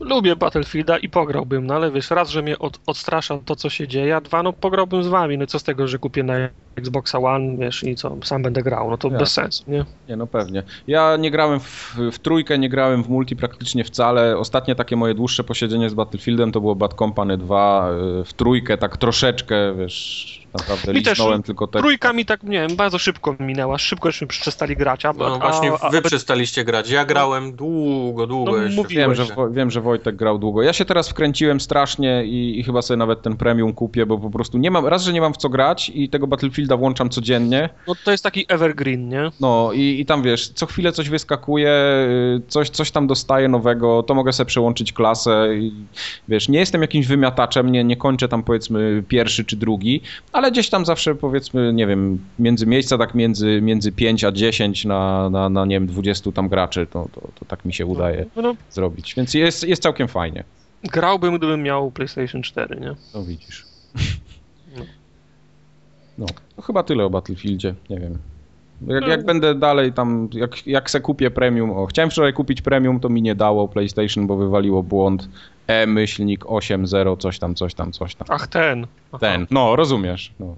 [0.00, 3.88] lubię Battlefielda i pograłbym, no ale wiesz, raz, że mnie od, odstrasza to, co się
[3.88, 6.34] dzieje, a dwa, no pograłbym z wami, no co z tego, że kupię na
[6.78, 9.18] Xboxa One, wiesz, i co, sam będę grał, no to Ja.
[9.18, 9.84] bez sensu, nie?
[10.08, 10.62] Nie, no pewnie.
[10.86, 14.38] Ja nie grałem w, w trójkę, nie grałem w multi praktycznie wcale.
[14.38, 17.90] Ostatnie takie moje dłuższe posiedzenie z Battlefieldem to było Bad Company 2.
[18.20, 21.78] y, W trójkę tak troszeczkę, wiesz, naprawdę Mi też liznąłem tylko te...
[21.78, 25.12] Trójka mi tak, nie wiem, bardzo szybko minęła, szybko żeśmy przestali grać, a...
[25.12, 26.90] No a, właśnie a, wy a, przestaliście grać.
[26.90, 28.84] Ja grałem długo, długo No, jeszcze.
[28.88, 30.62] Wiem że, wiem, że Wojtek grał długo.
[30.62, 34.30] Ja się teraz wkręciłem strasznie i, i chyba sobie nawet ten premium kupię, bo po
[34.30, 36.26] prostu nie mam, raz, że nie mam w co grać i tego
[36.68, 39.30] Battlefielda włączam codziennie, No to jest taki evergreen, nie?
[39.40, 41.72] no i, i tam wiesz, co chwilę coś wyskakuje,
[42.48, 45.72] coś, coś tam dostaję nowego, to mogę sobie przełączyć klasę i
[46.28, 50.00] wiesz, nie jestem jakimś wymiataczem, nie, nie kończę tam powiedzmy pierwszy czy drugi,
[50.32, 54.84] ale gdzieś tam zawsze powiedzmy, nie wiem, między miejsca tak między, między 5 a 10
[54.84, 58.26] na, na, na nie wiem, 20 tam graczy, to, to, to tak mi się udaje
[58.36, 60.44] No, no, zrobić, więc jest, jest całkiem fajnie.
[60.84, 62.94] grałbym, gdybym miał PlayStation 4, nie?
[63.14, 63.64] No widzisz.
[66.18, 66.26] No,
[66.66, 68.18] chyba tyle o Battlefieldzie, nie wiem.
[68.86, 73.00] Jak, jak będę dalej tam, jak, jak se kupię premium, o, chciałem wczoraj kupić premium,
[73.00, 75.28] to mi nie dało PlayStation, bo wywaliło błąd
[75.66, 78.26] e-myślnik 8.0, coś tam, coś tam, coś tam.
[78.30, 78.86] Ach, ten.
[79.12, 80.56] Aha, Ten, no rozumiesz, no,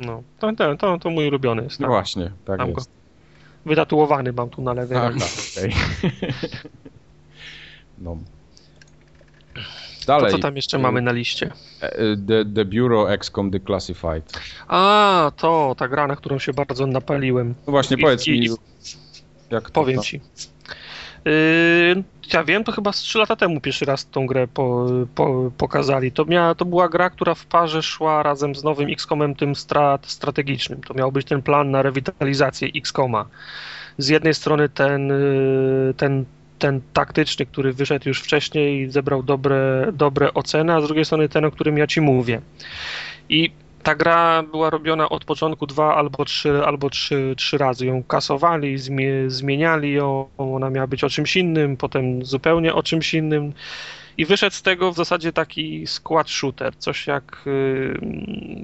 [0.00, 1.80] No, to, ten, to, to mój ulubiony jest.
[1.80, 1.90] no Tak.
[1.90, 2.80] właśnie, tak Mam go.
[2.80, 2.90] jest.
[3.66, 4.98] Wytatuowany mam tu na lewej.
[4.98, 5.60] Aha, ręce.
[5.60, 5.72] okej.
[7.98, 8.16] no.
[10.06, 10.32] To Dalej.
[10.32, 11.50] co tam jeszcze mamy na liście?
[11.80, 11.90] E,
[12.28, 14.32] The, the Bureau XCOM Declassified.
[14.68, 17.54] A, to ta gra, na którą się bardzo napaliłem.
[17.66, 18.48] No właśnie, I- powiedz i- mi,
[19.50, 20.04] jak to Powiem tam?
[20.04, 20.20] ci.
[21.24, 25.50] Yy, ja wiem, to chyba z 3 lata temu pierwszy raz tą grę po, po,
[25.58, 26.12] pokazali.
[26.12, 30.06] To, miała, to była gra, która w parze szła razem z nowym XCOMem tym strat,
[30.06, 30.80] strategicznym.
[30.82, 33.26] To miał być ten plan na rewitalizację XCOMa.
[33.98, 35.12] Z jednej strony ten,
[35.96, 36.24] ten,
[36.62, 41.44] ten taktyczny, który wyszedł już wcześniej zebrał dobre, dobre oceny, a z drugiej strony ten,
[41.44, 42.40] o którym ja ci mówię.
[43.28, 43.50] I
[43.82, 47.86] ta gra była robiona od początku dwa albo trzy, albo trzy, trzy razy.
[47.86, 53.14] Ją kasowali, zmie, zmieniali ją, ona miała być o czymś innym, potem zupełnie o czymś
[53.14, 53.52] innym.
[54.18, 58.00] I wyszedł z tego w zasadzie taki squad shooter, coś jak, y,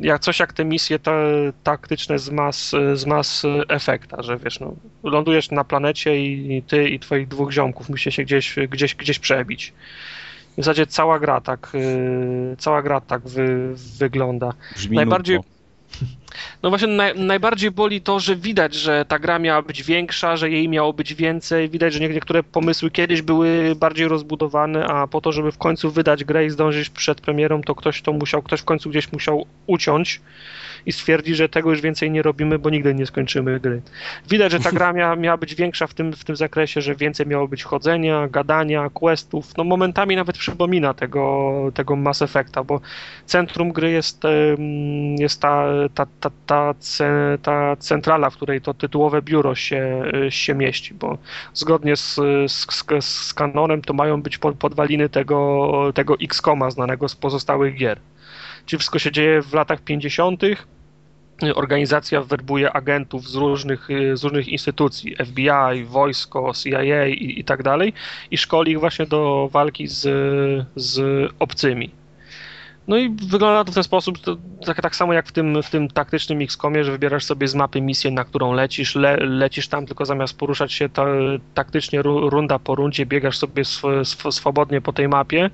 [0.01, 1.13] jak, coś jak te misje ta,
[1.63, 6.99] taktyczne z Mass, z Mass Effecta, że wiesz, no, lądujesz na planecie i ty i
[6.99, 9.73] twoich dwóch ziomków musicie się gdzieś, gdzieś, gdzieś przebić.
[10.53, 14.53] W zasadzie cała gra tak, y, cała gra tak wy, wygląda.
[14.77, 15.51] Brzmi najbardziej- nudno.
[16.63, 20.51] No właśnie naj, najbardziej boli to, że widać, że ta gra miała być większa, że
[20.51, 21.69] jej miało być więcej.
[21.69, 25.91] Widać, że nie- niektóre pomysły kiedyś były bardziej rozbudowane, a po to, żeby w końcu
[25.91, 29.47] wydać grę i zdążyć przed premierą, to ktoś to musiał, ktoś w końcu gdzieś musiał
[29.67, 30.21] uciąć
[30.87, 33.83] i stwierdzi, że tego już więcej nie robimy, bo nigdy nie skończymy gry.
[34.31, 37.27] Widać, że ta gra miała, miała być większa w tym, w tym zakresie, że więcej
[37.27, 39.57] miało być chodzenia, gadania, questów.
[39.57, 42.81] No momentami nawet przypomina tego, tego Mass Effecta, bo
[43.27, 44.23] centrum gry jest,
[45.19, 46.75] jest ta, ta, ta, ta,
[47.43, 51.19] ta centrala, w której to tytułowe biuro się, się mieści, bo
[51.55, 52.15] zgodnie z,
[52.49, 52.67] z,
[53.01, 58.01] z, kanonem to mają być pod- podwaliny tego, tego X-Koma znanego z pozostałych gier.
[58.69, 60.43] Czyli wszystko się dzieje w latach 50.
[61.55, 67.63] Organizacja werbuje agentów z różnych, y, z różnych instytucji, FBI, wojsko, CIA i, i tak
[67.63, 67.93] dalej,
[68.31, 70.03] i szkoli ich właśnie do walki z,
[70.77, 71.91] z obcymi.
[72.89, 74.37] No i wygląda to w ten sposób, to
[74.67, 77.81] tak, tak samo jak w tym, w tym taktycznym XCOMie, że wybierasz sobie z mapy
[77.81, 81.07] misję, na którą lecisz, le, lecisz tam, tylko zamiast poruszać się ta,
[81.55, 85.51] taktycznie ru, runda po rundzie, biegasz sobie sw, sw, swobodnie po tej mapie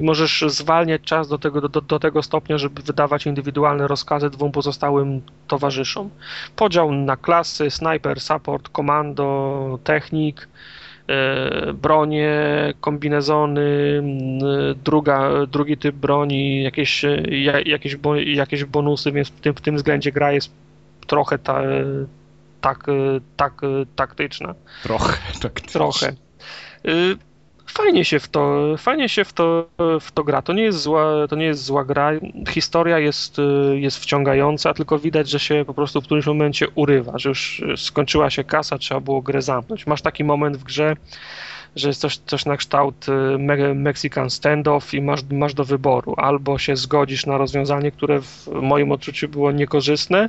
[0.00, 4.52] i możesz zwalniać czas do tego, do, do tego stopnia, żeby wydawać indywidualne rozkazy dwóm
[4.52, 6.10] pozostałym towarzyszom.
[6.56, 10.48] Podział na klasy, sniper, support, komando, technik,
[11.74, 12.38] bronie,
[12.80, 14.02] kombinezony,
[14.84, 17.96] druga, drugi typ broni, jakieś, e, ja- jakieś,
[18.26, 20.52] jakieś bonusy, więc w tym, w tym względzie gra jest
[21.06, 21.62] trochę ta,
[22.60, 22.92] tak, e,
[23.36, 24.54] tak, e, taktyczna.
[24.82, 25.60] Trochę, tak.
[25.60, 26.12] Trochę.
[27.78, 29.68] Fajnie się w to, fajnie się w to,
[30.00, 30.42] w to gra.
[30.42, 32.10] To nie jest zła, to nie jest zła gra.
[32.48, 37.18] Historia jest, y, jest wciągająca, tylko widać, że się po prostu w którymś momencie urywa,
[37.18, 39.86] że już y, skończyła się kasa, trzeba było grę zamknąć.
[39.86, 40.96] Masz taki moment w grze,
[41.76, 46.14] że jest coś, coś na kształt y, Me- Mexican standoff i masz, masz do wyboru.
[46.16, 50.28] Albo się zgodzisz na rozwiązanie, które w moim odczuciu było niekorzystne,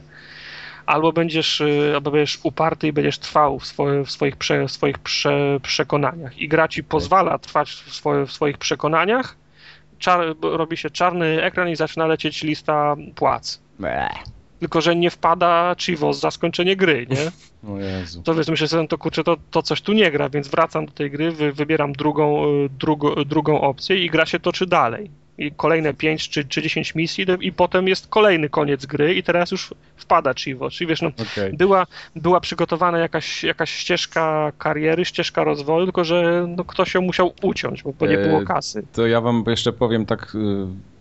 [0.89, 4.71] albo będziesz, y, albo będziesz uparty i będziesz trwał w, swoje, w swoich, prze, w
[4.71, 6.37] swoich prze, przekonaniach.
[6.37, 9.35] I gra ci pozwala trwać w, swoje, w swoich przekonaniach.
[9.99, 13.61] Czar, robi się czarny ekran i zaczyna lecieć lista płac.
[13.79, 14.38] Bleh.
[14.59, 17.31] Tylko, że nie wpada Chivos za skończenie gry, nie?
[17.71, 18.21] O Jezu.
[18.23, 20.91] To wiesz, myślę sobie, to kurczę, to, to coś tu nie gra, więc wracam do
[20.91, 25.11] tej gry, wy, wybieram drugą, y, drugo, drugą opcję i gra się toczy dalej.
[25.37, 29.51] I kolejne 5 czy, czy 10 misji i potem jest kolejny koniec gry i teraz
[29.51, 30.69] już wpada Chivo.
[30.69, 31.53] Czyli wiesz, no, Okej.
[31.53, 37.33] była, była przygotowana jakaś, jakaś ścieżka kariery, ścieżka rozwoju, tylko że no, ktoś ją musiał
[37.41, 38.83] uciąć, bo, bo nie było E, kasy.
[38.93, 40.37] To ja wam jeszcze powiem tak,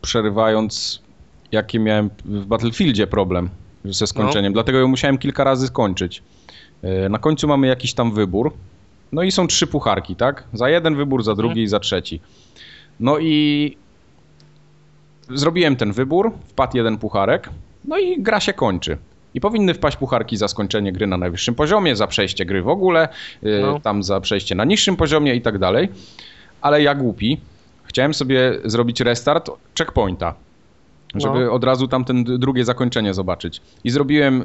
[0.02, 1.02] przerywając,
[1.52, 3.48] jaki miałem w Battlefieldzie problem
[3.84, 4.52] ze skończeniem.
[4.52, 6.22] Dlatego ją musiałem kilka razy skończyć.
[6.84, 8.52] Y, Na końcu mamy jakiś tam wybór.
[9.12, 10.44] No i są trzy pucharki, tak?
[10.52, 12.20] Za jeden wybór, za drugi i za trzeci.
[13.00, 13.76] No i
[15.30, 17.50] zrobiłem ten wybór, wpadł jeden pucharek,
[17.84, 18.98] no i gra się kończy.
[19.34, 23.08] I powinny wpaść pucharki za skończenie gry na najwyższym poziomie, za przejście gry w ogóle,
[23.44, 23.80] y, No.
[23.80, 25.88] tam za przejście na niższym poziomie i tak dalej.
[26.60, 27.40] Ale ja głupi,
[27.84, 30.34] chciałem sobie zrobić restart checkpointa,
[31.14, 31.52] żeby No.
[31.52, 33.60] od razu tam ten d- drugie zakończenie zobaczyć.
[33.84, 34.44] I zrobiłem,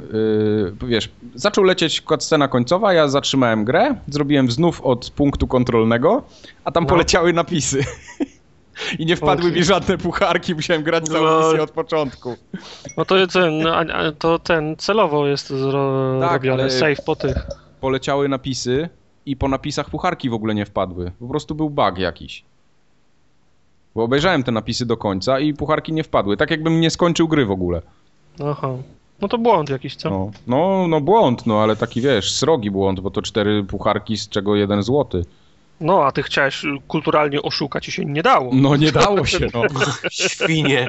[0.82, 6.22] yy, wiesz, zaczął lecieć scena końcowa, ja zatrzymałem grę, zrobiłem znów od punktu kontrolnego,
[6.64, 6.90] a tam No.
[6.90, 7.84] poleciały napisy.
[8.98, 9.58] I nie wpadły Okej.
[9.60, 11.40] mi żadne pucharki, musiałem grać całą No.
[11.46, 12.36] misję od początku.
[12.96, 17.34] No to ten, a- to ten celowo jest zro, Tak, robione, save po tych.
[17.80, 18.88] Poleciały napisy
[19.26, 21.12] i po napisach pucharki w ogóle nie wpadły.
[21.20, 22.44] Po prostu był bug jakiś.
[23.94, 26.36] Bo obejrzałem te napisy do końca i pucharki nie wpadły.
[26.36, 27.82] Tak jakbym nie skończył gry w ogóle.
[28.44, 28.68] Aha.
[29.20, 30.10] No to błąd jakiś, co?
[30.10, 34.28] No, no, no błąd, no ale taki wiesz, srogi błąd, bo to cztery pucharki, z
[34.28, 35.24] czego jeden złoty.
[35.80, 38.50] No, a ty chciałeś y, kulturalnie oszukać i się nie dało.
[38.54, 39.62] No nie dało się, no.
[40.10, 40.88] Świnie.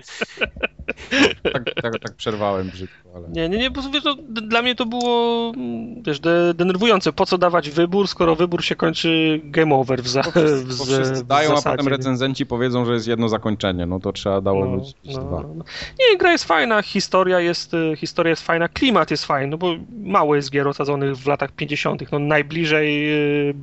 [1.54, 3.28] Tak, tak, tak przerwałem brzydko, ale...
[3.30, 7.14] Nie, nie, nie, bo wiesz, no, dla mnie to było, mm, wiesz, de, denerwujące.
[7.14, 10.88] Po co dawać wybór, skoro wybór się kończy game over w, za, w, Bo z-
[10.94, 11.78] wszyscy w dają, a zasadzie.
[11.78, 15.42] potem recenzenci powiedzą, że jest jedno zakończenie, no to trzeba dało No, być no, dwa.
[15.56, 15.64] no.
[16.00, 19.76] Nie, gra jest fajna, historia jest, y, historia jest fajna, klimat jest fajny, no bo
[20.04, 23.14] mało jest gier osadzonych w latach 50., no najbliżej
[23.50, 23.54] y,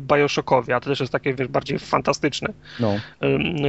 [0.00, 2.52] Bioshockowi, a to też jest takie, wiesz, bardziej fantastyczne.
[2.80, 2.94] No.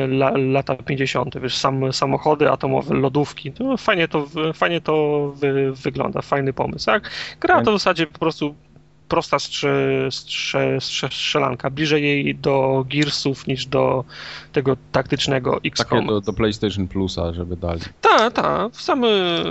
[0.07, 6.21] La, lata 50., wiesz, sam, samochody atomowe, lodówki, no, fajnie to, fajnie to wy, wygląda,
[6.21, 7.09] fajny pomysł, tak?
[7.39, 8.55] Gra to w zasadzie po prostu
[9.07, 14.03] prosta strze, strze, strze, strzelanka, bliżej jej do Gearsów niż do
[14.51, 16.07] tego taktycznego Takie XCOM.
[16.07, 17.81] do, do PlayStation Plusa, żeby dali.
[18.01, 19.01] Tak, tak, w sam,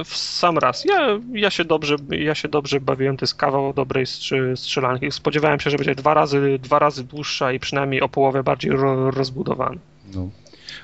[0.05, 0.85] w sam raz.
[0.85, 4.07] Ja, ja, się dobrze, ja się dobrze bawiłem, to jest kawał dobrej
[4.55, 5.10] strzelanki.
[5.10, 9.10] Spodziewałem się, że będzie dwa razy, dwa razy dłuższa i przynajmniej o połowę bardziej ro,
[9.10, 9.81] rozbudowana.
[10.15, 10.28] No.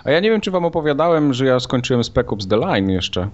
[0.04, 3.28] A ja nie wiem, czy wam opowiadałem, że ja skończyłem Spec Ops The Line jeszcze.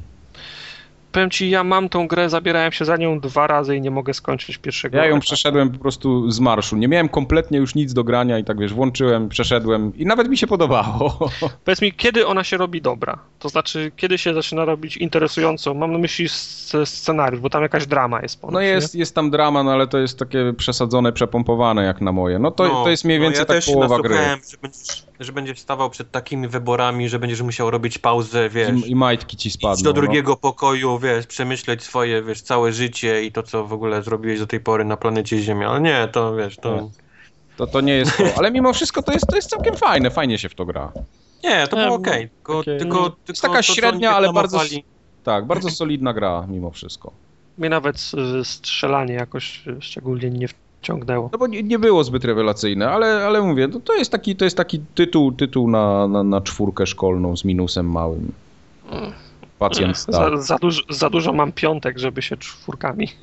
[1.12, 4.14] Powiem ci, ja mam tą grę, zabierałem się za nią dwa razy i nie mogę
[4.14, 6.76] skończyć pierwszego Ja ją przeszedłem po prostu z marszu.
[6.76, 10.36] Nie miałem kompletnie już nic do grania i tak wiesz, włączyłem, przeszedłem i nawet mi
[10.38, 11.30] się podobało.
[11.64, 13.18] Powiedz mi, kiedy ona się robi dobra?
[13.38, 15.74] To znaczy, kiedy się zaczyna robić interesująco?
[15.74, 19.30] Mam na myśli sc- scenariusz, bo tam jakaś drama jest ponoć, No jest, jest tam
[19.30, 22.38] drama, no ale to jest takie przesadzone, przepompowane jak na moje.
[22.38, 24.14] No to, No, to jest mniej no więcej ja tak połowa gry.
[24.14, 28.86] Że będziesz, że będziesz stawał przed takimi wyborami, że będziesz musiał robić pauzę, wiesz.
[28.86, 29.82] I, I majtki ci spadną.
[29.84, 29.94] do no.
[29.94, 34.46] drugiego pokoju, wiesz, przemyśleć swoje, wiesz, całe życie i to, co w ogóle zrobiłeś do
[34.46, 35.68] tej pory na planecie Ziemia.
[35.70, 36.74] Ale nie, to wiesz, to...
[36.74, 36.88] Nie.
[37.56, 38.24] To, to nie jest to.
[38.36, 40.92] Ale mimo wszystko to jest, to jest całkiem fajne, fajnie się w to gra.
[41.44, 42.28] Nie, to było okej.
[42.28, 44.60] Tylko, takie- tylko, tylko Jest taka to, średnia, ale bardzo-
[45.24, 47.12] Tak, bardzo solidna gra mimo wszystko.
[47.58, 50.48] Mnie nawet y, strzelanie jakoś y, szczególnie nie
[50.82, 51.28] wciągnęło.
[51.32, 54.44] No bo nie, nie było zbyt rewelacyjne, ale, ale mówię, no to jest taki, to
[54.44, 58.32] jest taki tytuł, tytuł na, na, na czwórkę szkolną z minusem małym.
[59.58, 60.36] Pacjent stał.
[60.36, 63.08] Za, za, dużo, za dużo mam piątek, żeby się czwórkami.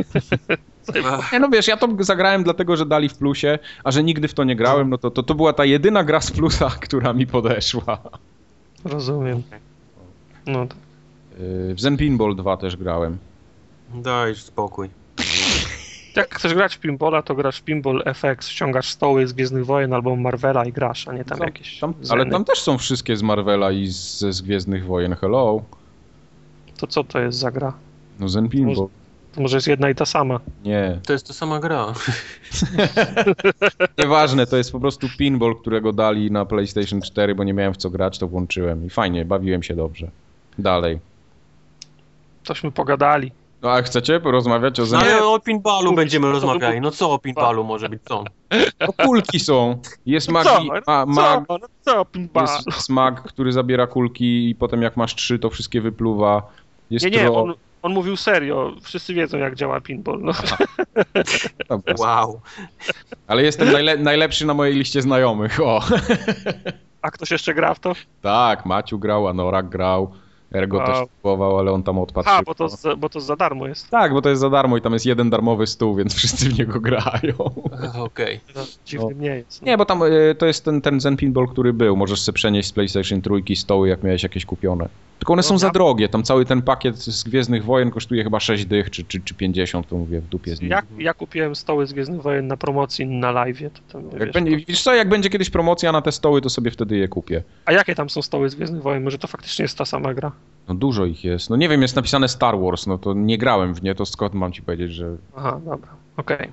[1.33, 4.33] Nie, no wiesz, ja to zagrałem dlatego, że dali w plusie, a że nigdy w
[4.33, 7.27] to nie grałem, no to, to, to była ta jedyna gra z plusa, która mi
[7.27, 7.97] podeszła.
[8.85, 9.43] Rozumiem.
[10.45, 10.75] No, to-
[11.39, 13.17] Yy, W Zen Pinball 2 też grałem.
[13.93, 14.89] Daj spokój.
[16.17, 19.93] Jak chcesz grać w pinballa, to grasz w Pinball FX, ściągasz stoły z Gwiezdnych Wojen
[19.93, 23.17] albo Marvela i grasz, a nie tam Tam- jakieś Tam, ale tam też są wszystkie
[23.17, 25.15] z Marvela i z, ze z Gwiezdnych Wojen.
[25.15, 25.61] Hello.
[26.77, 27.73] To co to jest za gra?
[28.19, 28.87] No Zen Pinball.
[29.35, 30.39] To może jest jedna i ta sama.
[30.63, 30.99] Nie.
[31.05, 31.93] To jest ta sama gra.
[33.99, 37.77] Nieważne, to jest po prostu pinball, którego dali na PlayStation 4, bo nie miałem w
[37.77, 40.11] co grać, to włączyłem i fajnie, bawiłem się dobrze.
[40.59, 40.99] Dalej.
[42.43, 43.31] Tośmy pogadali.
[43.65, 44.99] No a chcecie porozmawiać o No, Zen...
[44.99, 46.81] ale o pinballu będziemy rozmawiali.
[46.81, 48.01] No co o pinballu może być?
[48.05, 48.23] Co?
[48.79, 49.81] No kulki są.
[50.05, 50.49] Jest No magi...
[50.49, 50.63] co?
[50.87, 51.57] Ma, mag, Co?
[51.57, 52.43] No co, pinball?
[52.43, 56.51] jest smag, który zabiera kulki i potem jak masz trzy, to wszystkie wypluwa.
[56.91, 57.43] Jest Nie, nie, tro...
[57.43, 58.73] on, on mówił serio.
[58.81, 60.19] Wszyscy wiedzą, jak działa pinball.
[60.21, 60.33] No.
[61.97, 62.41] Wow.
[63.27, 63.97] Ale jestem najle...
[63.97, 65.59] najlepszy na mojej liście znajomych.
[65.63, 65.81] O.
[67.01, 67.93] A ktoś jeszcze gra w to?
[68.21, 70.11] Tak, Maciu grał, Anorak grał,
[70.55, 72.29] Ergo też próbował, ale on tam odpadł.
[72.29, 73.89] A, bo to, za, bo to za darmo jest.
[73.89, 76.59] Tak, bo to jest za darmo i tam jest jeden darmowy stół, więc wszyscy w
[76.59, 77.33] niego grają.
[77.99, 78.39] Okej.
[78.55, 79.61] No, dziwnym nie jest.
[79.61, 79.65] No.
[79.65, 81.97] Nie, bo tam y, to jest ten, ten Zen Pinball, który był.
[81.97, 84.89] Możesz sobie przenieść z PlayStation trójki stoły, jak miałeś jakieś kupione.
[85.25, 86.09] Tylko one są No, za ja- drogie.
[86.09, 89.87] Tam cały ten pakiet z Gwiezdnych Wojen kosztuje chyba 6 dych czy, czy, czy 50,
[89.87, 90.71] to mówię w dupie z nim.
[90.71, 93.59] Ja, ja kupiłem stoły z Gwiezdnych Wojen na promocji na live.
[93.59, 94.65] To tam, Jak wiesz, będzie, to...
[94.67, 97.43] wiesz co, jak będzie kiedyś promocja na te stoły, to sobie wtedy je kupię.
[97.65, 99.03] A jakie tam są stoły z Gwiezdnych Wojen?
[99.03, 100.31] Może to faktycznie jest ta sama gra?
[100.67, 101.49] No dużo ich jest.
[101.49, 104.33] No nie wiem, jest napisane Star Wars, no to nie grałem w nie, to skąd
[104.33, 105.89] mam ci powiedzieć, że Aha, dobra.
[106.17, 106.47] Okej.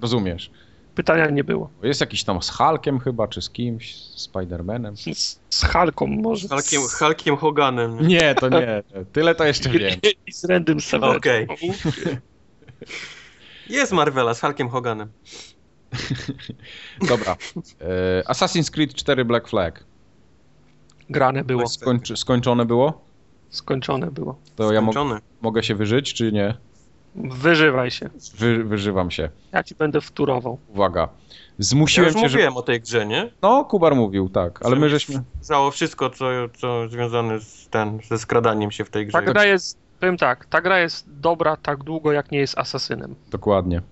[0.00, 0.50] rozumiesz.
[0.98, 1.70] Pytania nie było.
[1.82, 5.14] Jest jakiś tam z Hulkiem chyba, czy z kimś, z Spider-Manem.
[5.14, 6.48] Z, z Halką może.
[6.48, 8.06] Hulkiem, Hulkiem Hoganem.
[8.06, 8.82] Nie, to nie.
[9.12, 10.00] Tyle to jeszcze wiem.
[10.26, 11.16] I z Randym Savage.
[11.16, 11.46] Okej.
[13.78, 15.08] Jest Marvela z Hulkiem Hoganem.
[17.08, 17.36] Dobra.
[17.80, 19.84] E, Assassin's Creed 4 Black Flag.
[21.10, 21.68] Grane było.
[21.68, 23.04] Skończy, skończone było?
[23.50, 24.38] Skończone było.
[24.56, 24.92] To ja mo
[25.40, 26.54] mogę się wyżyć, czy nie?
[27.14, 28.10] Wyżywaj się.
[28.38, 29.28] Wy wyżywam się.
[29.52, 30.58] Ja ci będę wturował.
[30.68, 31.00] Uwaga.
[31.00, 31.08] Ja
[31.58, 32.36] Zmusiłem już cię, że...
[32.36, 33.30] mówiłem o tej grze, nie?
[33.42, 35.22] No, Kubar mówił, tak, ale my żeśmy...
[35.40, 36.26] Zało wszystko, co,
[36.58, 39.12] co związane z ten, ze skradaniem się w tej grze.
[39.12, 43.14] Ta gra jest, powiem tak, ta gra jest dobra tak długo, jak nie jest asasynem.
[43.30, 43.82] Dokładnie.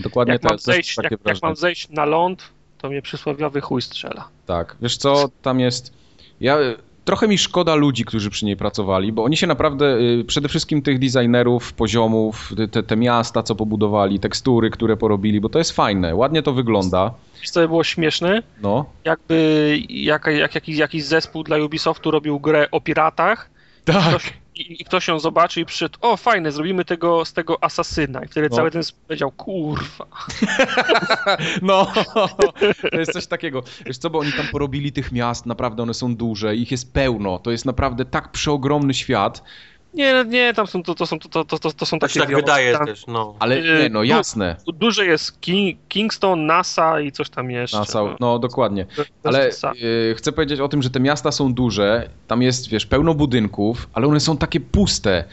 [0.00, 2.42] Dokładnie Jak te- mam, zejść, jak, jak mam zejść na ląd,
[2.78, 4.28] to mnie przysłowiowy chuj strzela.
[4.46, 4.76] Tak.
[4.82, 5.92] Wiesz co, tam jest...
[6.40, 6.56] Ja...
[7.04, 10.82] trochę mi szkoda ludzi, którzy przy niej pracowali, bo oni się naprawdę, y, przede wszystkim
[10.82, 16.14] tych designerów, poziomów, te, te miasta, co pobudowali, tekstury, które porobili, bo to jest fajne,
[16.14, 17.14] ładnie to wygląda.
[17.40, 18.42] Wiesz, co by było śmieszne?
[18.62, 18.84] No.
[19.04, 23.50] Jakby jak, jak jakiś, jakiś zespół dla Ubisoftu robił grę o piratach
[23.84, 24.08] Tak.
[24.08, 28.24] ktoś, i, i ktoś ją zobaczy i przyszedł, o fajne, zrobimy tego z tego asasyna.
[28.24, 28.56] I wtedy No.
[28.56, 30.06] cały ten powiedział, kurwa.
[31.62, 31.92] No,
[32.90, 33.62] to jest coś takiego.
[33.86, 37.38] Wiesz co, bo oni tam porobili tych miast, naprawdę one są duże, ich jest pełno,
[37.38, 39.42] to jest naprawdę tak przeogromny świat,
[39.94, 42.32] Nie, nie, tam są, to, to są, to, to, to, to są Tak się takie...
[42.32, 43.34] tak wydaje tam, też, no.
[43.38, 44.56] ale Y, nie, no du- jasne.
[44.66, 47.78] Duże jest King, Kingston, NASA i coś tam jeszcze.
[47.78, 48.86] NASA, no dokładnie.
[48.96, 49.50] Bez Ale
[50.10, 53.88] y, chcę powiedzieć o tym, że te miasta są duże, tam jest, wiesz, pełno budynków,
[53.92, 55.24] ale one są takie puste.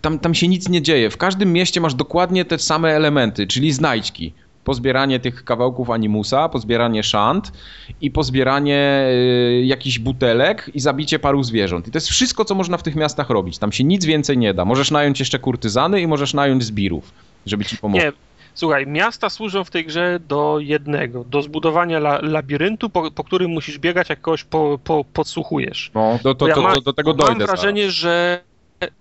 [0.00, 1.10] Tam, tam się nic nie dzieje.
[1.10, 4.32] W każdym mieście masz dokładnie te same elementy, czyli znajdźki.
[4.72, 7.52] Pozbieranie tych kawałków animusa, pozbieranie szant
[8.00, 11.88] i pozbieranie y, jakichś butelek i zabicie paru zwierząt.
[11.88, 13.58] I to jest wszystko, co można w tych miastach robić.
[13.58, 14.64] Tam się nic więcej nie da.
[14.64, 17.12] Możesz nająć jeszcze kurtyzany i możesz nająć zbirów,
[17.46, 18.02] żeby ci pomóc.
[18.02, 18.12] Nie,
[18.54, 23.50] słuchaj, miasta służą w tej grze do jednego, do zbudowania la, labiryntu, po, po którym
[23.50, 25.90] musisz biegać, jak kogoś po, po, podsłuchujesz.
[25.94, 27.34] No, do, to, Ja to, mam- do, tego Mam dojdę.
[27.34, 27.60] zaraz.
[27.60, 28.40] wrażenie, że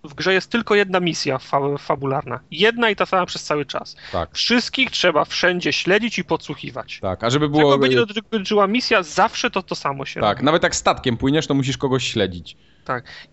[0.03, 2.39] w grze jest tylko jedna misja fa fabularna.
[2.51, 3.95] Jedna i ta sama przez cały czas.
[4.11, 4.29] Tak.
[4.33, 6.99] Wszystkich trzeba wszędzie śledzić i podsłuchiwać.
[7.01, 7.77] Tak, a żeby było.
[7.77, 10.45] będzie dotyczyła misja, zawsze to to samo się Tak, robi.
[10.45, 12.57] nawet jak statkiem płyniesz, to musisz kogoś śledzić.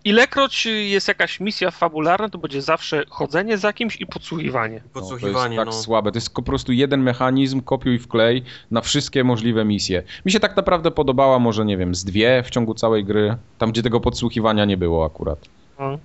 [0.03, 4.81] Ilekroć jest jakaś misja fabularna, to będzie zawsze chodzenie za kimś i podsłuchiwanie.
[4.93, 5.83] Podsłuchiwanie, no, to jest tak no.
[5.83, 6.11] słabe.
[6.11, 10.03] To jest po prostu jeden mechanizm, kopiuj wklej na wszystkie możliwe misje.
[10.25, 13.71] Mi się tak naprawdę podobała może, nie wiem, z dwie w ciągu całej gry, tam
[13.71, 15.39] gdzie tego podsłuchiwania nie było akurat.
[15.79, 15.97] No.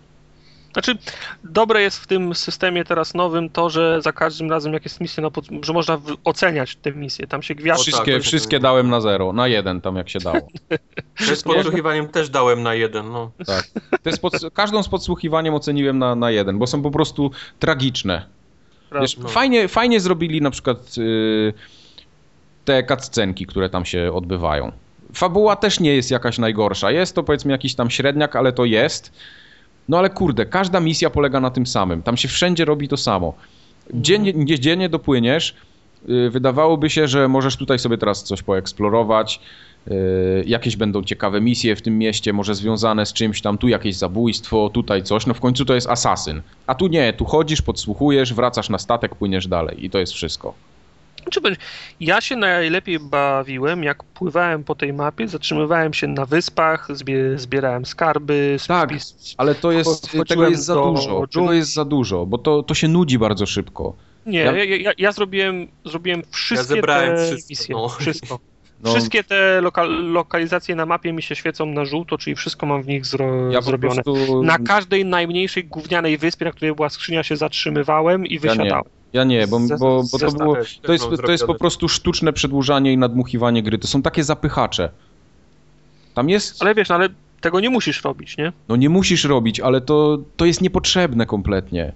[0.73, 0.99] Znaczy,
[1.45, 5.31] dobre jest w tym systemie teraz nowym to, że za każdym razem jak jest misja,
[5.31, 5.45] pod...
[5.63, 7.27] że można w- oceniać te misje.
[7.27, 7.83] Tam się gwiazdy...
[7.83, 8.63] Wszystkie, tak, wszystkie tak.
[8.63, 10.49] dałem na zero, na jeden tam jak się dało.
[11.35, 13.31] Z podsłuchiwaniem też dałem na jeden, no.
[13.47, 13.71] Tak.
[14.03, 18.27] To jest pod, każdą z podsłuchiwaniem oceniłem na, na jeden, bo są po prostu tragiczne.
[19.01, 19.29] Wiesz, no.
[19.29, 21.53] fajnie, fajnie zrobili na przykład y,
[22.65, 24.73] te cutscenki, które tam się odbywają.
[25.15, 26.91] Fabuła też nie jest jakaś najgorsza.
[26.91, 29.13] Jest to powiedzmy jakiś tam średniak, ale to jest.
[29.89, 32.03] No ale kurde, każda misja polega na tym samym.
[32.03, 33.35] Tam się wszędzie robi to samo.
[33.95, 35.55] Dziennie, gdzie dziennie dopłyniesz,
[36.09, 39.41] y, wydawałoby się, że możesz tutaj sobie teraz coś poeksplorować.
[39.89, 43.97] y, Jakieś będą ciekawe misje w tym mieście, może związane z czymś tam, tu jakieś
[43.97, 45.27] zabójstwo, tutaj coś.
[45.27, 46.43] No w końcu to jest asasyn.
[46.67, 50.55] A tu nie, tu chodzisz, podsłuchujesz, wracasz na statek, płyniesz dalej i to jest wszystko.
[51.31, 51.61] Czy będzie-
[52.01, 57.87] Ja się najlepiej bawiłem, jak pływałem po tej mapie, zatrzymywałem się na wyspach, zbie, zbierałem
[57.87, 58.91] skarby, Tak,
[59.37, 61.27] Ale to jest, tego jest za do dużo.
[61.33, 63.97] Tego jest za dużo, bo to, to się nudzi bardzo szybko.
[64.27, 67.75] Nie, Ja- ja, ja, ja zrobiłem, zrobiłem wszystkie zebrałem te wszystko, misje.
[67.75, 67.89] no.
[67.89, 68.39] Wszystko.
[68.83, 72.83] No, Wszystkie te lokal, lokalizacje na mapie mi się świecą na żółto, czyli wszystko mam
[72.83, 74.03] w nich zro, ja zrobione.
[74.03, 74.43] prostu...
[74.43, 78.41] Na każdej najmniejszej gównianej wyspie, na której była skrzynia, się zatrzymywałem i Ja nie.
[78.41, 78.85] wysiadałem.
[79.13, 80.57] Ja nie, bo, bo, bo to było...
[80.83, 83.79] To jest, to jest po prostu sztuczne przedłużanie i nadmuchiwanie gry.
[83.79, 84.91] To są takie zapychacze.
[86.15, 86.63] Tam jest...
[86.63, 87.09] Ale wiesz, no, ale
[87.41, 88.53] tego nie musisz robić, nie?
[88.69, 91.93] No nie musisz robić, ale to, to jest niepotrzebne kompletnie.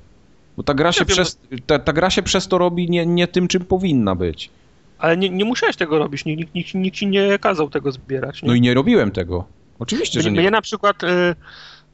[0.57, 3.29] Bo ta gra, się wiem, przez, ta, ta gra się przez to robi nie, nie
[3.29, 4.51] tym, czym powinna być.
[4.99, 8.43] Ale nie, nie musiałeś tego robić, nikt, nikt, nikt, ci nie kazał tego zbierać.
[8.43, 8.49] Nie?
[8.49, 9.45] No i nie robiłem tego.
[9.79, 10.41] Oczywiście, że nie.
[10.41, 11.35] mnie na przykład, y,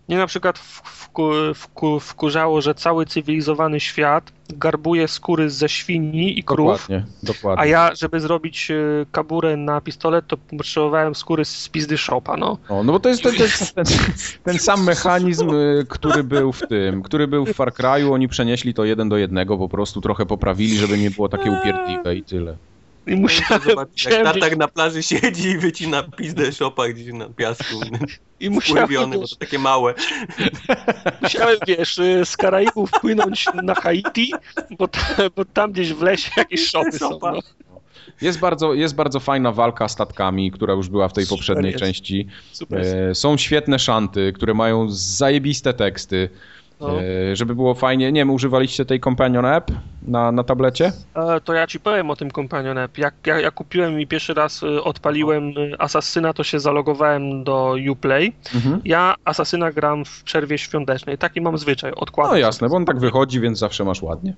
[0.09, 6.45] mnie na przykład wku, wku, wkurzało, że cały cywilizowany świat garbuje skóry ze świni i
[6.45, 7.63] krów, Dokładnie, dokładnie.
[7.63, 12.59] a ja, żeby zrobić y, kaburę na pistolet, to potrzebowałem skóry z pizdy shopa, no.
[12.71, 13.85] No, no bo to jest ten, ten, ten,
[14.45, 18.75] ten sam mechanizm, y, który był w tym, który był w Far Cry'u, oni przenieśli
[18.75, 22.57] to jeden do jednego, po prostu trochę poprawili, żeby nie było takie upierdliwe i tyle.
[23.11, 27.81] I musiałem, Zobacz, jak tatak na plaży siedzi i wycina pizdę szopa gdzieś na piasku.
[28.41, 29.95] i musiałem, bo to takie małe.
[31.23, 34.33] musiałem, wiesz, y, z Karaibów płynąć na Haiti,
[34.79, 35.01] bo, ta,
[35.37, 37.19] bo tam gdzieś w lesie jakieś szopy są.
[37.23, 37.39] No.
[38.23, 41.85] Jest bardzo, jest bardzo fajna walka statkami, która już była w tej Super poprzedniej jest.
[41.85, 42.27] części.
[42.53, 42.81] Super.
[43.11, 46.29] E, są świetne szanty, które mają zajebiste teksty.
[46.81, 47.01] No.
[47.03, 49.71] E, żeby było fajnie, nie wiem, używaliście tej Companion App
[50.03, 50.93] na, na tablecie?
[51.15, 52.99] E, To ja ci powiem o tym Companion App.
[52.99, 58.33] Jak ja, ja kupiłem i pierwszy raz y, odpaliłem Asasyna, to się zalogowałem do Uplay.
[58.55, 58.81] Mhm.
[58.85, 61.19] Ja Asasyna gram w przerwie świątecznej.
[61.19, 62.33] Taki mam zwyczaj, odkładam.
[62.33, 64.35] No jasne, bo on tak wychodzi, więc zawsze masz ładnie.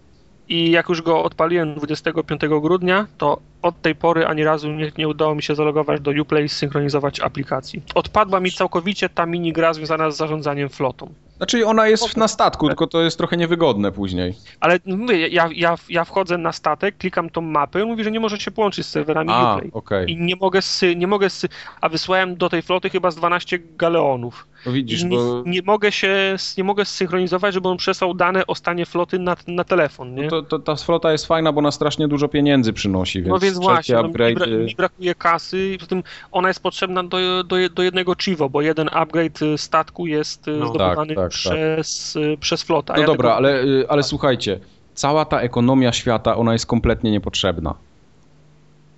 [0.49, 5.09] I jak już go odpaliłem 25 grudnia, to od tej pory ani razu nie, nie
[5.09, 7.83] udało mi się zalogować do Uplay i zsynchronizować aplikacji.
[7.95, 11.13] Odpadła mi całkowicie ta minigra związana z zarządzaniem flotą.
[11.43, 14.35] Znaczy ona jest na statku, tylko to jest trochę niewygodne później.
[14.61, 18.21] Ale no mówię, ja, ja, ja wchodzę na statek, klikam tą mapę, mówi, że nie
[18.21, 19.71] może się połączyć z serwerami A, Uplay.
[19.73, 20.11] okej.
[20.11, 21.49] I nie mogę, sy, nie mogę sy,
[21.81, 24.47] a wysłałem do tej floty chyba z 12 galeonów.
[24.67, 28.55] No widzisz, nie, bo nie mogę się, nie mogę zsynchronizować, żeby on przesłał dane o
[28.55, 30.23] stanie floty na, na telefon, nie?
[30.23, 33.39] no to, to, ta flota jest fajna, bo ona strasznie dużo pieniędzy przynosi, więc, no
[33.39, 37.45] więc właśnie, no, mi, bra, mi brakuje kasy i poza tym ona jest potrzebna do,
[37.45, 41.31] do, do jednego Chivo, bo jeden upgrade y, statku jest y, No, zdobywany tak, tak,
[41.31, 42.93] przez, y, przez flotę.
[42.93, 44.61] No ja dobra, tego- ale, ale słuchajcie,
[44.95, 47.75] cała ta ekonomia świata, ona jest kompletnie niepotrzebna.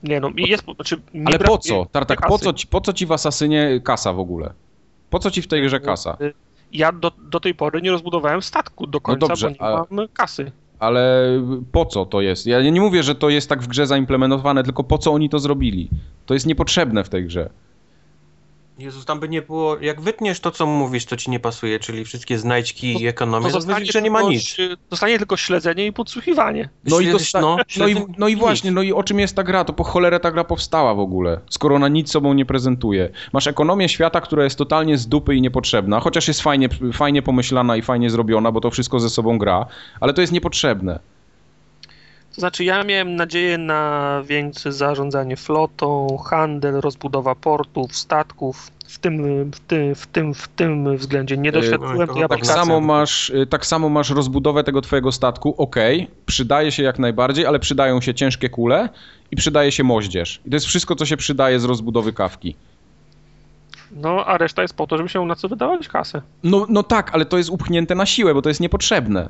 [0.02, 1.86] Nie no, i jest, znaczy, mi Ale po co?
[1.93, 4.52] Tartak, po co, ci, po co ci w Asasynie kasa w ogóle?
[5.15, 6.17] Po co ci w tej grze kasa?
[6.73, 10.09] Ja do, do tej pory nie rozbudowałem statku do końca, dobrze, bo nie a- mam
[10.09, 10.52] kasy.
[10.78, 11.28] Ale
[11.73, 12.47] po co to jest?
[12.47, 15.39] Ja nie mówię, że to jest tak w grze zaimplementowane, tylko po co oni to
[15.39, 15.91] zrobili?
[16.26, 17.51] To jest niepotrzebne w tej grze.
[18.78, 19.78] Jezus, tam by nie było.
[19.78, 23.46] Jak wytniesz to, co mówisz, to ci nie pasuje, czyli wszystkie znajdźki To- i ekonomię,
[23.46, 24.56] to, zostanie widzisz, że nie ma nic.
[24.90, 26.68] Zostanie tylko śledzenie i podsłuchiwanie.
[26.84, 28.40] No i, dosta- no, i, śledzenie no i nic.
[28.40, 29.64] właśnie, no i o czym jest ta gra?
[29.64, 33.08] To po cholerę ta gra powstała w ogóle, skoro ona nic sobą nie prezentuje.
[33.32, 37.76] Masz ekonomię świata, która jest totalnie z dupy i niepotrzebna, chociaż jest fajnie, fajnie pomyślana
[37.76, 39.66] i fajnie zrobiona, bo to wszystko ze sobą gra,
[40.00, 41.00] ale to jest niepotrzebne.
[42.34, 48.70] To znaczy, ja miałem nadzieję na większe zarządzanie flotą, handel, rozbudowa portów, statków.
[48.86, 52.80] W tym, w tym, w tym, w tym względzie nie Yy, doświadczyłem tej tak samo,
[52.80, 57.58] masz, y, tak samo masz rozbudowę tego twojego statku, okej, przydaje się jak najbardziej, ale
[57.58, 58.88] przydają się ciężkie kule
[59.30, 60.40] i przydaje się moździerz.
[60.46, 62.56] I to jest wszystko, co się przydaje z rozbudowy kawki.
[63.92, 66.22] No, a reszta jest po to, żeby się na co wydawać kasę.
[66.42, 69.28] No, no tak, ale to jest upchnięte na siłę, bo to jest niepotrzebne.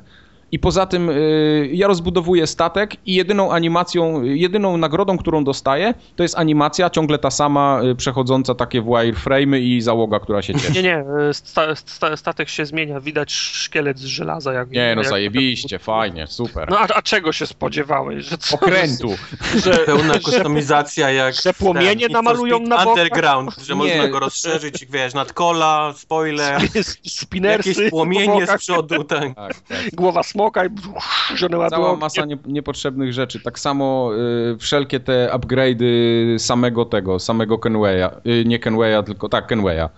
[0.55, 6.23] I poza tym y, ja rozbudowuję statek i jedyną animacją, jedyną nagrodą, którą dostaję, to
[6.23, 10.71] jest animacja ciągle ta sama, y, przechodząca takie w wireframe'y i załoga, która się cieszy.
[10.71, 11.03] Nie, nie,
[11.33, 14.53] sta, sta, statek się zmienia, widać szkielet z żelaza.
[14.53, 16.69] Jak, Nie, no jak, zajebiście, fajnie, super.
[16.69, 18.25] No, a, a czego się spodziewałeś?
[18.25, 19.15] Że co, Okrętu.
[19.65, 22.87] Że, Pełna kustomizacja jak że płomienie ten namalują na bokach?
[22.87, 23.77] Underground, że Nie.
[23.77, 26.61] można go rozszerzyć, wiesz, nadkola, spoiler,
[27.07, 29.35] Spinersy jakieś płomienie z przodu, tak.
[29.35, 29.95] Tak, tak.
[29.95, 30.69] głowa smoka i
[31.35, 31.81] żony ładują.
[31.83, 33.39] Cała masa nie, niepotrzebnych rzeczy.
[33.39, 34.11] Tak samo
[34.53, 38.09] y, wszelkie te upgrade'y samego tego, samego Kenwaya.
[38.27, 39.89] Y, nie Kenwaya, tylko tak, Kenwaya.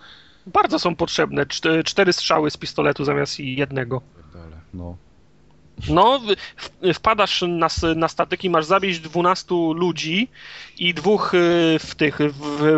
[0.47, 1.45] Bardzo są potrzebne.
[1.45, 4.01] Czte- Cztery strzały z pistoletu zamiast jednego.
[4.73, 4.97] No.
[5.89, 6.19] No,
[6.93, 10.27] wpadasz na, na statek i masz zabić 12 ludzi
[10.79, 11.37] i dwóch y,
[11.79, 12.31] w tych, w,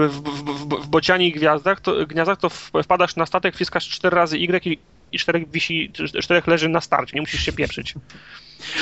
[0.09, 2.49] w, w, w, gwiazdach, to, gniazdach, to
[2.83, 4.79] wpadasz na statek, wciskasz 4 razy Y i,
[5.11, 7.93] i czterech wisi, czterech leży na starcie, nie musisz się pieprzyć.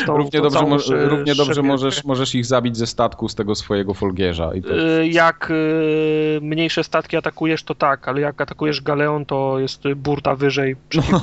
[0.07, 4.51] Równie dobrze, mo- równie dobrze możesz, możesz ich zabić ze statku, z tego swojego folgierza.
[4.63, 4.99] To...
[5.01, 10.35] Y, Jak y, mniejsze statki atakujesz, to tak, ale jak atakujesz galeon, to jest burta
[10.35, 10.75] wyżej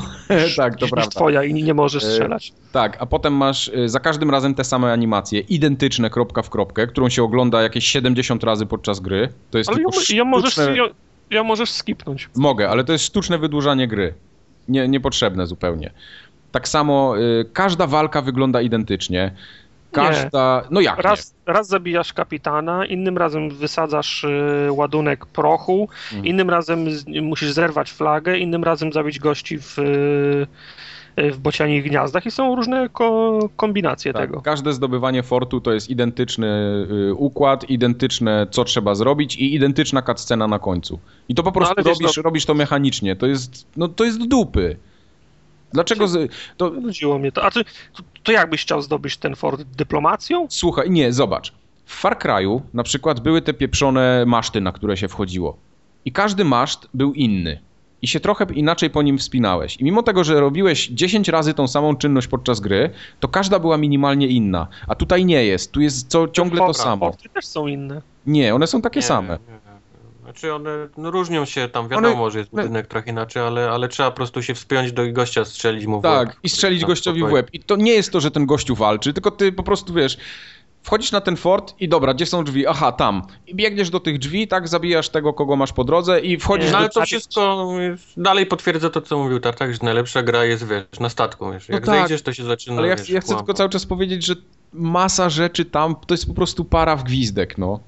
[0.57, 1.11] tak, to prawda.
[1.11, 2.53] twoja i nie możesz Y, strzelać.
[2.73, 7.09] Tak, a potem masz za każdym razem te same animacje, identyczne kropka w kropkę, którą
[7.09, 9.29] się ogląda jakieś 70 razy podczas gry.
[9.51, 10.77] To jest Ale ją, tylko ją, możesz, sztuczne...
[10.77, 10.85] ją,
[11.31, 12.29] ją możesz skipnąć.
[12.37, 14.15] Mogę, ale to jest sztuczne wydłużanie gry.
[14.69, 15.91] Nie, niepotrzebne zupełnie.
[16.53, 19.33] Tak samo y, każda walka wygląda identycznie.
[19.93, 20.63] Każda.
[20.71, 20.97] No jak?
[20.97, 21.03] Nie?
[21.03, 26.27] Raz, raz zabijasz kapitana, innym razem wysadzasz y, ładunek prochu, Mhm.
[26.27, 30.47] innym razem z, musisz zerwać flagę, innym razem zabić gości w, y,
[31.17, 34.41] w bocianich gniazdach i są różne ko, kombinacje Tak, tego.
[34.41, 36.47] Każde zdobywanie fortu to jest identyczny
[37.11, 40.99] y, układ, identyczne co trzeba zrobić i identyczna cutscena na końcu.
[41.29, 43.17] I to po prostu ale wiesz, robisz, no- robisz to mechanicznie.
[43.17, 44.77] To jest, no, to jest dupy.
[45.73, 46.09] Dlaczego.
[46.09, 47.45] Z, to, Nudziło mnie to.
[47.45, 50.47] A ty, to, to jak byś chciał zdobyć ten fort dyplomacją?
[50.51, 51.53] Słuchaj, nie, zobacz.
[51.87, 55.57] W Far Cry'u na przykład były te pieprzone maszty, na które się wchodziło.
[56.05, 57.61] I każdy maszt był inny.
[58.05, 59.77] I się trochę inaczej po nim wspinałeś.
[59.77, 63.77] I mimo tego, że robiłeś 10 razy tą samą czynność podczas gry, to każda była
[63.77, 64.67] minimalnie inna.
[64.89, 65.73] A tutaj nie jest.
[65.73, 67.07] Tu jest co, ciągle to Forty- samo.
[67.07, 68.03] Forty też są inne.
[68.27, 69.39] Nie, one są takie Nie, same.
[69.49, 69.65] nie.
[70.23, 74.11] Znaczy one no, różnią się, tam wiadomo, że jest budynek trochę inaczej, ale, ale trzeba
[74.11, 76.29] po prostu się wspiąć do gościa, strzelić mu w łeb.
[76.29, 77.49] Tak, i strzelić Na gościowi w łeb.
[77.53, 80.19] I to nie jest to, że ten gościu walczy, tylko ty po prostu wiesz.
[80.85, 82.67] Wchodzisz na ten fort i dobra, gdzie są drzwi?
[82.67, 83.23] Aha, tam.
[83.47, 86.73] I biegniesz do tych drzwi, tak, zabijasz tego, kogo masz po drodze i wchodzisz No
[86.73, 87.69] do ale to zabić- wszystko
[88.17, 91.69] dalej potwierdza to, co mówił Tartak, że najlepsza gra jest, wiesz, na statku, wiesz.
[91.69, 93.87] Jak No tak, zejdziesz, to się zaczyna, Ale ja, wiesz, ja chcę tylko cały czas
[93.87, 94.35] powiedzieć, że
[94.73, 97.81] masa rzeczy tam to jest po prostu para w gwizdek, no.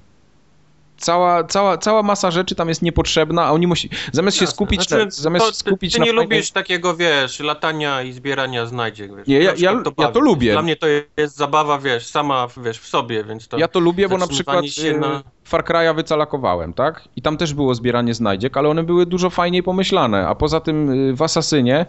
[0.97, 3.89] Cała, cała, cała masa rzeczy tam jest niepotrzebna, a oni musi.
[4.11, 4.55] Zamiast się Jasne.
[4.55, 5.11] skupić Znaczy, na.
[5.11, 9.15] Zamiast to, ty, skupić ty na nie fajnej- lubisz takiego, wiesz, latania i zbierania znajdziek,
[9.15, 9.27] wiesz.
[9.27, 10.13] Nie, ja- Na ja- ja bawi.
[10.13, 10.51] to lubię.
[10.51, 13.57] Dla mnie to jest zabawa, wiesz, sama, wiesz, w sobie, więc to...
[13.57, 15.09] Ja to lubię, bo na przykład się na...
[15.09, 17.01] na- Far Cry'a wycalakowałem, tak?
[17.15, 20.27] I tam też było zbieranie znajdziek, ale one były dużo fajniej pomyślane.
[20.27, 21.85] A poza tym y, w Asasynie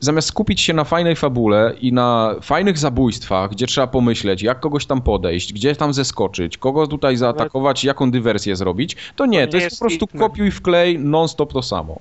[0.00, 4.86] zamiast skupić się na fajnej fabule i na fajnych zabójstwach, gdzie trzeba pomyśleć, jak kogoś
[4.86, 9.78] tam podejść, gdzie tam zeskoczyć, kogo tutaj zaatakować, jaką dywersję zrobić, to nie, to, jest
[9.78, 10.28] po prostu Hitman.
[10.28, 12.00] kopiuj wklej non-stop to samo.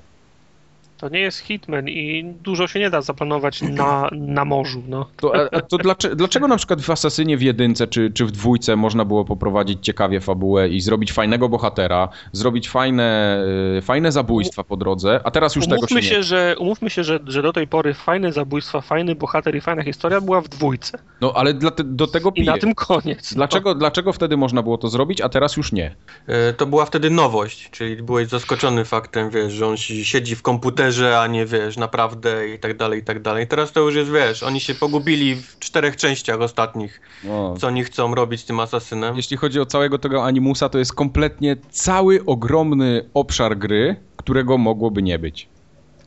[1.00, 5.06] To nie jest Hitman i dużo się nie da zaplanować na, na morzu, no.
[5.18, 8.76] To, a, to dlaczego, dlaczego na przykład w Asasynie w jedynce czy, czy w dwójce
[8.76, 13.40] można było poprowadzić ciekawie fabułę i zrobić fajnego bohatera, zrobić fajne,
[13.78, 16.90] y, fajne zabójstwa po drodze, a teraz już tego się Umówmy nie się, że, umówmy
[16.90, 20.48] się że, że do tej pory fajne zabójstwa, fajny bohater i fajna historia była w
[20.48, 20.98] dwójce.
[21.22, 22.46] No ale dla te, do tego I piję.
[22.52, 23.32] na tym koniec.
[23.32, 23.36] no.
[23.36, 25.96] Dlaczego, dlaczego wtedy można było to zrobić, a teraz już nie?
[26.28, 30.42] E, To była wtedy nowość, czyli byłeś zaskoczony faktem, wiesz, że on si- siedzi w
[30.42, 30.89] komputerze,
[31.20, 33.48] a nie wiesz, naprawdę i tak dalej, i tak dalej.
[33.48, 37.56] Teraz to już jest, wiesz, oni się pogubili w czterech częściach ostatnich, No.
[37.58, 39.16] co oni chcą robić z tym asasynem.
[39.16, 45.02] Jeśli chodzi o całego tego animusa, to jest kompletnie cały ogromny obszar gry, którego mogłoby
[45.04, 45.50] nie być.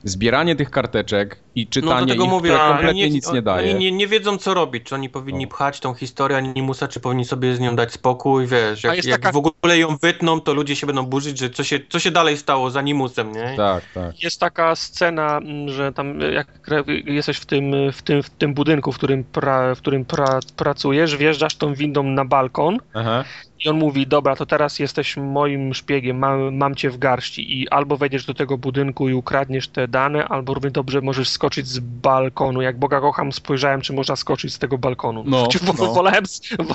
[0.04, 3.42] Zbieranie tych karteczek i No czytanie do tego ich, mówię, kompletnie oni nic nie Oni
[3.42, 3.74] daje.
[3.74, 5.50] nie, nie wiedzą co robić, czy oni powinni No.
[5.50, 9.08] pchać tą historię animusa, czy powinni sobie z nią dać spokój, wiesz, A jak, jest
[9.08, 11.98] jak taka- w ogóle ją wytną, to ludzie się będą burzyć, że co się, co
[11.98, 13.54] się dalej stało z animusem, nie?
[13.56, 14.22] Tak, tak.
[14.22, 18.54] Jest taka scena, m, że tam jak gra- jesteś w tym, w tym, w tym
[18.54, 23.24] budynku, w którym, pra, w którym pra, pracujesz, wjeżdżasz tą windą na balkon Aha.
[23.64, 27.68] I on mówi, dobra, to teraz jesteś moim szpiegiem, mam, mam cię w garści i
[27.68, 31.78] albo wejdziesz do tego budynku i ukradniesz te dane, albo równie dobrze możesz skoczyć z
[31.78, 32.62] balkonu.
[32.62, 35.24] Jak Boga kocham, spojrzałem, czy można skoczyć z tego balkonu.
[35.26, 35.72] No, no.
[35.94, 36.24] Wolałem,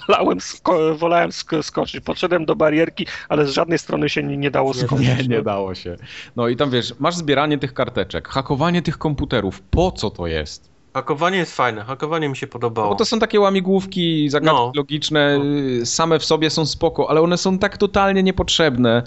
[0.07, 2.03] wolałem, sko- wolałem sk- skoczyć.
[2.03, 5.07] Podszedłem do barierki, ale z żadnej strony się nie, nie dało skoczyć.
[5.07, 5.95] Nie, nie dało się.
[6.35, 9.61] No i tam wiesz, masz zbieranie tych karteczek, hakowanie tych komputerów.
[9.61, 10.76] Po co to jest?
[10.97, 12.89] Hakowanie jest fajne, hakowanie mi się podobało.
[12.89, 14.71] Bo to są takie łamigłówki, zagadki No.
[14.75, 15.39] logiczne,
[15.81, 19.03] y, same w sobie są spoko, ale one są tak totalnie niepotrzebne.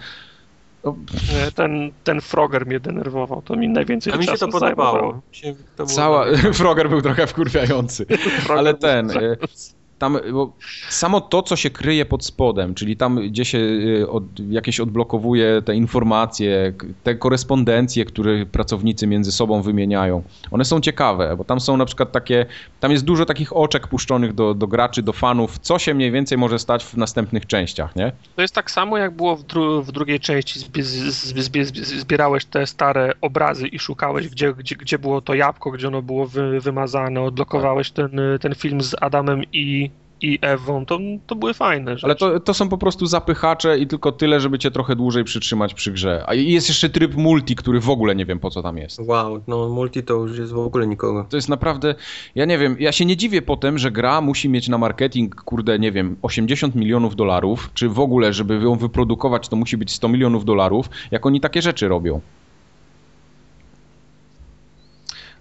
[0.84, 5.12] No, Nie, Ten, ten Frogger mnie denerwował, to mi najwięcej A mi się to podobało.
[5.12, 6.52] Mi się to Cała, dobre.
[6.60, 8.06] Frogger był trochę wkurwiający.
[8.48, 9.36] Ale ten, y,
[10.00, 10.18] tam
[10.88, 15.62] samo to, co się kryje pod spodem, czyli tam, gdzie się y, od, jakieś odblokowuje
[15.62, 16.72] te informacje,
[17.04, 22.12] te korespondencje, które pracownicy między sobą wymieniają, one są ciekawe, bo tam są na przykład
[22.12, 22.46] takie,
[22.80, 26.38] tam jest dużo takich oczek puszczonych do, do graczy, do fanów, co się mniej więcej
[26.38, 28.12] może stać w następnych częściach, nie?
[28.36, 30.60] To jest tak samo, jak było w, dru- w drugiej części.
[30.60, 35.34] Zbie- z- zbie- zbie- zbierałeś te stare obrazy i szukałeś, gdzie, gdzie, gdzie było to
[35.34, 37.20] jabłko, gdzie ono było wy, wymazane.
[37.20, 39.89] Odblokowałeś ten, ten film z Adamem i,
[40.22, 40.86] i Ewą.
[40.86, 42.06] To, to były fajne rzeczy.
[42.06, 45.74] Ale to, to są po prostu zapychacze i tylko tyle, żeby cię trochę dłużej przytrzymać
[45.74, 46.24] przy grze.
[46.26, 48.98] A jest jeszcze tryb multi, który w ogóle nie wiem po co tam jest.
[48.98, 51.26] Wow, no multi to już jest w ogóle nikogo.
[51.30, 51.94] To jest naprawdę,
[52.34, 55.78] ja nie wiem, ja się nie dziwię potem, że gra musi mieć na marketing, kurde,
[55.78, 60.08] nie wiem, 80 milionów dolarów, czy w ogóle, żeby ją wyprodukować, to musi być 100
[60.08, 62.20] milionów dolarów, jak oni takie rzeczy robią.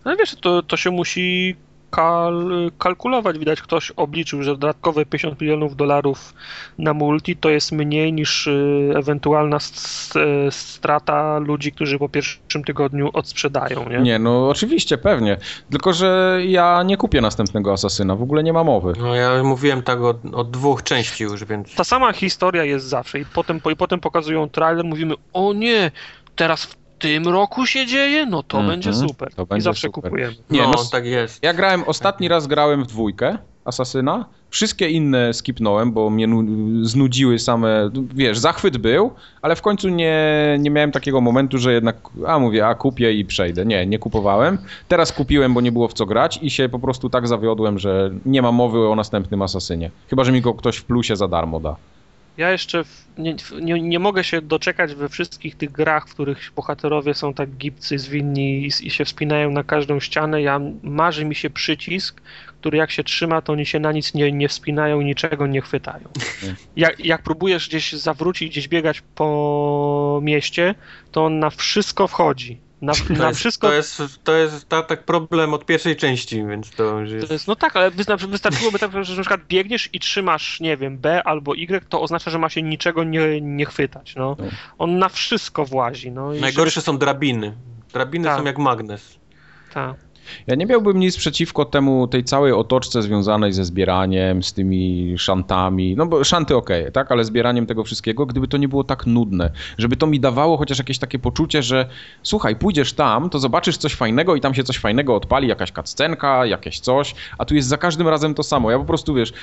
[0.04, 1.56] Ale wiesz, to, to się musi
[1.90, 3.40] kal, kalkulować.
[3.40, 6.34] Widać, ktoś obliczył, że dodatkowe 50 milionów dolarów
[6.78, 9.58] na multi to jest mniej niż y, ewentualna
[10.50, 13.90] strata ludzi, którzy po pierwszym tygodniu odsprzedają.
[13.90, 14.00] Nie?
[14.00, 15.38] Nie, no oczywiście, pewnie.
[15.70, 18.94] Tylko, że ja nie kupię następnego Asasyna, w ogóle nie ma mowy.
[19.00, 21.76] No ja mówiłem tak od, od dwóch części już, więc...
[21.76, 25.92] Ta sama historia jest zawsze i potem, i potem pokazują trailer, mówimy, o nie,
[26.36, 29.34] teraz w tym roku się dzieje, no to Mhm, będzie super.
[29.36, 30.04] to I będzie zawsze super.
[30.04, 30.36] kupujemy.
[30.50, 31.44] Nie, no, no, tak jest.
[31.44, 34.26] Ja grałem, ostatni raz grałem w dwójkę Asasyna.
[34.50, 39.12] Wszystkie inne skipnąłem, bo mnie nu- znudziły same, wiesz, zachwyt był,
[39.42, 40.24] ale w końcu nie,
[40.60, 41.98] nie miałem takiego momentu, że jednak,
[42.28, 43.66] a mówię, a kupię i przejdę.
[43.66, 44.58] Nie, nie kupowałem.
[44.88, 48.12] Teraz kupiłem, bo nie było w co grać i się po prostu tak zawiodłem, że
[48.26, 49.92] nie ma mowy o następnym Asasynie.
[50.10, 51.76] Chyba, że mi go ktoś w plusie za darmo da.
[52.40, 56.52] Ja jeszcze w, nie, nie, nie mogę się doczekać we wszystkich tych grach, w których
[56.56, 60.42] bohaterowie są tak gibcy, zwinni i, i się wspinają na każdą ścianę.
[60.42, 64.32] Ja marzy mi się przycisk, który jak się trzyma, to oni się na nic nie,
[64.32, 66.10] nie wspinają i niczego nie chwytają.
[66.76, 70.76] Jak, jak próbujesz gdzieś zawrócić, gdzieś biegać po mieście,
[71.12, 72.69] to on na wszystko wchodzi.
[72.82, 76.46] Na, To na jest, wszystko to jest, to jest ta, tak problem od pierwszej części,
[76.46, 77.28] więc to już jest...
[77.28, 80.78] To jest, no tak, ale wystarczy- wystarczyłoby tak, że na przykład biegniesz i trzymasz, nie
[80.78, 84.36] wiem, B albo Y, to oznacza, że ma się niczego nie, nie chwytać, no.
[84.40, 84.46] No.
[84.78, 86.34] On na wszystko włazi, no.
[86.34, 87.54] I Najgorsze są drabiny.
[87.94, 88.40] Drabiny Tak.
[88.40, 89.10] są jak magnes.
[89.12, 89.96] żeby- Tak.
[90.48, 95.96] Ja nie miałbym nic przeciwko temu, tej całej otoczce związanej ze zbieraniem, z tymi szantami.
[95.96, 99.52] No bo szanty okej, tak, ale zbieraniem tego wszystkiego, gdyby to nie było tak nudne.
[99.78, 101.90] Żeby to mi dawało chociaż jakieś takie poczucie, że
[102.24, 106.46] słuchaj, pójdziesz tam, to zobaczysz coś fajnego i tam się coś fajnego odpali, jakaś kaccenka,
[106.46, 108.72] jakieś coś, a tu jest za każdym razem to samo.
[108.72, 109.34] Ja po prostu, wiesz,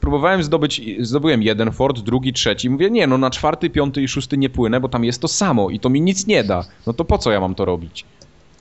[0.00, 2.70] próbowałem zdobyć, zdobyłem jeden fort, drugi, trzeci.
[2.70, 5.70] Mówię, nie, no na czwarty, piąty i szósty nie płynę, bo tam jest to samo
[5.70, 6.64] i to mi nic nie da.
[6.86, 8.04] No to po co ja mam to robić?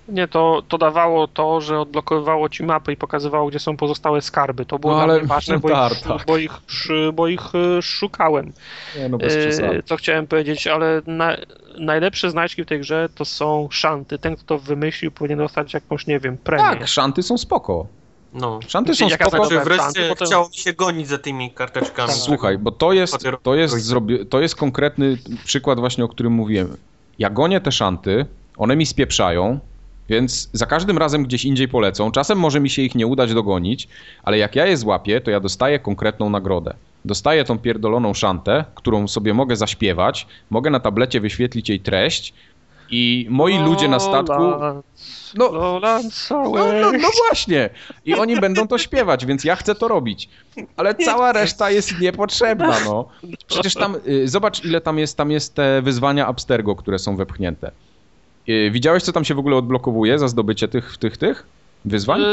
[0.07, 4.65] Nie, to, to dawało to, że odblokowywało ci mapy i pokazywało, gdzie są pozostałe skarby.
[4.65, 6.25] To było No, ale- ważne, bo, tak, ich, tak.
[6.27, 6.51] bo, ich,
[7.13, 7.41] bo ich
[7.77, 8.51] e, szukałem.
[8.97, 9.83] Nie, no bez E, przesady.
[9.85, 11.37] Co chciałem powiedzieć, ale na,
[11.77, 14.17] najlepsze znajdźki w tej grze to są szanty.
[14.19, 16.63] Ten, kto to wymyślił, powinien dostać jakąś, nie wiem, premię.
[16.63, 17.87] Tak, szanty są spoko.
[18.33, 18.59] No.
[18.67, 19.29] Szanty są spoko.
[19.29, 22.07] znaczy- Znaczy, Szanty, wreszcie potem- chciało mi się gonić za tymi karteczkami.
[22.09, 22.17] Tak.
[22.17, 26.77] Słuchaj, bo to jest, to jest, zrobi- to jest konkretny przykład właśnie, o którym mówiłem.
[27.19, 28.25] Ja gonię te szanty,
[28.57, 29.59] one mi spieprzają,
[30.09, 32.11] więc za każdym razem gdzieś indziej polecą.
[32.11, 33.87] Czasem może mi się ich nie udać dogonić,
[34.23, 36.73] ale jak ja je złapię, to ja dostaję konkretną nagrodę.
[37.05, 42.33] Dostaję tą pierdoloną szantę, którą sobie mogę zaśpiewać, mogę na tablecie wyświetlić jej treść
[42.91, 44.43] i moi ludzie na statku...
[45.35, 46.43] No, Lolan no,
[46.81, 47.69] no, no właśnie.
[48.05, 50.29] I oni będą to śpiewać, więc ja chcę to robić.
[50.77, 53.07] Ale cała reszta jest niepotrzebna, no.
[53.47, 57.71] Przecież tam, y, zobacz ile tam jest, tam jest te wyzwania Abstergo, które są wepchnięte.
[58.49, 61.45] Y, Widziałeś, co tam się w ogóle odblokowuje za zdobycie tych, tych, tych
[61.85, 62.21] wyzwań?
[62.21, 62.25] E,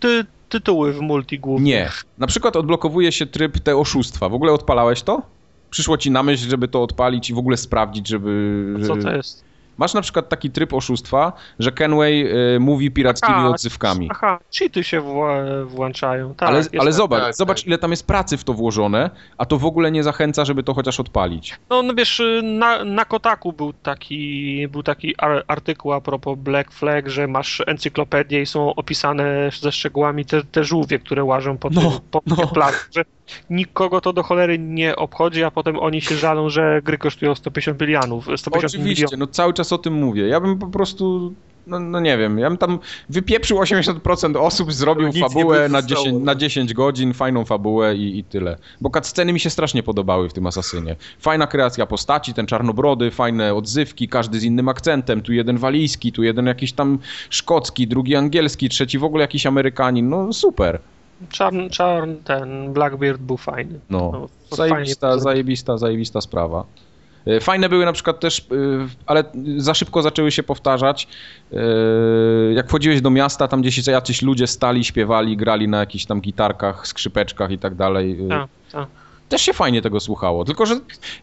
[0.00, 1.70] Ty, tytuły w multi głównie.
[1.72, 1.90] Nie.
[2.18, 4.28] Na przykład odblokowuje się tryb te oszustwa.
[4.28, 5.22] W ogóle odpalałeś to?
[5.70, 8.74] Przyszło ci na myśl, żeby to odpalić i w ogóle sprawdzić, żeby...
[8.86, 9.44] Co że- to jest?
[9.78, 12.26] Masz na przykład taki tryb oszustwa, że Kenway
[12.56, 14.08] y, mówi pirackimi A, odzywkami.
[14.10, 16.34] Aha, cheaty się wła- włączają.
[16.34, 16.92] Tak, ale ale tak.
[16.92, 17.66] zobacz, tak, zobacz tak.
[17.66, 20.74] ile tam jest pracy w to włożone, a to w ogóle nie zachęca, żeby to
[20.74, 21.58] chociaż odpalić.
[21.70, 26.72] No, no wiesz, na, na Kotaku był taki, był taki ar- artykuł a propos Black
[26.72, 31.70] Flag, że masz encyklopedię i są opisane ze szczegółami te, te żółwie, które łażą po,
[31.70, 32.36] No, tym, po no.
[32.94, 33.04] że
[33.50, 37.80] nikogo to do cholery nie obchodzi, a potem oni się żalą, że gry kosztują 150
[37.80, 39.18] milionów, 150 Oczywiście, milionów.
[39.18, 40.28] no cały czas o tym mówię.
[40.28, 41.32] Ja bym po prostu,
[41.66, 42.78] no, no nie wiem, ja bym tam
[43.08, 46.24] wypieprzył 80% osób, zrobił Nic fabułę na zostało, 10, no.
[46.24, 48.56] na 10 godzin, fajną fabułę i, i tyle.
[48.80, 50.96] Bo cutsceny mi się strasznie podobały w tym Asasynie.
[51.18, 55.22] Fajna kreacja postaci, ten czarnobrody, fajne odzywki, każdy z innym akcentem.
[55.22, 56.98] Tu jeden walijski, tu jeden jakiś tam
[57.30, 60.08] szkocki, drugi angielski, trzeci w ogóle jakiś Amerykanin.
[60.08, 60.80] No super.
[61.30, 63.80] Czarn, czarn, ten Blackbeard był fajny.
[63.90, 66.64] No, No, zajebista, fajnie zajebista, zajebista sprawa.
[67.26, 68.44] E, Fajne były na przykład też, e,
[69.06, 69.24] ale
[69.56, 71.08] za szybko zaczęły się powtarzać.
[71.52, 71.56] E,
[72.54, 76.86] Jak wchodziłeś do miasta, tam gdzieś jacyś ludzie stali, śpiewali, grali na jakichś tam gitarkach,
[76.86, 78.18] skrzypeczkach i tak dalej.
[78.28, 78.88] Tak, tak.
[79.32, 80.44] Też się fajnie tego słuchało.
[80.44, 80.74] Tylko, że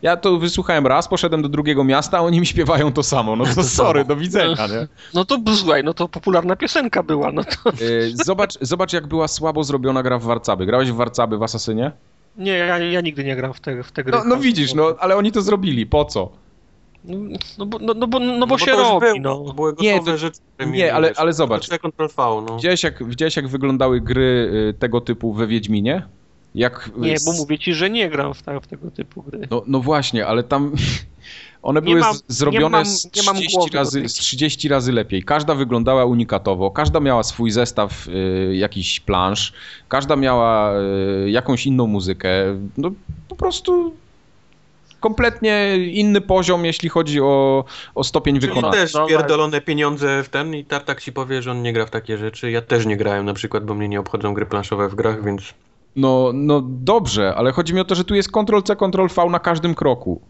[0.02, 3.36] ja to wysłuchałem raz, poszedłem do drugiego miasta, a oni mi śpiewają to samo.
[3.36, 4.88] No to sorry, do widzenia, nie?
[5.14, 7.74] No to słuchaj, no to popularna piosenka była, no to E,
[8.14, 10.66] Zobacz, zobacz jak była słabo zrobiona gra w Warcaby.
[10.66, 11.92] Grałeś w Warcaby w Asasynie?
[12.38, 14.18] nie, ja, ja nigdy nie gram w te, w te gry.
[14.18, 15.86] No, no widzisz, no ale oni to zrobili.
[15.86, 16.32] Po co?
[17.04, 17.16] No,
[17.58, 19.44] no, bo, no, no, bo, no bo się to już robi, było, no.
[19.48, 20.40] to Były Nie, to- rzeczy.
[20.56, 21.70] które nie, mieli, ale- ale zobacz.
[22.20, 22.56] No.
[22.56, 26.08] Widziałeś jak, widziałeś jak wyglądały gry y, tego typu we Wiedźminie?
[26.56, 29.48] Jak, Nie, bo mówię ci, że nie gram w, ta, w tego typu gry.
[29.52, 30.72] No, no właśnie, ale tam
[31.61, 34.10] one Nie były mam- zrobione nie mam- z, nie mam 30 głowy do razy, tej-
[34.10, 35.24] z 30 razy lepiej.
[35.24, 39.53] Każda wyglądała unikatowo, każda miała swój zestaw y, jakiś plansz,
[39.88, 40.74] każda miała
[41.26, 42.30] y, jakąś inną muzykę.
[42.78, 42.92] No
[43.28, 43.94] po prostu
[45.00, 48.74] kompletnie inny poziom, jeśli chodzi o, o stopień Czyli wykonania.
[48.74, 51.90] też No, pierdolone pieniądze w ten i Tartak ci powie, że on nie gra w
[51.90, 52.52] takie rzeczy.
[52.52, 55.53] Ja też nie grałem na przykład, bo mnie nie obchodzą gry planszowe w grach, więc...
[55.95, 59.76] No, no dobrze, ale chodzi mi o to, że tu jest Ctrl-C, Ctrl-V na każdym
[59.76, 60.22] kroku.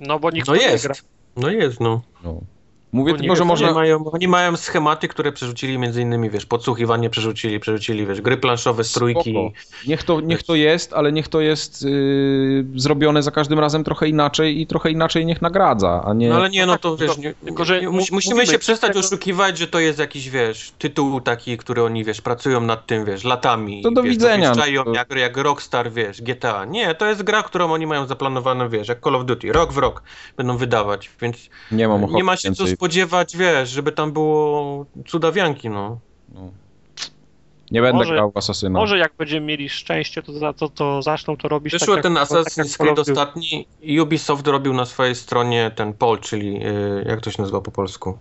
[0.00, 0.84] No bo nikt No jest.
[0.84, 0.94] nie gra.
[1.36, 2.00] No jest, no.
[2.24, 2.40] No.
[2.92, 3.66] Mówię Bo nie tylko, że wiem, można...
[3.66, 8.36] Oni mają, oni mają schematy, które przerzucili między innymi, wiesz, podsłuchiwanie przerzucili, przerzucili, wiesz, gry
[8.36, 9.30] planszowe, strójki.
[9.30, 9.50] Spoko.
[9.86, 14.08] Niech to, niech to jest, ale niech to jest yy, zrobione za każdym razem trochę
[14.08, 16.28] inaczej i trochę inaczej niech nagradza, a nie...
[16.28, 18.52] No ale nie, no to tak, wiesz, nie, tylko, że nie, mu- mus- musimy mówimy,
[18.52, 22.60] się przestać tego- oszukiwać, że to jest jakiś, wiesz, tytuł taki, który oni, wiesz, pracują
[22.60, 23.82] nad tym, wiesz, latami.
[23.82, 26.64] To do wiesz, widzenia, no to- Jak, jak Rockstar, wiesz, GTA.
[26.64, 29.78] Nie, to jest gra, którą oni mają zaplanowaną, wiesz, jak Call of Duty, rok w
[29.78, 30.02] rok
[30.36, 31.36] będą wydawać, więc
[31.72, 32.64] Nie mam ochoty nie ma się co.
[32.82, 35.98] spodziewać, wiesz, żeby tam było cudawianki, no.
[36.34, 36.50] No.
[37.70, 38.78] Nie będę Może- grał w Asasyna.
[38.78, 42.14] Może jak będziemy mieli szczęście, to, za, to, to zaczną to robić Wyszło tak ten
[42.14, 47.04] jak, tak Assassin's Creed ostatni i Ubisoft robił na swojej stronie ten poll, czyli y,
[47.08, 48.18] jak to się nazywa po polsku?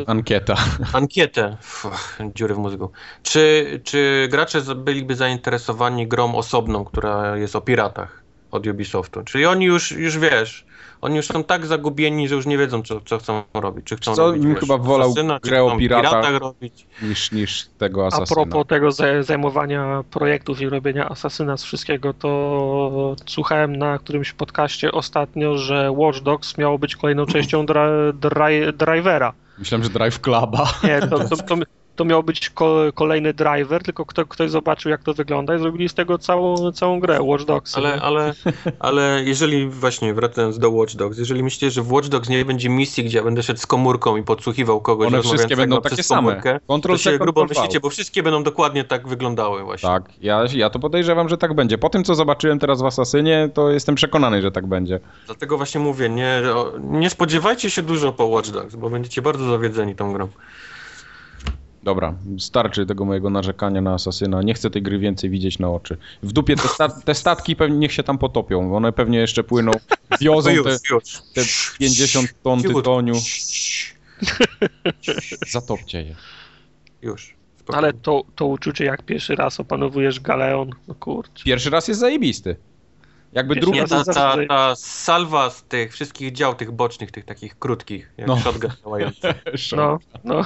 [0.00, 0.54] Y, Ankieta.
[0.92, 1.56] ankietę.
[1.60, 2.90] Fuh, dziury w mózgu.
[3.22, 9.22] Czy, czy gracze byliby zainteresowani grą osobną, która jest o piratach od Ubisoftu?
[9.24, 10.66] Czyli oni już, już wiesz,
[11.04, 13.86] oni już są tak zagubieni, że już nie wiedzą, co, co chcą robić.
[13.86, 16.38] Czy chcą Co, robić, bym wiesz, chyba wolał Asasyna, grę o piratach.
[16.40, 16.86] robić.
[17.02, 18.26] niż, niż tego A Asasyna.
[18.44, 24.92] propos tego za- zajmowania projektów i robienia asasyna z wszystkiego, to słuchałem na którymś podcaście
[24.92, 29.32] ostatnio, że Watch Dogs miało być kolejną częścią dra, dri, Drivera.
[29.58, 30.72] Myślałem, że Drive Cluba.
[30.84, 31.54] Nie, to, to, to,
[31.96, 35.88] to miał być ko kolejny driver, tylko kto, ktoś zobaczył jak to wygląda i zrobili
[35.88, 37.76] z tego całą, całą grę, Watch Dogs.
[37.76, 38.34] Ale, ale,
[38.78, 42.68] ale jeżeli właśnie wracając do Watch Dogs, jeżeli myślicie, że w Watch Dogs nie będzie
[42.68, 46.02] misji, gdzie ja będę szedł z komórką i podsłuchiwał kogoś One wszystkie będą przez takie
[46.02, 46.28] same.
[46.28, 49.88] komórkę, Control to się grubo myślicie, bo wszystkie będą dokładnie tak wyglądały właśnie.
[49.88, 51.78] Tak, ja, ja to podejrzewam, że tak będzie.
[51.78, 55.00] Po tym, co zobaczyłem teraz w Asasynie, to jestem przekonany, że tak będzie.
[55.26, 56.42] Dlatego właśnie mówię, nie,
[56.80, 60.28] nie spodziewajcie się dużo po Watch Dogs, bo będziecie bardzo zawiedzeni tą grą.
[61.84, 64.42] Dobra, starczy tego mojego narzekania na Asasyna.
[64.42, 65.96] Nie chcę tej gry więcej widzieć na oczy.
[66.22, 68.76] W dupie te, sta te statki pewnie niech się tam potopią.
[68.76, 69.72] One pewnie jeszcze płyną,
[70.20, 70.78] wiozą te,
[71.34, 71.42] te
[71.78, 73.14] 50 ton tytoniu.
[75.52, 76.14] Zatopcie je.
[77.02, 77.34] Już.
[77.66, 81.44] Ale to, to uczucie jak pierwszy raz opanowujesz Galeon, no kurczę.
[81.44, 82.56] Pierwszy raz jest zajebisty.
[83.34, 83.54] Jakby.
[83.56, 88.12] Nie, raz ta, ta, ta salwa z tych wszystkich dział, tych bocznych, tych takich krótkich,
[88.16, 88.36] jak No.
[88.36, 89.34] shotgun działający.
[89.76, 90.42] No, no.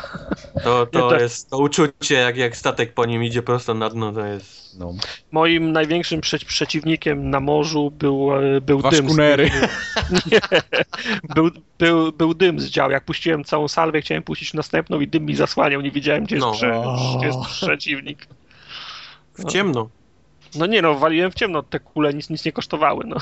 [0.65, 3.89] To, Nie, to to- jest to uczucie, jak, jak statek po nim idzie prosto na
[3.91, 4.78] dno, to jest...
[4.78, 4.92] No.
[5.33, 9.07] Moim największym prze przeciwnikiem na morzu był, e, był Wasz dym.
[9.07, 9.50] z- kunery.
[10.33, 10.41] Nie,
[11.34, 12.91] był, był, był dym z dział.
[12.91, 15.81] Jak puściłem całą salwę, chciałem puścić następną i dym mi zasłaniał.
[15.81, 16.52] Nie widziałem, gdzie jest, No.
[16.52, 16.83] prze,
[17.18, 18.26] gdzie jest przeciwnik.
[19.39, 19.89] W ciemno.
[20.55, 21.62] No nie no, waliłem w ciemno.
[21.62, 23.05] Te kule nic, nic nie kosztowały.
[23.07, 23.17] No.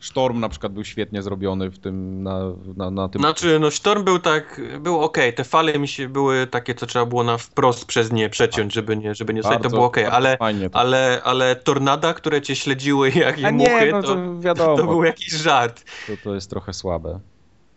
[0.00, 2.40] Sztorm na przykład był świetnie zrobiony w tym, na,
[2.76, 3.22] na, na tym...
[3.22, 7.06] Znaczy, no Storm był tak, był ok, te fale mi się były takie, co trzeba
[7.06, 10.36] było na wprost przez nie przeciąć, żeby nie, żeby nie stać, to było ok, ale,
[10.72, 14.76] ale, ale tornada, które cię śledziły jak i A muchy, nie, no to, to wiadomo,
[14.76, 15.84] to był jakiś żart.
[16.06, 17.20] to, to jest trochę słabe.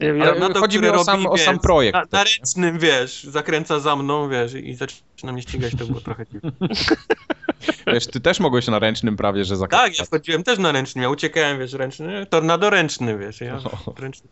[0.02, 1.94] Ale ja, Tornado, chodzi mi o sam- o sam projekt.
[1.94, 6.26] Na, na ręcznym, wiesz, zakręca za mną, wiesz, i zaczyna mnie ścigać, to było trochę
[6.26, 6.52] dziwne.
[7.94, 9.90] Wiesz, ty też mogłeś na ręcznym prawie, że zakręcać.
[9.90, 13.94] Tak, ja wchodziłem też na ręcznym, ja uciekałem, wiesz, ręczny, tornado ręczny, wiesz, ja O.
[14.00, 14.30] ręczny.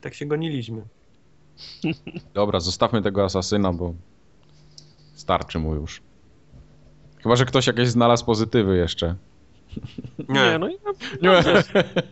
[0.00, 0.82] Tak się goniliśmy.
[2.34, 3.94] Dobra, zostawmy tego asasyna, bo
[5.14, 6.02] starczy mu już.
[7.22, 9.14] Chyba, że ktoś jakieś znalazł pozytywy jeszcze.
[10.28, 11.42] Nie, no i no, Nie.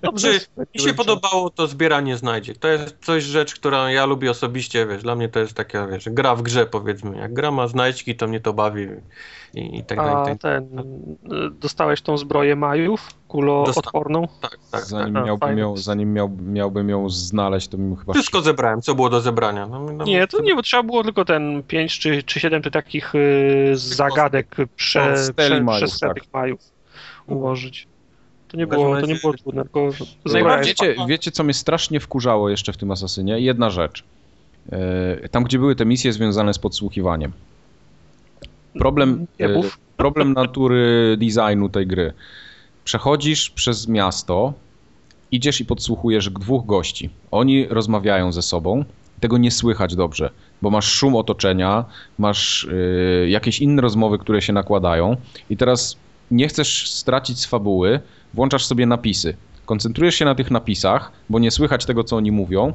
[0.02, 0.40] dobrze.
[0.40, 2.54] Czy mi się podobało, to zbieranie znajdzie.
[2.54, 6.08] To jest coś, rzecz, którą ja lubię osobiście, wiesz, dla mnie to jest taka, wiesz,
[6.10, 7.16] gra w grze, powiedzmy.
[7.16, 8.86] Jak gra ma znajdźki, to mnie to bawi
[9.54, 10.14] i, i tak dalej.
[10.14, 10.68] A Tak, ten,
[11.60, 14.28] dostałeś tą zbroję Majów, kuloodporną?
[14.40, 15.26] tak, tak, Zanim, tak.
[15.26, 18.12] Miałbym, ją, zanim miał, miałbym ją znaleźć, to bym chyba...
[18.12, 19.66] Wszystko zebrałem, co było do zebrania.
[19.66, 22.72] No, no, Nie, to nie, bo trzeba było tylko ten 5 czy, czy 7 tych
[22.72, 26.16] takich y, zagadek prze, prze, Majów, przez tak.
[26.32, 26.60] Majów
[27.26, 27.86] ułożyć.
[28.48, 29.90] To nie było, to nie było trudne, tylko
[30.26, 33.40] No wiecie, wiecie, co mnie strasznie wkurzało jeszcze w tym Asasynie?
[33.40, 34.04] Jedna rzecz.
[34.72, 37.32] E, Tam, gdzie były te misje związane z podsłuchiwaniem.
[38.78, 39.60] Problem, Nie e,
[39.96, 42.12] problem natury designu tej gry.
[42.84, 44.52] Przechodzisz przez miasto,
[45.32, 47.10] idziesz i podsłuchujesz dwóch gości.
[47.30, 48.84] Oni rozmawiają ze sobą,
[49.20, 50.30] tego nie słychać dobrze,
[50.62, 51.84] bo masz szum otoczenia,
[52.18, 55.16] masz y, jakieś inne rozmowy, które się nakładają
[55.50, 55.96] i teraz
[56.32, 58.00] nie chcesz stracić z fabuły,
[58.34, 59.36] włączasz sobie napisy.
[59.66, 62.72] Koncentrujesz się na tych napisach, bo nie słychać tego, co oni mówią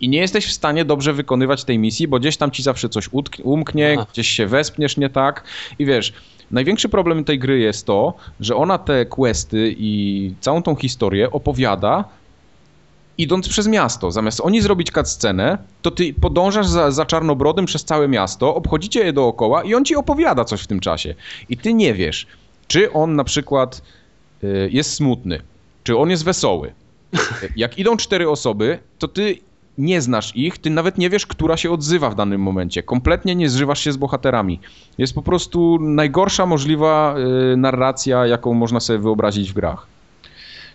[0.00, 3.10] i nie jesteś w stanie dobrze wykonywać tej misji, bo gdzieś tam ci zawsze coś
[3.42, 4.06] umknie, Aha.
[4.12, 5.44] gdzieś się wespniesz nie tak
[5.78, 6.12] i wiesz,
[6.50, 12.04] największy problem tej gry jest to, że ona te questy i całą tą historię opowiada
[13.18, 14.10] idąc przez miasto.
[14.10, 19.12] Zamiast oni zrobić cutscenę, to ty podążasz za, za czarnobrodym przez całe miasto, obchodzicie je
[19.12, 21.14] dookoła i on ci opowiada coś w tym czasie.
[21.48, 22.26] I ty nie wiesz,
[22.68, 23.82] czy on na przykład
[24.44, 25.40] y, jest smutny,
[25.84, 26.72] czy on jest wesoły.
[27.56, 29.38] Jak idą cztery osoby, to ty
[29.78, 32.82] nie znasz ich, ty nawet nie wiesz, która się odzywa w danym momencie.
[32.82, 34.60] Kompletnie nie zżywasz się z bohaterami.
[34.98, 37.14] Jest po prostu najgorsza możliwa
[37.52, 39.86] y, narracja, jaką można sobie wyobrazić w grach.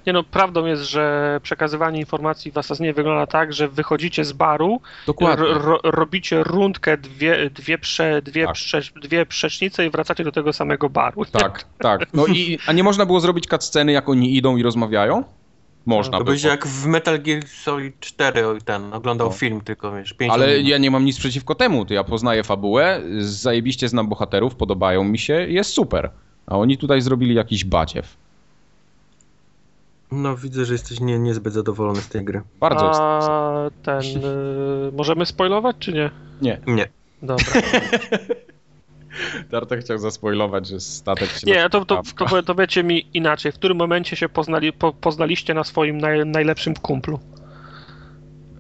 [0.07, 4.81] Nie no, prawdą jest, że przekazywanie informacji w Assassinie wygląda tak, że wychodzicie z baru,
[5.07, 5.45] Dokładnie.
[5.45, 8.53] ro, ro, robicie rundkę, dwie, dwie, prze, dwie, Tak.
[8.53, 11.25] prze, dwie przecznice i wracacie do tego samego baru.
[11.31, 12.13] Tak, tak.
[12.13, 15.23] No i, a nie można było zrobić cutsceny, jak oni idą i rozmawiają?
[15.85, 16.33] Można To było.
[16.33, 19.33] byś jak w Metal Gear Solid 4 ten, oglądał No.
[19.33, 20.67] film tylko, wiesz, 5 Ale minut.
[20.67, 21.85] ja nie mam nic przeciwko temu.
[21.85, 26.09] To ja poznaję fabułę, zajebiście znam bohaterów, podobają mi się, jest super.
[26.47, 28.17] A oni tutaj zrobili jakiś badziew.
[30.11, 32.41] No widzę, że jesteś nie, niezbyt zadowolony z tej gry.
[32.59, 32.91] Bardzo.
[32.93, 36.11] A ten, y, możemy spoilować czy nie?
[36.41, 36.59] Nie.
[36.67, 36.87] Nie.
[37.21, 37.45] Dobra.
[39.51, 43.51] Tartek chciał zaspoilować, że statek się Nie, to, to, to, to wiecie mi inaczej.
[43.51, 47.19] W którym momencie się poznali, po, poznaliście na swoim naj, najlepszym kumplu?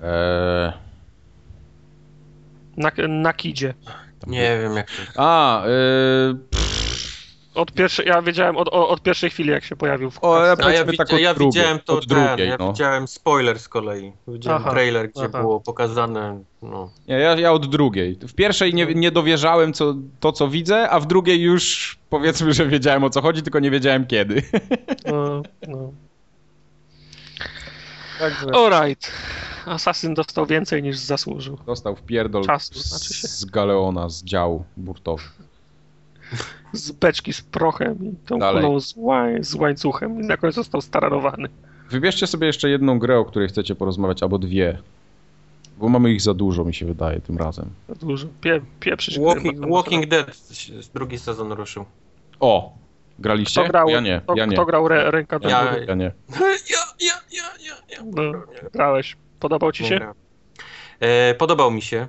[0.03, 0.71] Eee,
[2.77, 3.73] Na, na kidzie.
[4.19, 6.70] tam Nie wiem jak to A, yy, pff,
[7.55, 10.55] Od pierwszej, ja wiedziałem od, od, od pierwszej chwili, jak się pojawił w O, ja
[10.63, 12.71] A ja, widz, tak od ja drugiej, widziałem to od ten, drugiej, ja no.
[12.71, 14.13] widziałem spoiler z kolei.
[14.27, 15.41] Widziałem Aha, trailer, gdzie aha.
[15.41, 16.89] było pokazane, no.
[17.07, 18.15] Nie, ja, ja od drugiej.
[18.21, 22.67] W pierwszej nie, nie dowierzałem co, to, co widzę, a w drugiej już powiedzmy, że
[22.67, 24.41] wiedziałem o co chodzi, tylko nie wiedziałem kiedy.
[25.05, 25.91] No, no.
[28.19, 29.11] Także Alright.
[29.65, 31.57] Assassin dostał więcej niż zasłużył.
[31.65, 33.27] dostał w pierdol Czasu, znaczy się.
[33.27, 35.29] z Galeona, z działu burtowego.
[36.73, 38.63] Z beczki z prochem i tą Dalej.
[38.63, 41.47] kulą z, łań, z łańcuchem i na końcu został staranowany.
[41.89, 44.77] Wybierzcie sobie jeszcze jedną grę, o której chcecie porozmawiać, albo dwie.
[45.77, 47.69] Bo mamy ich za dużo, mi się wydaje, tym razem.
[47.89, 48.27] Za dużo.
[48.41, 50.37] Pie, pieprzyć gry, Walking, Walking Dead,
[50.93, 51.85] drugi sezon ruszył.
[52.39, 52.73] O!
[53.19, 53.61] Graliście?
[53.61, 54.53] Kto grał, ja nie, kto, ja nie.
[54.53, 55.85] kto grał re, ręka do Ja- góry?
[55.87, 56.11] Ja nie.
[56.71, 58.03] Ja, ja, ja, ja, ja.
[58.05, 58.21] No,
[58.73, 59.17] grałeś.
[59.39, 60.11] Podobał ci się?
[60.99, 62.07] E, podobał mi się.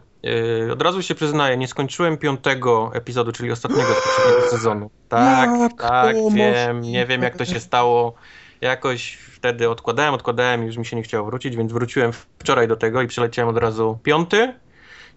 [0.69, 4.91] E, od razu się przyznaję, nie skończyłem piątego epizodu, czyli ostatniego z poprzedniego sezonu.
[5.09, 8.15] Tak, Jak tak, to wiem, nie wiem jak to się stało.
[8.61, 12.77] Jakoś wtedy odkładałem, odkładałem i już mi się nie chciało wrócić, więc wróciłem wczoraj do
[12.77, 14.55] tego i przeleciałem od razu piąty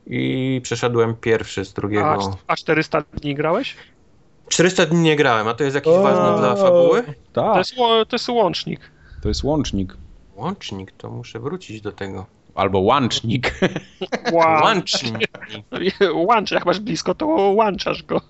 [0.08, 2.38] i przeszedłem pierwszy z A, drugiego.
[2.48, 3.76] a 400 dni grałeś?
[4.50, 6.02] 400 dni nie grałem, a to jest jakiś O.
[6.04, 7.04] ważny dla fabuły?
[7.34, 8.80] To Tak, jest, ło- to jest łącznik.
[9.22, 9.94] to jest łącznik.
[10.36, 12.26] Łącznik, to muszę wrócić do tego.
[12.56, 13.60] Albo łącznik.
[14.32, 14.64] Wow.
[14.64, 15.28] Łącznik.
[16.30, 18.22] Łącz, jak masz blisko, to łączasz go.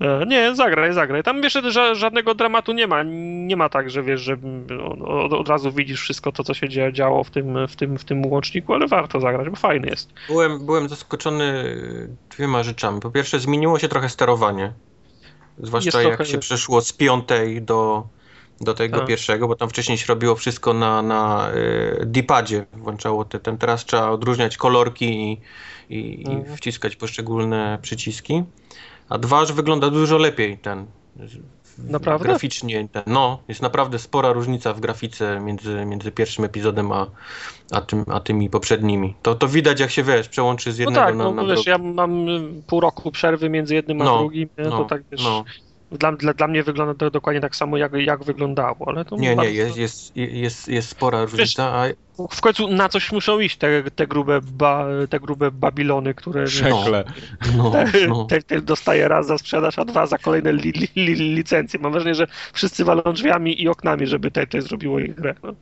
[0.00, 1.22] E, Nie, zagraj, zagraj.
[1.22, 3.02] Tam wiesz, że żadnego dramatu nie ma.
[3.46, 4.36] Nie ma tak, że wiesz, że
[5.06, 8.04] od, od razu widzisz wszystko to, co się dzia- działo w tym, w, tym, w
[8.04, 10.12] tym łączniku, ale warto zagrać, bo fajny jest.
[10.28, 11.76] Byłem, byłem zaskoczony
[12.36, 13.00] dwiema rzeczami.
[13.00, 14.72] Po pierwsze, zmieniło się trochę sterowanie.
[15.58, 18.06] Zwłaszcza Jest jak trochę- się przeszło z piątej do,
[18.62, 19.06] do tego Tak.
[19.06, 22.66] pierwszego, bo tam wcześniej się robiło wszystko na, na y, D-padzie.
[22.72, 25.40] Włączało te, ten, teraz trzeba odróżniać kolorki i,
[25.96, 26.56] i, i Mhm.
[26.56, 28.42] wciskać poszczególne przyciski.
[29.08, 30.86] A dwa, że wygląda dużo lepiej ten.
[31.78, 32.24] Naprawdę?
[32.28, 32.88] Graficznie.
[33.06, 37.06] No, jest naprawdę spora różnica w grafice między, między pierwszym epizodem a,
[37.70, 39.14] a, tym, a tymi poprzednimi.
[39.22, 41.54] To, to widać, jak się wiesz, przełączy z No jednego tak, na, no na wiesz,
[41.64, 41.70] drugi.
[41.70, 44.64] ja mam y, pół roku przerwy między jednym a No, drugim, nie?
[44.64, 45.44] to no, tak wiesz, no.
[45.98, 49.28] Dla, dla, dla mnie wygląda to dokładnie tak samo, jak, jak wyglądało, ale to Nie,
[49.28, 51.64] nie, bardzo- jest, jest, jest, jest spora różnica.
[51.64, 51.84] A,
[52.30, 57.04] W końcu na coś muszą iść te, te, grube, ba, te grube Babilony, które Szekle.
[57.56, 57.72] no,
[58.08, 58.24] no.
[58.24, 61.80] Te, te dostaje raz za sprzedaż, a dwa za kolejne li, li, li, licencje.
[61.80, 65.34] Mam wrażenie, że wszyscy walą drzwiami i oknami, żeby te, te zrobiło ich grę.
[65.42, 65.54] No.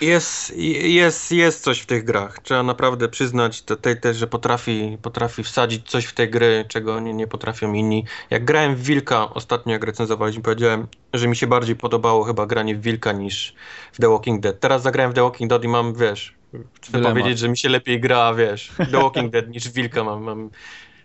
[0.00, 2.38] Jest, jest, jest coś w tych grach.
[2.42, 7.00] Trzeba naprawdę przyznać te, te, te, że potrafi, potrafi wsadzić coś w te gry, czego
[7.00, 8.04] nie, nie potrafią inni.
[8.30, 12.76] Jak grałem w Wilka, ostatnio jak recenzowaliśmy, powiedziałem, że mi się bardziej podobało chyba granie
[12.76, 13.54] w Wilka niż
[13.92, 14.60] w The Walking Dead.
[14.60, 16.34] Teraz zagrałem w The Walking Dead i mam, wiesz,
[16.82, 17.12] chcę Dylemat.
[17.12, 20.50] powiedzieć, że mi się lepiej gra, wiesz, The Walking Dead niż w Wilka mam, mam.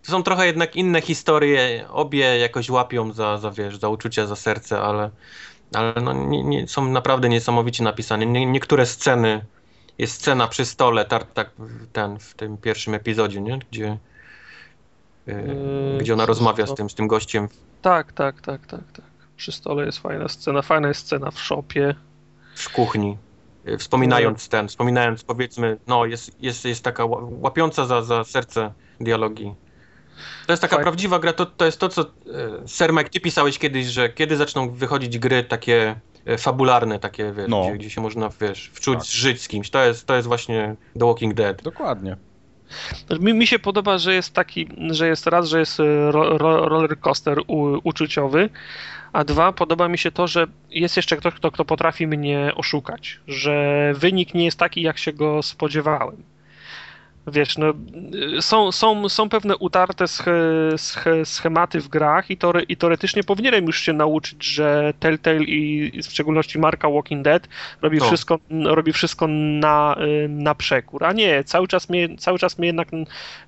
[0.05, 4.35] To są trochę jednak inne historie, obie jakoś łapią za, za wiesz, za uczucia, za
[4.35, 5.09] serce, ale,
[5.75, 8.25] ale no, nie, nie, są naprawdę niesamowicie napisane.
[8.25, 9.45] Nie, niektóre sceny,
[9.97, 11.51] jest scena przy stole, tar, tak
[11.93, 13.59] ten, w tym pierwszym epizodzie, nie?
[13.71, 13.97] Gdzie,
[15.27, 17.47] yy, Yy, gdzie ona rozmawia z tym, z tym gościem.
[17.81, 19.05] Tak, tak, tak, tak, tak.
[19.37, 20.61] Przy stole jest fajna scena.
[20.61, 21.95] Fajna jest scena w shopie.
[22.55, 23.17] w kuchni.
[23.67, 28.73] y, Wspominając ten, wspominając powiedzmy, no jest, jest, jest taka ła- łapiąca za, za serce
[28.99, 29.53] dialogi.
[30.47, 30.83] To jest taka Fajnie.
[30.83, 32.05] prawdziwa gra, to, to jest to, co e,
[32.67, 35.95] Sir Mike, ty pisałeś kiedyś, że kiedy zaczną wychodzić gry takie
[36.25, 37.61] e, fabularne, takie, wiesz, No.
[37.63, 39.07] gdzie, gdzie się można, wiesz, wczuć, Tak.
[39.07, 39.69] żyć z kimś.
[39.69, 41.61] To jest, to jest właśnie The Walking Dead.
[41.63, 42.17] Dokładnie.
[43.19, 46.69] Mi, mi się podoba, że jest taki, że jest raz, że jest e, ro, ro,
[46.69, 48.49] roller coaster u, uczuciowy,
[49.13, 53.19] a dwa, podoba mi się to, że jest jeszcze ktoś, kto, kto potrafi mnie oszukać,
[53.27, 56.15] że wynik nie jest taki, jak się go spodziewałem.
[57.27, 57.73] Wiesz, no,
[58.41, 60.25] są, są, są pewne utarte sch,
[60.77, 65.91] sch, schematy w grach i, teore, i teoretycznie powinienem już się nauczyć, że Telltale i,
[65.97, 67.47] i w szczególności marka Walking Dead
[67.81, 68.05] robi No.
[68.05, 69.95] wszystko, robi wszystko na,
[70.25, 72.87] y, na przekór, a nie, cały czas mnie, cały czas mnie jednak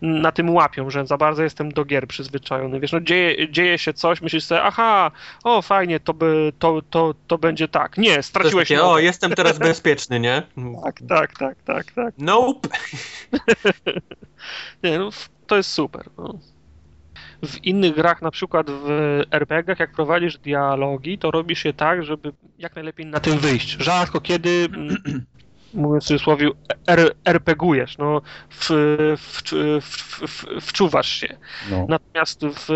[0.01, 2.79] na tym łapią, że za bardzo jestem do gier przyzwyczajony.
[2.79, 5.11] Wiesz, no dzieje, dzieje się coś, myślisz sobie, aha,
[5.43, 7.97] o fajnie, to, by, to, to, to będzie tak.
[7.97, 10.43] Nie, straciłeś takie, o, jestem teraz bezpieczny, nie?
[10.83, 12.13] Tak, tak, tak, tak, tak.
[12.17, 12.69] Nope.
[14.83, 15.09] Nie, no,
[15.47, 16.05] to jest super.
[16.17, 16.39] No.
[17.45, 18.89] W innych grach, na przykład w
[19.31, 23.69] RPG-ach, jak prowadzisz dialogi, to robisz je tak, żeby jak najlepiej na tym wyjść.
[23.79, 24.97] Rzadko kiedy, mm,
[25.73, 26.49] mówiąc w cudzysłowie,
[26.87, 28.69] R- RPGujesz, no, w,
[29.17, 29.41] w,
[29.81, 31.37] w, wczuwasz się.
[31.71, 31.85] No.
[31.89, 32.69] Natomiast w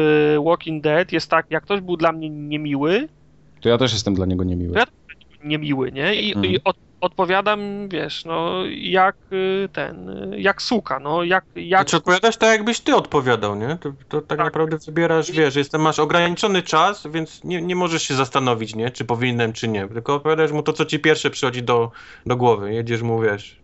[0.46, 3.08] Walking Dead jest tak, jak ktoś był dla mnie niemiły,
[3.62, 4.78] To ja też jestem dla niego niemiły.
[4.78, 4.86] Ja-
[5.44, 6.16] niemiły, nie?
[6.16, 6.54] I, Mhm.
[6.54, 11.46] i od, odpowiadam, wiesz, no jak y, ten, jak suka, no jak...
[11.56, 11.82] jak...
[11.82, 13.78] Znaczy odpowiadasz tak, jakbyś ty odpowiadał, nie?
[13.82, 14.46] To, to tak, Tak.
[14.46, 18.92] naprawdę wybierasz, wiesz, jestem, masz ograniczony czas, więc nie, nie możesz się zastanowić, nie?
[18.92, 19.88] Czy powinienem, czy nie.
[19.88, 21.92] Tylko opowiadasz mu to, co ci pierwsze przychodzi do,
[22.26, 22.74] do głowy.
[22.74, 23.60] Jedziesz mu, wiesz...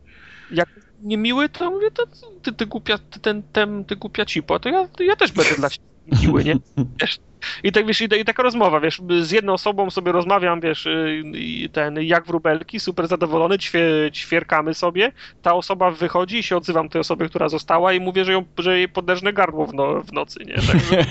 [0.52, 0.70] jak
[1.04, 2.04] niemiły, to mówię, to
[2.44, 5.56] ty, ty głupia, ty, ten, ten, ty głupia cipo, to ja, to ja też będę
[5.56, 5.88] dla ciebie
[6.22, 6.56] miły, nie?
[7.02, 7.20] Wiesz,
[7.64, 11.22] I tak, wiesz, i, i taka rozmowa, wiesz, z jedną osobą sobie rozmawiam, wiesz, y,
[11.34, 13.82] i ten, jak wróbelki, super zadowolony, ćwie,
[14.14, 18.32] ćwierkamy sobie, ta osoba wychodzi i się odzywam tej osobie, która została i mówię, że,
[18.32, 20.56] ją, że jej poderżnę gardło w, no, w nocy, nie?
[20.56, 21.04] Także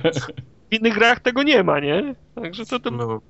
[0.70, 2.14] w innych grach tego nie ma, nie?
[2.34, 3.20] Także to, to, No,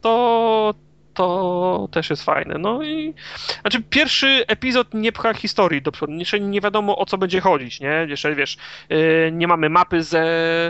[0.00, 0.74] to,
[1.14, 2.58] to też jest fajne.
[2.58, 3.14] No i
[3.60, 6.12] znaczy pierwszy epizod nie pcha historii do przodu.
[6.12, 8.06] Jeszcze nie wiadomo o co będzie chodzić, nie?
[8.08, 8.56] Jeszcze wiesz,
[8.88, 10.24] yy, nie mamy mapy ze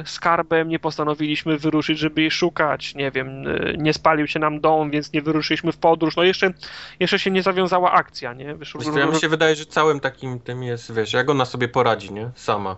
[0.06, 2.94] skarbem, nie postanowiliśmy wyruszyć, żeby jej szukać.
[2.94, 6.16] Nie wiem, yy, nie spalił się nam dom, więc nie wyruszyliśmy w podróż.
[6.16, 6.52] No jeszcze,
[7.00, 8.54] jeszcze się nie zawiązała akcja, nie?
[8.54, 11.68] Wiesz, Wiesz ja mi się wydaje, że całym takim tym jest, wiesz, jak ona sobie
[11.68, 12.30] poradzi, nie?
[12.34, 12.76] Sama.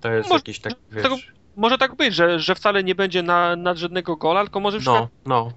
[0.00, 1.02] To jest może- jakiś taki, wiesz...
[1.02, 1.16] tego-
[1.56, 5.52] może tak być, że, że wcale nie będzie na, nadrzędnego gola, tylko może No, no.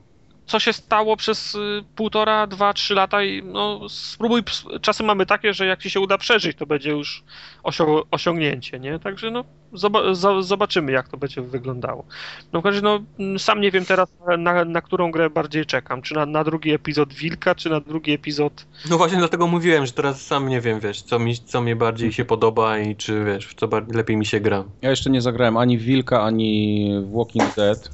[0.49, 4.43] Co się stało przez y, półtora, dwa, trzy lata i no spróbuj,
[4.81, 7.23] czasy mamy takie, że jak ci się uda przeżyć, to będzie już
[7.63, 8.99] osio- osiągnięcie, nie?
[8.99, 12.05] Także no zoba- zo- zobaczymy jak to będzie wyglądało.
[12.53, 15.65] No w każdym razie, no mm, sam nie wiem teraz na, na którą grę bardziej
[15.65, 19.85] czekam, czy na, na drugi epizod Wilka, czy na drugi epizod No właśnie dlatego mówiłem,
[19.85, 23.23] że teraz sam nie wiem, wiesz, co mi, co mi bardziej się podoba i czy,
[23.25, 24.63] wiesz, w co bar- lepiej mi się gra.
[24.81, 27.91] Ja jeszcze nie zagrałem ani Wilka, ani w Walking Dead.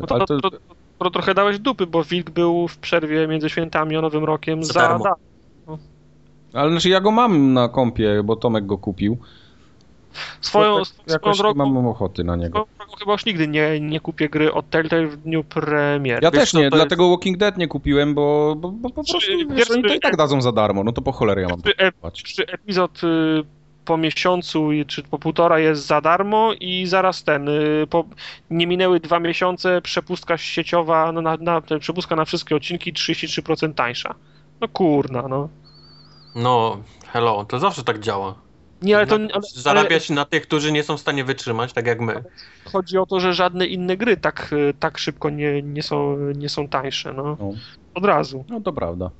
[0.00, 0.50] no to, Ale to, to,
[0.98, 4.72] to trochę dałeś dupy, bo Wilk był w przerwie między świętami a Nowym Rokiem Za
[4.72, 5.04] za, darmo.
[5.04, 5.78] darmo.
[6.52, 9.18] ale znaczy ja go mam na kompie, bo Tomek go kupił.
[10.40, 12.52] Swoją, tak swoją jakoś nie drogą mam ochoty na niego.
[12.52, 16.20] Drogą Chyba już nigdy nie, nie kupię gry od Telltale w dniu premiery.
[16.22, 19.18] Ja Wiesz też nie, dlatego Walking Dead nie kupiłem, bo, bo, bo po prostu
[19.50, 21.76] wiesz, oni to i tak dadzą za darmo, no to po cholerę ja mam Przy,
[21.76, 21.92] e,
[22.24, 23.44] przy epizod y,
[23.84, 28.04] po miesiącu czy po półtora jest za darmo i zaraz ten, y, po,
[28.50, 34.14] nie minęły dwa miesiące, przepustka sieciowa, no na, na, przepustka na wszystkie odcinki 33% tańsza.
[34.60, 35.48] No kurna, no.
[36.34, 38.34] No, hello, to zawsze tak działa.
[38.82, 42.00] Nie, ale to ale, Zarabiać na tych, którzy nie są w stanie wytrzymać, tak jak
[42.00, 42.12] my.
[42.12, 42.24] ale
[42.64, 46.48] chodzi o to, że żadne inne gry tak, y, tak szybko nie, nie, są, nie
[46.48, 47.36] są tańsze, no.
[47.40, 47.52] No.
[47.94, 48.44] Od razu.
[48.48, 49.10] no to prawda.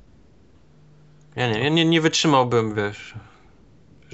[1.35, 3.13] Ja nie, ja nie, nie wytrzymałbym, wiesz,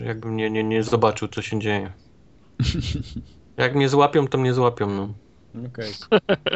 [0.05, 1.91] jakbym nie, nie, nie zobaczył, co się dzieje.
[3.57, 5.13] Jak mnie złapią, to mnie złapią, no.
[5.67, 5.91] Okej.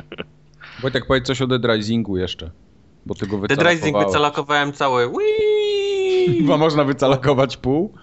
[0.82, 2.52] Wojtek, powiedz coś o Dead Risingu jeszcze.
[3.06, 5.08] Bo ty go Dead Rising wycalakowałem cały.
[5.08, 6.38] Whee!
[6.42, 7.94] Chyba można wycalakować pół.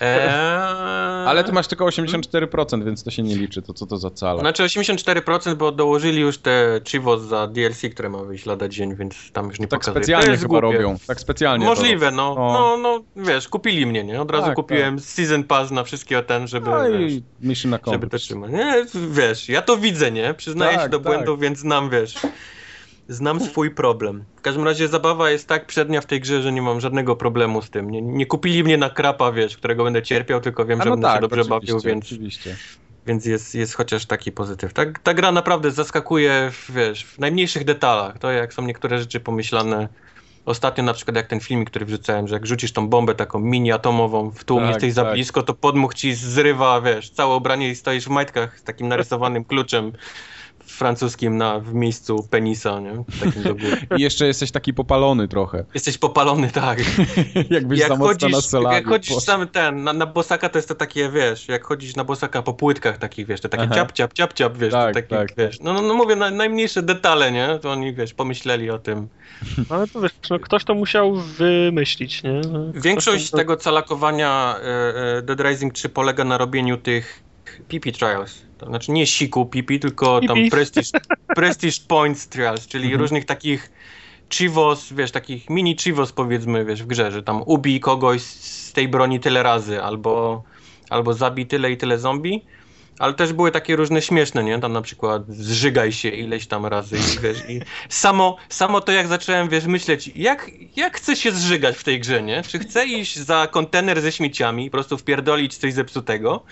[0.00, 1.26] Eee...
[1.26, 3.62] Ale ty masz tylko 84%, więc to się nie liczy.
[3.62, 4.40] To co to za cala?
[4.40, 9.32] Znaczy 84%, bo dołożyli już te Chivos za DLC, które ma wyjść lada dzień, więc
[9.32, 9.94] tam już nie tak pokazuję.
[9.94, 10.76] To specjalnie jest chyba głupie.
[10.76, 10.96] robią.
[11.06, 11.66] Tak specjalnie.
[11.66, 12.34] Możliwe, no.
[12.34, 12.52] No.
[12.52, 12.76] no.
[12.86, 14.20] No, wiesz, kupili mnie, nie?
[14.22, 16.70] Od razu Tak, kupiłem Season Pass na wszystkie ten, żeby.
[16.70, 18.52] No wiesz, i mission na żeby to trzymać.
[18.52, 20.34] Nie, wiesz, ja to widzę, nie?
[20.34, 21.06] Przyznaję Tak, się do tak.
[21.06, 22.14] błędu, więc znam, wiesz,
[23.08, 24.24] znam swój problem.
[24.36, 27.62] W każdym razie zabawa jest tak przednia w tej grze, że nie mam żadnego problemu
[27.62, 27.90] z tym.
[27.90, 30.96] Nie, nie kupili mnie na krapa, wiesz, którego będę cierpiał, tylko wiem, A że no
[30.96, 32.56] będę się tak, dobrze oczywiście, bawił, więc oczywiście.
[33.06, 34.72] więc jest, jest chociaż taki pozytyw.
[34.72, 38.18] Ta, ta gra naprawdę zaskakuje, w, wiesz, w najmniejszych detalach.
[38.18, 39.88] To jak są niektóre rzeczy pomyślane.
[40.46, 43.72] Ostatnio na przykład jak ten filmik, który wrzucałem, że jak rzucisz tą bombę taką mini
[43.72, 45.12] atomową w tłum, Tak, jesteś za tak.
[45.12, 49.44] blisko, to podmuch ci zrywa, wiesz, całe ubranie i stoisz w majtkach z takim narysowanym
[49.44, 49.92] kluczem
[50.66, 53.04] francuskim na, w miejscu penisa, nie?
[53.24, 53.86] Takim do góry.
[53.98, 55.64] I jeszcze jesteś taki popalony trochę.
[55.74, 56.78] Jesteś popalony, tak.
[57.50, 59.26] Jakbyś jak za mocno na chodzisz, solarium jak chodzisz poszedł.
[59.26, 62.54] sam ten, na, na bosaka to jest to takie, wiesz, jak chodzisz na bosaka po
[62.54, 63.74] płytkach takich, wiesz, te takie Aha.
[63.74, 65.28] ciap, ciap, ciap, ciap, wiesz, Tak, to takie, tak.
[65.38, 69.08] wiesz, no, no, no mówię, na, najmniejsze detale, nie, to oni, wiesz, pomyśleli o tym.
[69.68, 72.40] Ale to wiesz, no, ktoś to musiał wymyślić, nie?
[72.52, 77.25] No, ktoś Większość to- tego calakowania e, e, Dead Rising 3 polega na robieniu tych
[77.68, 80.38] PP Trials, to znaczy nie siku PP, tylko tam.
[80.50, 80.88] Prestige,
[81.34, 83.00] prestige Points Trials, czyli Mhm.
[83.00, 83.70] różnych takich
[84.30, 88.88] Chivos, wiesz, takich mini Chivos powiedzmy, wiesz, w grze, że tam ubij kogoś z tej
[88.88, 90.42] broni tyle razy, albo,
[90.90, 92.44] albo zabij tyle i tyle zombie.
[92.98, 94.58] Ale też były takie różne śmieszne, nie?
[94.58, 99.06] Tam na przykład zżygaj się ileś tam razy i wiesz, i samo, samo to jak
[99.06, 102.42] zacząłem, wiesz, myśleć, jak, jak chcę się zżygać w tej grze, nie?
[102.42, 106.44] Czy chcę iść za kontener ze śmieciami, po prostu wpierdolić coś zepsutego,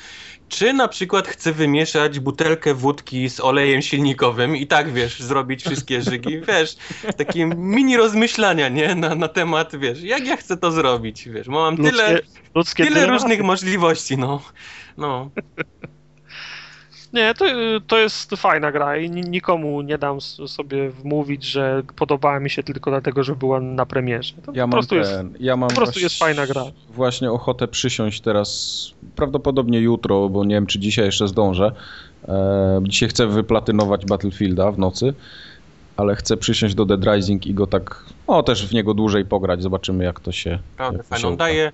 [0.48, 6.02] czy na przykład chcę wymieszać butelkę wódki z olejem silnikowym i tak, wiesz, zrobić wszystkie
[6.02, 6.76] żygi, wiesz,
[7.16, 8.94] takie mini rozmyślania, nie?
[8.94, 12.94] Na, na temat, wiesz, jak ja chcę to zrobić, wiesz, mam tyle, ludzkie, ludzkie tyle
[12.94, 13.22] dylematy.
[13.22, 14.42] różnych możliwości, no.
[14.96, 15.30] No.
[17.14, 17.44] Nie, to,
[17.86, 22.90] to jest fajna gra i nikomu nie dam sobie wmówić, że podobała mi się tylko
[22.90, 24.34] dlatego, że była na premierze.
[24.46, 26.64] To ja po prostu, ten, jest, ja mam po prostu jest fajna gra.
[26.90, 31.72] Właśnie ochotę przysiąść teraz, prawdopodobnie jutro, bo nie wiem, czy dzisiaj jeszcze zdążę.
[32.28, 35.14] E, dzisiaj chcę wyplatynować Battlefielda w nocy,
[35.96, 39.62] ale chcę przysiąść do Dead Rising i go tak, o też w niego dłużej pograć,
[39.62, 40.58] zobaczymy jak to się...
[40.76, 41.72] Prawda, On daje,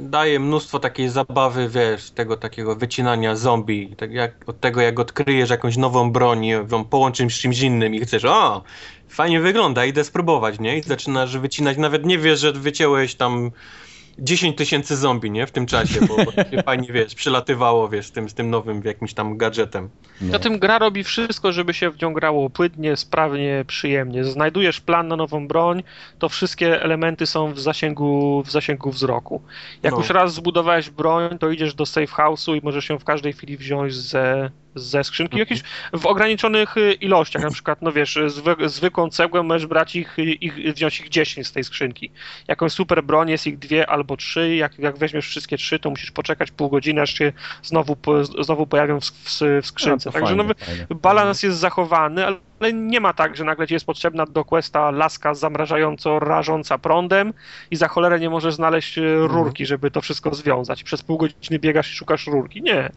[0.00, 5.50] daje mnóstwo takiej zabawy, wiesz, tego takiego wycinania zombie, tak jak, od tego jak odkryjesz
[5.50, 8.62] jakąś nową broń, ją połączysz z czymś innym i chcesz, o,
[9.08, 10.78] fajnie wygląda, idę spróbować, nie?
[10.78, 13.50] I zaczynasz wycinać, nawet nie wiesz, że wycięłeś tam
[14.18, 15.46] 10 tysięcy zombie, nie?
[15.46, 16.32] W tym czasie, bo, bo
[16.62, 19.88] fajnie, wiesz, przylatywało, wiesz, z tym, z tym nowym jakimś tam gadżetem.
[20.20, 20.32] No.
[20.32, 24.24] Na tym gra robi wszystko, żeby się w nią grało płynnie, sprawnie, przyjemnie.
[24.24, 25.82] Znajdujesz plan na nową broń,
[26.18, 29.42] to wszystkie elementy są w zasięgu, w zasięgu wzroku.
[29.82, 29.98] Jak No.
[29.98, 33.56] już raz zbudowałeś broń, to idziesz do safe house'u i możesz ją w każdej chwili
[33.56, 35.40] wziąć ze, ze skrzynki, Mhm.
[35.40, 40.16] jakieś w ograniczonych y, ilościach, na przykład, no wiesz, zwy, zwykłą cegłę możesz brać ich,
[40.18, 42.10] ich, wziąć ich 10 z tej skrzynki.
[42.48, 46.10] Jakąś super broń jest ich dwie albo trzy, jak, jak weźmiesz wszystkie trzy, to musisz
[46.10, 47.96] poczekać pół godziny, aż się znowu,
[48.40, 50.08] znowu pojawią w, w, w skrzynce.
[50.08, 50.86] No, Także fajnie, no, fajnie.
[50.90, 52.36] balans jest zachowany, ale
[52.70, 57.32] nie ma tak, że nagle ci jest potrzebna do questa laska zamrażająco rażąca prądem
[57.70, 60.82] i za cholerę nie możesz znaleźć e, rurki, żeby to wszystko związać.
[60.82, 62.62] Przez pół godziny biegasz i szukasz rurki.
[62.62, 62.90] Nie.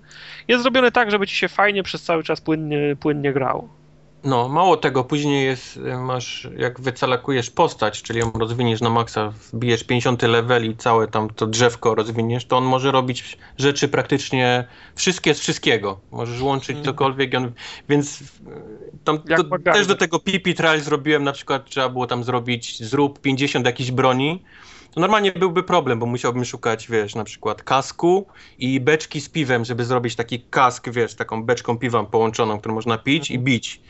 [0.48, 3.85] Jest zrobione tak, żeby ci się fajnie przez cały czas płynnie, płynnie grało.
[4.26, 9.34] No, mało tego, później jest, y, masz, jak wycalakujesz postać, czyli ją rozwiniesz na maksa,
[9.54, 14.68] wbijesz 50 level i całe tam to drzewko rozwiniesz, to on może robić rzeczy praktycznie
[14.96, 16.00] wszystkie z wszystkiego.
[16.12, 16.86] Możesz łączyć Mhm.
[16.86, 17.52] cokolwiek, on,
[17.90, 18.26] więc y,
[19.04, 19.20] tam
[19.74, 23.92] też do tego PP trial zrobiłem, na przykład trzeba było tam zrobić, zrób 50 jakichś
[23.92, 24.44] broni,
[24.96, 28.28] to normalnie byłby problem, bo musiałbym szukać, wiesz, na przykład kasku
[28.60, 32.98] i beczki z piwem, żeby zrobić taki kask, wiesz, taką beczką piwa połączoną, którą można
[32.98, 33.82] pić i bić.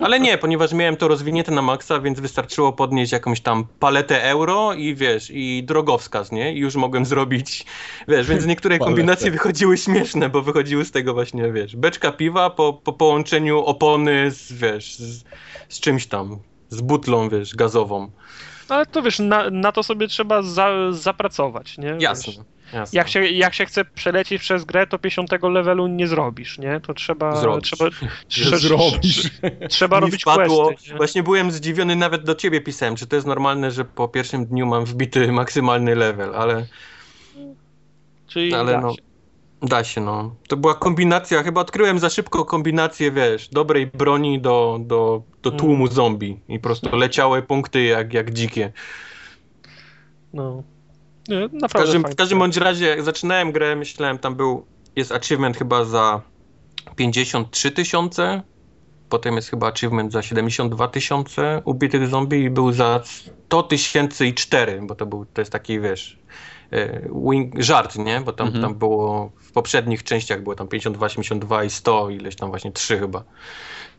[0.00, 4.74] Ale nie, ponieważ miałem to rozwinięte na maksa, więc wystarczyło podnieść jakąś tam paletę euro
[4.74, 6.54] i wiesz, i drogowskaz, nie?
[6.54, 7.66] I już mogłem zrobić,
[8.08, 12.72] wiesz, więc niektóre kombinacje wychodziły śmieszne, bo wychodziły z tego właśnie, wiesz, beczka piwa po,
[12.72, 15.24] po połączeniu opony z, wiesz, z,
[15.68, 18.10] z czymś tam, z butlą, wiesz, gazową.
[18.68, 21.96] Ale to wiesz, na, na to sobie trzeba za, zapracować, nie?
[21.98, 22.96] Jasne, Wiesz, jasne.
[22.96, 26.80] Jak się, jak się chce przelecieć przez grę, to 50 levelu nie zrobisz, nie?
[26.80, 27.36] To trzeba...
[27.36, 27.70] Zrobisz.
[27.70, 27.90] Trzeba,
[28.28, 29.30] Że zrobisz.
[29.68, 30.90] trzeba robić wpadło, questy.
[30.90, 30.96] nie?
[30.96, 34.66] właśnie byłem zdziwiony, nawet do ciebie pisałem, czy to jest normalne, że po pierwszym dniu
[34.66, 36.66] mam wbity maksymalny level, ale
[38.26, 39.13] Czyli ale da no, się.
[39.62, 40.34] Da się, no.
[40.48, 45.58] To była kombinacja, chyba odkryłem za szybko kombinację, wiesz, dobrej broni do, do, do Mm.
[45.60, 48.72] tłumu zombie i po prostu leciały punkty jak, jak dzikie.
[50.32, 50.62] No.
[51.28, 54.66] Nie, W naprawdę każdym, w każdym bądź razie, jak zaczynałem grę, myślałem, tam był,
[54.96, 56.20] jest achievement chyba za
[56.96, 58.42] 53 tysiące,
[59.08, 64.34] potem jest chyba achievement za 72 tysiące ubitych zombie i był za 100 tysięcy i
[64.34, 66.18] 4, bo to był, to jest taki, wiesz,
[67.30, 68.20] wing, żart, nie?
[68.20, 68.62] Bo tam, Mhm.
[68.64, 72.98] tam było, w poprzednich częściach było tam 52, 82 i 100, ileś tam właśnie 3
[72.98, 73.24] chyba.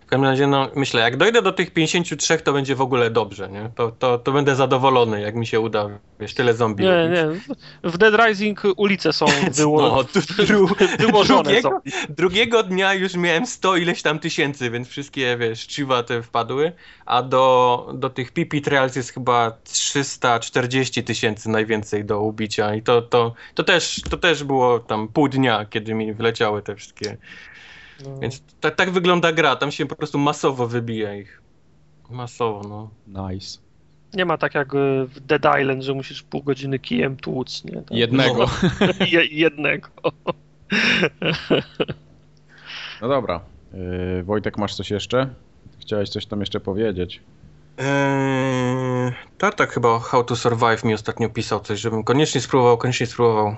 [0.06, 3.50] W każdym razie, no myślę, jak dojdę do tych 53, to będzie w ogóle dobrze,
[3.50, 3.70] nie?
[3.76, 7.48] To, to, to będę zadowolony, jak mi się uda, wiesz, tyle zombie Nie, ubić.
[7.84, 7.90] nie.
[7.90, 9.82] W Dead Rising ulice są wyło...
[9.82, 10.70] No, tu, dru,
[11.00, 11.44] wyłożone.
[11.44, 11.80] drugiego, Są.
[12.10, 16.72] drugiego dnia już miałem 100 ileś tam tysięcy, więc wszystkie, wiesz, chiwa te wpadły,
[17.06, 23.02] a do, do tych PP Trials jest chyba 340 tysięcy najwięcej do ubicia i to,
[23.02, 27.18] to, to, też, to też było tam pół dnia, kiedy mi wleciały te wszystkie,
[28.04, 28.20] No.
[28.20, 31.42] więc tak, tak wygląda gra, tam się po prostu masowo wybija ich.
[32.10, 32.90] Masowo, no.
[33.30, 33.60] Nice.
[34.14, 37.76] Nie ma tak jak y, w Dead Island, że musisz pół godziny kijem tłuc, nie?
[37.76, 37.92] Tak.
[37.92, 38.50] Jednego.
[39.12, 39.88] Je, jednego.
[43.02, 43.42] No dobra.
[43.74, 45.30] Yy, Wojtek, masz coś jeszcze?
[45.80, 47.22] Chciałeś coś tam jeszcze powiedzieć?
[47.78, 53.56] Eee, Tartak chyba How to Survive mi ostatnio pisał coś, żebym koniecznie spróbował, koniecznie spróbował.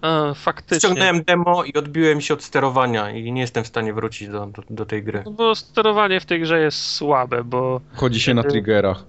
[0.00, 0.78] A, faktycznie.
[0.78, 4.62] Ściągnąłem demo i odbiłem się od sterowania i nie jestem w stanie wrócić do, do,
[4.70, 5.22] do tej gry.
[5.24, 9.04] No bo sterowanie w tej grze jest słabe, bo Chodzi się na triggerach.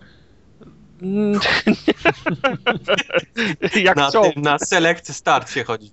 [1.01, 1.39] Mm,
[3.83, 4.31] jak Na, chcą.
[4.31, 5.91] tym, na select start się chodzi.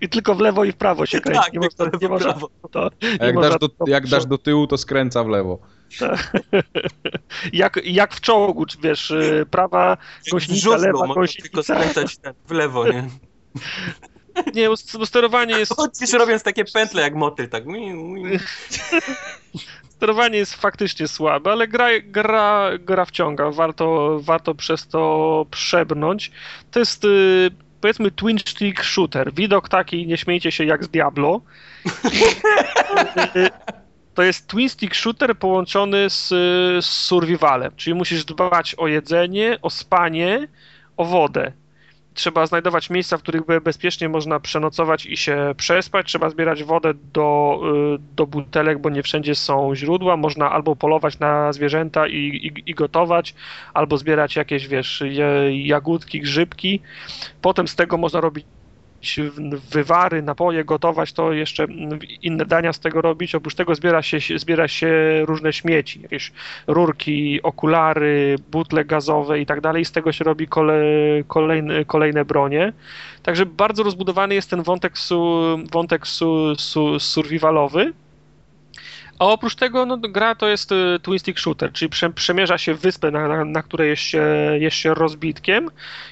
[0.00, 1.42] I tylko w lewo i w prawo się kręci.
[1.44, 2.50] Tak, nie, tak, można, nie, można, prawo.
[2.70, 5.28] to, A nie jak, można dasz do, to jak dasz do tyłu, to skręca w
[5.28, 5.58] lewo.
[7.52, 9.96] jak, jak w czołgu, czy wiesz, y, prawa
[10.26, 11.62] W gąsienica, lewa można tylko gąsienica.
[11.62, 13.08] skręcać ten, w lewo, nie?
[14.54, 14.68] Nie,
[15.04, 17.64] sterowanie jest, Chodzisz robiąc takie pętle jak motyl, tak.
[20.02, 26.30] Sterowanie jest faktycznie słabe, ale gra, gra, gra wciąga, warto, warto przez to przebrnąć.
[26.70, 27.50] To jest y,
[27.80, 29.34] powiedzmy twin stick shooter.
[29.34, 31.40] Widok taki, nie śmiejcie się, jak z Diablo.
[34.14, 36.28] to jest twin stick shooter połączony z,
[36.84, 40.48] z survivalem, czyli musisz dbać o jedzenie, o spanie,
[40.96, 41.52] o wodę
[42.14, 46.06] trzeba znajdować miejsca, w których bezpiecznie można przenocować i się przespać.
[46.06, 47.60] Trzeba zbierać wodę do,
[47.96, 50.16] y, do butelek, bo nie wszędzie są źródła.
[50.16, 53.34] Można albo polować na zwierzęta i, i, i gotować,
[53.74, 55.02] albo zbierać jakieś, wiesz,
[55.50, 56.80] jagódki, grzybki.
[57.42, 58.46] Potem z tego można robić
[59.70, 61.66] wywary, napoje, gotować, to jeszcze
[62.22, 63.34] inne dania z tego robić.
[63.34, 66.32] Oprócz tego zbiera się, zbiera się różne śmieci, jakieś
[66.66, 69.84] rurki, okulary, butle gazowe i tak dalej.
[69.84, 70.82] Z tego się robi kole,
[71.26, 72.72] kolejne, kolejne bronie.
[73.22, 77.92] Także bardzo rozbudowany jest ten wątek, su, wątek su, su, survivalowy.
[79.22, 82.74] A oprócz tego no, gra to jest y, twin stick shooter, czyli prze, przemierza się
[82.74, 84.22] wyspę, na, na, na której jest się,
[84.60, 85.68] jest się rozbitkiem,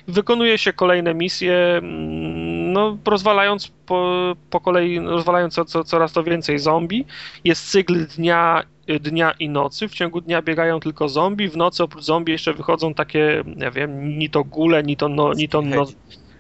[0.09, 6.23] wykonuje się kolejne misje, mm, no, rozwalając po, po kolei, rozwalając co, co, coraz to
[6.23, 7.05] więcej zombie.
[7.45, 8.63] Jest cykl dnia
[9.01, 9.89] dnia i nocy.
[9.89, 14.19] W ciągu dnia biegają tylko zombie, w nocy oprócz zombie jeszcze wychodzą takie, nie wiem,
[14.19, 15.87] ni to gule, ni to, no, ni to, no,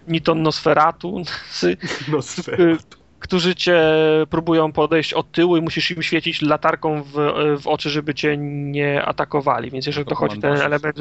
[0.08, 1.22] ni to nosferatu.
[2.12, 3.82] Nosferatu którzy cię
[4.30, 7.12] próbują podejść od tyłu i musisz im świecić latarką w,
[7.60, 9.70] w oczy, żeby cię nie atakowali.
[9.70, 10.98] Więc jeżeli to chodzi ten element,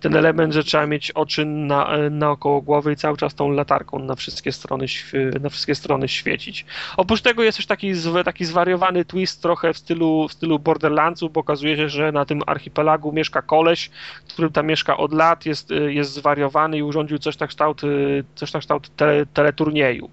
[0.00, 4.14] ten element, że trzeba mieć oczy na, naokoło głowy i cały czas tą latarką na
[4.14, 4.86] wszystkie strony,
[5.40, 6.64] na wszystkie strony świecić.
[6.96, 7.92] Oprócz tego jest też taki,
[8.24, 12.42] taki zwariowany twist trochę w stylu, w stylu Borderlandsu, bo okazuje się, że na tym
[12.46, 13.90] archipelagu mieszka koleś,
[14.28, 17.82] który tam mieszka od lat, jest, jest zwariowany i urządził coś na kształt,
[18.34, 20.10] coś na kształt tele, teleturnieju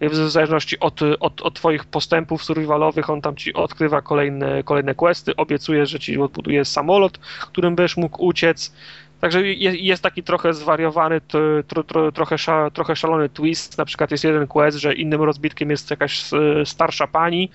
[0.00, 5.36] w zależności od, od, od twoich postępów survivalowych, on tam ci odkrywa kolejne, kolejne questy,
[5.36, 8.72] obiecuje, że ci odbuduje samolot, którym będziesz mógł uciec.
[9.20, 11.20] Także jest taki trochę zwariowany,
[11.66, 12.36] tro, tro, trochę,
[12.72, 13.78] trochę szalony twist.
[13.78, 16.24] Na przykład jest jeden quest, że innym rozbitkiem jest jakaś
[16.64, 17.50] starsza pani,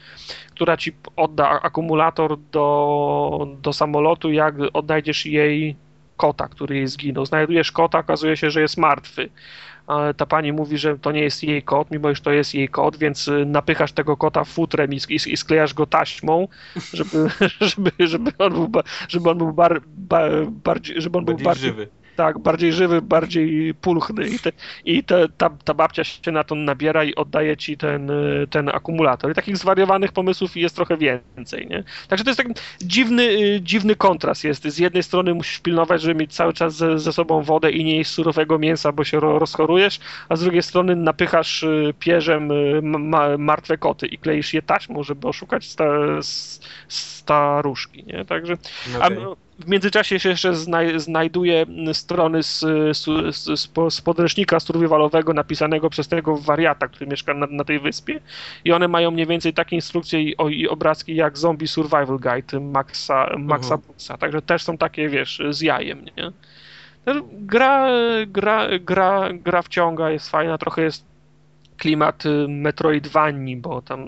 [0.51, 5.75] która ci odda akumulator do, do samolotu, jak odnajdziesz jej
[6.17, 7.25] kota, który jej zginął.
[7.25, 9.29] Znajdujesz kota, okazuje się, że jest martwy
[10.17, 12.97] ta pani mówi, że to nie jest jej kot, mimo iż to jest jej kot,
[12.97, 16.47] więc y, napychasz tego kota futrem i, i, i sklejasz go taśmą,
[16.93, 17.29] żeby,
[17.69, 21.87] żeby, żeby on był, żeby on był bar, bar, bardziej, żeby on był bardziej, żywy
[22.15, 24.51] tak, bardziej żywy, bardziej pulchny i, te,
[24.85, 28.11] i te, ta, ta babcia się na to nabiera i oddaje ci ten,
[28.49, 29.31] ten akumulator.
[29.31, 31.83] I takich zwariowanych pomysłów jest trochę więcej, nie?
[32.07, 32.47] Także to jest tak
[32.81, 33.29] dziwny,
[33.61, 34.63] dziwny kontrast jest.
[34.63, 37.97] Z jednej strony musisz pilnować, żeby mieć cały czas ze, ze sobą wodę i nie
[37.97, 43.37] jeść surowego mięsa, bo się rozchorujesz, a z drugiej strony napychasz y, pierzem y, ma,
[43.37, 45.85] martwe koty i kleisz je taśmą, żeby oszukać sta,
[46.87, 48.25] staruszki, nie?
[48.25, 48.53] Także
[48.97, 49.17] okay.
[49.17, 52.59] a, w międzyczasie się jeszcze znaj znajduje strony z,
[52.97, 58.19] z, z, z podręcznika survivalowego napisanego przez tego wariata, który mieszka na, na tej wyspie.
[58.65, 62.59] I one mają mniej więcej takie instrukcje i, o, i obrazki jak Zombie Survival Guide
[62.59, 66.31] Maxa, Maxa uh także też są takie, wiesz, z jajem, nie?
[67.31, 67.87] Gra,
[68.27, 71.12] gra, gra, gra wciąga, jest fajna, trochę jest
[71.83, 74.07] klimat y, Metroidvanii, bo tam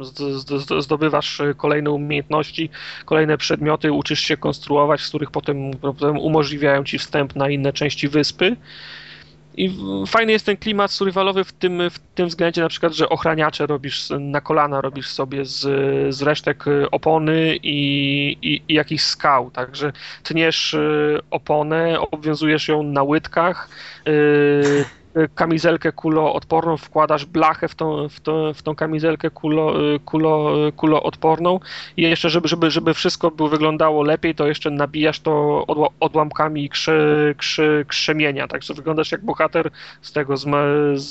[0.80, 2.70] zdobywasz y, kolejne umiejętności,
[3.06, 8.08] kolejne przedmioty, uczysz się konstruować, z których potem, potem umożliwiają ci wstęp na inne części
[8.08, 8.56] wyspy.
[9.58, 13.68] I fajny jest ten klimat survivalowy w tym, w tym względzie, na przykład, że ochraniacze
[13.68, 15.60] robisz na kolana, robisz sobie z,
[16.16, 17.78] z resztek y, opony i,
[18.42, 19.52] i, i jakichś skał.
[19.52, 19.92] Także
[20.24, 20.76] tniesz
[21.32, 23.70] oponę, obwiązujesz ją na łydkach.
[24.06, 24.86] Yy,
[25.36, 29.74] kamizelkę kuloodporną, wkładasz blachę w tą, w tą, w tą kamizelkę kulo,
[30.06, 31.60] kulo, kuloodporną
[31.98, 35.66] i jeszcze, żeby, żeby, żeby wszystko było, wyglądało lepiej, to jeszcze nabijasz to
[36.00, 39.72] odłamkami krzy, krzy, krzemienia, także wyglądasz jak bohater
[40.02, 40.46] z tego, z,
[40.96, 41.06] z,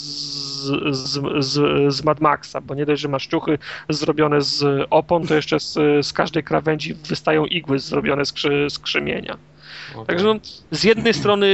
[0.96, 3.58] z, z, z Mad Maxa, bo nie dość, że masz ciuchy
[3.88, 5.74] zrobione z opon, to jeszcze z,
[6.06, 9.36] z każdej krawędzi wystają igły zrobione z, krzy, z krzemienia.
[9.94, 10.06] Okay.
[10.06, 10.34] Także no,
[10.70, 11.46] z jednej strony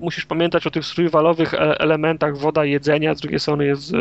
[0.00, 3.92] musisz pamiętać o tych survivalowych e, elementach woda, jedzenia, z drugiej strony jest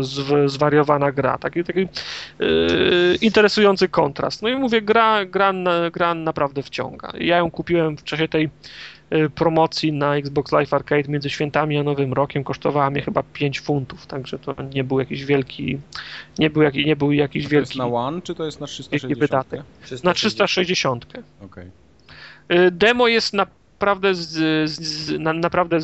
[0.00, 1.38] z, zwariowana gra.
[1.38, 4.42] Taki, taki yy, interesujący kontrast.
[4.42, 5.52] No i mówię, gra, gra,
[5.92, 7.12] gra naprawdę wciąga.
[7.20, 8.50] Ja ją kupiłem w czasie tej
[9.10, 13.60] e, promocji na Xbox Live Arcade między świętami a Nowym Rokiem kosztowała mnie chyba 5
[13.60, 15.78] funtów, także to nie był jakiś wielki
[16.38, 17.78] nie był, jak, nie był jakiś wielki...
[17.78, 19.18] To jest na One, czy to jest na 360?
[19.18, 19.62] Wydatek.
[19.82, 20.04] 360.
[20.04, 21.04] Na 360.
[21.04, 21.22] Okej.
[21.40, 21.85] Okay.
[22.52, 25.78] Y, demo jest naprawdę, z, z, na, naprawdę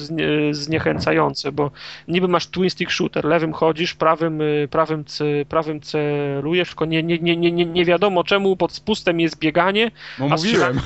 [0.51, 1.71] zniechęcające, bo
[2.09, 5.05] niby masz twin stick shooter, lewym chodzisz, prawym, y, prawym,
[5.49, 10.27] prawym celujesz, tylko nie, nie, nie, nie, nie wiadomo czemu pod spustem jest bieganie, no,
[10.31, 10.37] a.
[10.39, 10.81] Strzelanie,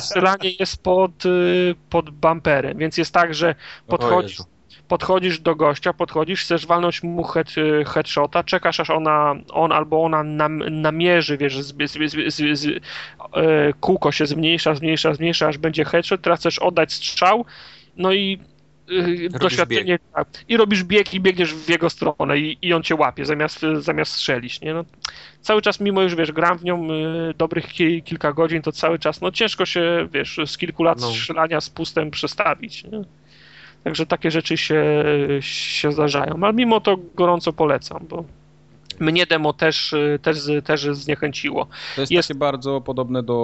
[0.00, 3.54] strzelanie jest pod, y, pod bumperem, więc jest tak, że
[3.86, 4.38] podchodzisz,
[4.88, 10.04] podchodzisz do gościa, podchodzisz, chcesz walnąć mu head, y, headshota, czekasz aż ona, on albo
[10.04, 15.58] ona nam, namierzy, wiesz, z, z, z, z, e, kółko się zmniejsza, zmniejsza, zmniejsza, aż
[15.58, 17.44] będzie headshot, teraz chcesz oddać strzał,
[17.96, 18.38] no i
[18.90, 22.94] y, doświadczenie tak, i robisz bieg i biegniesz w jego stronę i, i on cię
[22.94, 24.74] łapie zamiast, zamiast strzelić, nie?
[24.74, 24.84] No,
[25.40, 28.98] cały czas, mimo już, wiesz, gram w nią y, dobrych ki, kilka godzin, to cały
[28.98, 31.06] czas, no ciężko się, wiesz, z kilku lat no.
[31.06, 33.02] strzelania z pustem przestawić, nie?
[33.84, 35.04] Także takie rzeczy się,
[35.40, 38.24] się zdarzają, ale mimo to gorąco polecam, bo
[39.00, 41.66] mnie demo też, też, też zniechęciło.
[41.94, 43.34] To jest, jest takie bardzo podobne do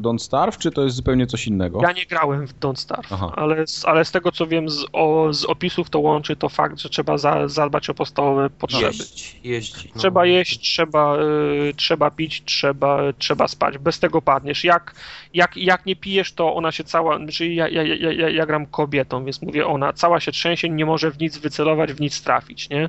[0.00, 1.80] Don't Starve, czy to jest zupełnie coś innego?
[1.82, 5.44] Ja nie grałem w Don't Starve, ale, ale z tego co wiem z, o, z
[5.44, 8.86] opisów to łączy to fakt, że trzeba za, zadbać o podstawowe potrzeby.
[8.86, 9.88] Jeść, jeść.
[9.94, 10.00] No.
[10.00, 13.78] Trzeba jeść, trzeba, y, trzeba pić, trzeba, trzeba spać.
[13.78, 14.64] Bez tego padniesz.
[14.64, 14.94] Jak,
[15.34, 18.66] jak, jak nie pijesz, to ona się cała, czyli ja, ja, ja, ja, ja gram
[18.66, 22.70] kobietą, więc mówię ona, cała się trzęsie, nie może w nic wycelować, w nic trafić,
[22.70, 22.88] nie?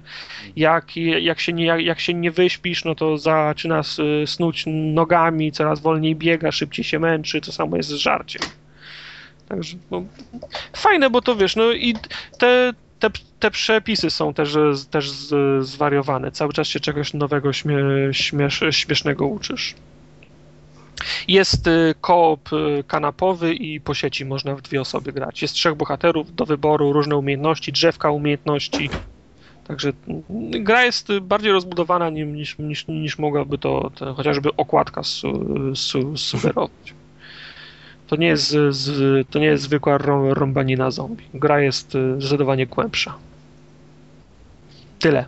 [0.56, 3.82] Jak, jak się nie, jak, jak się nie wyśpisz, no to zaczyna
[4.26, 8.42] snuć nogami, coraz wolniej biega, szybciej się męczy, to samo jest z żarciem.
[9.48, 10.04] Także no,
[10.74, 11.94] fajne, bo to wiesz, no i
[12.38, 13.10] te, te,
[13.40, 14.58] te przepisy są też,
[14.90, 15.12] też
[15.60, 16.32] zwariowane.
[16.32, 17.78] Cały czas się czegoś nowego, śmie,
[18.12, 19.76] śmiesz, śmiesznego uczysz.
[21.28, 25.42] Jest y, koop y, kanapowy i po sieci można w dwie osoby grać.
[25.42, 28.90] Jest trzech bohaterów do wyboru, różne umiejętności, drzewka umiejętności.
[29.68, 29.94] Także
[30.40, 35.32] gra jest bardziej rozbudowana niż, niż, niż mogłaby to, to chociażby okładka su,
[35.76, 36.94] su, sugerować.
[38.08, 39.98] To nie jest, z, to nie jest zwykła
[40.34, 41.24] rąbanina zombie.
[41.34, 43.18] Gra jest y, zdecydowanie głębsza.
[45.00, 45.26] Tyle.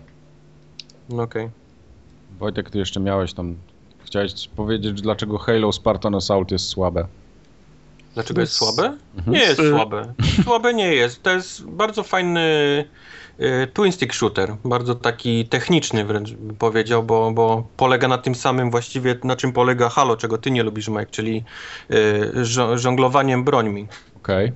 [1.09, 1.23] Okej.
[1.23, 1.49] Okay.
[2.39, 3.55] Wojtek, ty jeszcze miałeś tam...
[4.05, 7.07] Chciałeś powiedzieć, dlaczego Halo Spartan Assault jest słabe.
[8.13, 8.97] Dlaczego jest, jest słabe?
[9.17, 9.33] Mhm.
[9.33, 10.13] Nie jest słabe.
[10.43, 11.23] Słabe nie jest.
[11.23, 12.87] To jest bardzo fajny Y,
[13.73, 19.15] twin stick shooter, bardzo taki techniczny wręcz powiedział, bo, bo polega na tym samym właściwie,
[19.23, 21.43] na czym polega Halo, czego ty nie lubisz, Mike, czyli
[21.91, 23.87] y, żonglowaniem brońmi.
[24.27, 24.51] Okay.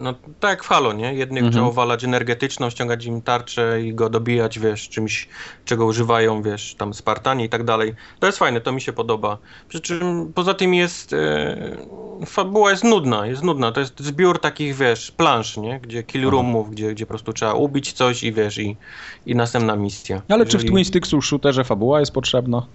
[0.00, 1.14] No, tak jak Halo, nie?
[1.14, 1.52] Jednych mhm.
[1.52, 5.28] trzeba uwalać energetyczną, ściągać im tarczę i go dobijać, wiesz, czymś,
[5.64, 7.94] czego używają, wiesz, tam Spartanie i tak dalej.
[8.20, 9.38] To jest fajne, to mi się podoba.
[9.68, 11.56] Przy czym poza tym jest, e,
[12.26, 13.72] fabuła jest nudna, jest nudna.
[13.72, 15.80] To jest zbiór takich, wiesz, plansz, nie?
[15.80, 16.32] Gdzie kill mhm.
[16.32, 18.76] roomów, gdzie, gdzie po prostu trzeba ubić coś i wiesz, i,
[19.26, 20.22] i następna misja.
[20.28, 20.50] Ale Jeżeli...
[20.50, 22.66] czy w Twin Sticksu shooterze fabuła jest potrzebna?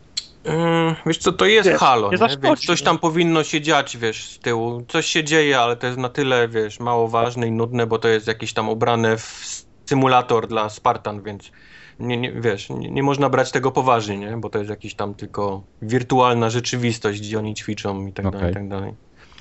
[0.50, 2.18] Yy, wiesz co, to jest wiesz, halo, nie?
[2.42, 4.84] Więc coś tam powinno się dziać, wiesz, z tyłu.
[4.88, 8.08] Coś się dzieje, ale to jest na tyle, wiesz, mało ważne i nudne, bo to
[8.08, 11.52] jest jakieś tam ubrane w symulator dla Spartan, więc
[12.00, 14.38] nie, nie, wiesz, nie, nie, można brać tego poważnie, nie?
[14.38, 18.40] Bo to jest jakiś tam tylko wirtualna rzeczywistość, gdzie oni ćwiczą i tak okay.
[18.40, 18.94] dalej, i tak dalej.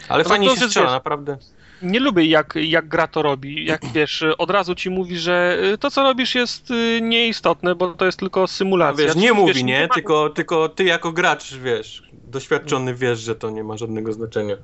[0.09, 1.39] Ale no fajnie się strzela, naprawdę
[1.83, 3.65] nie lubię jak, jak gra to robi.
[3.65, 7.95] Jak wiesz, od razu ci mówi, że y, to co robisz jest y, nieistotne, bo
[7.95, 9.07] to jest tylko symulacja.
[9.07, 9.81] Wiesz, nie mówi, nie?
[9.81, 14.57] nie tylko, tylko ty jako gracz, wiesz, doświadczony wiesz, że to nie ma żadnego znaczenia.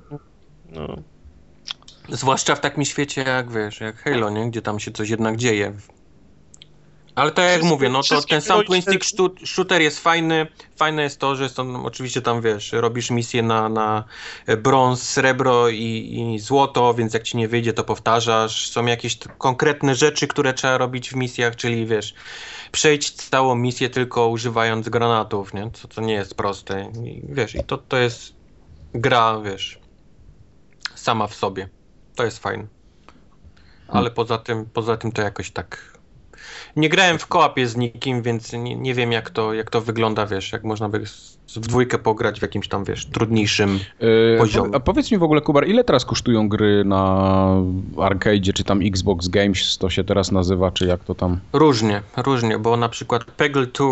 [0.73, 0.97] No.
[2.09, 4.51] Zwłaszcza w takim świecie jak, wiesz, jak Halo, nie?
[4.51, 5.73] Gdzie tam się coś jednak dzieje.
[7.15, 9.05] Ale tak jak mówię, no to ten sam Twin Stick
[9.47, 10.47] Shooter jest fajny.
[10.77, 14.05] Fajne jest to, że są, oczywiście tam wiesz, robisz misję na, na
[14.59, 18.71] brąz, srebro i, i złoto, więc jak ci nie wyjdzie, to powtarzasz.
[18.71, 22.15] Są jakieś konkretne rzeczy, które trzeba robić w misjach, czyli wiesz,
[22.73, 25.71] przejść całą misję tylko używając granatów, nie?
[25.73, 26.93] Co to nie jest proste.
[27.05, 28.35] I, wiesz, i to, to jest
[28.95, 29.79] gra, wiesz,
[30.95, 31.69] sama w sobie.
[32.15, 32.67] To jest fajne.
[33.89, 34.15] Ale hmm.
[34.15, 35.95] poza tym, poza tym to jakoś tak
[36.77, 40.27] nie grałem w kołapie z nikim, więc nie, nie, wiem jak to, jak to wygląda,
[40.27, 41.05] wiesz, jak można by
[41.57, 44.71] w dwójkę pograć w jakimś tam, wiesz, trudniejszym yy, poziomie.
[44.75, 47.57] A powiedz mi w ogóle, Kubar, ile teraz kosztują gry na
[47.99, 51.41] arcade, czy tam Xbox Games to się teraz nazywa, czy jak to tam?
[51.53, 53.87] Różnie, różnie, bo na przykład Peggle 2,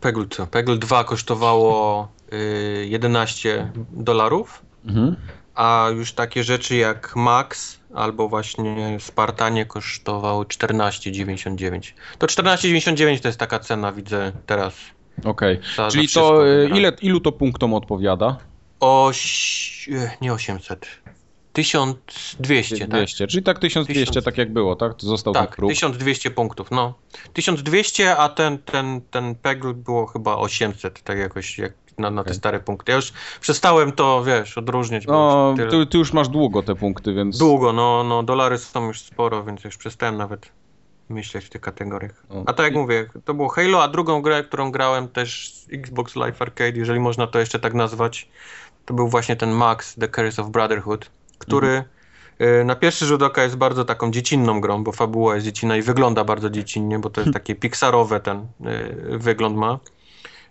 [0.00, 5.16] Peggle 2, Peggle 2 kosztowało yy, 11 dolarów, mhm.
[5.58, 11.92] A już takie rzeczy jak Max albo właśnie Spartanie kosztowały 14,99.
[12.18, 14.74] To 14,99 to jest taka cena, widzę teraz.
[15.24, 15.90] Okej, okay.
[15.90, 18.36] czyli to y, ile, ilu to punktom odpowiada?
[18.80, 19.12] O,
[20.20, 20.86] nie 800.
[21.52, 23.28] 1200, 200, tak?
[23.28, 24.24] czyli tak 1200 1000...
[24.24, 24.92] tak jak było, tak?
[24.98, 25.70] Został tak, próg.
[25.70, 26.94] 1200 punktów, no.
[27.32, 32.32] 1200, a ten, ten, ten PEGL było chyba 800, tak jakoś jak na, na okay.
[32.32, 32.92] te stare punkty.
[32.92, 35.06] Ja już przestałem to, wiesz, odróżniać.
[35.06, 37.38] No, ty, ty, już masz długo te punkty, więc...
[37.38, 40.52] Długo, no, no, dolary są już sporo, więc już przestałem nawet
[41.08, 42.24] myśleć w tych kategoriach.
[42.46, 46.42] A tak jak mówię, to było Halo, a drugą grę, którą grałem też Xbox Live
[46.42, 48.28] Arcade, jeżeli można to jeszcze tak nazwać,
[48.84, 51.68] to był właśnie ten Max, The Curse of Brotherhood, który...
[51.68, 51.98] Mhm
[52.40, 55.82] Y, Na pierwszy rzut oka jest bardzo taką dziecinną grą, bo fabuła jest dziecinna i
[55.82, 59.78] wygląda bardzo dziecinnie, bo to jest takie pixarowe ten y, wygląd ma.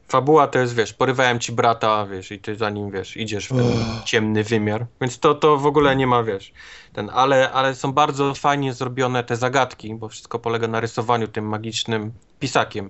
[0.07, 3.49] Fabuła to jest, wiesz, porywałem ci brata, wiesz, i ty za nim, wiesz, idziesz w
[3.49, 3.67] ten
[4.05, 6.53] ciemny wymiar, więc to, to w ogóle nie ma, wiesz,
[6.93, 11.45] ten, ale, ale są bardzo fajnie zrobione te zagadki, bo wszystko polega na rysowaniu tym
[11.45, 12.89] magicznym pisakiem,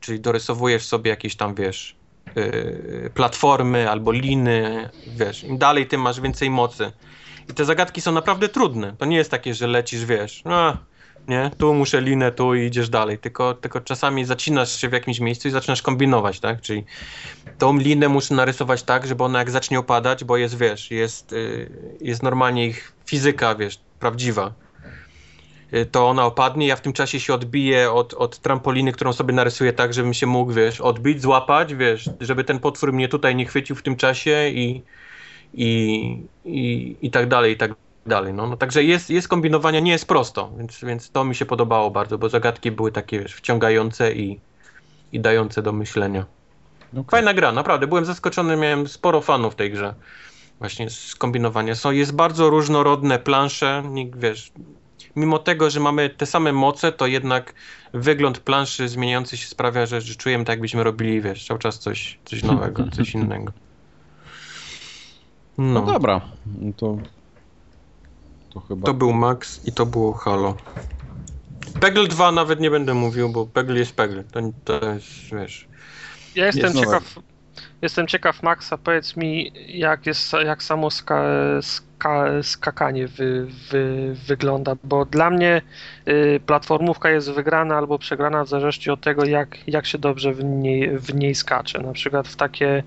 [0.00, 1.96] czyli dorysowujesz sobie jakieś tam, wiesz,
[2.36, 6.92] yy, platformy albo liny, wiesz, im dalej, tym masz więcej mocy.
[7.48, 8.94] I te zagadki są naprawdę trudne.
[8.98, 10.76] To nie jest takie, że lecisz, wiesz, a,
[11.30, 15.20] nie, tu muszę linę, tu i idziesz dalej, tylko, tylko czasami zacinasz się w jakimś
[15.20, 16.84] miejscu i zaczynasz kombinować, tak, czyli
[17.58, 21.70] tą linę muszę narysować tak, żeby ona jak zacznie opadać, bo jest, wiesz, jest, yy,
[22.00, 24.52] jest normalnie ich fizyka, wiesz, prawdziwa,
[25.74, 29.34] y, to ona opadnie, ja w tym czasie się odbiję od, od trampoliny, którą sobie
[29.34, 33.46] narysuję tak, żebym się mógł, wiesz, odbić, złapać, wiesz, żeby ten potwór mnie tutaj nie
[33.46, 34.82] chwycił w tym czasie i,
[35.54, 35.68] i,
[36.44, 37.89] i, i tak dalej, i tak dalej.
[38.06, 41.90] No, no także jest, jest kombinowania, nie jest prosto, więc, więc to mi się podobało
[41.90, 44.40] bardzo, bo zagadki były takie, wiesz, wciągające i,
[45.12, 46.26] i dające do myślenia.
[46.92, 47.04] Okej.
[47.10, 47.86] Fajna gra, naprawdę.
[47.86, 49.94] Byłem zaskoczony, miałem sporo fanów w tej grze.
[50.58, 51.74] Właśnie z kombinowania.
[51.74, 53.82] Są, jest bardzo różnorodne plansze,
[54.16, 54.52] wiesz,
[55.16, 57.54] mimo tego, że mamy te same moce, to jednak
[57.94, 62.18] wygląd planszy zmieniający się sprawia, że, że czujemy tak, jakbyśmy robili, wiesz, cały czas coś,
[62.24, 63.52] coś nowego, coś innego.
[65.58, 66.20] No No, dobra,
[66.60, 66.98] no to...
[68.54, 68.86] To chyba...
[68.86, 70.54] to był Max i to było Halo.
[71.80, 74.24] Peggle 2 nawet nie będę mówił, bo Peggle jest Peggle.
[74.24, 75.68] To, to jest, wiesz...
[76.34, 76.86] Ja jestem Jest nowe.
[76.86, 77.18] ciekaw,
[77.82, 81.24] jestem ciekaw Maxa, powiedz mi jak jest, jak samo ska,
[81.62, 85.62] ska, skakanie wy, wy, wygląda, bo dla mnie
[86.08, 90.44] y, platformówka jest wygrana albo przegrana w zależności od tego jak, jak się dobrze w
[90.44, 91.78] niej, w niej skacze.
[91.78, 92.82] Na przykład w takie y,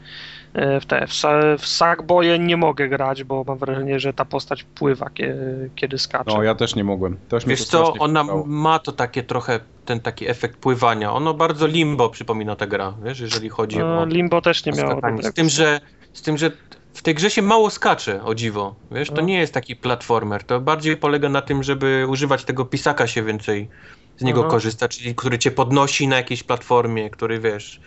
[0.82, 4.64] w te w, sa- w Sackboye nie mogę grać, bo mam wrażenie, że ta postać
[4.64, 6.33] pływa kiedy, kiedy skacze.
[6.38, 7.17] No, ja też nie mogłem.
[7.30, 8.45] Też Wiesz to co, ona wkurzało.
[8.48, 11.14] ma to takie trochę, ten taki efekt pływania.
[11.14, 15.01] Ono bardzo limbo przypomina ta gra, wiesz, jeżeli chodzi no, o Limbo też nie miało.
[15.22, 15.80] Z tym, że,
[16.14, 16.51] z tym, że
[16.93, 18.75] w tej grze się mało skacze, o dziwo.
[18.91, 19.22] Wiesz, to No.
[19.22, 20.43] nie jest taki platformer.
[20.43, 23.69] To bardziej polega na tym, żeby używać tego pisaka się więcej
[24.17, 24.50] z niego Aha.
[24.50, 27.80] korzysta, czyli który cię podnosi na jakiejś platformie, który wiesz,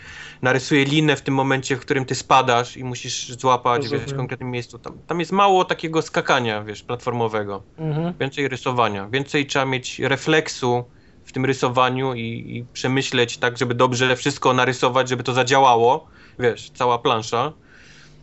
[0.42, 4.50] narysuje linę w tym momencie, w którym ty spadasz i musisz złapać wiesz, w konkretnym
[4.50, 4.78] miejscu.
[4.78, 7.62] Tam, tam jest mało takiego skakania, wiesz, platformowego.
[7.78, 8.14] Mhm.
[8.20, 9.08] Więcej rysowania.
[9.08, 10.84] Więcej trzeba mieć refleksu
[11.24, 12.22] w tym rysowaniu i,
[12.56, 16.06] i przemyśleć tak, żeby dobrze wszystko narysować, żeby to zadziałało,
[16.38, 17.52] wiesz, cała plansza,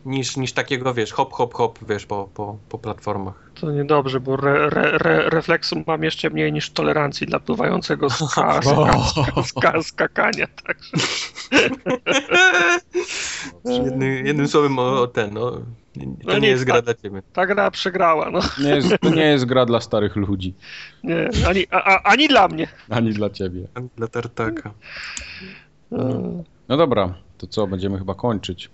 [0.06, 3.52] niż, niż takiego, wiesz, hop, hop, hop, wiesz, po, po, po platformach.
[3.60, 8.62] To niedobrze, bo re, re, re, refleksu mam jeszcze mniej niż tolerancji dla pływającego ska,
[8.62, 8.92] ska,
[9.44, 10.48] ska, skakania.
[10.48, 10.98] Także.
[13.84, 15.62] Jednym, jednym słowem o, o ten, no, to
[16.24, 16.84] No nie jest gra tak.
[16.86, 17.22] dla ciebie.
[17.34, 18.40] Ta gra przegrała, no.
[18.64, 20.54] Nie jest, to nie jest gra dla starych ludzi.
[21.04, 22.68] Nie, ani, a, ani dla mnie.
[22.90, 23.68] Ani dla ciebie.
[23.98, 24.72] Dla tartaka.
[25.92, 28.70] E, No dobra, to co, będziemy chyba kończyć.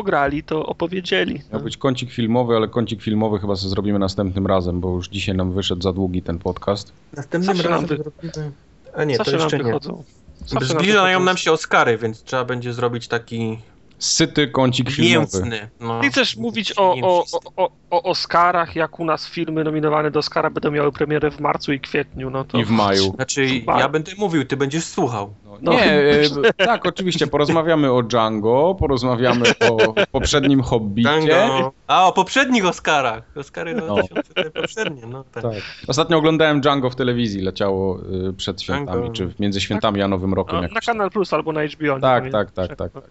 [0.00, 1.42] Pograli, to opowiedzieli.
[1.52, 5.34] Miał być kącik filmowy, ale kącik filmowy chyba sobie zrobimy następnym razem, bo już dzisiaj
[5.36, 6.92] nam wyszedł za długi ten podcast.
[7.12, 8.52] Następnym Zawsze nam razem wy- zrobimy...
[8.96, 9.64] A nie, to Zawsze nam jeszcze nie.
[9.64, 10.04] wychodzą.
[10.52, 13.58] Nam Zbliżają nam się Oscary, więc trzeba będzie zrobić taki
[13.98, 15.18] Syty kącik filmowy.
[15.18, 15.68] mięsny.
[15.80, 16.00] No.
[16.00, 17.24] Ty chcesz mówić o, o,
[17.56, 21.72] o, o, Oscarach, jak u nas filmy nominowane do Oscara będą miały premierę w marcu
[21.72, 22.58] i kwietniu, no to...
[22.58, 23.12] I w maju.
[23.14, 23.46] Znaczy,
[23.78, 25.34] ja będę mówił, ty będziesz słuchał.
[25.62, 25.72] No.
[25.72, 31.48] Nie, e, tak, oczywiście, porozmawiamy o Django, porozmawiamy o poprzednim Hobbicie.
[31.86, 33.22] A, o poprzednich Oscarach.
[33.36, 33.94] Oscary No.
[33.94, 35.42] 2000 te poprzednie, no tak.
[35.42, 35.52] Tak.
[35.88, 39.12] Ostatnio oglądałem Django w telewizji, leciało y, przed świętami, Django.
[39.12, 40.56] czy między świętami a Nowym Rokiem.
[40.62, 40.80] No, na.
[40.80, 42.00] Kanal Plus albo na HBO.
[42.00, 43.04] Tak, tak, tak, tak, tak.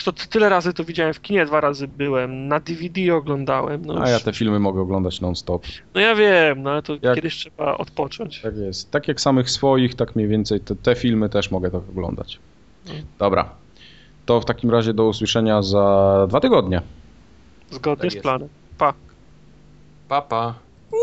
[0.00, 3.84] Zresztą ty- tyle razy to widziałem w kinie, dwa razy byłem, na DVD oglądałem.
[3.84, 5.64] No, A ja te filmy mogę oglądać non-stop.
[5.94, 8.40] no ja wiem, no ale to Jak- kiedyś trzeba odpocząć.
[8.40, 8.90] Tak jest.
[8.90, 12.38] Tak jak samych swoich, tak mniej więcej te, te filmy też mogę tak oglądać.
[13.18, 13.50] Dobra.
[14.26, 16.82] To w takim razie do usłyszenia za dwa tygodnie.
[17.70, 18.22] Zgodnie Tak z jest.
[18.22, 18.48] planem.
[18.78, 18.94] Pa.
[20.08, 20.54] Papa.
[20.90, 20.96] Czy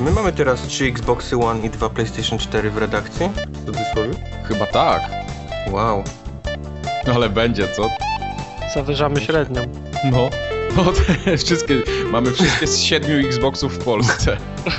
[0.00, 3.28] my mamy teraz trzy Xboxy One i dwa PlayStation 4 w redakcji?
[3.48, 4.10] W cudzysłowie?
[4.48, 5.02] Chyba tak.
[5.70, 6.04] Wow.
[7.14, 7.88] Ale będzie, co?
[8.74, 9.62] Zawyżamy średnią.
[10.10, 10.30] No.
[10.76, 10.84] No,
[11.26, 11.74] te wszystkie,
[12.10, 14.36] mamy wszystkie z siedmiu Xboxów w Polsce.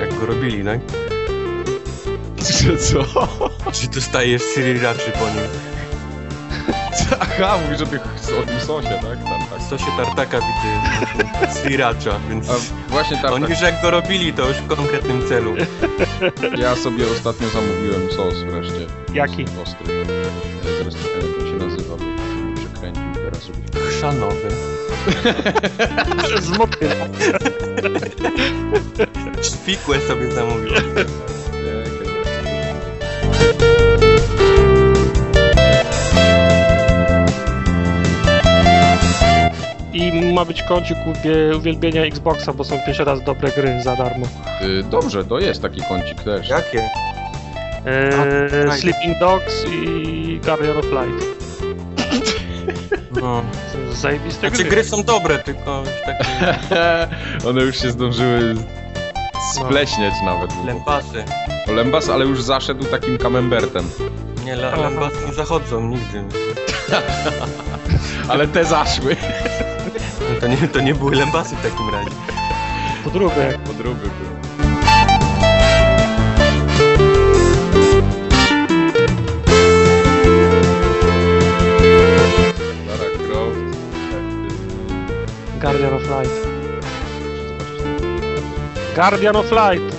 [0.00, 0.80] Jak go robili, tak?
[2.58, 3.04] Czy co?
[3.72, 5.75] Czy dostajesz Siri raczy po nim?
[7.20, 8.00] Aha, mówisz o, tych,
[8.42, 9.24] o tym sosie, tak?
[9.24, 9.60] Tam, tak.
[9.60, 12.54] W sosie tartaka widzę sriracha, więc A
[12.88, 15.54] właśnie tam, oni już jak go robili, to już w konkretnym celu.
[16.62, 18.86] ja sobie ostatnio zamówiłem sos wreszcie.
[19.14, 19.44] Jaki?
[19.62, 20.06] Ostry.
[20.62, 23.44] Czekaj, jak on się nazywa, bo się przekręcił teraz.
[23.44, 23.88] Żeby...
[23.90, 24.48] Chrzanowy.
[26.40, 26.94] Z motyla.
[29.42, 30.84] Szwikłe sobie zamówiłem.
[39.96, 44.26] I ma być kącik uwie- uwielbienia Xboxa, bo są pierwszy raz dobre gry za darmo.
[44.62, 46.48] Y, Dobrze, to jest taki kącik też.
[46.48, 46.88] Jakie?
[48.68, 51.26] A, Sleeping Dogs i Guardian of Light.
[53.22, 53.42] No.
[53.92, 54.70] Zajebiste Znaczy gry.
[54.70, 56.24] gry są dobre, tylko już takie
[57.48, 58.54] One już się zdążyły
[59.54, 60.50] spleśnieć nawet.
[60.66, 61.24] lempasy.
[61.68, 63.88] O, Lembas, ale już zaszedł takim camembertem.
[64.44, 66.24] Nie, la- lempasy nie zachodzą nigdy.
[68.28, 69.16] Ale te zaszły.
[70.46, 72.10] To nie, to nie były lempasy w takim razie.
[73.04, 73.58] Podróby.
[73.66, 74.36] Podróby były.
[82.88, 83.60] Lara Croft.
[85.60, 86.46] Guardian of Light.
[88.94, 89.96] Guardian of Light.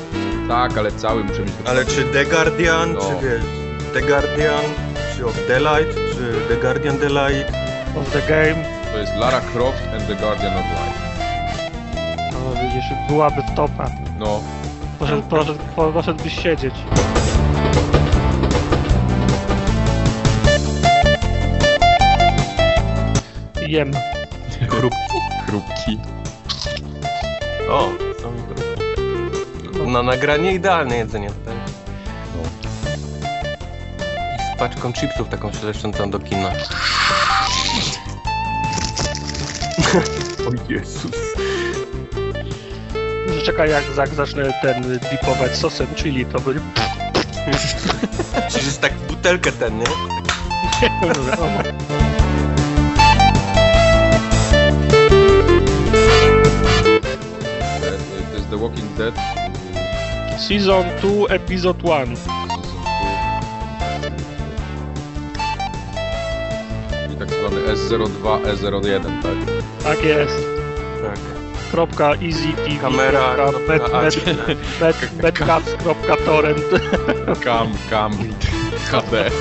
[0.48, 1.52] Tak, ale cały muszę mieć...
[1.66, 3.00] Ale czy The Guardian, No.
[3.00, 3.44] czy wiesz,
[3.94, 4.64] The Guardian,
[5.16, 7.54] czy of the Light, czy The Guardian The Light?
[7.98, 8.77] Of the Game.
[8.92, 11.08] To jest Lara Croft and the Guardian of Light.
[12.34, 13.90] No widzisz, byłaby topa.
[14.20, 14.40] No,
[15.00, 16.74] Poszedł, poszedł, po- poszedłbyś siedzieć.
[23.68, 23.92] Jem.
[24.70, 24.98] Chrupki.
[25.46, 26.00] chrupki.
[27.70, 27.90] O,
[28.22, 29.92] są chrupki.
[29.92, 31.54] Na nagranie idealne jedzenie tutaj.
[32.36, 32.44] No.
[34.36, 36.50] I z paczką chipsów taką szeleszczącą do kina.
[40.48, 41.12] O Jezus.
[43.36, 46.62] Że Czekaj, jak, jak zacznę ten dipować sosem chili, to będzie...
[48.52, 49.86] Czy jest tak butelkę ten, nie?
[58.32, 59.16] To jest The Walking Dead.
[60.48, 62.37] Season 2, Episode 1.
[67.96, 69.34] S02E01, tak?
[69.84, 70.48] Tak jest.
[71.02, 71.20] Tak.
[71.72, 72.82] Kropka easy TV.
[72.82, 73.36] Kamera.
[75.22, 76.64] Medcats.torrent.
[77.44, 78.12] Cam, cam,
[78.92, 79.32] HD.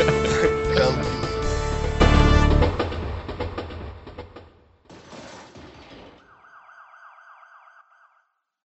[0.77, 1.06] Cam